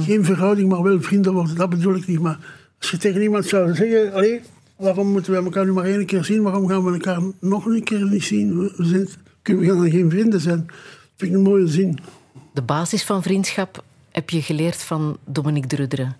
geen 0.05 0.25
verhouding, 0.25 0.69
maar 0.69 0.83
wel 0.83 1.03
vrienden 1.03 1.33
worden, 1.33 1.57
dat 1.57 1.71
bedoel 1.71 1.95
ik 1.95 2.07
niet. 2.07 2.21
Maar 2.21 2.39
als 2.79 2.91
je 2.91 2.97
tegen 2.97 3.23
iemand 3.23 3.47
zou 3.47 3.75
zeggen, 3.75 4.13
allee, 4.13 4.41
waarom 4.77 5.07
moeten 5.07 5.33
we 5.33 5.39
elkaar 5.39 5.65
nu 5.65 5.73
maar 5.73 5.85
één 5.85 6.07
keer 6.07 6.25
zien, 6.25 6.43
waarom 6.43 6.69
gaan 6.69 6.85
we 6.85 6.93
elkaar 6.93 7.21
nog 7.41 7.67
een 7.67 7.85
keer 7.85 8.05
niet 8.05 8.25
zien? 8.25 8.59
We 8.59 8.85
zijn, 8.85 9.09
kunnen 9.43 9.65
we 9.65 9.69
dan 9.69 9.91
geen 9.91 10.11
vrienden 10.11 10.41
zijn? 10.41 10.71
vind 11.17 11.31
ik 11.31 11.37
een 11.37 11.43
mooie 11.43 11.67
zin. 11.67 11.99
De 12.53 12.63
basis 12.63 13.05
van 13.05 13.23
vriendschap 13.23 13.85
heb 14.19 14.31
je 14.31 14.43
geleerd 14.43 14.83
van 14.83 15.19
Dominique 15.25 15.69
Drudere. 15.69 16.13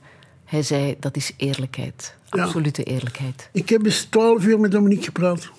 Hij 0.45 0.63
zei 0.63 0.97
dat 1.01 1.17
is 1.17 1.33
eerlijkheid. 1.37 2.15
Ja. 2.31 2.43
Absolute 2.43 2.83
eerlijkheid. 2.83 3.49
Ik 3.53 3.69
heb 3.69 3.85
eens 3.85 4.05
twaalf 4.05 4.45
uur 4.45 4.61
met 4.61 4.71
Dominique 4.71 5.05
gepraat. 5.05 5.51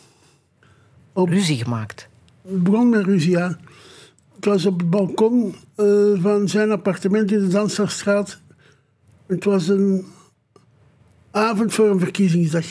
Ruzie 1.14 1.58
gemaakt. 1.58 2.08
Het 2.42 2.64
begon 2.64 2.90
met 2.90 3.06
ruzie, 3.06 3.32
ja. 3.32 3.60
Het 4.36 4.46
was 4.46 4.66
op 4.66 4.80
het 4.80 4.90
balkon 4.90 5.56
eh, 5.76 5.86
van 6.22 6.50
zijn 6.50 6.72
appartement 6.72 7.32
in 7.32 7.40
de 7.40 7.48
Dansstraat. 7.48 8.40
Het 9.28 9.44
was 9.44 9.68
een 9.68 10.06
avond 11.32 11.74
voor 11.74 11.90
een 11.90 12.00
verkiezingsdag. 12.00 12.66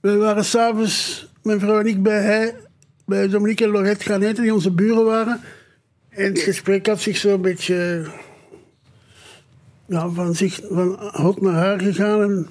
We 0.00 0.16
waren 0.16 0.44
s'avonds, 0.44 1.26
mijn 1.42 1.60
vrouw 1.60 1.80
en 1.80 1.86
ik, 1.86 2.02
bij, 2.02 2.22
hij, 2.22 2.54
bij 3.04 3.28
Dominique 3.28 3.64
en 3.64 3.70
Lorette 3.70 4.04
gaan 4.04 4.22
eten, 4.22 4.42
die 4.42 4.54
onze 4.54 4.70
buren 4.70 5.04
waren. 5.04 5.40
En 6.20 6.26
het 6.26 6.38
gesprek 6.38 6.86
had 6.86 7.00
zich 7.00 7.16
zo 7.16 7.34
een 7.34 7.40
beetje 7.40 8.06
ja, 9.86 10.08
van, 10.08 10.34
zich, 10.34 10.60
van 10.70 10.98
hot 11.12 11.40
naar 11.40 11.54
haar 11.54 11.80
gegaan. 11.80 12.22
En 12.22 12.48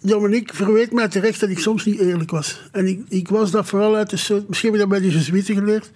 Dominique 0.00 0.56
verweet 0.56 0.92
mij 0.92 1.08
terecht 1.08 1.40
dat 1.40 1.48
ik 1.48 1.58
soms 1.58 1.84
niet 1.84 2.00
eerlijk 2.00 2.30
was. 2.30 2.68
En 2.72 2.86
ik, 2.86 3.00
ik 3.08 3.28
was 3.28 3.50
dat 3.50 3.66
vooral 3.66 3.96
uit 3.96 4.10
de 4.10 4.16
soort... 4.16 4.48
Misschien 4.48 4.72
heb 4.72 4.80
ik 4.80 4.88
dat 4.88 5.00
bij 5.00 5.08
de 5.08 5.14
Jesuiten 5.14 5.54
geleerd. 5.54 5.90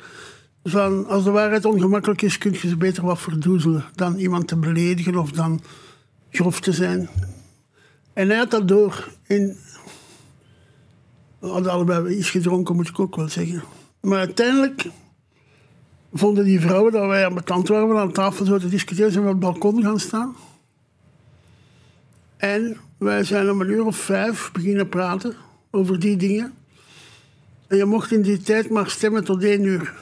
Van, 0.65 1.07
als 1.07 1.25
de 1.25 1.31
waarheid 1.31 1.65
ongemakkelijk 1.65 2.23
is, 2.23 2.39
kun 2.39 2.53
je 2.53 2.69
ze 2.69 2.77
beter 2.77 3.05
wat 3.05 3.21
verdoezelen. 3.21 3.85
Dan 3.95 4.17
iemand 4.17 4.49
te 4.49 4.57
beledigen 4.57 5.17
of 5.17 5.31
dan 5.31 5.61
grof 6.31 6.61
te 6.61 6.73
zijn. 6.73 7.09
En 8.13 8.29
hij 8.29 8.39
had 8.39 8.51
dat 8.51 8.69
door. 8.69 9.09
En 9.27 9.57
we 11.39 11.47
hadden 11.47 11.73
allebei 11.73 12.15
iets 12.15 12.31
gedronken, 12.31 12.77
moet 12.77 12.89
ik 12.89 13.01
ook 13.01 13.17
wel 13.17 13.29
zeggen. 13.29 13.63
Maar 14.01 14.19
uiteindelijk 14.19 14.87
vonden 16.13 16.45
die 16.45 16.61
vrouwen 16.61 16.93
dat 16.93 17.07
wij 17.07 17.25
aan 17.25 17.45
tand 17.45 17.69
waren, 17.69 17.99
aan 17.99 18.13
tafel 18.13 18.45
zo 18.45 18.59
te 18.59 18.69
discussiëren, 18.69 19.13
zijn 19.13 19.25
we 19.25 19.31
op 19.31 19.43
het 19.43 19.45
balkon 19.45 19.83
gaan 19.83 20.01
staan. 20.01 20.37
En 22.37 22.77
wij 22.99 23.25
zijn 23.25 23.51
om 23.51 23.61
een 23.61 23.71
uur 23.71 23.85
of 23.85 23.97
vijf 23.97 24.53
beginnen 24.53 24.89
praten 24.89 25.35
over 25.71 26.01
die 26.01 26.17
dingen. 26.17 26.55
En 27.67 27.77
je 27.77 27.85
mocht 27.85 28.13
in 28.13 28.23
die 28.23 28.39
tijd 28.39 28.71
maar 28.71 28.91
stemmen 28.91 29.25
tot 29.25 29.43
één 29.43 29.65
uur. 29.65 29.95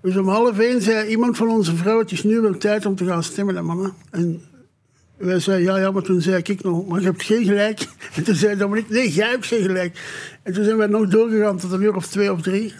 Dus 0.00 0.16
om 0.16 0.28
half 0.28 0.58
één 0.58 0.82
zei 0.82 1.08
iemand 1.08 1.36
van 1.36 1.48
onze 1.48 1.76
vrouwen, 1.76 2.04
het 2.04 2.12
is 2.12 2.22
nu 2.22 2.40
wel 2.40 2.58
tijd 2.58 2.86
om 2.86 2.96
te 2.96 3.04
gaan 3.04 3.22
stemmen, 3.22 3.54
hè, 3.54 3.62
mannen. 3.62 3.92
En 4.10 4.42
wij 5.26 5.40
zeiden, 5.40 5.66
ja, 5.66 5.78
ja, 5.78 5.90
maar 5.90 6.02
toen 6.02 6.20
zei 6.20 6.42
ik 6.42 6.62
nog, 6.62 6.86
maar 6.86 7.00
je 7.00 7.06
hebt 7.06 7.22
geen 7.22 7.44
gelijk. 7.44 7.86
En 8.14 8.24
toen 8.24 8.34
zei 8.34 8.56
Dominique, 8.56 8.92
nee, 8.92 9.10
jij 9.10 9.30
hebt 9.30 9.46
geen 9.46 9.62
gelijk. 9.62 10.00
En 10.42 10.52
toen 10.52 10.64
zijn 10.64 10.76
wij 10.76 10.86
nog 10.86 11.08
doorgegaan 11.08 11.58
tot 11.58 11.72
een 11.72 11.82
uur 11.82 11.94
of 11.96 12.06
twee 12.06 12.32
of 12.32 12.42
drie. 12.42 12.74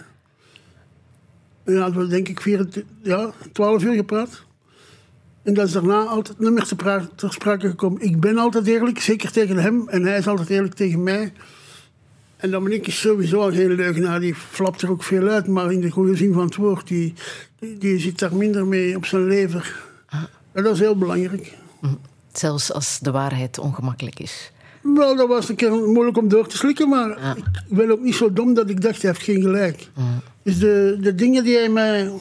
En 1.63 1.73
dan 1.73 1.81
hadden 1.81 2.01
we 2.01 2.07
denk 2.07 2.27
ik 2.27 2.41
vier, 2.41 2.67
ja, 3.01 3.31
twaalf 3.51 3.83
uur 3.83 3.93
gepraat. 3.93 4.43
En 5.43 5.53
dat 5.53 5.67
is 5.67 5.73
daarna 5.73 6.03
altijd 6.03 6.39
niet 6.39 6.51
meer 6.51 6.63
te 6.63 7.07
ter 7.15 7.33
sprake 7.33 7.69
gekomen. 7.69 8.01
Ik 8.01 8.19
ben 8.19 8.37
altijd 8.37 8.67
eerlijk, 8.67 8.99
zeker 8.99 9.31
tegen 9.31 9.57
hem. 9.57 9.89
En 9.89 10.03
hij 10.03 10.17
is 10.17 10.27
altijd 10.27 10.49
eerlijk 10.49 10.73
tegen 10.73 11.03
mij. 11.03 11.33
En 12.37 12.51
Dominique 12.51 12.87
is 12.87 12.99
sowieso 12.99 13.41
al 13.41 13.51
geen 13.51 13.75
leugenaar. 13.75 14.19
Die 14.19 14.35
flapt 14.35 14.81
er 14.81 14.89
ook 14.89 15.03
veel 15.03 15.27
uit, 15.27 15.47
maar 15.47 15.71
in 15.71 15.81
de 15.81 15.89
goede 15.89 16.15
zin 16.15 16.33
van 16.33 16.45
het 16.45 16.55
woord. 16.55 16.87
Die, 16.87 17.13
die, 17.59 17.77
die 17.77 17.99
zit 17.99 18.19
daar 18.19 18.35
minder 18.35 18.65
mee 18.65 18.95
op 18.95 19.05
zijn 19.05 19.27
lever. 19.27 19.75
En 20.51 20.63
dat 20.63 20.73
is 20.73 20.79
heel 20.79 20.97
belangrijk. 20.97 21.53
Zelfs 22.33 22.73
als 22.73 22.99
de 23.01 23.11
waarheid 23.11 23.57
ongemakkelijk 23.57 24.19
is. 24.19 24.51
Wel, 24.81 25.15
dat 25.15 25.27
was 25.27 25.49
een 25.49 25.55
keer 25.55 25.71
moeilijk 25.71 26.17
om 26.17 26.27
door 26.27 26.47
te 26.47 26.57
slikken, 26.57 26.89
maar 26.89 27.37
ik 27.37 27.75
ben 27.75 27.91
ook 27.91 28.01
niet 28.01 28.15
zo 28.15 28.33
dom 28.33 28.53
dat 28.53 28.69
ik 28.69 28.81
dacht, 28.81 29.01
hij 29.01 29.11
heeft 29.11 29.23
geen 29.23 29.41
gelijk. 29.41 29.89
Dus 30.43 30.59
de, 30.59 30.97
de 31.01 31.15
dingen 31.15 31.43
die 31.43 31.57
hij 31.57 31.69
mij 31.69 32.11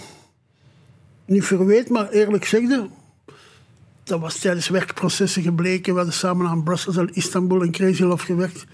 niet 1.24 1.44
verweet, 1.44 1.88
maar 1.88 2.10
eerlijk 2.10 2.44
zegde, 2.44 2.88
dat 4.04 4.20
was 4.20 4.38
tijdens 4.38 4.68
werkprocessen 4.68 5.42
gebleken. 5.42 5.92
We 5.92 5.98
hadden 5.98 6.18
samen 6.18 6.46
aan 6.46 6.62
Brussels 6.62 6.96
en 6.96 7.14
Istanbul 7.14 7.62
en 7.62 7.70
Crazy 7.70 8.02
Love 8.02 8.24
gewerkt. 8.24 8.64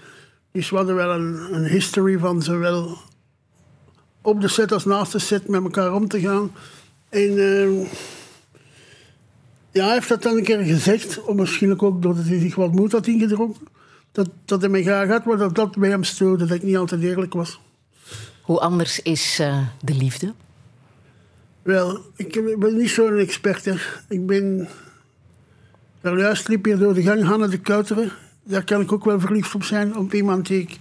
Dus 0.51 0.69
we 0.69 0.75
hadden 0.75 0.95
wel 0.95 1.11
een, 1.11 1.53
een 1.53 1.65
history 1.65 2.17
van 2.17 2.41
zowel 2.41 2.97
op 4.21 4.41
de 4.41 4.47
set 4.47 4.71
als 4.71 4.85
naast 4.85 5.11
de 5.11 5.19
set 5.19 5.47
met 5.47 5.63
elkaar 5.63 5.93
om 5.93 6.07
te 6.07 6.19
gaan. 6.19 6.51
En 7.09 7.37
eh, 7.37 7.87
ja, 9.71 9.85
hij 9.85 9.93
heeft 9.93 10.09
dat 10.09 10.23
dan 10.23 10.37
een 10.37 10.43
keer 10.43 10.63
gezegd, 10.63 11.23
of 11.23 11.35
misschien 11.35 11.79
ook 11.79 12.01
doordat 12.01 12.25
hij 12.25 12.39
zich 12.39 12.55
wat 12.55 12.71
moed 12.71 12.91
had 12.91 13.07
ingedronken. 13.07 13.67
Dat, 14.11 14.29
dat 14.45 14.61
hij 14.61 14.69
mij 14.69 14.83
graag 14.83 15.09
had, 15.09 15.25
maar 15.25 15.37
dat 15.37 15.55
dat 15.55 15.77
bij 15.77 15.89
hem 15.89 16.03
stoorde, 16.03 16.45
dat 16.45 16.57
ik 16.57 16.63
niet 16.63 16.77
altijd 16.77 17.01
eerlijk 17.01 17.33
was. 17.33 17.59
Hoe 18.41 18.59
anders 18.59 19.01
is 19.01 19.39
eh, 19.39 19.67
de 19.81 19.93
liefde? 19.93 20.33
Wel, 21.61 22.01
ik, 22.15 22.57
ben 22.59 22.77
niet 22.77 22.89
zo'n 22.89 23.17
expert. 23.17 23.65
Hè. 23.65 23.75
Ik 24.07 24.25
ben... 24.25 24.67
Daar 26.01 26.17
juist 26.17 26.47
liep 26.47 26.65
hier 26.65 26.77
door 26.77 26.93
de 26.93 27.01
gang 27.01 27.23
Hanne 27.23 27.47
de 27.47 27.59
Kuiteren. 27.59 28.11
Daar 28.43 28.63
kan 28.63 28.81
ik 28.81 28.91
ook 28.91 29.05
wel 29.05 29.19
verliefd 29.19 29.55
op 29.55 29.63
zijn. 29.63 29.97
Op 29.97 30.13
iemand 30.13 30.47
die 30.47 30.61
ik 30.61 30.77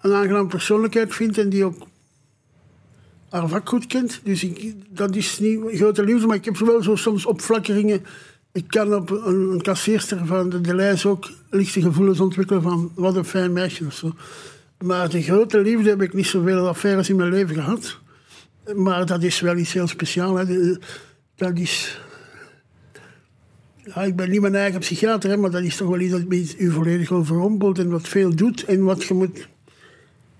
een 0.00 0.12
aangenaam 0.12 0.48
persoonlijkheid 0.48 1.14
vind 1.14 1.38
en 1.38 1.48
die 1.48 1.64
ook 1.64 1.86
haar 3.30 3.60
goed 3.64 3.86
kent. 3.86 4.20
Dus 4.24 4.46
dat 4.88 5.16
is 5.16 5.38
niet 5.38 5.60
grote 5.66 6.04
liefde, 6.04 6.26
maar 6.26 6.36
ik 6.36 6.44
heb 6.44 6.56
wel 6.56 6.82
zo 6.82 6.96
soms 6.96 7.26
opflakkeringen 7.26 8.02
ik 8.56 8.66
kan 8.66 8.94
op 8.94 9.10
een, 9.10 9.50
een 9.52 9.62
kasseerster 9.62 10.26
van 10.26 10.48
de, 10.48 10.60
de 10.60 10.74
lijst 10.74 11.04
ook 11.04 11.30
lichte 11.50 11.80
gevoelens 11.80 12.20
ontwikkelen 12.20 12.62
van 12.62 12.92
wat 12.94 13.16
een 13.16 13.24
fijn 13.24 13.52
meisje 13.52 13.86
of 13.86 13.94
zo. 13.94 14.12
Maar 14.84 15.08
de 15.08 15.22
grote 15.22 15.60
liefde 15.60 15.88
heb 15.88 16.02
ik 16.02 16.12
niet 16.12 16.26
zoveel 16.26 16.68
affaires 16.68 17.08
in 17.08 17.16
mijn 17.16 17.30
leven 17.30 17.54
gehad. 17.54 17.98
Maar 18.74 19.06
dat 19.06 19.22
is 19.22 19.40
wel 19.40 19.56
iets 19.56 19.72
heel 19.72 19.86
speciaals. 19.86 20.48
Dat 21.34 21.58
is... 21.58 22.00
Ja, 23.84 24.02
ik 24.02 24.16
ben 24.16 24.30
niet 24.30 24.40
mijn 24.40 24.54
eigen 24.54 24.80
psychiater, 24.80 25.30
hè, 25.30 25.36
maar 25.36 25.50
dat 25.50 25.62
is 25.62 25.76
toch 25.76 25.88
wel 25.88 26.00
iets 26.00 26.12
dat 26.12 26.22
u 26.58 26.70
volledig 26.70 27.10
overrompelt 27.10 27.78
en 27.78 27.90
wat 27.90 28.08
veel 28.08 28.34
doet 28.34 28.64
en 28.64 28.84
wat 28.84 29.04
je 29.04 29.14
moet... 29.14 29.48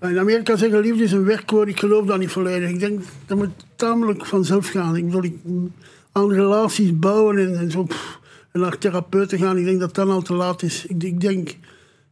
In 0.01 0.19
Amerika 0.19 0.55
zeggen 0.55 0.79
liefde 0.79 1.03
is 1.03 1.11
een 1.11 1.23
werkwoord, 1.23 1.67
ik 1.67 1.79
geloof 1.79 2.05
dat 2.05 2.19
niet 2.19 2.31
volledig. 2.31 2.69
Ik 2.69 2.79
denk 2.79 3.01
dat 3.25 3.37
moet 3.37 3.65
tamelijk 3.75 4.25
vanzelf 4.25 4.69
gaan. 4.69 4.95
Ik 4.95 5.05
bedoel, 5.05 5.23
ik, 5.23 5.35
aan 6.11 6.31
relaties 6.31 6.99
bouwen 6.99 7.37
en, 7.37 7.57
en 7.59 7.71
zo, 7.71 7.83
pff, 7.83 8.19
en 8.51 8.59
naar 8.59 8.77
therapeuten 8.77 9.39
gaan, 9.39 9.57
ik 9.57 9.65
denk 9.65 9.79
dat 9.79 9.95
dat 9.95 10.09
al 10.09 10.21
te 10.21 10.33
laat 10.33 10.63
is. 10.63 10.85
Ik, 10.85 11.03
ik 11.03 11.21
denk, 11.21 11.49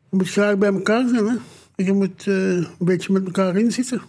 je 0.10 0.18
moet 0.18 0.30
graag 0.30 0.57
bij 0.57 0.74
elkaar 0.74 1.07
zijn. 1.07 1.26
Hè. 1.28 1.36
Je 1.84 1.94
moet 1.94 2.28
eh, 2.28 2.36
een 2.36 2.68
beetje 2.78 3.14
met 3.14 3.26
elkaar 3.26 3.57
inzitten. 3.57 4.02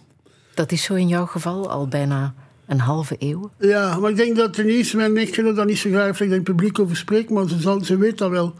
Dat 0.53 0.71
is 0.71 0.83
zo 0.83 0.93
in 0.93 1.07
jouw 1.07 1.25
geval 1.25 1.69
al 1.69 1.87
bijna 1.87 2.33
een 2.67 2.79
halve 2.79 3.15
eeuw. 3.19 3.51
Ja, 3.59 3.99
maar 3.99 4.09
ik 4.09 4.15
denk 4.15 4.35
dat 4.35 4.55
Denise, 4.55 4.97
mijn 4.97 5.17
echtgenoot, 5.17 5.55
dat 5.55 5.65
niet 5.65 5.77
zo 5.77 5.89
graag 5.89 6.05
heeft 6.05 6.19
dat 6.19 6.39
ik 6.39 6.43
publiek 6.43 6.79
over 6.79 6.97
spreek. 6.97 7.29
Maar 7.29 7.49
ze, 7.49 7.59
zal, 7.59 7.83
ze 7.83 7.97
weet 7.97 8.17
dat 8.17 8.29
wel. 8.29 8.55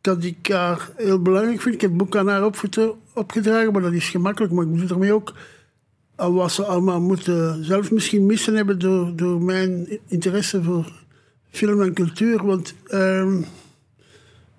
Dat 0.00 0.24
ik 0.24 0.48
haar 0.48 0.90
heel 0.96 1.22
belangrijk 1.22 1.60
vind. 1.60 1.74
Ik 1.74 1.80
heb 1.80 1.90
het 1.90 1.98
boek 1.98 2.16
aan 2.16 2.28
haar 2.28 2.44
opgedragen, 3.14 3.72
maar 3.72 3.82
dat 3.82 3.92
is 3.92 4.08
gemakkelijk. 4.08 4.52
Maar 4.52 4.64
ik 4.64 4.72
bedoel 4.72 4.88
ermee 4.88 5.12
ook 5.12 5.32
aan 6.16 6.34
wat 6.34 6.52
ze 6.52 6.64
allemaal 6.64 7.00
moeten 7.00 7.64
zelf 7.64 7.90
misschien 7.90 8.26
missen 8.26 8.54
hebben 8.54 8.78
door, 8.78 9.16
door 9.16 9.42
mijn 9.42 9.98
interesse 10.06 10.62
voor 10.62 10.92
film 11.50 11.82
en 11.82 11.94
cultuur. 11.94 12.44
Want 12.44 12.74
ehm, 12.86 13.42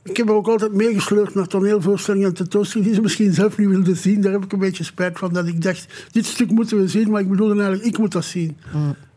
ik 0.03 0.17
heb 0.17 0.29
ook 0.29 0.47
altijd 0.47 0.73
meegesleurd 0.73 1.33
naar 1.33 1.47
toneelvoorstellingen 1.47 2.27
en 2.27 2.33
tentoonstellingen 2.33 2.87
die 2.87 2.95
ze 2.95 3.01
misschien 3.05 3.33
zelf 3.33 3.57
niet 3.57 3.67
wilde 3.67 3.95
zien. 3.95 4.21
Daar 4.21 4.31
heb 4.31 4.43
ik 4.43 4.51
een 4.51 4.59
beetje 4.59 4.83
spijt 4.83 5.19
van. 5.19 5.33
Dat 5.33 5.47
ik 5.47 5.61
dacht, 5.61 6.07
dit 6.11 6.25
stuk 6.25 6.51
moeten 6.51 6.77
we 6.77 6.87
zien, 6.87 7.09
maar 7.09 7.21
ik 7.21 7.29
bedoelde 7.29 7.53
eigenlijk, 7.53 7.85
ik 7.85 7.97
moet 7.97 8.11
dat 8.11 8.25
zien. 8.25 8.57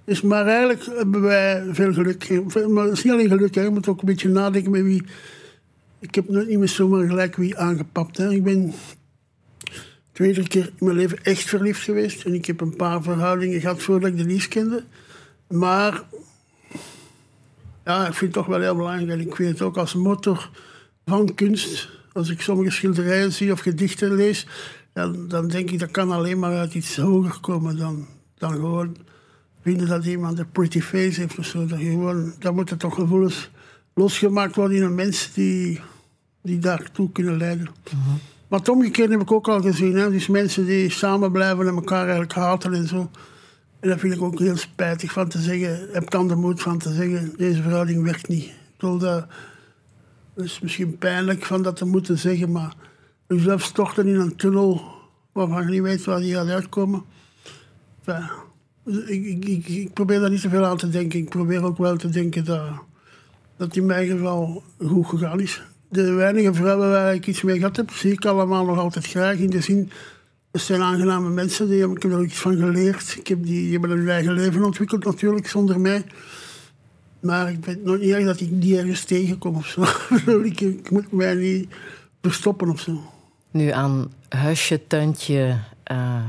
Dus, 0.05 0.21
maar 0.21 0.47
eigenlijk 0.47 0.85
hebben 0.97 1.21
wij 1.21 1.65
veel 1.71 1.93
geluk. 1.93 2.43
Maar 2.69 2.85
het 2.85 2.93
is 2.93 3.05
niet 3.05 3.13
alleen 3.13 3.29
geluk, 3.29 3.55
hè. 3.55 3.63
je 3.63 3.71
moet 3.71 3.89
ook 3.89 4.01
een 4.01 4.07
beetje 4.07 4.29
nadenken 4.29 4.71
met 4.71 4.83
wie... 4.83 5.03
Ik 6.05 6.15
heb 6.15 6.29
nooit 6.29 6.49
niet 6.49 6.59
meer 6.59 6.69
zomaar 6.69 7.07
gelijk 7.07 7.37
wie 7.37 7.59
aangepapt. 7.59 8.17
Hè. 8.17 8.31
Ik 8.31 8.43
ben 8.43 8.73
twee, 10.13 10.33
drie 10.33 10.49
keer 10.49 10.73
in 10.77 10.85
mijn 10.85 10.97
leven 10.97 11.25
echt 11.25 11.49
verliefd 11.49 11.83
geweest. 11.83 12.25
En 12.25 12.35
ik 12.35 12.47
heb 12.47 12.61
een 12.61 12.77
paar 12.77 13.03
verhoudingen 13.03 13.61
gehad 13.61 13.83
voordat 13.83 14.11
ik 14.11 14.17
Denise 14.17 14.49
kende. 14.49 14.85
Maar 15.49 16.03
ja, 17.85 18.07
ik 18.07 18.15
vind 18.15 18.35
het 18.35 18.45
toch 18.45 18.47
wel 18.47 18.61
heel 18.61 18.77
belangrijk. 18.77 19.21
Ik 19.21 19.37
vind 19.37 19.51
het 19.51 19.63
ook 19.63 19.77
als 19.77 19.95
motor 19.95 20.51
van 21.05 21.35
kunst. 21.35 21.89
Als 22.13 22.29
ik 22.29 22.41
sommige 22.41 22.71
schilderijen 22.71 23.33
zie 23.33 23.53
of 23.53 23.61
gedichten 23.61 24.15
lees, 24.15 24.47
dan, 24.93 25.29
dan 25.29 25.49
denk 25.49 25.71
ik 25.71 25.79
dat 25.79 25.91
kan 25.91 26.11
alleen 26.11 26.39
maar 26.39 26.57
uit 26.57 26.75
iets 26.75 26.97
hoger 26.97 27.41
komen 27.41 27.77
dan, 27.77 28.07
dan 28.35 28.53
gewoon 28.53 28.97
vinden 29.63 29.89
dat 29.89 30.05
iemand 30.05 30.39
een 30.39 30.51
pretty 30.51 30.81
face 30.81 31.21
heeft 31.21 31.39
of 31.39 31.45
zo. 31.45 31.67
Dat 31.67 31.79
gewoon, 31.79 32.35
dan 32.39 32.55
moeten 32.55 32.79
toch 32.79 32.95
gevoelens 32.95 33.51
losgemaakt 33.95 34.55
worden 34.55 34.77
in 34.77 34.83
een 34.83 34.95
mens 34.95 35.33
die, 35.33 35.81
die 36.45 36.59
daartoe 36.59 37.13
kunnen 37.13 37.37
leiden. 37.37 37.69
Maar 38.49 38.59
het 38.59 38.69
omgekeerde 38.69 39.13
heb 39.13 39.23
ik 39.23 39.33
ook 39.33 39.49
al 39.49 39.61
gezien. 39.61 39.95
Hè? 39.95 40.11
Dus 40.11 40.27
mensen 40.27 40.67
die 40.67 40.91
samen 40.91 41.33
blijven 41.33 41.67
en 41.67 41.75
elkaar 41.75 42.03
eigenlijk 42.03 42.33
haten 42.33 42.75
en 42.75 42.89
zo. 42.89 43.11
En 43.81 43.89
dat 43.89 44.01
vind 44.01 44.15
ik 44.15 44.23
ook 44.23 44.39
heel 44.39 44.57
spijtig 44.57 45.13
van 45.13 45.29
te 45.29 45.39
zeggen. 45.39 45.89
Heb 45.93 46.11
dan 46.11 46.29
de 46.29 46.35
moed 46.35 46.63
van 46.63 46.79
te 46.79 46.93
zeggen, 46.93 47.35
deze 47.37 47.63
verhouding 47.63 48.03
werkt 48.03 48.29
niet. 48.29 48.45
Ik 48.45 49.01
dat, 49.01 49.27
is 50.37 50.61
misschien 50.61 50.99
pijnlijk 50.99 51.45
van 51.45 51.63
dat 51.63 51.77
te 51.77 51.85
moeten 51.85 52.19
zeggen, 52.19 52.53
maar 52.53 52.75
jezelf 53.29 53.63
storten 53.63 54.07
in 54.07 54.21
een 54.21 54.37
tunnel 54.37 54.83
waarvan 55.33 55.63
je 55.63 55.71
niet 55.71 55.83
weet 55.83 56.05
waar 56.05 56.21
die 56.21 56.35
gaat 56.35 56.49
uitkomen. 56.49 57.03
Ik, 59.07 59.45
ik, 59.45 59.69
ik, 59.69 59.93
probeer 59.93 60.21
daar 60.21 60.31
niet 60.31 60.41
te 60.41 60.49
veel 60.49 60.65
aan 60.65 60.77
te 60.77 60.89
denken. 60.89 61.19
Ik 61.19 61.29
probeer 61.29 61.65
ook 61.65 61.79
wel 61.79 61.97
te 61.97 62.09
denken 62.09 62.45
dat, 62.45 62.71
dat 63.57 63.77
in 63.77 63.87
mijn 63.87 64.09
geval 64.09 64.63
goed 64.79 65.07
gegaan 65.07 65.41
is. 65.41 65.63
De 65.95 66.13
weinige 66.13 66.55
vrouwen 66.55 66.91
waar 66.91 67.15
ik 67.15 67.27
iets 67.27 67.43
mee 67.43 67.59
gehad 67.59 67.77
heb, 67.77 67.91
zie 67.91 68.13
ik 68.13 68.25
allemaal 68.25 68.65
nog 68.65 68.79
altijd 68.79 69.07
graag. 69.07 69.37
In 69.37 69.51
de 69.51 69.61
zin, 69.61 69.91
het 70.53 70.61
zijn 70.61 70.83
aangename 70.83 71.29
mensen, 71.29 71.69
die, 71.69 71.91
ik 71.91 72.03
heb 72.03 72.13
er 72.13 72.23
iets 72.23 72.39
van 72.39 72.57
geleerd. 72.57 73.17
Ik 73.19 73.27
heb 73.27 73.45
die, 73.45 73.73
hebben 73.73 73.91
hun 73.91 74.09
eigen 74.09 74.33
leven 74.33 74.65
ontwikkeld 74.65 75.05
natuurlijk, 75.05 75.49
zonder 75.49 75.81
mij. 75.81 76.05
Maar 77.21 77.51
ik 77.51 77.61
ben 77.61 77.81
nog 77.83 77.99
niet 77.99 78.11
erg 78.11 78.25
dat 78.25 78.41
ik 78.41 78.61
die 78.63 78.79
ergens 78.79 79.05
tegenkom 79.05 79.57
of 79.57 79.67
zo. 79.67 79.83
ik, 80.53 80.91
moet 80.91 81.13
mij 81.13 81.35
niet 81.35 81.69
verstoppen 82.23 82.69
of 82.69 82.81
zo. 82.81 83.01
Nu 83.51 83.71
aan 83.71 84.13
huisje, 84.29 84.87
tuintje, 84.87 85.59
eh, 85.83 86.25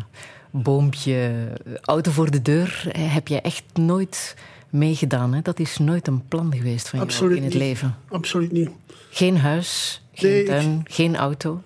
boompje, 0.51 1.47
auto 1.81 2.11
voor 2.11 2.31
de 2.31 2.41
deur 2.41 2.89
eh, 2.91 3.13
heb 3.13 3.27
je 3.27 3.41
echt 3.41 3.63
nooit 3.73 4.35
meegedaan. 4.69 5.33
Hè? 5.33 5.41
Dat 5.41 5.59
is 5.59 5.77
nooit 5.77 6.07
een 6.07 6.27
plan 6.27 6.53
geweest 6.55 6.89
van 6.89 6.99
jou 7.07 7.25
in 7.29 7.31
het 7.33 7.43
niet. 7.43 7.53
leven. 7.53 7.95
Absoluut 8.09 8.51
niet. 8.51 8.69
Geen 9.09 9.37
huis, 9.37 10.01
geen 10.13 10.29
Nee, 10.31 10.39
ik- 10.41 10.47
tuin, 10.47 10.81
geen 10.83 11.15
auto. 11.15 11.61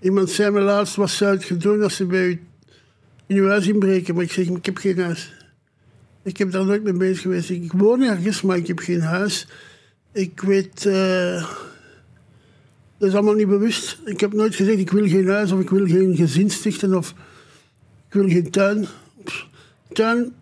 Iemand 0.00 0.30
zei 0.30 0.50
me 0.50 0.60
laatst, 0.60 0.96
wat 0.96 1.10
zou 1.10 1.36
het 1.36 1.60
doen 1.60 1.82
als 1.82 1.96
ze 1.96 2.06
bij 2.06 2.26
u 2.26 2.40
in 3.26 3.36
uw 3.36 3.48
huis 3.48 3.66
inbreken? 3.66 4.14
Maar 4.14 4.24
ik 4.24 4.32
zeg, 4.32 4.46
ik 4.46 4.66
heb 4.66 4.76
geen 4.76 4.98
huis. 5.00 5.32
Ik 6.22 6.36
heb 6.36 6.50
daar 6.52 6.64
nooit 6.64 6.82
mee 6.82 6.92
bezig 6.92 7.20
geweest. 7.20 7.50
Ik 7.50 7.72
woon 7.72 8.02
ergens, 8.02 8.42
maar 8.42 8.56
ik 8.56 8.66
heb 8.66 8.78
geen 8.78 9.00
huis. 9.00 9.46
Ik 10.12 10.40
weet... 10.40 10.86
eh, 10.86 11.48
dat 12.98 13.08
is 13.08 13.14
allemaal 13.14 13.34
niet 13.34 13.48
bewust. 13.48 13.98
Ik 14.04 14.20
heb 14.20 14.32
nooit 14.32 14.54
gezegd, 14.54 14.78
ik 14.78 14.90
wil 14.90 15.08
geen 15.08 15.28
huis 15.28 15.52
of 15.52 15.60
ik 15.60 15.70
wil 15.70 15.86
geen 15.86 16.16
gezin 16.16 16.50
stichten 16.50 16.94
of 16.96 17.10
ik 18.08 18.12
wil 18.14 18.28
geen 18.28 18.50
tuin. 18.50 18.86
Pff, 19.24 19.46
Tuin 19.92 20.32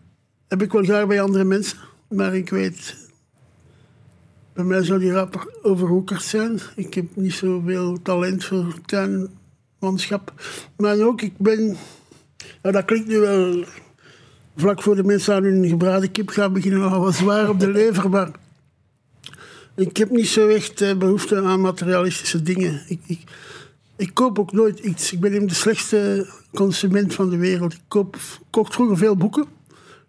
heb 0.48 0.62
ik 0.62 0.72
wel 0.72 0.84
graag 0.84 1.06
bij 1.06 1.20
andere 1.20 1.44
mensen, 1.44 1.78
maar 2.08 2.36
ik 2.36 2.50
weet... 2.50 2.96
Bij 4.52 4.64
mij 4.64 4.82
zou 4.82 4.98
die 4.98 5.12
rapper 5.12 5.54
overhoekerd 5.62 6.22
zijn. 6.22 6.60
Ik 6.76 6.94
heb 6.94 7.16
niet 7.16 7.32
zoveel 7.32 8.02
talent 8.02 8.44
voor 8.44 8.80
tuinmanschap. 8.84 10.32
Maar 10.76 11.00
ook, 11.00 11.22
ik 11.22 11.38
ben... 11.38 11.76
Ja, 12.62 12.70
dat 12.70 12.84
klinkt 12.84 13.08
nu 13.08 13.18
wel 13.18 13.64
vlak 14.56 14.82
voor 14.82 14.96
de 14.96 15.04
mensen 15.04 15.34
aan 15.34 15.42
hun 15.42 15.68
gebraden 15.68 16.10
kip 16.10 16.28
gaan 16.28 16.52
beginnen 16.52 16.80
nogal 16.80 17.00
wat 17.00 17.14
zwaar 17.14 17.48
op 17.48 17.60
de 17.60 17.70
lever, 17.80 18.10
maar 18.10 18.30
ik 19.78 19.96
heb 19.96 20.10
niet 20.10 20.28
zo 20.28 20.48
echt 20.48 20.80
eh, 20.80 20.96
behoefte 20.96 21.42
aan 21.42 21.60
materialistische 21.60 22.42
dingen. 22.42 22.82
Ik, 22.88 23.00
ik, 23.06 23.20
ik 23.96 24.14
koop 24.14 24.38
ook 24.38 24.52
nooit 24.52 24.78
iets. 24.78 25.12
Ik 25.12 25.20
ben 25.20 25.46
de 25.46 25.54
slechtste 25.54 26.26
consument 26.54 27.14
van 27.14 27.30
de 27.30 27.36
wereld. 27.36 27.72
Ik 27.72 27.80
koop, 27.88 28.16
kocht 28.50 28.74
vroeger 28.74 28.96
veel 28.96 29.16
boeken. 29.16 29.46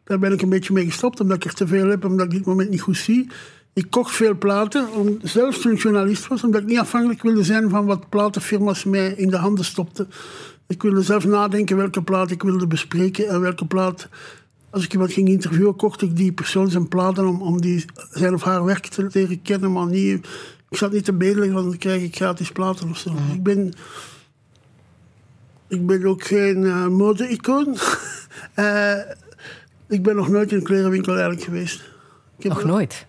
Daar 0.09 0.19
ben 0.19 0.31
ik 0.31 0.41
een 0.41 0.49
beetje 0.49 0.73
mee 0.73 0.85
gestopt, 0.85 1.19
omdat 1.19 1.37
ik 1.37 1.43
er 1.43 1.53
te 1.53 1.67
veel 1.67 1.87
heb, 1.87 2.05
omdat 2.05 2.25
ik 2.25 2.31
dit 2.31 2.45
moment 2.45 2.69
niet 2.69 2.81
goed 2.81 2.97
zie. 2.97 3.29
Ik 3.73 3.89
kocht 3.89 4.15
veel 4.15 4.37
platen, 4.37 4.91
om, 4.93 5.17
zelfs 5.21 5.59
toen 5.59 5.71
ik 5.71 5.81
journalist 5.81 6.27
was, 6.27 6.43
omdat 6.43 6.61
ik 6.61 6.67
niet 6.67 6.79
afhankelijk 6.79 7.21
wilde 7.21 7.43
zijn 7.43 7.69
van 7.69 7.85
wat 7.85 8.09
platenfirma's 8.09 8.83
mij 8.83 9.07
in 9.07 9.29
de 9.29 9.37
handen 9.37 9.65
stopten. 9.65 10.09
Ik 10.67 10.81
wilde 10.81 11.01
zelf 11.01 11.25
nadenken 11.25 11.77
welke 11.77 12.01
plaat 12.01 12.31
ik 12.31 12.43
wilde 12.43 12.67
bespreken 12.67 13.27
en 13.27 13.41
welke 13.41 13.65
plaat... 13.65 14.07
Als 14.69 14.83
ik 14.83 14.93
iemand 14.93 15.13
ging 15.13 15.27
interviewen, 15.27 15.75
kocht 15.75 16.01
ik 16.01 16.15
die 16.15 16.31
persoon 16.31 16.69
zijn 16.69 16.87
platen 16.87 17.27
om, 17.27 17.41
om 17.41 17.61
die, 17.61 17.85
zijn 18.11 18.33
of 18.33 18.43
haar 18.43 18.63
werk 18.63 18.85
te 18.85 19.07
leren 19.11 19.41
kennen, 19.41 19.71
maar 19.71 19.87
niet... 19.87 20.27
Ik 20.69 20.77
zat 20.77 20.91
niet 20.91 21.05
te 21.05 21.13
bedelen, 21.13 21.53
want 21.53 21.69
dan 21.69 21.77
krijg 21.77 22.01
ik 22.01 22.15
gratis 22.15 22.51
platen 22.51 22.89
of 22.89 22.97
zo. 22.97 23.09
Ik 23.33 23.43
ben... 23.43 23.73
Ik 25.67 25.85
ben 25.85 26.05
ook 26.05 26.23
geen 26.23 26.65
eh, 26.65 26.87
mode-icoon. 26.87 27.77
Eh, 28.53 28.99
ik 29.89 30.03
ben 30.03 30.15
nog 30.15 30.29
nooit 30.29 30.51
in 30.51 30.57
een 30.57 30.63
klerenwinkel 30.63 31.11
eigenlijk 31.11 31.43
geweest. 31.43 31.81
Ik 32.37 32.43
heb 32.43 32.53
Nog 32.53 32.63
nooit. 32.63 33.05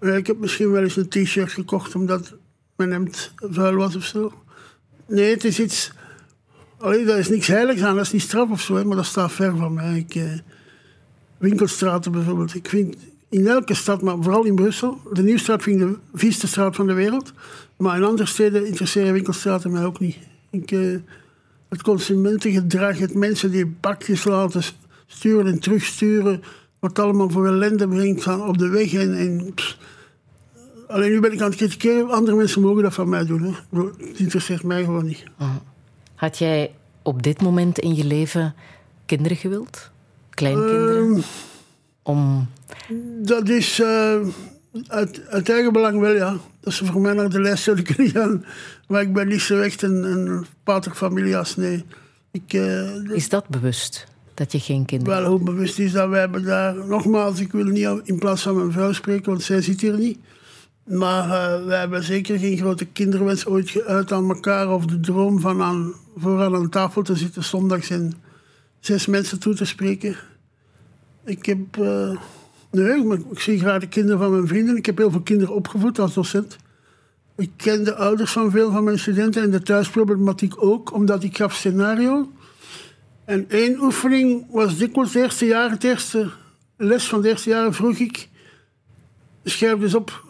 ik 0.00 0.26
heb 0.26 0.38
misschien 0.38 0.70
wel 0.70 0.82
eens 0.82 0.96
een 0.96 1.08
t-shirt 1.08 1.52
gekocht 1.52 1.94
omdat 1.94 2.34
mijn 2.76 2.90
hemd 2.90 3.32
vuil 3.36 3.74
was 3.74 3.96
of 3.96 4.04
zo. 4.04 4.32
Nee, 5.06 5.30
het 5.30 5.44
is 5.44 5.60
iets. 5.60 5.92
Allee, 6.78 7.04
daar 7.04 7.18
is 7.18 7.28
niks 7.28 7.46
heiligs 7.46 7.82
aan, 7.82 7.96
dat 7.96 8.04
is 8.04 8.12
niet 8.12 8.22
straf 8.22 8.50
of 8.50 8.60
zo, 8.60 8.84
maar 8.84 8.96
dat 8.96 9.04
staat 9.04 9.32
ver 9.32 9.56
van 9.56 9.74
mij. 9.74 9.98
Ik, 9.98 10.14
eh, 10.14 10.32
winkelstraten 11.38 12.12
bijvoorbeeld. 12.12 12.54
Ik 12.54 12.68
vind 12.68 12.96
in 13.28 13.46
elke 13.46 13.74
stad, 13.74 14.02
maar 14.02 14.16
vooral 14.20 14.44
in 14.44 14.54
Brussel, 14.54 15.00
de 15.12 15.22
Nieuwstraat 15.22 15.62
vind 15.62 15.80
ik 15.80 15.86
de 15.86 15.98
vieste 16.14 16.46
straat 16.46 16.76
van 16.76 16.86
de 16.86 16.92
wereld. 16.92 17.32
Maar 17.76 17.96
in 17.96 18.04
andere 18.04 18.28
steden 18.28 18.66
interesseren 18.66 19.12
winkelstraten 19.12 19.70
mij 19.70 19.84
ook 19.84 20.00
niet. 20.00 20.16
Ik, 20.50 20.70
eh, 20.70 20.96
het 21.68 21.82
consumentengedrag, 21.82 22.98
het 22.98 23.14
mensen 23.14 23.50
die 23.50 23.66
bakjes 23.66 24.24
laten 24.24 24.62
sturen 25.08 25.46
en 25.46 25.58
terugsturen, 25.58 26.42
wat 26.78 26.98
allemaal 26.98 27.30
voor 27.30 27.46
ellende 27.46 27.88
brengt 27.88 28.22
van 28.22 28.42
op 28.48 28.58
de 28.58 28.68
weg. 28.68 28.92
En. 28.94 29.54
Alleen 30.88 31.10
nu 31.10 31.20
ben 31.20 31.32
ik 31.32 31.40
aan 31.40 31.48
het 31.48 31.56
kritiseren, 31.56 32.10
andere 32.10 32.36
mensen 32.36 32.60
mogen 32.62 32.82
dat 32.82 32.94
van 32.94 33.08
mij 33.08 33.24
doen. 33.26 33.42
Hè. 33.42 33.80
Het 34.08 34.18
interesseert 34.18 34.62
mij 34.62 34.84
gewoon 34.84 35.06
niet. 35.06 35.24
Had 36.14 36.38
jij 36.38 36.74
op 37.02 37.22
dit 37.22 37.40
moment 37.42 37.78
in 37.78 37.94
je 37.94 38.04
leven 38.04 38.54
kinderen 39.06 39.36
gewild? 39.36 39.90
Kleinkinderen? 40.30 41.10
Ehm, 41.12 41.20
Om... 42.02 42.48
dat 43.22 43.48
is. 43.48 43.80
eh, 43.80 44.16
Uit, 44.86 45.26
uit 45.28 45.48
eigen 45.48 45.72
belang 45.72 46.00
wel, 46.00 46.14
ja. 46.14 46.36
Dat 46.60 46.72
ze 46.72 46.84
voor 46.84 47.00
mij 47.00 47.12
naar 47.12 47.28
de 47.30 47.40
lijst 47.40 47.62
zouden 47.64 47.84
kunnen 47.94 48.10
gaan. 48.12 48.44
Maar 48.88 49.02
ik 49.02 49.12
ben 49.12 49.28
niet 49.28 49.40
zo 49.40 49.60
echt 49.60 49.82
een, 49.82 50.02
een 50.04 50.46
pater 50.64 50.94
familias, 50.94 51.56
nee. 51.56 51.84
Ik, 52.30 52.52
eh, 52.52 53.10
Is 53.10 53.28
dat 53.28 53.48
bewust? 53.48 54.06
Dat 54.38 54.52
je 54.52 54.60
geen 54.60 54.84
kinderen 54.84 55.22
wel 55.22 55.30
hoe 55.30 55.40
bewust 55.42 55.78
is 55.78 55.92
dat 55.92 56.08
wij 56.08 56.20
hebben 56.20 56.44
daar... 56.44 56.86
Nogmaals, 56.86 57.40
ik 57.40 57.52
wil 57.52 57.64
niet 57.64 57.88
in 58.04 58.18
plaats 58.18 58.42
van 58.42 58.56
mijn 58.56 58.72
vrouw 58.72 58.92
spreken, 58.92 59.30
want 59.30 59.42
zij 59.42 59.62
zit 59.62 59.80
hier 59.80 59.98
niet. 59.98 60.18
Maar 60.84 61.24
eh, 61.24 61.66
wij 61.66 61.78
hebben 61.78 62.04
zeker 62.04 62.38
geen 62.38 62.56
grote 62.56 62.84
kinderwens 62.84 63.46
ooit 63.46 63.70
geuit 63.70 64.12
aan 64.12 64.28
elkaar... 64.28 64.72
of 64.72 64.84
de 64.84 65.00
droom 65.00 65.40
van 65.40 65.62
aan, 65.62 65.92
vooraan 66.16 66.54
aan 66.54 66.68
tafel 66.68 67.02
te 67.02 67.16
zitten 67.16 67.44
zondags 67.44 67.90
en 67.90 68.12
zes 68.80 69.06
mensen 69.06 69.38
toe 69.38 69.54
te 69.54 69.64
spreken. 69.64 70.16
Ik 71.24 71.46
heb... 71.46 71.76
eh, 71.76 72.18
nee, 72.70 73.04
maar 73.04 73.18
ik 73.30 73.40
zie 73.40 73.58
graag 73.58 73.80
de 73.80 73.88
kinderen 73.88 74.18
van 74.18 74.30
mijn 74.30 74.46
vrienden. 74.46 74.76
Ik 74.76 74.86
heb 74.86 74.98
heel 74.98 75.10
veel 75.10 75.22
kinderen 75.22 75.54
opgevoed 75.54 75.98
als 75.98 76.14
docent. 76.14 76.56
Ik 77.36 77.50
ken 77.56 77.84
de 77.84 77.94
ouders 77.94 78.32
van 78.32 78.50
veel 78.50 78.72
van 78.72 78.84
mijn 78.84 78.98
studenten 78.98 79.42
en 79.42 79.50
de 79.50 79.62
thuisproblematiek 79.62 80.62
ook, 80.62 80.92
omdat 80.92 81.22
ik 81.22 81.36
gaf 81.36 81.54
scenario. 81.54 82.28
En 83.28 83.44
één 83.48 83.80
oefening 83.82 84.46
was 84.50 84.78
dikwijls 84.78 85.14
het 85.14 85.22
eerste 85.22 85.46
jaar, 85.46 85.70
het 85.70 85.84
eerste 85.84 86.30
les 86.76 87.08
van 87.08 87.18
het 87.18 87.28
eerste 87.28 87.48
jaar 87.48 87.72
vroeg 87.72 87.96
ik, 87.96 88.28
schrijf 89.44 89.78
dus 89.78 89.94
op 89.94 90.24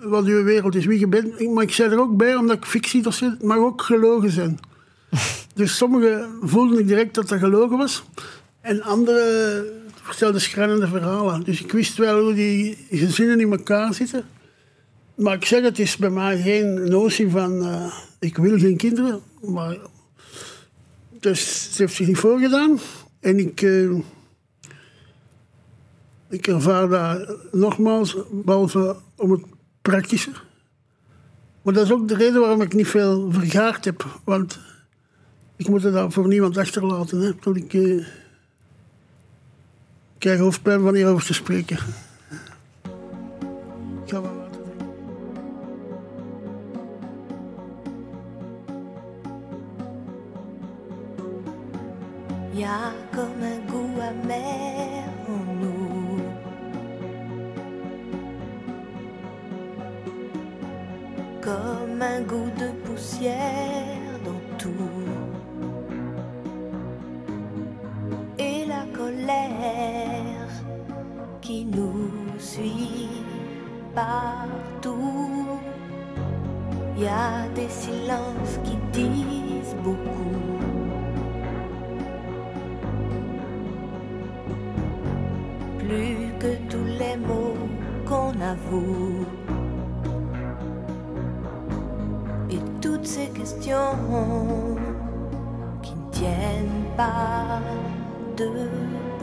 wat 0.00 0.24
uw 0.24 0.44
wereld 0.44 0.74
is, 0.74 0.84
wie 0.84 0.98
je 0.98 1.08
bent. 1.08 1.40
Maar 1.54 1.62
ik 1.62 1.72
zei 1.72 1.90
er 1.90 2.00
ook 2.00 2.16
bij, 2.16 2.34
omdat 2.34 2.56
ik 2.56 2.64
fictiedocent, 2.64 3.32
het 3.32 3.42
mag 3.42 3.56
ook 3.56 3.82
gelogen 3.82 4.30
zijn. 4.30 4.58
Dus 5.54 5.76
sommigen 5.76 6.38
voelden 6.42 6.78
ik 6.78 6.86
direct 6.86 7.14
dat 7.14 7.28
dat 7.28 7.38
gelogen 7.38 7.78
was. 7.78 8.04
En 8.60 8.82
anderen 8.82 9.66
vertelden 10.02 10.40
schrijnende 10.40 10.88
verhalen. 10.88 11.44
Dus 11.44 11.62
ik 11.62 11.72
wist 11.72 11.96
wel 11.96 12.22
hoe 12.22 12.34
die 12.34 12.86
gezinnen 12.90 13.40
in 13.40 13.52
elkaar 13.52 13.94
zitten. 13.94 14.24
Maar 15.14 15.34
ik 15.34 15.44
zeg, 15.44 15.62
het 15.62 15.78
is 15.78 15.96
bij 15.96 16.10
mij 16.10 16.40
geen 16.40 16.88
notie 16.88 17.30
van... 17.30 17.64
eh, 17.64 17.92
ik 18.18 18.36
wil 18.36 18.58
geen 18.58 18.76
kinderen. 18.76 19.20
Maar 19.40 19.76
dus 21.26 21.66
het 21.68 21.78
heeft 21.78 21.94
zich 21.94 22.06
niet 22.06 22.18
voorgedaan. 22.18 22.78
En 23.20 23.38
ik... 23.38 23.62
eh, 23.62 23.90
ik 26.28 26.46
ervaar 26.46 26.88
dat 26.88 27.38
nogmaals, 27.52 28.16
behalve 28.30 28.96
om 29.16 29.30
het 29.30 29.42
praktische. 29.82 30.30
Maar 31.62 31.74
dat 31.74 31.84
is 31.84 31.92
ook 31.92 32.08
de 32.08 32.14
reden 32.14 32.40
waarom 32.40 32.60
ik 32.60 32.74
niet 32.74 32.86
veel 32.86 33.32
vergaard 33.32 33.84
heb. 33.84 34.20
Want 34.24 34.58
ik 35.56 35.68
moet 35.68 35.82
het 35.82 35.92
daar 35.92 36.12
voor 36.12 36.28
niemand 36.28 36.56
achterlaten. 36.56 37.20
Hè. 37.20 37.28
Ik 37.54 37.72
ik 37.72 38.06
krijg 40.18 40.38
hoofdpijn 40.38 40.80
van 40.80 40.94
hierover 40.94 41.26
te 41.26 41.34
spreken. 41.34 41.78
Comme 53.12 53.42
un 53.42 53.58
goût 53.70 54.00
amer 54.00 55.04
en 55.28 55.44
nous. 55.62 56.20
Comme 61.42 62.02
un 62.02 62.20
goût 62.22 62.50
de 62.58 62.68
poussière 62.84 64.18
dans 64.24 64.56
tout. 64.58 64.70
Et 68.38 68.64
la 68.66 68.84
colère 68.96 70.50
qui 71.40 71.64
nous 71.64 72.10
suit 72.38 73.08
partout. 73.94 75.60
Y 76.98 77.06
a 77.06 77.46
des 77.54 77.68
silences 77.68 78.58
qui 78.64 78.76
disent 78.92 79.76
beaucoup. 79.84 80.55
Et 92.50 92.58
toutes 92.80 93.06
ces 93.06 93.28
questions 93.28 93.96
qui 95.82 95.94
ne 95.94 96.10
tiennent 96.10 96.84
pas 96.96 97.60
debout. 98.36 99.15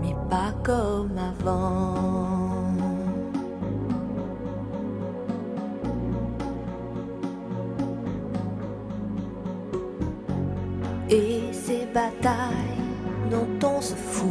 Mais 0.00 0.16
pas 0.28 0.52
comme 0.62 1.18
avant. 1.18 2.10
et 11.10 11.52
ces 11.52 11.86
batailles 11.92 12.54
dont 13.30 13.48
on 13.66 13.80
se 13.80 13.94
fout. 13.94 14.28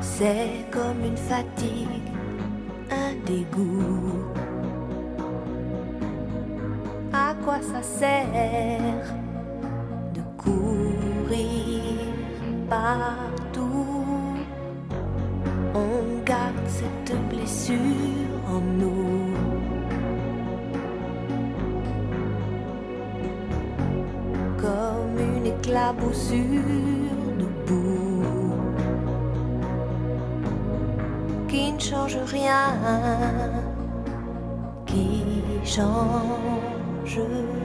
C'est 0.00 0.64
comme 0.70 1.04
une 1.04 1.16
fatigue, 1.16 2.08
un 2.90 3.14
dégoût. 3.26 4.17
Ça 7.62 7.82
sert 7.82 9.04
de 10.14 10.20
courir 10.36 11.92
partout 12.68 14.36
On 15.74 16.24
garde 16.24 16.66
cette 16.66 17.16
blessure 17.28 17.76
en 18.48 18.60
nous. 18.60 19.18
comme 24.60 25.18
une 25.18 25.46
éclaboussure 25.46 26.62
debout 27.38 28.24
qui 31.48 31.72
ne 31.72 31.78
change 31.78 32.18
rien, 32.26 32.74
qui 34.84 35.22
change 35.64 36.47
tout. 37.18 37.57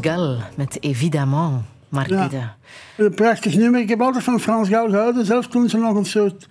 Gal 0.00 0.36
met 0.56 0.78
Évidemment, 0.78 1.62
Marguerite. 1.88 2.48
Een 2.96 3.14
prachtig 3.14 3.54
nummer. 3.56 3.80
Ik 3.80 3.88
heb 3.88 4.00
altijd 4.00 4.24
van 4.24 4.40
Frans 4.40 4.68
Gal 4.68 4.88
gehouden, 4.88 5.26
zelfs 5.26 5.48
toen 5.48 5.68
ze 5.68 5.76
nog 5.76 5.96
een 5.96 6.04
soort 6.04 6.48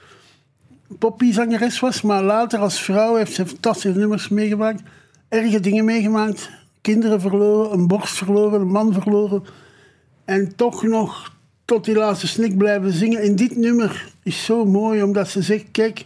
poppyzangeres 1.00 1.80
was. 1.80 2.02
Maar 2.02 2.24
later 2.24 2.60
als 2.60 2.82
vrouw 2.82 3.16
heeft 3.16 3.34
ze 3.34 3.46
fantastische 3.46 4.00
nummers 4.00 4.30
meegemaakt. 4.30 4.82
Erge 5.30 5.60
dingen 5.60 5.86
meegemaakt. 5.86 6.50
Kinderen 6.82 7.22
verloren, 7.22 7.72
een 7.74 7.88
borst 7.88 8.16
verloren, 8.16 8.62
een 8.62 8.68
man 8.68 8.94
verloren. 8.94 9.44
En 10.26 10.56
toch 10.56 10.84
nog 10.84 11.34
tot 11.66 11.86
die 11.86 11.96
laatste 11.96 12.28
snik 12.28 12.58
blijven 12.58 12.92
zingen. 12.92 13.22
En 13.22 13.36
dit 13.36 13.56
nummer 13.56 14.14
is 14.24 14.46
zo 14.46 14.66
mooi, 14.66 15.04
omdat 15.04 15.30
ze 15.30 15.42
zegt... 15.42 15.66
Kijk, 15.72 16.06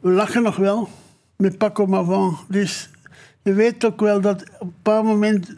we 0.00 0.10
lachen 0.10 0.42
nog 0.42 0.56
wel 0.56 0.88
met 1.36 1.58
Paco 1.58 1.86
Mavant. 1.86 2.38
Dus 2.48 2.90
je 3.42 3.52
weet 3.52 3.84
ook 3.84 4.00
wel 4.00 4.20
dat 4.20 4.42
op 4.58 4.60
een 4.60 4.74
paar 4.82 5.04
moment 5.04 5.54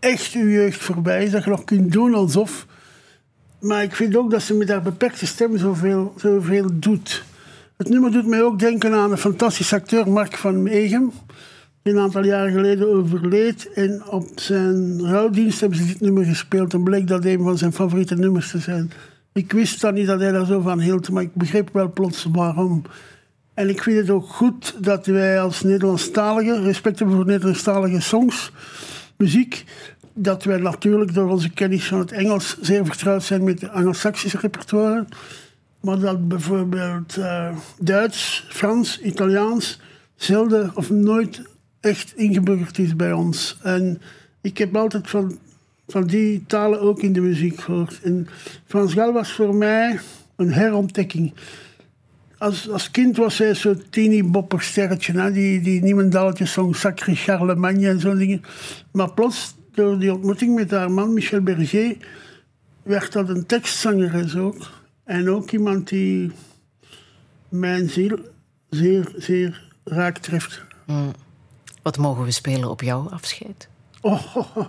echt 0.00 0.32
je 0.32 0.50
jeugd 0.50 0.78
voorbij 0.82 1.24
is. 1.24 1.30
Dat 1.30 1.44
je 1.44 1.50
nog 1.50 1.64
kunt 1.64 1.92
doen 1.92 2.14
alsof... 2.14 2.66
Maar 3.60 3.82
ik 3.82 3.94
vind 3.94 4.16
ook 4.16 4.30
dat 4.30 4.42
ze 4.42 4.54
met 4.54 4.68
haar 4.68 4.82
beperkte 4.82 5.26
stem 5.26 5.58
zoveel, 5.58 6.14
zoveel 6.16 6.66
doet. 6.72 7.24
Het 7.76 7.88
nummer 7.88 8.10
doet 8.12 8.26
mij 8.26 8.42
ook 8.42 8.58
denken 8.58 8.94
aan 8.94 9.10
een 9.10 9.18
fantastische 9.18 9.74
acteur, 9.74 10.08
Mark 10.08 10.36
van 10.36 10.62
Meegem. 10.62 11.12
Die 11.82 11.92
een 11.92 12.00
aantal 12.00 12.24
jaren 12.24 12.52
geleden 12.52 12.94
overleed. 12.94 13.72
En 13.72 14.02
op 14.08 14.28
zijn 14.34 15.00
rouwdienst 15.06 15.60
hebben 15.60 15.78
ze 15.78 15.86
dit 15.86 16.00
nummer 16.00 16.24
gespeeld. 16.24 16.74
En 16.74 16.82
bleek 16.82 17.06
dat 17.06 17.24
een 17.24 17.42
van 17.42 17.58
zijn 17.58 17.72
favoriete 17.72 18.14
nummers 18.14 18.50
te 18.50 18.58
zijn. 18.58 18.92
Ik 19.32 19.52
wist 19.52 19.80
dan 19.80 19.94
niet 19.94 20.06
dat 20.06 20.20
hij 20.20 20.32
daar 20.32 20.46
zo 20.46 20.60
van 20.60 20.80
hield, 20.80 21.10
maar 21.10 21.22
ik 21.22 21.34
begreep 21.34 21.68
wel 21.72 21.92
plots 21.92 22.26
waarom. 22.32 22.82
En 23.54 23.68
ik 23.68 23.82
vind 23.82 23.96
het 23.96 24.10
ook 24.10 24.28
goed 24.28 24.76
dat 24.78 25.06
wij 25.06 25.40
als 25.40 25.62
Nederlandstaligen 25.62 26.62
respect 26.62 26.98
hebben 26.98 27.16
voor 27.16 27.26
Nederlandstalige 27.26 28.00
songs, 28.00 28.52
muziek, 29.20 29.64
dat 30.12 30.44
wij 30.44 30.58
natuurlijk 30.58 31.14
door 31.14 31.30
onze 31.30 31.50
kennis 31.50 31.86
van 31.86 31.98
het 31.98 32.12
Engels 32.12 32.56
zeer 32.60 32.86
vertrouwd 32.86 33.22
zijn 33.22 33.44
met 33.44 33.60
de 33.60 33.70
Anglo-Saxische 33.70 34.38
repertoire. 34.38 35.04
Maar 35.80 35.98
dat 35.98 36.28
bijvoorbeeld 36.28 37.16
eh, 37.16 37.56
Duits, 37.78 38.46
Frans, 38.48 39.00
Italiaans 39.00 39.80
zelden 40.16 40.70
of 40.74 40.90
nooit 40.90 41.42
echt 41.80 42.16
ingeburgerd 42.16 42.78
is 42.78 42.96
bij 42.96 43.12
ons. 43.12 43.58
En 43.62 44.00
ik 44.40 44.58
heb 44.58 44.76
altijd 44.76 45.10
van, 45.10 45.38
van 45.88 46.06
die 46.06 46.44
talen 46.46 46.80
ook 46.80 47.02
in 47.02 47.12
de 47.12 47.20
muziek 47.20 47.60
gehoord. 47.60 48.00
En 48.02 48.28
Frans 48.66 48.92
Gal 48.92 49.12
was 49.12 49.32
voor 49.32 49.54
mij 49.54 49.98
een 50.36 50.52
herontdekking. 50.52 51.32
Als, 52.40 52.70
als 52.70 52.90
kind 52.90 53.16
was 53.16 53.38
hij 53.38 53.54
zo'n 53.54 53.82
teeny 53.90 54.24
bopper 54.24 54.62
sterretje, 54.62 55.12
hè? 55.12 55.32
die, 55.32 55.60
die 55.60 56.46
zong 56.46 56.76
Sacré 56.76 57.14
Charlemagne 57.14 57.88
en 57.88 58.00
zo'n 58.00 58.16
dingen. 58.16 58.42
Maar 58.92 59.12
plots, 59.12 59.54
door 59.72 59.98
die 59.98 60.14
ontmoeting 60.14 60.54
met 60.54 60.70
haar 60.70 60.90
man 60.90 61.12
Michel 61.12 61.40
Berger, 61.40 61.96
werd 62.82 63.12
dat 63.12 63.28
een 63.28 63.46
tekstzangeres 63.46 64.36
ook. 64.36 64.70
En 65.04 65.30
ook 65.30 65.50
iemand 65.50 65.88
die 65.88 66.32
mijn 67.48 67.90
ziel 67.90 68.18
zeer, 68.70 69.12
zeer 69.16 69.68
raak 69.84 70.18
treft. 70.18 70.62
Mm. 70.86 71.12
Wat 71.82 71.98
mogen 71.98 72.24
we 72.24 72.30
spelen 72.30 72.70
op 72.70 72.82
jouw 72.82 73.08
afscheid? 73.08 73.68
Oh, 74.00 74.36
oh, 74.36 74.56
oh. 74.56 74.66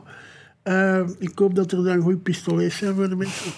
Eh, 0.63 1.07
ik 1.19 1.39
hoop 1.39 1.55
dat 1.55 1.71
er 1.71 1.83
dan 1.83 2.01
goede 2.01 2.17
pistolets 2.17 2.77
zijn 2.77 2.95
voor 2.95 3.09
de 3.09 3.15
mensen. 3.15 3.51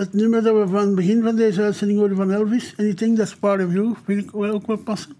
Het 0.00 0.12
nummer 0.12 0.42
dat 0.42 0.54
we 0.54 0.68
van 0.68 0.86
het 0.86 0.94
begin 0.94 1.22
van 1.22 1.36
deze 1.36 1.62
uitzending 1.62 1.98
hoorden 1.98 2.16
van 2.16 2.32
Elvis, 2.32 2.74
Anything 2.76 3.16
That's 3.16 3.36
Part 3.36 3.64
of 3.64 3.72
You, 3.72 3.94
vind 4.04 4.22
ik 4.22 4.30
wel 4.30 4.50
ook 4.50 4.66
wel 4.66 4.76
passen. 4.76 5.12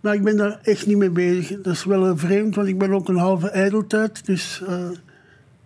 Maar 0.00 0.14
ik 0.14 0.22
ben 0.22 0.36
daar 0.36 0.58
echt 0.62 0.86
niet 0.86 0.96
mee 0.96 1.10
bezig. 1.10 1.60
Dat 1.60 1.72
is 1.72 1.84
wel 1.84 2.16
vreemd, 2.16 2.54
want 2.54 2.68
ik 2.68 2.78
ben 2.78 2.92
ook 2.92 3.08
een 3.08 3.16
halve 3.16 3.48
ijdeltijd. 3.48 4.26
Dus 4.26 4.62
eh, 4.66 4.90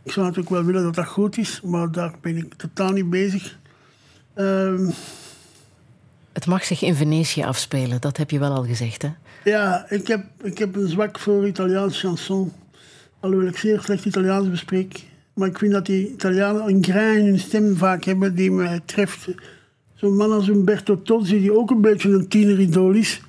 ik 0.02 0.12
zou 0.12 0.26
natuurlijk 0.26 0.54
wel 0.54 0.64
willen 0.64 0.82
dat 0.82 0.94
dat 0.94 1.06
goed 1.06 1.38
is, 1.38 1.60
maar 1.60 1.92
daar 1.92 2.14
ben 2.20 2.36
ik 2.36 2.54
totaal 2.54 2.90
niet 2.90 3.10
bezig. 3.10 3.58
Ehm, 4.34 4.90
Het 6.32 6.46
mag 6.46 6.64
zich 6.64 6.82
in 6.82 6.94
Venetië 6.94 7.42
afspelen, 7.42 8.00
dat 8.00 8.16
heb 8.16 8.30
je 8.30 8.38
wel 8.38 8.52
al 8.54 8.64
gezegd, 8.64 9.02
hè? 9.02 9.08
Ja, 9.44 9.86
ik 9.88 10.06
heb, 10.06 10.24
ik 10.42 10.58
heb 10.58 10.76
een 10.76 10.88
zwak 10.88 11.18
voor 11.18 11.46
Italiaans 11.46 12.00
chanson. 12.00 12.52
Alhoewel 13.20 13.48
ik 13.48 13.56
zeer 13.56 13.80
slecht 13.80 14.04
Italiaans 14.04 14.50
bespreek. 14.50 15.04
Maar 15.36 15.48
ik 15.48 15.58
vind 15.58 15.72
dat 15.72 15.86
die 15.86 16.10
Italianen 16.10 16.68
een 16.68 16.84
grain 16.84 17.26
in 17.26 17.38
stem 17.38 17.76
vaak 17.76 18.04
hebben 18.04 18.34
die 18.34 18.50
mij 18.50 18.80
treft. 18.84 19.28
Zo'n 19.94 20.16
man 20.16 20.32
als 20.32 20.48
Umberto 20.48 21.02
Tozzi, 21.02 21.40
die 21.40 21.58
ook 21.58 21.70
een 21.70 21.80
beetje 21.80 22.10
een 22.10 22.28
tieneridool 22.28 22.92
is. 22.92 23.22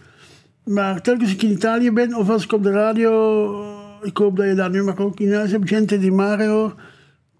Maar 0.63 1.01
telkens 1.01 1.31
ik 1.31 1.41
in 1.41 1.51
Italië 1.51 1.91
ben, 1.91 2.15
of 2.15 2.29
als 2.29 2.43
ik 2.43 2.51
op 2.51 2.63
de 2.63 2.71
radio... 2.71 3.63
Ik 4.01 4.17
hoop 4.17 4.35
dat 4.35 4.45
je 4.45 4.53
dat 4.53 4.71
nu 4.71 4.83
maar 4.83 4.99
ook 4.99 5.19
in 5.19 5.33
huis 5.33 5.51
hebt, 5.51 5.69
Gente 5.69 5.99
di 5.99 6.11
Mare 6.11 6.47
hoor. 6.47 6.75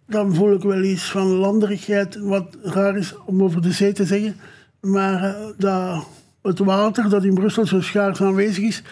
Dan 0.07 0.35
voel 0.35 0.53
ik 0.53 0.61
wel 0.61 0.83
iets 0.83 1.11
van 1.11 1.27
landerigheid, 1.27 2.17
wat 2.19 2.57
raar 2.61 2.97
is 2.97 3.15
om 3.25 3.43
over 3.43 3.61
de 3.61 3.71
zee 3.71 3.93
te 3.93 4.05
zeggen. 4.05 4.35
Maar 4.81 5.23
eh, 5.23 5.45
dat 5.57 6.07
het 6.41 6.59
water 6.59 7.09
dat 7.09 7.23
in 7.23 7.33
Brussel 7.33 7.65
zo 7.65 7.81
schaars 7.81 8.21
aanwezig 8.21 8.63
is, 8.63 8.83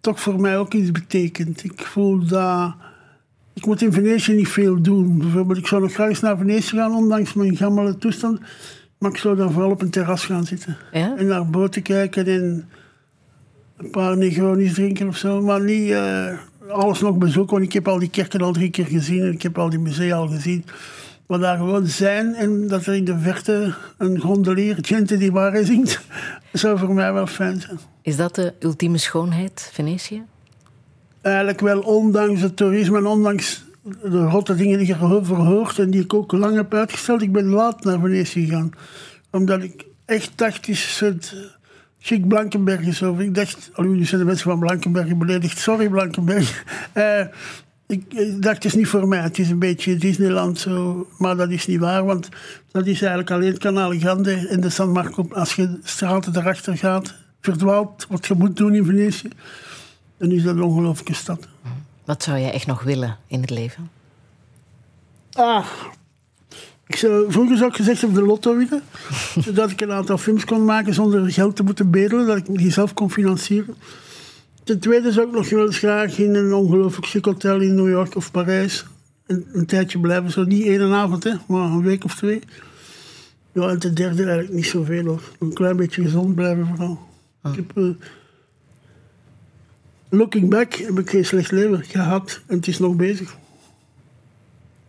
toch 0.00 0.20
voor 0.20 0.40
mij 0.40 0.58
ook 0.58 0.74
iets 0.74 0.90
betekent. 0.90 1.64
Ik 1.64 1.80
voel 1.86 2.26
dat... 2.26 2.74
Ik 3.54 3.66
moet 3.66 3.82
in 3.82 3.92
Venetië 3.92 4.32
niet 4.32 4.48
veel 4.48 4.80
doen. 4.80 5.18
Bijvoorbeeld, 5.18 5.58
ik 5.58 5.66
zou 5.66 5.82
nog 5.82 5.92
graag 5.92 6.08
eens 6.08 6.20
naar 6.20 6.36
Venetië 6.36 6.76
gaan, 6.76 6.94
ondanks 6.94 7.34
mijn 7.34 7.56
gammele 7.56 7.98
toestand. 7.98 8.40
Maar 8.98 9.10
ik 9.10 9.16
zou 9.16 9.36
dan 9.36 9.52
vooral 9.52 9.70
op 9.70 9.82
een 9.82 9.90
terras 9.90 10.24
gaan 10.24 10.44
zitten. 10.44 10.76
Ja? 10.92 11.16
En 11.16 11.26
naar 11.26 11.50
boten 11.50 11.82
kijken 11.82 12.26
en 12.26 12.68
een 13.76 13.90
paar 13.90 14.16
Negronis 14.16 14.74
drinken 14.74 15.08
of 15.08 15.16
zo. 15.16 15.42
Maar 15.42 15.60
niet 15.60 15.90
eh, 15.90 16.38
alles 16.68 17.00
nog 17.00 17.18
bezoeken, 17.18 17.52
want 17.52 17.66
ik 17.66 17.72
heb 17.72 17.88
al 17.88 17.98
die 17.98 18.10
kerken 18.10 18.40
al 18.40 18.52
drie 18.52 18.70
keer 18.70 18.86
gezien. 18.86 19.22
En 19.22 19.32
ik 19.32 19.42
heb 19.42 19.58
al 19.58 19.70
die 19.70 19.78
musea 19.78 20.16
al 20.16 20.28
gezien. 20.28 20.64
Maar 21.26 21.38
daar 21.38 21.56
gewoon 21.56 21.86
zijn 21.86 22.34
en 22.34 22.68
dat 22.68 22.86
er 22.86 22.94
in 22.94 23.04
de 23.04 23.18
verte 23.18 23.74
een 23.98 24.20
gondelier, 24.20 24.78
Gente 24.80 25.16
die 25.16 25.32
Mare 25.32 25.64
zingt, 25.64 26.00
zou 26.52 26.78
voor 26.78 26.94
mij 26.94 27.12
wel 27.12 27.26
fijn 27.26 27.60
zijn. 27.60 27.78
Is 28.02 28.16
dat 28.16 28.34
de 28.34 28.54
ultieme 28.60 28.98
schoonheid, 28.98 29.70
Venetië? 29.72 30.22
Eigenlijk 31.24 31.60
wel, 31.60 31.80
ondanks 31.80 32.40
het 32.40 32.56
toerisme 32.56 32.98
en 32.98 33.06
ondanks 33.06 33.64
de 34.02 34.24
rotte 34.24 34.54
dingen 34.54 34.78
die 34.78 34.86
je 34.86 34.94
erover 34.94 35.36
hoort 35.36 35.78
en 35.78 35.90
die 35.90 36.02
ik 36.02 36.14
ook 36.14 36.32
lang 36.32 36.56
heb 36.56 36.74
uitgesteld. 36.74 37.22
Ik 37.22 37.32
ben 37.32 37.48
laat 37.48 37.84
naar 37.84 38.00
Venetië 38.00 38.46
gegaan. 38.46 38.70
Omdat 39.30 39.62
ik 39.62 39.84
echt 40.04 40.32
dacht, 40.34 40.56
het 40.56 40.68
is 40.68 40.96
soort 40.96 41.34
chic 41.98 42.28
Blankenberg 42.28 42.80
is 42.80 43.02
over. 43.02 43.22
Ik 43.22 43.34
dacht, 43.34 43.70
oh, 43.74 43.84
nu 43.84 44.04
zijn 44.04 44.20
de 44.20 44.26
mensen 44.26 44.50
van 44.50 44.58
Blankenberg 44.58 45.16
beledigd. 45.16 45.58
Sorry 45.58 45.88
Blankenberg. 45.88 46.64
Eh, 46.92 47.26
ik, 47.86 48.42
dacht, 48.42 48.54
het 48.54 48.64
is 48.64 48.74
niet 48.74 48.88
voor 48.88 49.08
mij. 49.08 49.20
Het 49.20 49.38
is 49.38 49.50
een 49.50 49.58
beetje 49.58 49.96
Disneyland 49.96 50.58
zo. 50.58 51.06
Maar 51.18 51.36
dat 51.36 51.50
is 51.50 51.66
niet 51.66 51.80
waar, 51.80 52.04
want 52.04 52.28
dat 52.72 52.86
is 52.86 53.00
eigenlijk 53.00 53.30
alleen 53.30 53.50
het 53.50 53.58
Canale 53.58 53.98
Grande 53.98 54.48
en 54.48 54.60
de 54.60 54.70
San 54.70 54.90
Marco. 54.90 55.26
Als 55.30 55.54
je 55.54 55.70
de 55.70 55.78
straten 55.82 56.36
erachter 56.36 56.76
gaat, 56.76 57.14
verdwaalt 57.40 58.06
wat 58.08 58.26
je 58.26 58.34
moet 58.34 58.56
doen 58.56 58.74
in 58.74 58.84
Venetië. 58.84 59.28
Dan 60.24 60.32
is 60.32 60.42
dat 60.42 60.54
een 60.54 60.62
ongelooflijke 60.62 61.14
stad. 61.14 61.48
Wat 62.04 62.22
zou 62.22 62.38
je 62.38 62.50
echt 62.50 62.66
nog 62.66 62.82
willen 62.82 63.16
in 63.26 63.40
het 63.40 63.50
leven? 63.50 63.90
Ah, 65.32 65.66
ik 66.86 66.96
zou, 66.96 67.32
vroeger 67.32 67.56
zou 67.56 67.70
ik 67.70 67.76
gezegd 67.76 68.00
hebben 68.00 68.20
de 68.20 68.26
lotto 68.26 68.56
winnen. 68.56 68.82
zodat 69.44 69.70
ik 69.70 69.80
een 69.80 69.92
aantal 69.92 70.18
films 70.18 70.44
kon 70.44 70.64
maken 70.64 70.94
zonder 70.94 71.32
geld 71.32 71.56
te 71.56 71.62
moeten 71.62 71.90
bedelen. 71.90 72.26
Dat 72.26 72.36
ik 72.36 72.58
die 72.58 72.72
zelf 72.72 72.94
kon 72.94 73.10
financieren. 73.10 73.74
Ten 74.62 74.78
tweede 74.78 75.12
zou 75.12 75.26
ik 75.26 75.32
nog 75.34 75.48
wel 75.48 75.66
eens 75.66 75.78
graag 75.78 76.18
in 76.18 76.34
een 76.34 76.54
ongelooflijk 76.54 77.06
chic 77.06 77.24
hotel 77.24 77.60
in 77.60 77.74
New 77.74 77.88
York 77.88 78.16
of 78.16 78.30
Parijs 78.30 78.84
een, 79.26 79.46
een 79.52 79.66
tijdje 79.66 79.98
blijven. 79.98 80.30
Zo 80.30 80.44
niet 80.44 80.66
één 80.66 80.92
avond, 80.92 81.24
hè, 81.24 81.32
maar 81.46 81.70
een 81.70 81.82
week 81.82 82.04
of 82.04 82.14
twee. 82.14 82.40
Ja, 83.52 83.68
en 83.68 83.78
ten 83.78 83.94
derde 83.94 84.22
eigenlijk 84.22 84.54
niet 84.54 84.66
zoveel 84.66 85.04
hoor. 85.04 85.22
Een 85.38 85.52
klein 85.52 85.76
beetje 85.76 86.02
gezond 86.02 86.34
blijven 86.34 86.66
vooral. 86.66 86.98
Ik 87.44 87.54
heb, 87.54 87.76
eh, 87.76 87.88
looking 90.16 90.50
back 90.50 90.74
heb 90.74 90.98
ik 90.98 91.10
geen 91.10 91.24
slecht 91.24 91.50
leven 91.50 91.84
gehad 91.84 92.40
en 92.46 92.56
het 92.56 92.66
is 92.66 92.78
nog 92.78 92.96
bezig. 92.96 93.36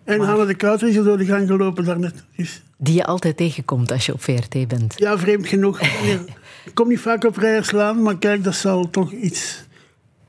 En 0.04 0.20
Hanne 0.20 0.46
de 0.46 0.56
Kouter 0.56 0.88
is 0.88 0.96
er 0.96 1.04
door 1.04 1.18
de 1.18 1.26
gang 1.26 1.48
gelopen 1.48 1.86
daarnet. 1.86 2.24
Dus, 2.36 2.62
Die 2.78 2.94
je 2.96 3.06
altijd 3.06 3.38
tegenkomt 3.38 3.92
als 3.92 4.06
je 4.06 4.14
op 4.14 4.22
VRT 4.24 4.68
bent. 4.68 4.94
ja, 4.98 5.18
vreemd 5.18 5.48
genoeg. 5.48 5.82
ik 6.66 6.72
kom 6.74 6.88
niet 6.88 7.00
vaak 7.00 7.24
op 7.24 7.38
Rijerslaan, 7.38 8.02
maar 8.02 8.18
kijk, 8.18 8.44
dat 8.44 8.56
zal 8.56 8.90
toch 8.90 9.12
iets... 9.12 9.64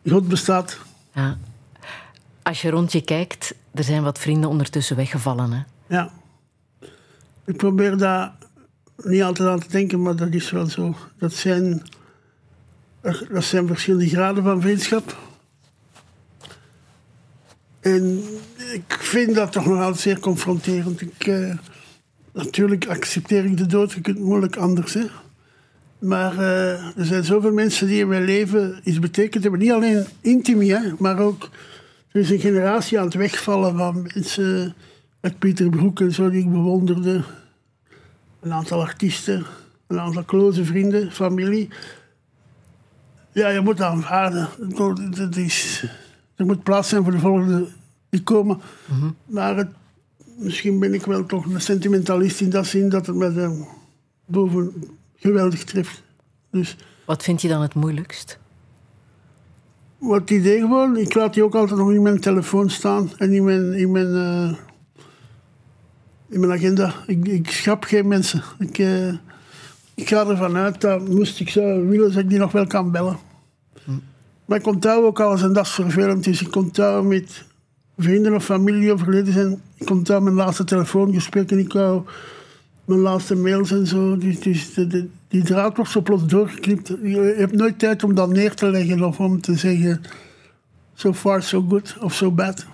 God 0.09 0.29
bestaat. 0.29 0.79
Ja. 1.15 1.39
Als 2.43 2.63
je 2.63 2.71
rond 2.71 2.93
je 2.93 3.01
kijkt, 3.01 3.55
er 3.75 3.85
zijn 3.85 4.03
wat 4.03 4.19
vrienden 4.19 4.51
ondertussen 4.51 4.97
weggevallen. 4.97 5.53
Hè? 5.53 5.61
Ja. 5.97 6.11
Ik 7.45 7.57
probeer 7.57 7.97
daar 7.97 8.33
niet 8.97 9.23
altijd 9.23 9.49
aan 9.49 9.59
te 9.61 9.69
denken, 9.69 10.03
maar 10.03 10.17
dat 10.17 10.35
is 10.35 10.51
wel 10.51 10.67
zo. 10.67 10.95
Dat 11.19 11.33
zijn, 11.33 11.83
dat 13.31 13.45
zijn 13.45 13.67
verschillende 13.67 14.09
graden 14.09 14.43
van 14.43 14.61
vriendschap. 14.61 15.17
En 17.81 18.23
ik 18.73 18.97
vind 18.99 19.35
dat 19.35 19.53
toch 19.53 19.67
nog 19.67 19.81
altijd 19.81 20.01
zeer 20.01 20.19
confronterend. 20.19 21.01
Ik, 21.01 21.27
eh, 21.27 21.55
natuurlijk 22.33 22.87
accepteer 22.87 23.45
ik 23.45 23.57
de 23.57 23.67
dood, 23.67 23.93
je 23.93 24.01
kunt 24.01 24.17
het 24.17 24.27
moeilijk 24.27 24.57
anders. 24.57 24.97
Maar 25.99 26.39
eh, 26.39 26.99
er 26.99 27.05
zijn 27.05 27.25
zoveel 27.25 27.53
mensen 27.53 27.87
die 27.87 28.01
in 28.01 28.09
mijn 28.09 28.25
leven 28.25 28.81
iets 28.85 28.99
betekend 28.99 29.43
hebben. 29.43 29.61
Niet 29.61 29.73
alleen 29.73 30.07
intiem, 30.21 30.61
hè, 30.61 30.79
maar 30.99 31.19
ook... 31.19 31.51
Er 32.13 32.21
is 32.23 32.31
een 32.31 32.41
generatie 32.41 32.99
aan 32.99 33.05
het 33.05 33.15
wegvallen 33.15 33.77
van 33.77 34.11
mensen... 34.15 34.75
Met 35.21 35.39
Pieter 35.39 35.69
Broek 35.69 36.01
en 36.01 36.13
zo, 36.13 36.31
die 36.31 36.41
ik 36.41 36.51
bewonderde. 36.51 37.23
Een 38.41 38.53
aantal 38.53 38.81
artiesten. 38.81 39.47
een 39.87 40.01
aantal 40.01 40.25
close 40.25 40.65
vrienden, 40.65 41.13
familie. 41.13 41.69
Ja, 43.37 43.49
je 43.49 43.61
moet 43.61 43.81
aanvaarden. 43.81 44.49
Dat- 44.77 45.01
dat 45.17 45.37
is, 45.37 45.85
er 46.37 46.47
moet 46.47 46.63
plaats 46.63 46.89
zijn 46.89 47.03
voor 47.03 47.13
de 47.13 47.19
volgende 47.19 47.67
die 48.09 48.23
komen. 48.23 48.61
Maar 49.27 49.57
het, 49.57 49.69
misschien 50.37 50.79
ben 50.79 50.95
ik 50.95 51.05
wel 51.05 51.27
toch 51.27 51.45
een 51.47 51.61
sentimentalist 51.61 52.41
in 52.41 52.51
dat 52.51 52.67
zin 52.67 52.89
dat 52.89 53.07
het 53.07 53.17
me 53.17 53.43
eh, 53.43 53.51
boven 54.27 54.73
geweldig 55.17 55.65
treft. 55.65 56.03
Dus 56.51 56.77
Wat 57.07 57.23
vind 57.23 57.43
je 57.43 57.49
dan 57.49 57.63
het 57.63 57.75
moeilijkst? 57.75 58.39
wat 59.99 60.31
idee 60.31 60.61
gewoon, 60.61 60.97
ik 60.97 61.15
laat 61.15 61.35
die 61.35 61.45
ook 61.45 61.55
altijd 61.55 61.79
nog 61.79 61.93
in 61.93 62.03
mijn 62.03 62.21
telefoon 62.21 62.71
staan 62.71 63.11
en 63.17 63.33
in 63.33 63.45
mijn, 63.45 63.73
in 63.73 63.91
mijn, 63.91 64.15
eh, 64.15 64.57
in 66.29 66.41
mijn 66.41 66.53
agenda. 66.53 66.95
Ik, 67.07 67.29
ik 67.29 67.51
schrap 67.51 67.85
geen 67.85 68.09
mensen. 68.09 68.43
Ik, 68.59 68.79
eh, 68.79 69.15
ik 69.97 70.09
ga 70.09 70.27
ervan 70.27 70.57
uit 70.57 70.81
dat 70.81 71.09
moest 71.09 71.41
ik 71.41 71.49
zo 71.49 71.87
willen, 71.87 72.13
dat 72.13 72.23
ik 72.23 72.29
die 72.29 72.39
nog 72.39 72.53
wel 72.53 72.67
kan 72.67 72.91
bellen. 72.91 73.19
Maar 74.45 74.59
ik 74.59 74.67
onthoud 74.67 75.05
ook 75.05 75.21
alles 75.21 75.43
en 75.43 75.53
dat 75.53 75.65
is 75.65 75.71
vervelend. 75.71 76.25
Dus 76.25 76.43
ik 76.43 76.57
onthoud 76.57 77.05
met 77.05 77.45
vrienden 77.97 78.35
of 78.35 78.45
familie 78.45 78.81
die 78.81 78.93
overleden 78.93 79.33
zijn. 79.33 79.61
Ik 79.75 79.91
onthoud 79.91 80.23
mijn 80.23 80.35
laatste 80.35 80.65
telefoongesprekken. 80.65 81.59
Ik 81.59 81.73
hou 81.73 82.03
mijn 82.85 83.01
laatste 83.01 83.35
mails 83.37 83.71
en 83.71 83.87
zo. 83.87 84.17
Dus, 84.17 84.41
dus 84.41 84.75
de, 84.75 84.87
de- 84.87 85.09
die 85.29 85.43
draad 85.45 85.77
wordt 85.77 85.91
zo 85.91 86.01
plots 86.01 86.27
doorgeknipt. 86.27 86.89
Je 87.03 87.35
hebt 87.39 87.53
nooit 87.53 87.79
tijd 87.79 88.05
om 88.05 88.15
dat 88.15 88.29
neer 88.29 88.55
te 88.55 88.67
leggen 88.71 89.03
of 89.05 89.21
om 89.21 89.41
te 89.41 89.55
zeggen... 89.57 90.01
So 90.95 91.13
far, 91.13 91.43
so 91.43 91.65
good 91.69 91.97
of 92.01 92.15
so 92.15 92.31
bad. 92.31 92.67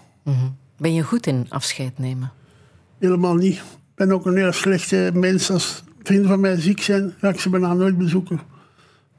Ben 0.78 0.94
je 0.94 1.02
goed 1.02 1.26
in 1.26 1.46
afscheid 1.48 1.98
nemen? 1.98 2.30
Helemaal 2.98 3.34
niet. 3.34 3.54
Ik 3.56 3.62
ben 3.94 4.12
ook 4.12 4.26
een 4.26 4.36
heel 4.36 4.52
slechte 4.52 5.10
mens. 5.14 5.50
Als 5.50 5.82
vrienden 6.02 6.28
van 6.28 6.40
mij 6.40 6.60
ziek 6.60 6.80
zijn, 6.82 7.14
ga 7.18 7.28
ik 7.28 7.40
ze 7.40 7.50
bijna 7.50 7.74
nooit 7.74 7.98
bezoeken. 7.98 8.40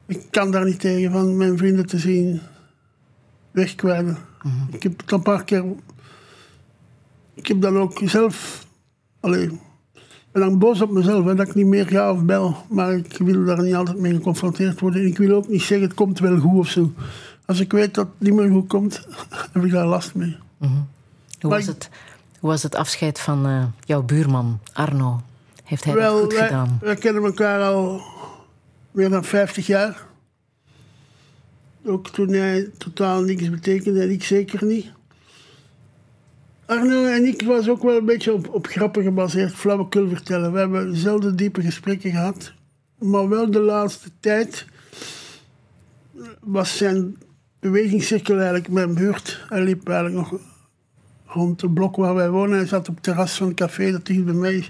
Ik 0.06 0.26
kan 0.30 0.50
daar 0.50 0.64
niet 0.64 0.80
tegen 0.80 1.12
van 1.12 1.36
mijn 1.36 1.58
vrienden 1.58 1.86
te 1.86 1.98
zien 1.98 2.40
wegkwijnen. 3.50 4.16
Ik 4.70 4.82
heb 4.82 5.00
het 5.00 5.12
een 5.12 5.22
paar 5.22 5.44
keer... 5.44 5.64
Ik 7.34 7.46
heb 7.46 7.60
dan 7.60 7.78
ook 7.78 8.00
zelf... 8.04 8.66
Allee, 9.20 9.42
ik 9.44 9.52
ben 10.32 10.42
dan 10.42 10.58
boos 10.58 10.80
op 10.80 10.90
mezelf 10.90 11.24
hè, 11.24 11.34
dat 11.34 11.48
ik 11.48 11.54
niet 11.54 11.66
meer 11.66 11.86
ga 11.86 12.12
of 12.12 12.24
bel. 12.24 12.56
Maar 12.70 12.92
ik 12.94 13.16
wil 13.18 13.44
daar 13.44 13.62
niet 13.62 13.74
altijd 13.74 13.98
mee 13.98 14.14
geconfronteerd 14.14 14.80
worden. 14.80 15.06
Ik 15.06 15.18
wil 15.18 15.36
ook 15.36 15.48
niet 15.48 15.60
zeggen, 15.62 15.86
het 15.86 15.96
komt 15.96 16.18
wel 16.18 16.38
goed 16.38 16.58
of 16.58 16.68
zo. 16.68 16.92
Als 17.46 17.60
ik 17.60 17.72
weet 17.72 17.94
dat 17.94 18.06
het 18.06 18.28
niet 18.28 18.34
meer 18.38 18.50
goed 18.50 18.66
komt, 18.68 19.06
heb 19.52 19.64
ik 19.64 19.70
daar 19.70 19.86
last 19.86 20.14
mee. 20.14 20.36
Hoe 20.58 20.68
Maar 21.40 21.50
was, 21.50 21.60
ik- 21.60 21.66
het, 21.66 21.88
hoe 22.40 22.50
was 22.50 22.62
het 22.62 22.74
afscheid 22.74 23.20
van 23.20 23.46
eh, 23.46 23.64
jouw 23.84 24.02
buurman, 24.02 24.58
Arno? 24.72 25.20
Heeft 25.64 25.84
hij 25.84 25.94
Wel, 25.94 26.12
dat 26.12 26.22
goed 26.22 26.32
wij, 26.32 26.46
gedaan? 26.46 26.78
wij 26.80 26.94
kennen 26.96 27.24
elkaar 27.24 27.62
al 27.62 28.00
meer 28.90 29.10
dan 29.10 29.24
50 29.24 29.66
jaar. 29.66 30.06
Ook 31.84 32.08
toen 32.08 32.28
hij 32.28 32.70
totaal 32.78 33.22
niks 33.22 33.50
betekende 33.50 34.00
en 34.00 34.10
ik 34.10 34.24
zeker 34.24 34.64
niet. 34.64 34.86
Arno 36.66 37.04
en 37.04 37.24
ik 37.24 37.42
was 37.42 37.68
ook 37.68 37.82
wel 37.82 37.96
een 37.96 38.04
beetje 38.04 38.32
op, 38.32 38.48
op 38.54 38.66
grappen 38.66 39.02
gebaseerd, 39.02 39.52
flauwekul 39.54 40.08
vertellen. 40.08 40.52
We 40.52 40.58
hebben 40.58 40.96
zelden 40.96 41.36
diepe 41.36 41.62
gesprekken 41.62 42.10
gehad. 42.10 42.52
Maar 42.98 43.28
wel 43.28 43.50
de 43.50 43.60
laatste 43.60 44.08
tijd 44.20 44.66
was 46.40 46.76
zijn 46.76 47.16
bewegingscirkel 47.60 48.34
eigenlijk 48.36 48.68
mijn 48.68 48.94
buurt. 48.94 49.44
Hij 49.48 49.62
liep 49.62 49.88
eigenlijk 49.88 50.16
nog 50.30 50.40
rond 51.26 51.60
het 51.60 51.74
blok 51.74 51.96
waar 51.96 52.14
wij 52.14 52.30
wonen. 52.30 52.56
Hij 52.56 52.66
zat 52.66 52.88
op 52.88 52.94
het 52.94 53.04
terras 53.04 53.36
van 53.36 53.46
een 53.46 53.54
café 53.54 53.90
dat 53.90 54.06
dicht 54.06 54.24
bij 54.24 54.34
mij. 54.34 54.68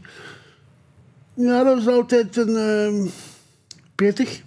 Ja, 1.35 1.65
dat 1.65 1.85
was 1.85 1.95
altijd 1.95 2.37
een 2.37 2.57
ehm 2.57 3.09
pittig. 3.95 4.43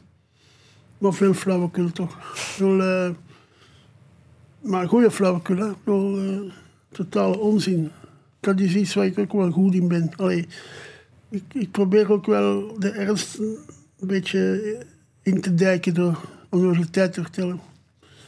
Maar 0.97 1.13
veel 1.13 1.33
flauwekul 1.33 1.91
toch. 1.91 2.17
Bedoel, 2.57 2.81
eh, 2.81 3.09
maar 4.59 4.87
goede 4.87 5.11
flauwekul, 5.11 5.57
hè. 5.57 5.71
Bedoel, 5.83 6.17
eh, 6.17 6.53
totale 6.91 7.39
onzin. 7.39 7.91
Dat 8.39 8.59
is 8.59 8.75
iets 8.75 8.93
waar 8.93 9.05
ik 9.05 9.19
ook 9.19 9.31
wel 9.33 9.51
goed 9.51 9.73
in 9.73 9.87
ben. 9.87 10.11
Allee, 10.15 10.47
ik, 11.29 11.43
ik 11.53 11.71
probeer 11.71 12.11
ook 12.11 12.25
wel 12.25 12.79
de 12.79 12.89
ernst 12.89 13.37
een 13.37 13.57
beetje 14.07 14.85
in 15.21 15.41
te 15.41 15.53
dijken 15.53 15.93
door 15.93 16.21
onnodigheid 16.49 17.13
te 17.13 17.21
vertellen. 17.21 17.59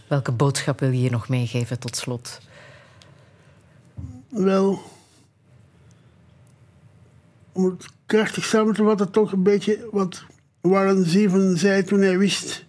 Welke 0.08 0.32
boodschap 0.32 0.80
wil 0.80 0.90
je 0.90 0.98
hier 0.98 1.12
nog 1.12 1.30
meegeven 1.30 1.80
tot 1.80 1.96
slot? 1.96 2.40
Wel, 4.30 4.82
om 7.52 7.66
het 7.66 7.86
krachtig 8.10 8.46
samen 8.46 8.74
te 8.74 8.84
vatten, 8.84 9.12
toch 9.12 9.32
een 9.32 9.44
beetje 9.44 9.88
wat 9.92 10.24
Warren 10.62 11.06
Zeven 11.06 11.58
zei 11.58 11.84
toen 11.84 12.02
hij 12.02 12.18
wist 12.18 12.66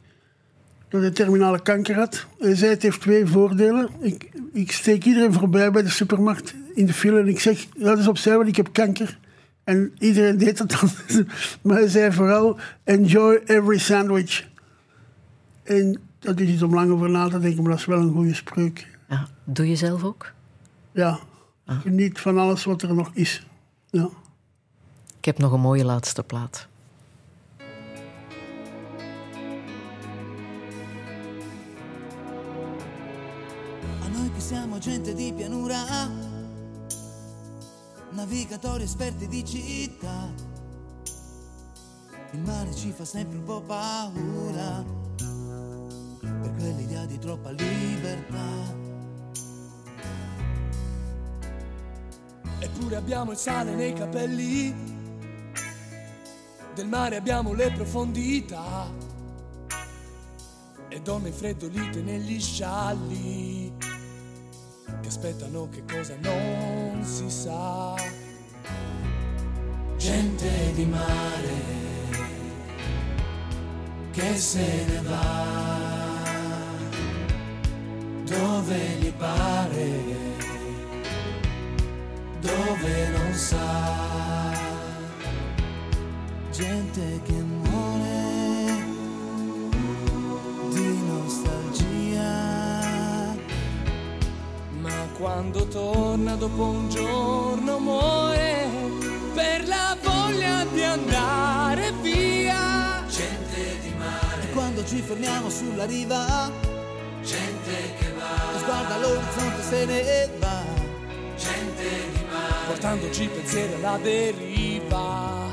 dat 0.89 1.01
hij 1.01 1.11
terminale 1.11 1.63
kanker 1.63 1.95
had. 1.95 2.27
Hij 2.39 2.55
zei 2.55 2.71
het 2.71 2.83
heeft 2.83 3.01
twee 3.01 3.27
voordelen. 3.27 3.89
Ik, 4.01 4.31
ik 4.53 4.73
steek 4.73 5.05
iedereen 5.05 5.33
voorbij 5.33 5.71
bij 5.71 5.83
de 5.83 5.89
supermarkt 5.89 6.55
in 6.75 6.87
de 6.87 6.93
file 6.93 7.21
en 7.21 7.29
ik 7.29 7.41
zeg, 7.41 7.67
dat 7.77 7.99
is 7.99 8.09
opzij, 8.09 8.37
want 8.37 8.49
ik 8.49 8.57
heb 8.57 8.73
kanker. 8.73 9.19
En 9.65 9.93
iedereen 9.99 10.39
deed 10.39 10.59
dat 10.59 10.71
dan. 10.71 10.91
Maar 11.63 11.77
hij 11.77 11.89
zei 11.89 12.13
vooral, 12.13 12.59
enjoy 12.85 13.41
every 13.45 13.79
sandwich. 13.79 14.49
En 15.63 16.01
dat 16.19 16.41
is 16.41 16.49
iets 16.49 16.63
om 16.63 16.75
lang 16.75 16.91
over 16.91 17.11
na 17.11 17.29
te 17.29 17.39
denken, 17.39 17.63
maar 17.63 17.71
dat 17.71 17.81
is 17.81 17.87
wel 17.87 17.99
een 17.99 18.13
goede 18.13 18.35
spreuk. 18.35 18.89
Ja, 19.09 19.29
doe 19.45 19.69
je 19.69 19.77
zelf 19.77 20.05
ook? 20.05 20.33
Ja, 20.93 21.19
geniet 21.67 22.19
van 22.19 22.39
alles 22.39 22.65
wat 22.65 22.83
er 22.83 22.95
nog 22.95 23.11
is. 23.15 23.47
Ja. 23.91 24.09
Ik 25.21 25.27
heb 25.27 25.39
nog 25.39 25.53
een 25.53 25.61
mooie 25.61 25.85
laatste 25.85 26.23
plaat. 26.23 26.69
A 34.03 34.09
noi 34.13 34.31
che 34.33 34.41
siamo 34.41 34.79
gente 34.79 35.15
di 35.15 35.33
pianura, 35.37 36.09
navigatori 38.11 38.85
esperti 38.85 39.29
di 39.29 39.45
città, 39.45 40.33
il 42.33 42.41
mare 42.41 42.75
ci 42.75 42.91
fa 42.91 43.05
sempre 43.05 43.37
un 43.37 43.45
po' 43.45 43.61
paura, 43.61 44.85
per 46.23 46.55
quell'idea 46.57 47.05
di 47.05 47.19
troppa 47.19 47.51
libertà. 47.51 48.79
Eppure 52.59 52.97
abbiamo 52.97 53.33
il 53.33 53.37
sale 53.37 53.75
nei 53.75 53.93
capelli, 53.93 54.90
del 56.75 56.87
mare 56.87 57.17
abbiamo 57.17 57.53
le 57.53 57.71
profondità 57.73 58.89
e 60.89 61.01
donne 61.01 61.31
freddolite 61.31 62.03
negli 62.03 62.41
scialli 62.41 63.73
che 65.01 65.09
aspettano 65.09 65.69
che 65.69 65.85
cosa 65.85 66.15
non 66.21 67.03
si 67.05 67.31
sa. 67.31 67.95
Gente 69.97 70.73
di 70.75 70.87
mare 70.87 71.79
che 74.13 74.37
se 74.37 74.85
ne 74.87 75.01
va 75.03 75.79
dove 78.25 78.79
gli 79.01 79.13
pare 79.13 80.21
dove 82.41 83.09
non 83.09 83.35
sa. 83.35 84.70
Gente 86.61 87.23
che 87.25 87.33
muore 87.33 88.85
di 90.69 91.03
nostalgia. 91.07 92.35
Ma 94.83 95.09
quando 95.17 95.67
torna 95.69 96.35
dopo 96.35 96.63
un 96.65 96.91
giorno 96.91 97.79
muore 97.79 98.69
per 99.33 99.67
la 99.69 99.97
voglia 100.03 100.67
di 100.71 100.83
andare 100.83 101.93
via. 102.03 103.05
Gente 103.09 103.79
di 103.81 103.95
mare. 103.97 104.43
E 104.43 104.51
quando 104.51 104.85
ci 104.85 105.01
fermiamo 105.01 105.49
sulla 105.49 105.87
riva, 105.87 106.53
gente 107.23 107.95
che 107.99 108.13
va, 108.19 108.59
sguarda 108.59 108.99
l'orizzonte 108.99 109.63
se 109.63 109.85
ne 109.87 110.29
va. 110.39 110.63
gente 111.39 111.89
di 112.13 112.25
mare, 112.31 112.67
portandoci 112.67 113.29
pensieri 113.29 113.73
alla 113.83 113.97
deriva. 113.97 115.50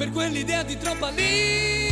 Per 0.00 0.10
quell'idea 0.12 0.62
di 0.62 0.78
troppa 0.78 1.10
libertà. 1.10 1.89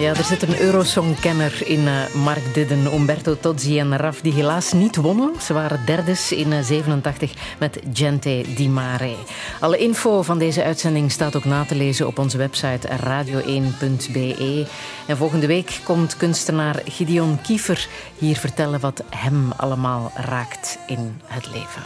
Ja, 0.00 0.14
er 0.14 0.24
zit 0.24 0.42
een 0.42 0.60
Eurosong-kenner 0.60 1.68
in 1.68 1.86
eh, 1.86 2.14
Mark 2.14 2.54
Didden, 2.54 2.94
Umberto 2.94 3.36
Tozzi 3.40 3.78
en 3.78 3.96
Raf, 3.96 4.20
die 4.20 4.32
helaas 4.32 4.72
niet 4.72 4.96
wonnen. 4.96 5.40
Ze 5.40 5.52
waren 5.52 5.86
derdes 5.86 6.32
in 6.32 6.52
eh, 6.52 6.62
87 6.62 7.56
met 7.58 7.80
Gente 7.92 8.44
di 8.56 8.68
Mare. 8.68 9.14
Alle 9.58 9.78
info 9.78 10.22
van 10.22 10.38
deze 10.38 10.64
uitzending 10.64 11.12
staat 11.12 11.36
ook 11.36 11.44
na 11.44 11.64
te 11.64 11.74
lezen 11.74 12.06
op 12.06 12.18
onze 12.18 12.36
website 12.36 12.88
radio1.be. 12.88 14.66
En 15.06 15.16
volgende 15.16 15.46
week 15.46 15.80
komt 15.84 16.16
kunstenaar 16.16 16.82
Gideon 16.84 17.40
Kiefer 17.42 17.88
hier 18.18 18.36
vertellen 18.36 18.80
wat 18.80 19.02
hem 19.10 19.52
allemaal 19.56 20.12
raakt 20.14 20.78
in 20.86 21.20
het 21.24 21.46
leven. 21.46 21.82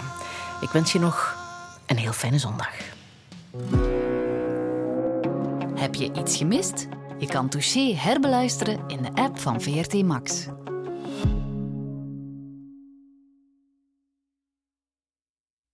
Ik 0.61 0.69
wens 0.69 0.93
je 0.93 0.99
nog 0.99 1.37
een 1.87 1.99
heel 1.99 2.13
fijne 2.13 2.39
zondag. 2.39 2.71
Heb 5.75 5.95
je 5.95 6.11
iets 6.19 6.37
gemist? 6.37 6.87
Je 7.19 7.27
kan 7.27 7.49
Touché 7.49 7.95
herbeluisteren 7.97 8.79
in 8.87 9.03
de 9.03 9.23
app 9.23 9.39
van 9.39 9.61
VRT 9.61 10.03
Max. 10.03 10.47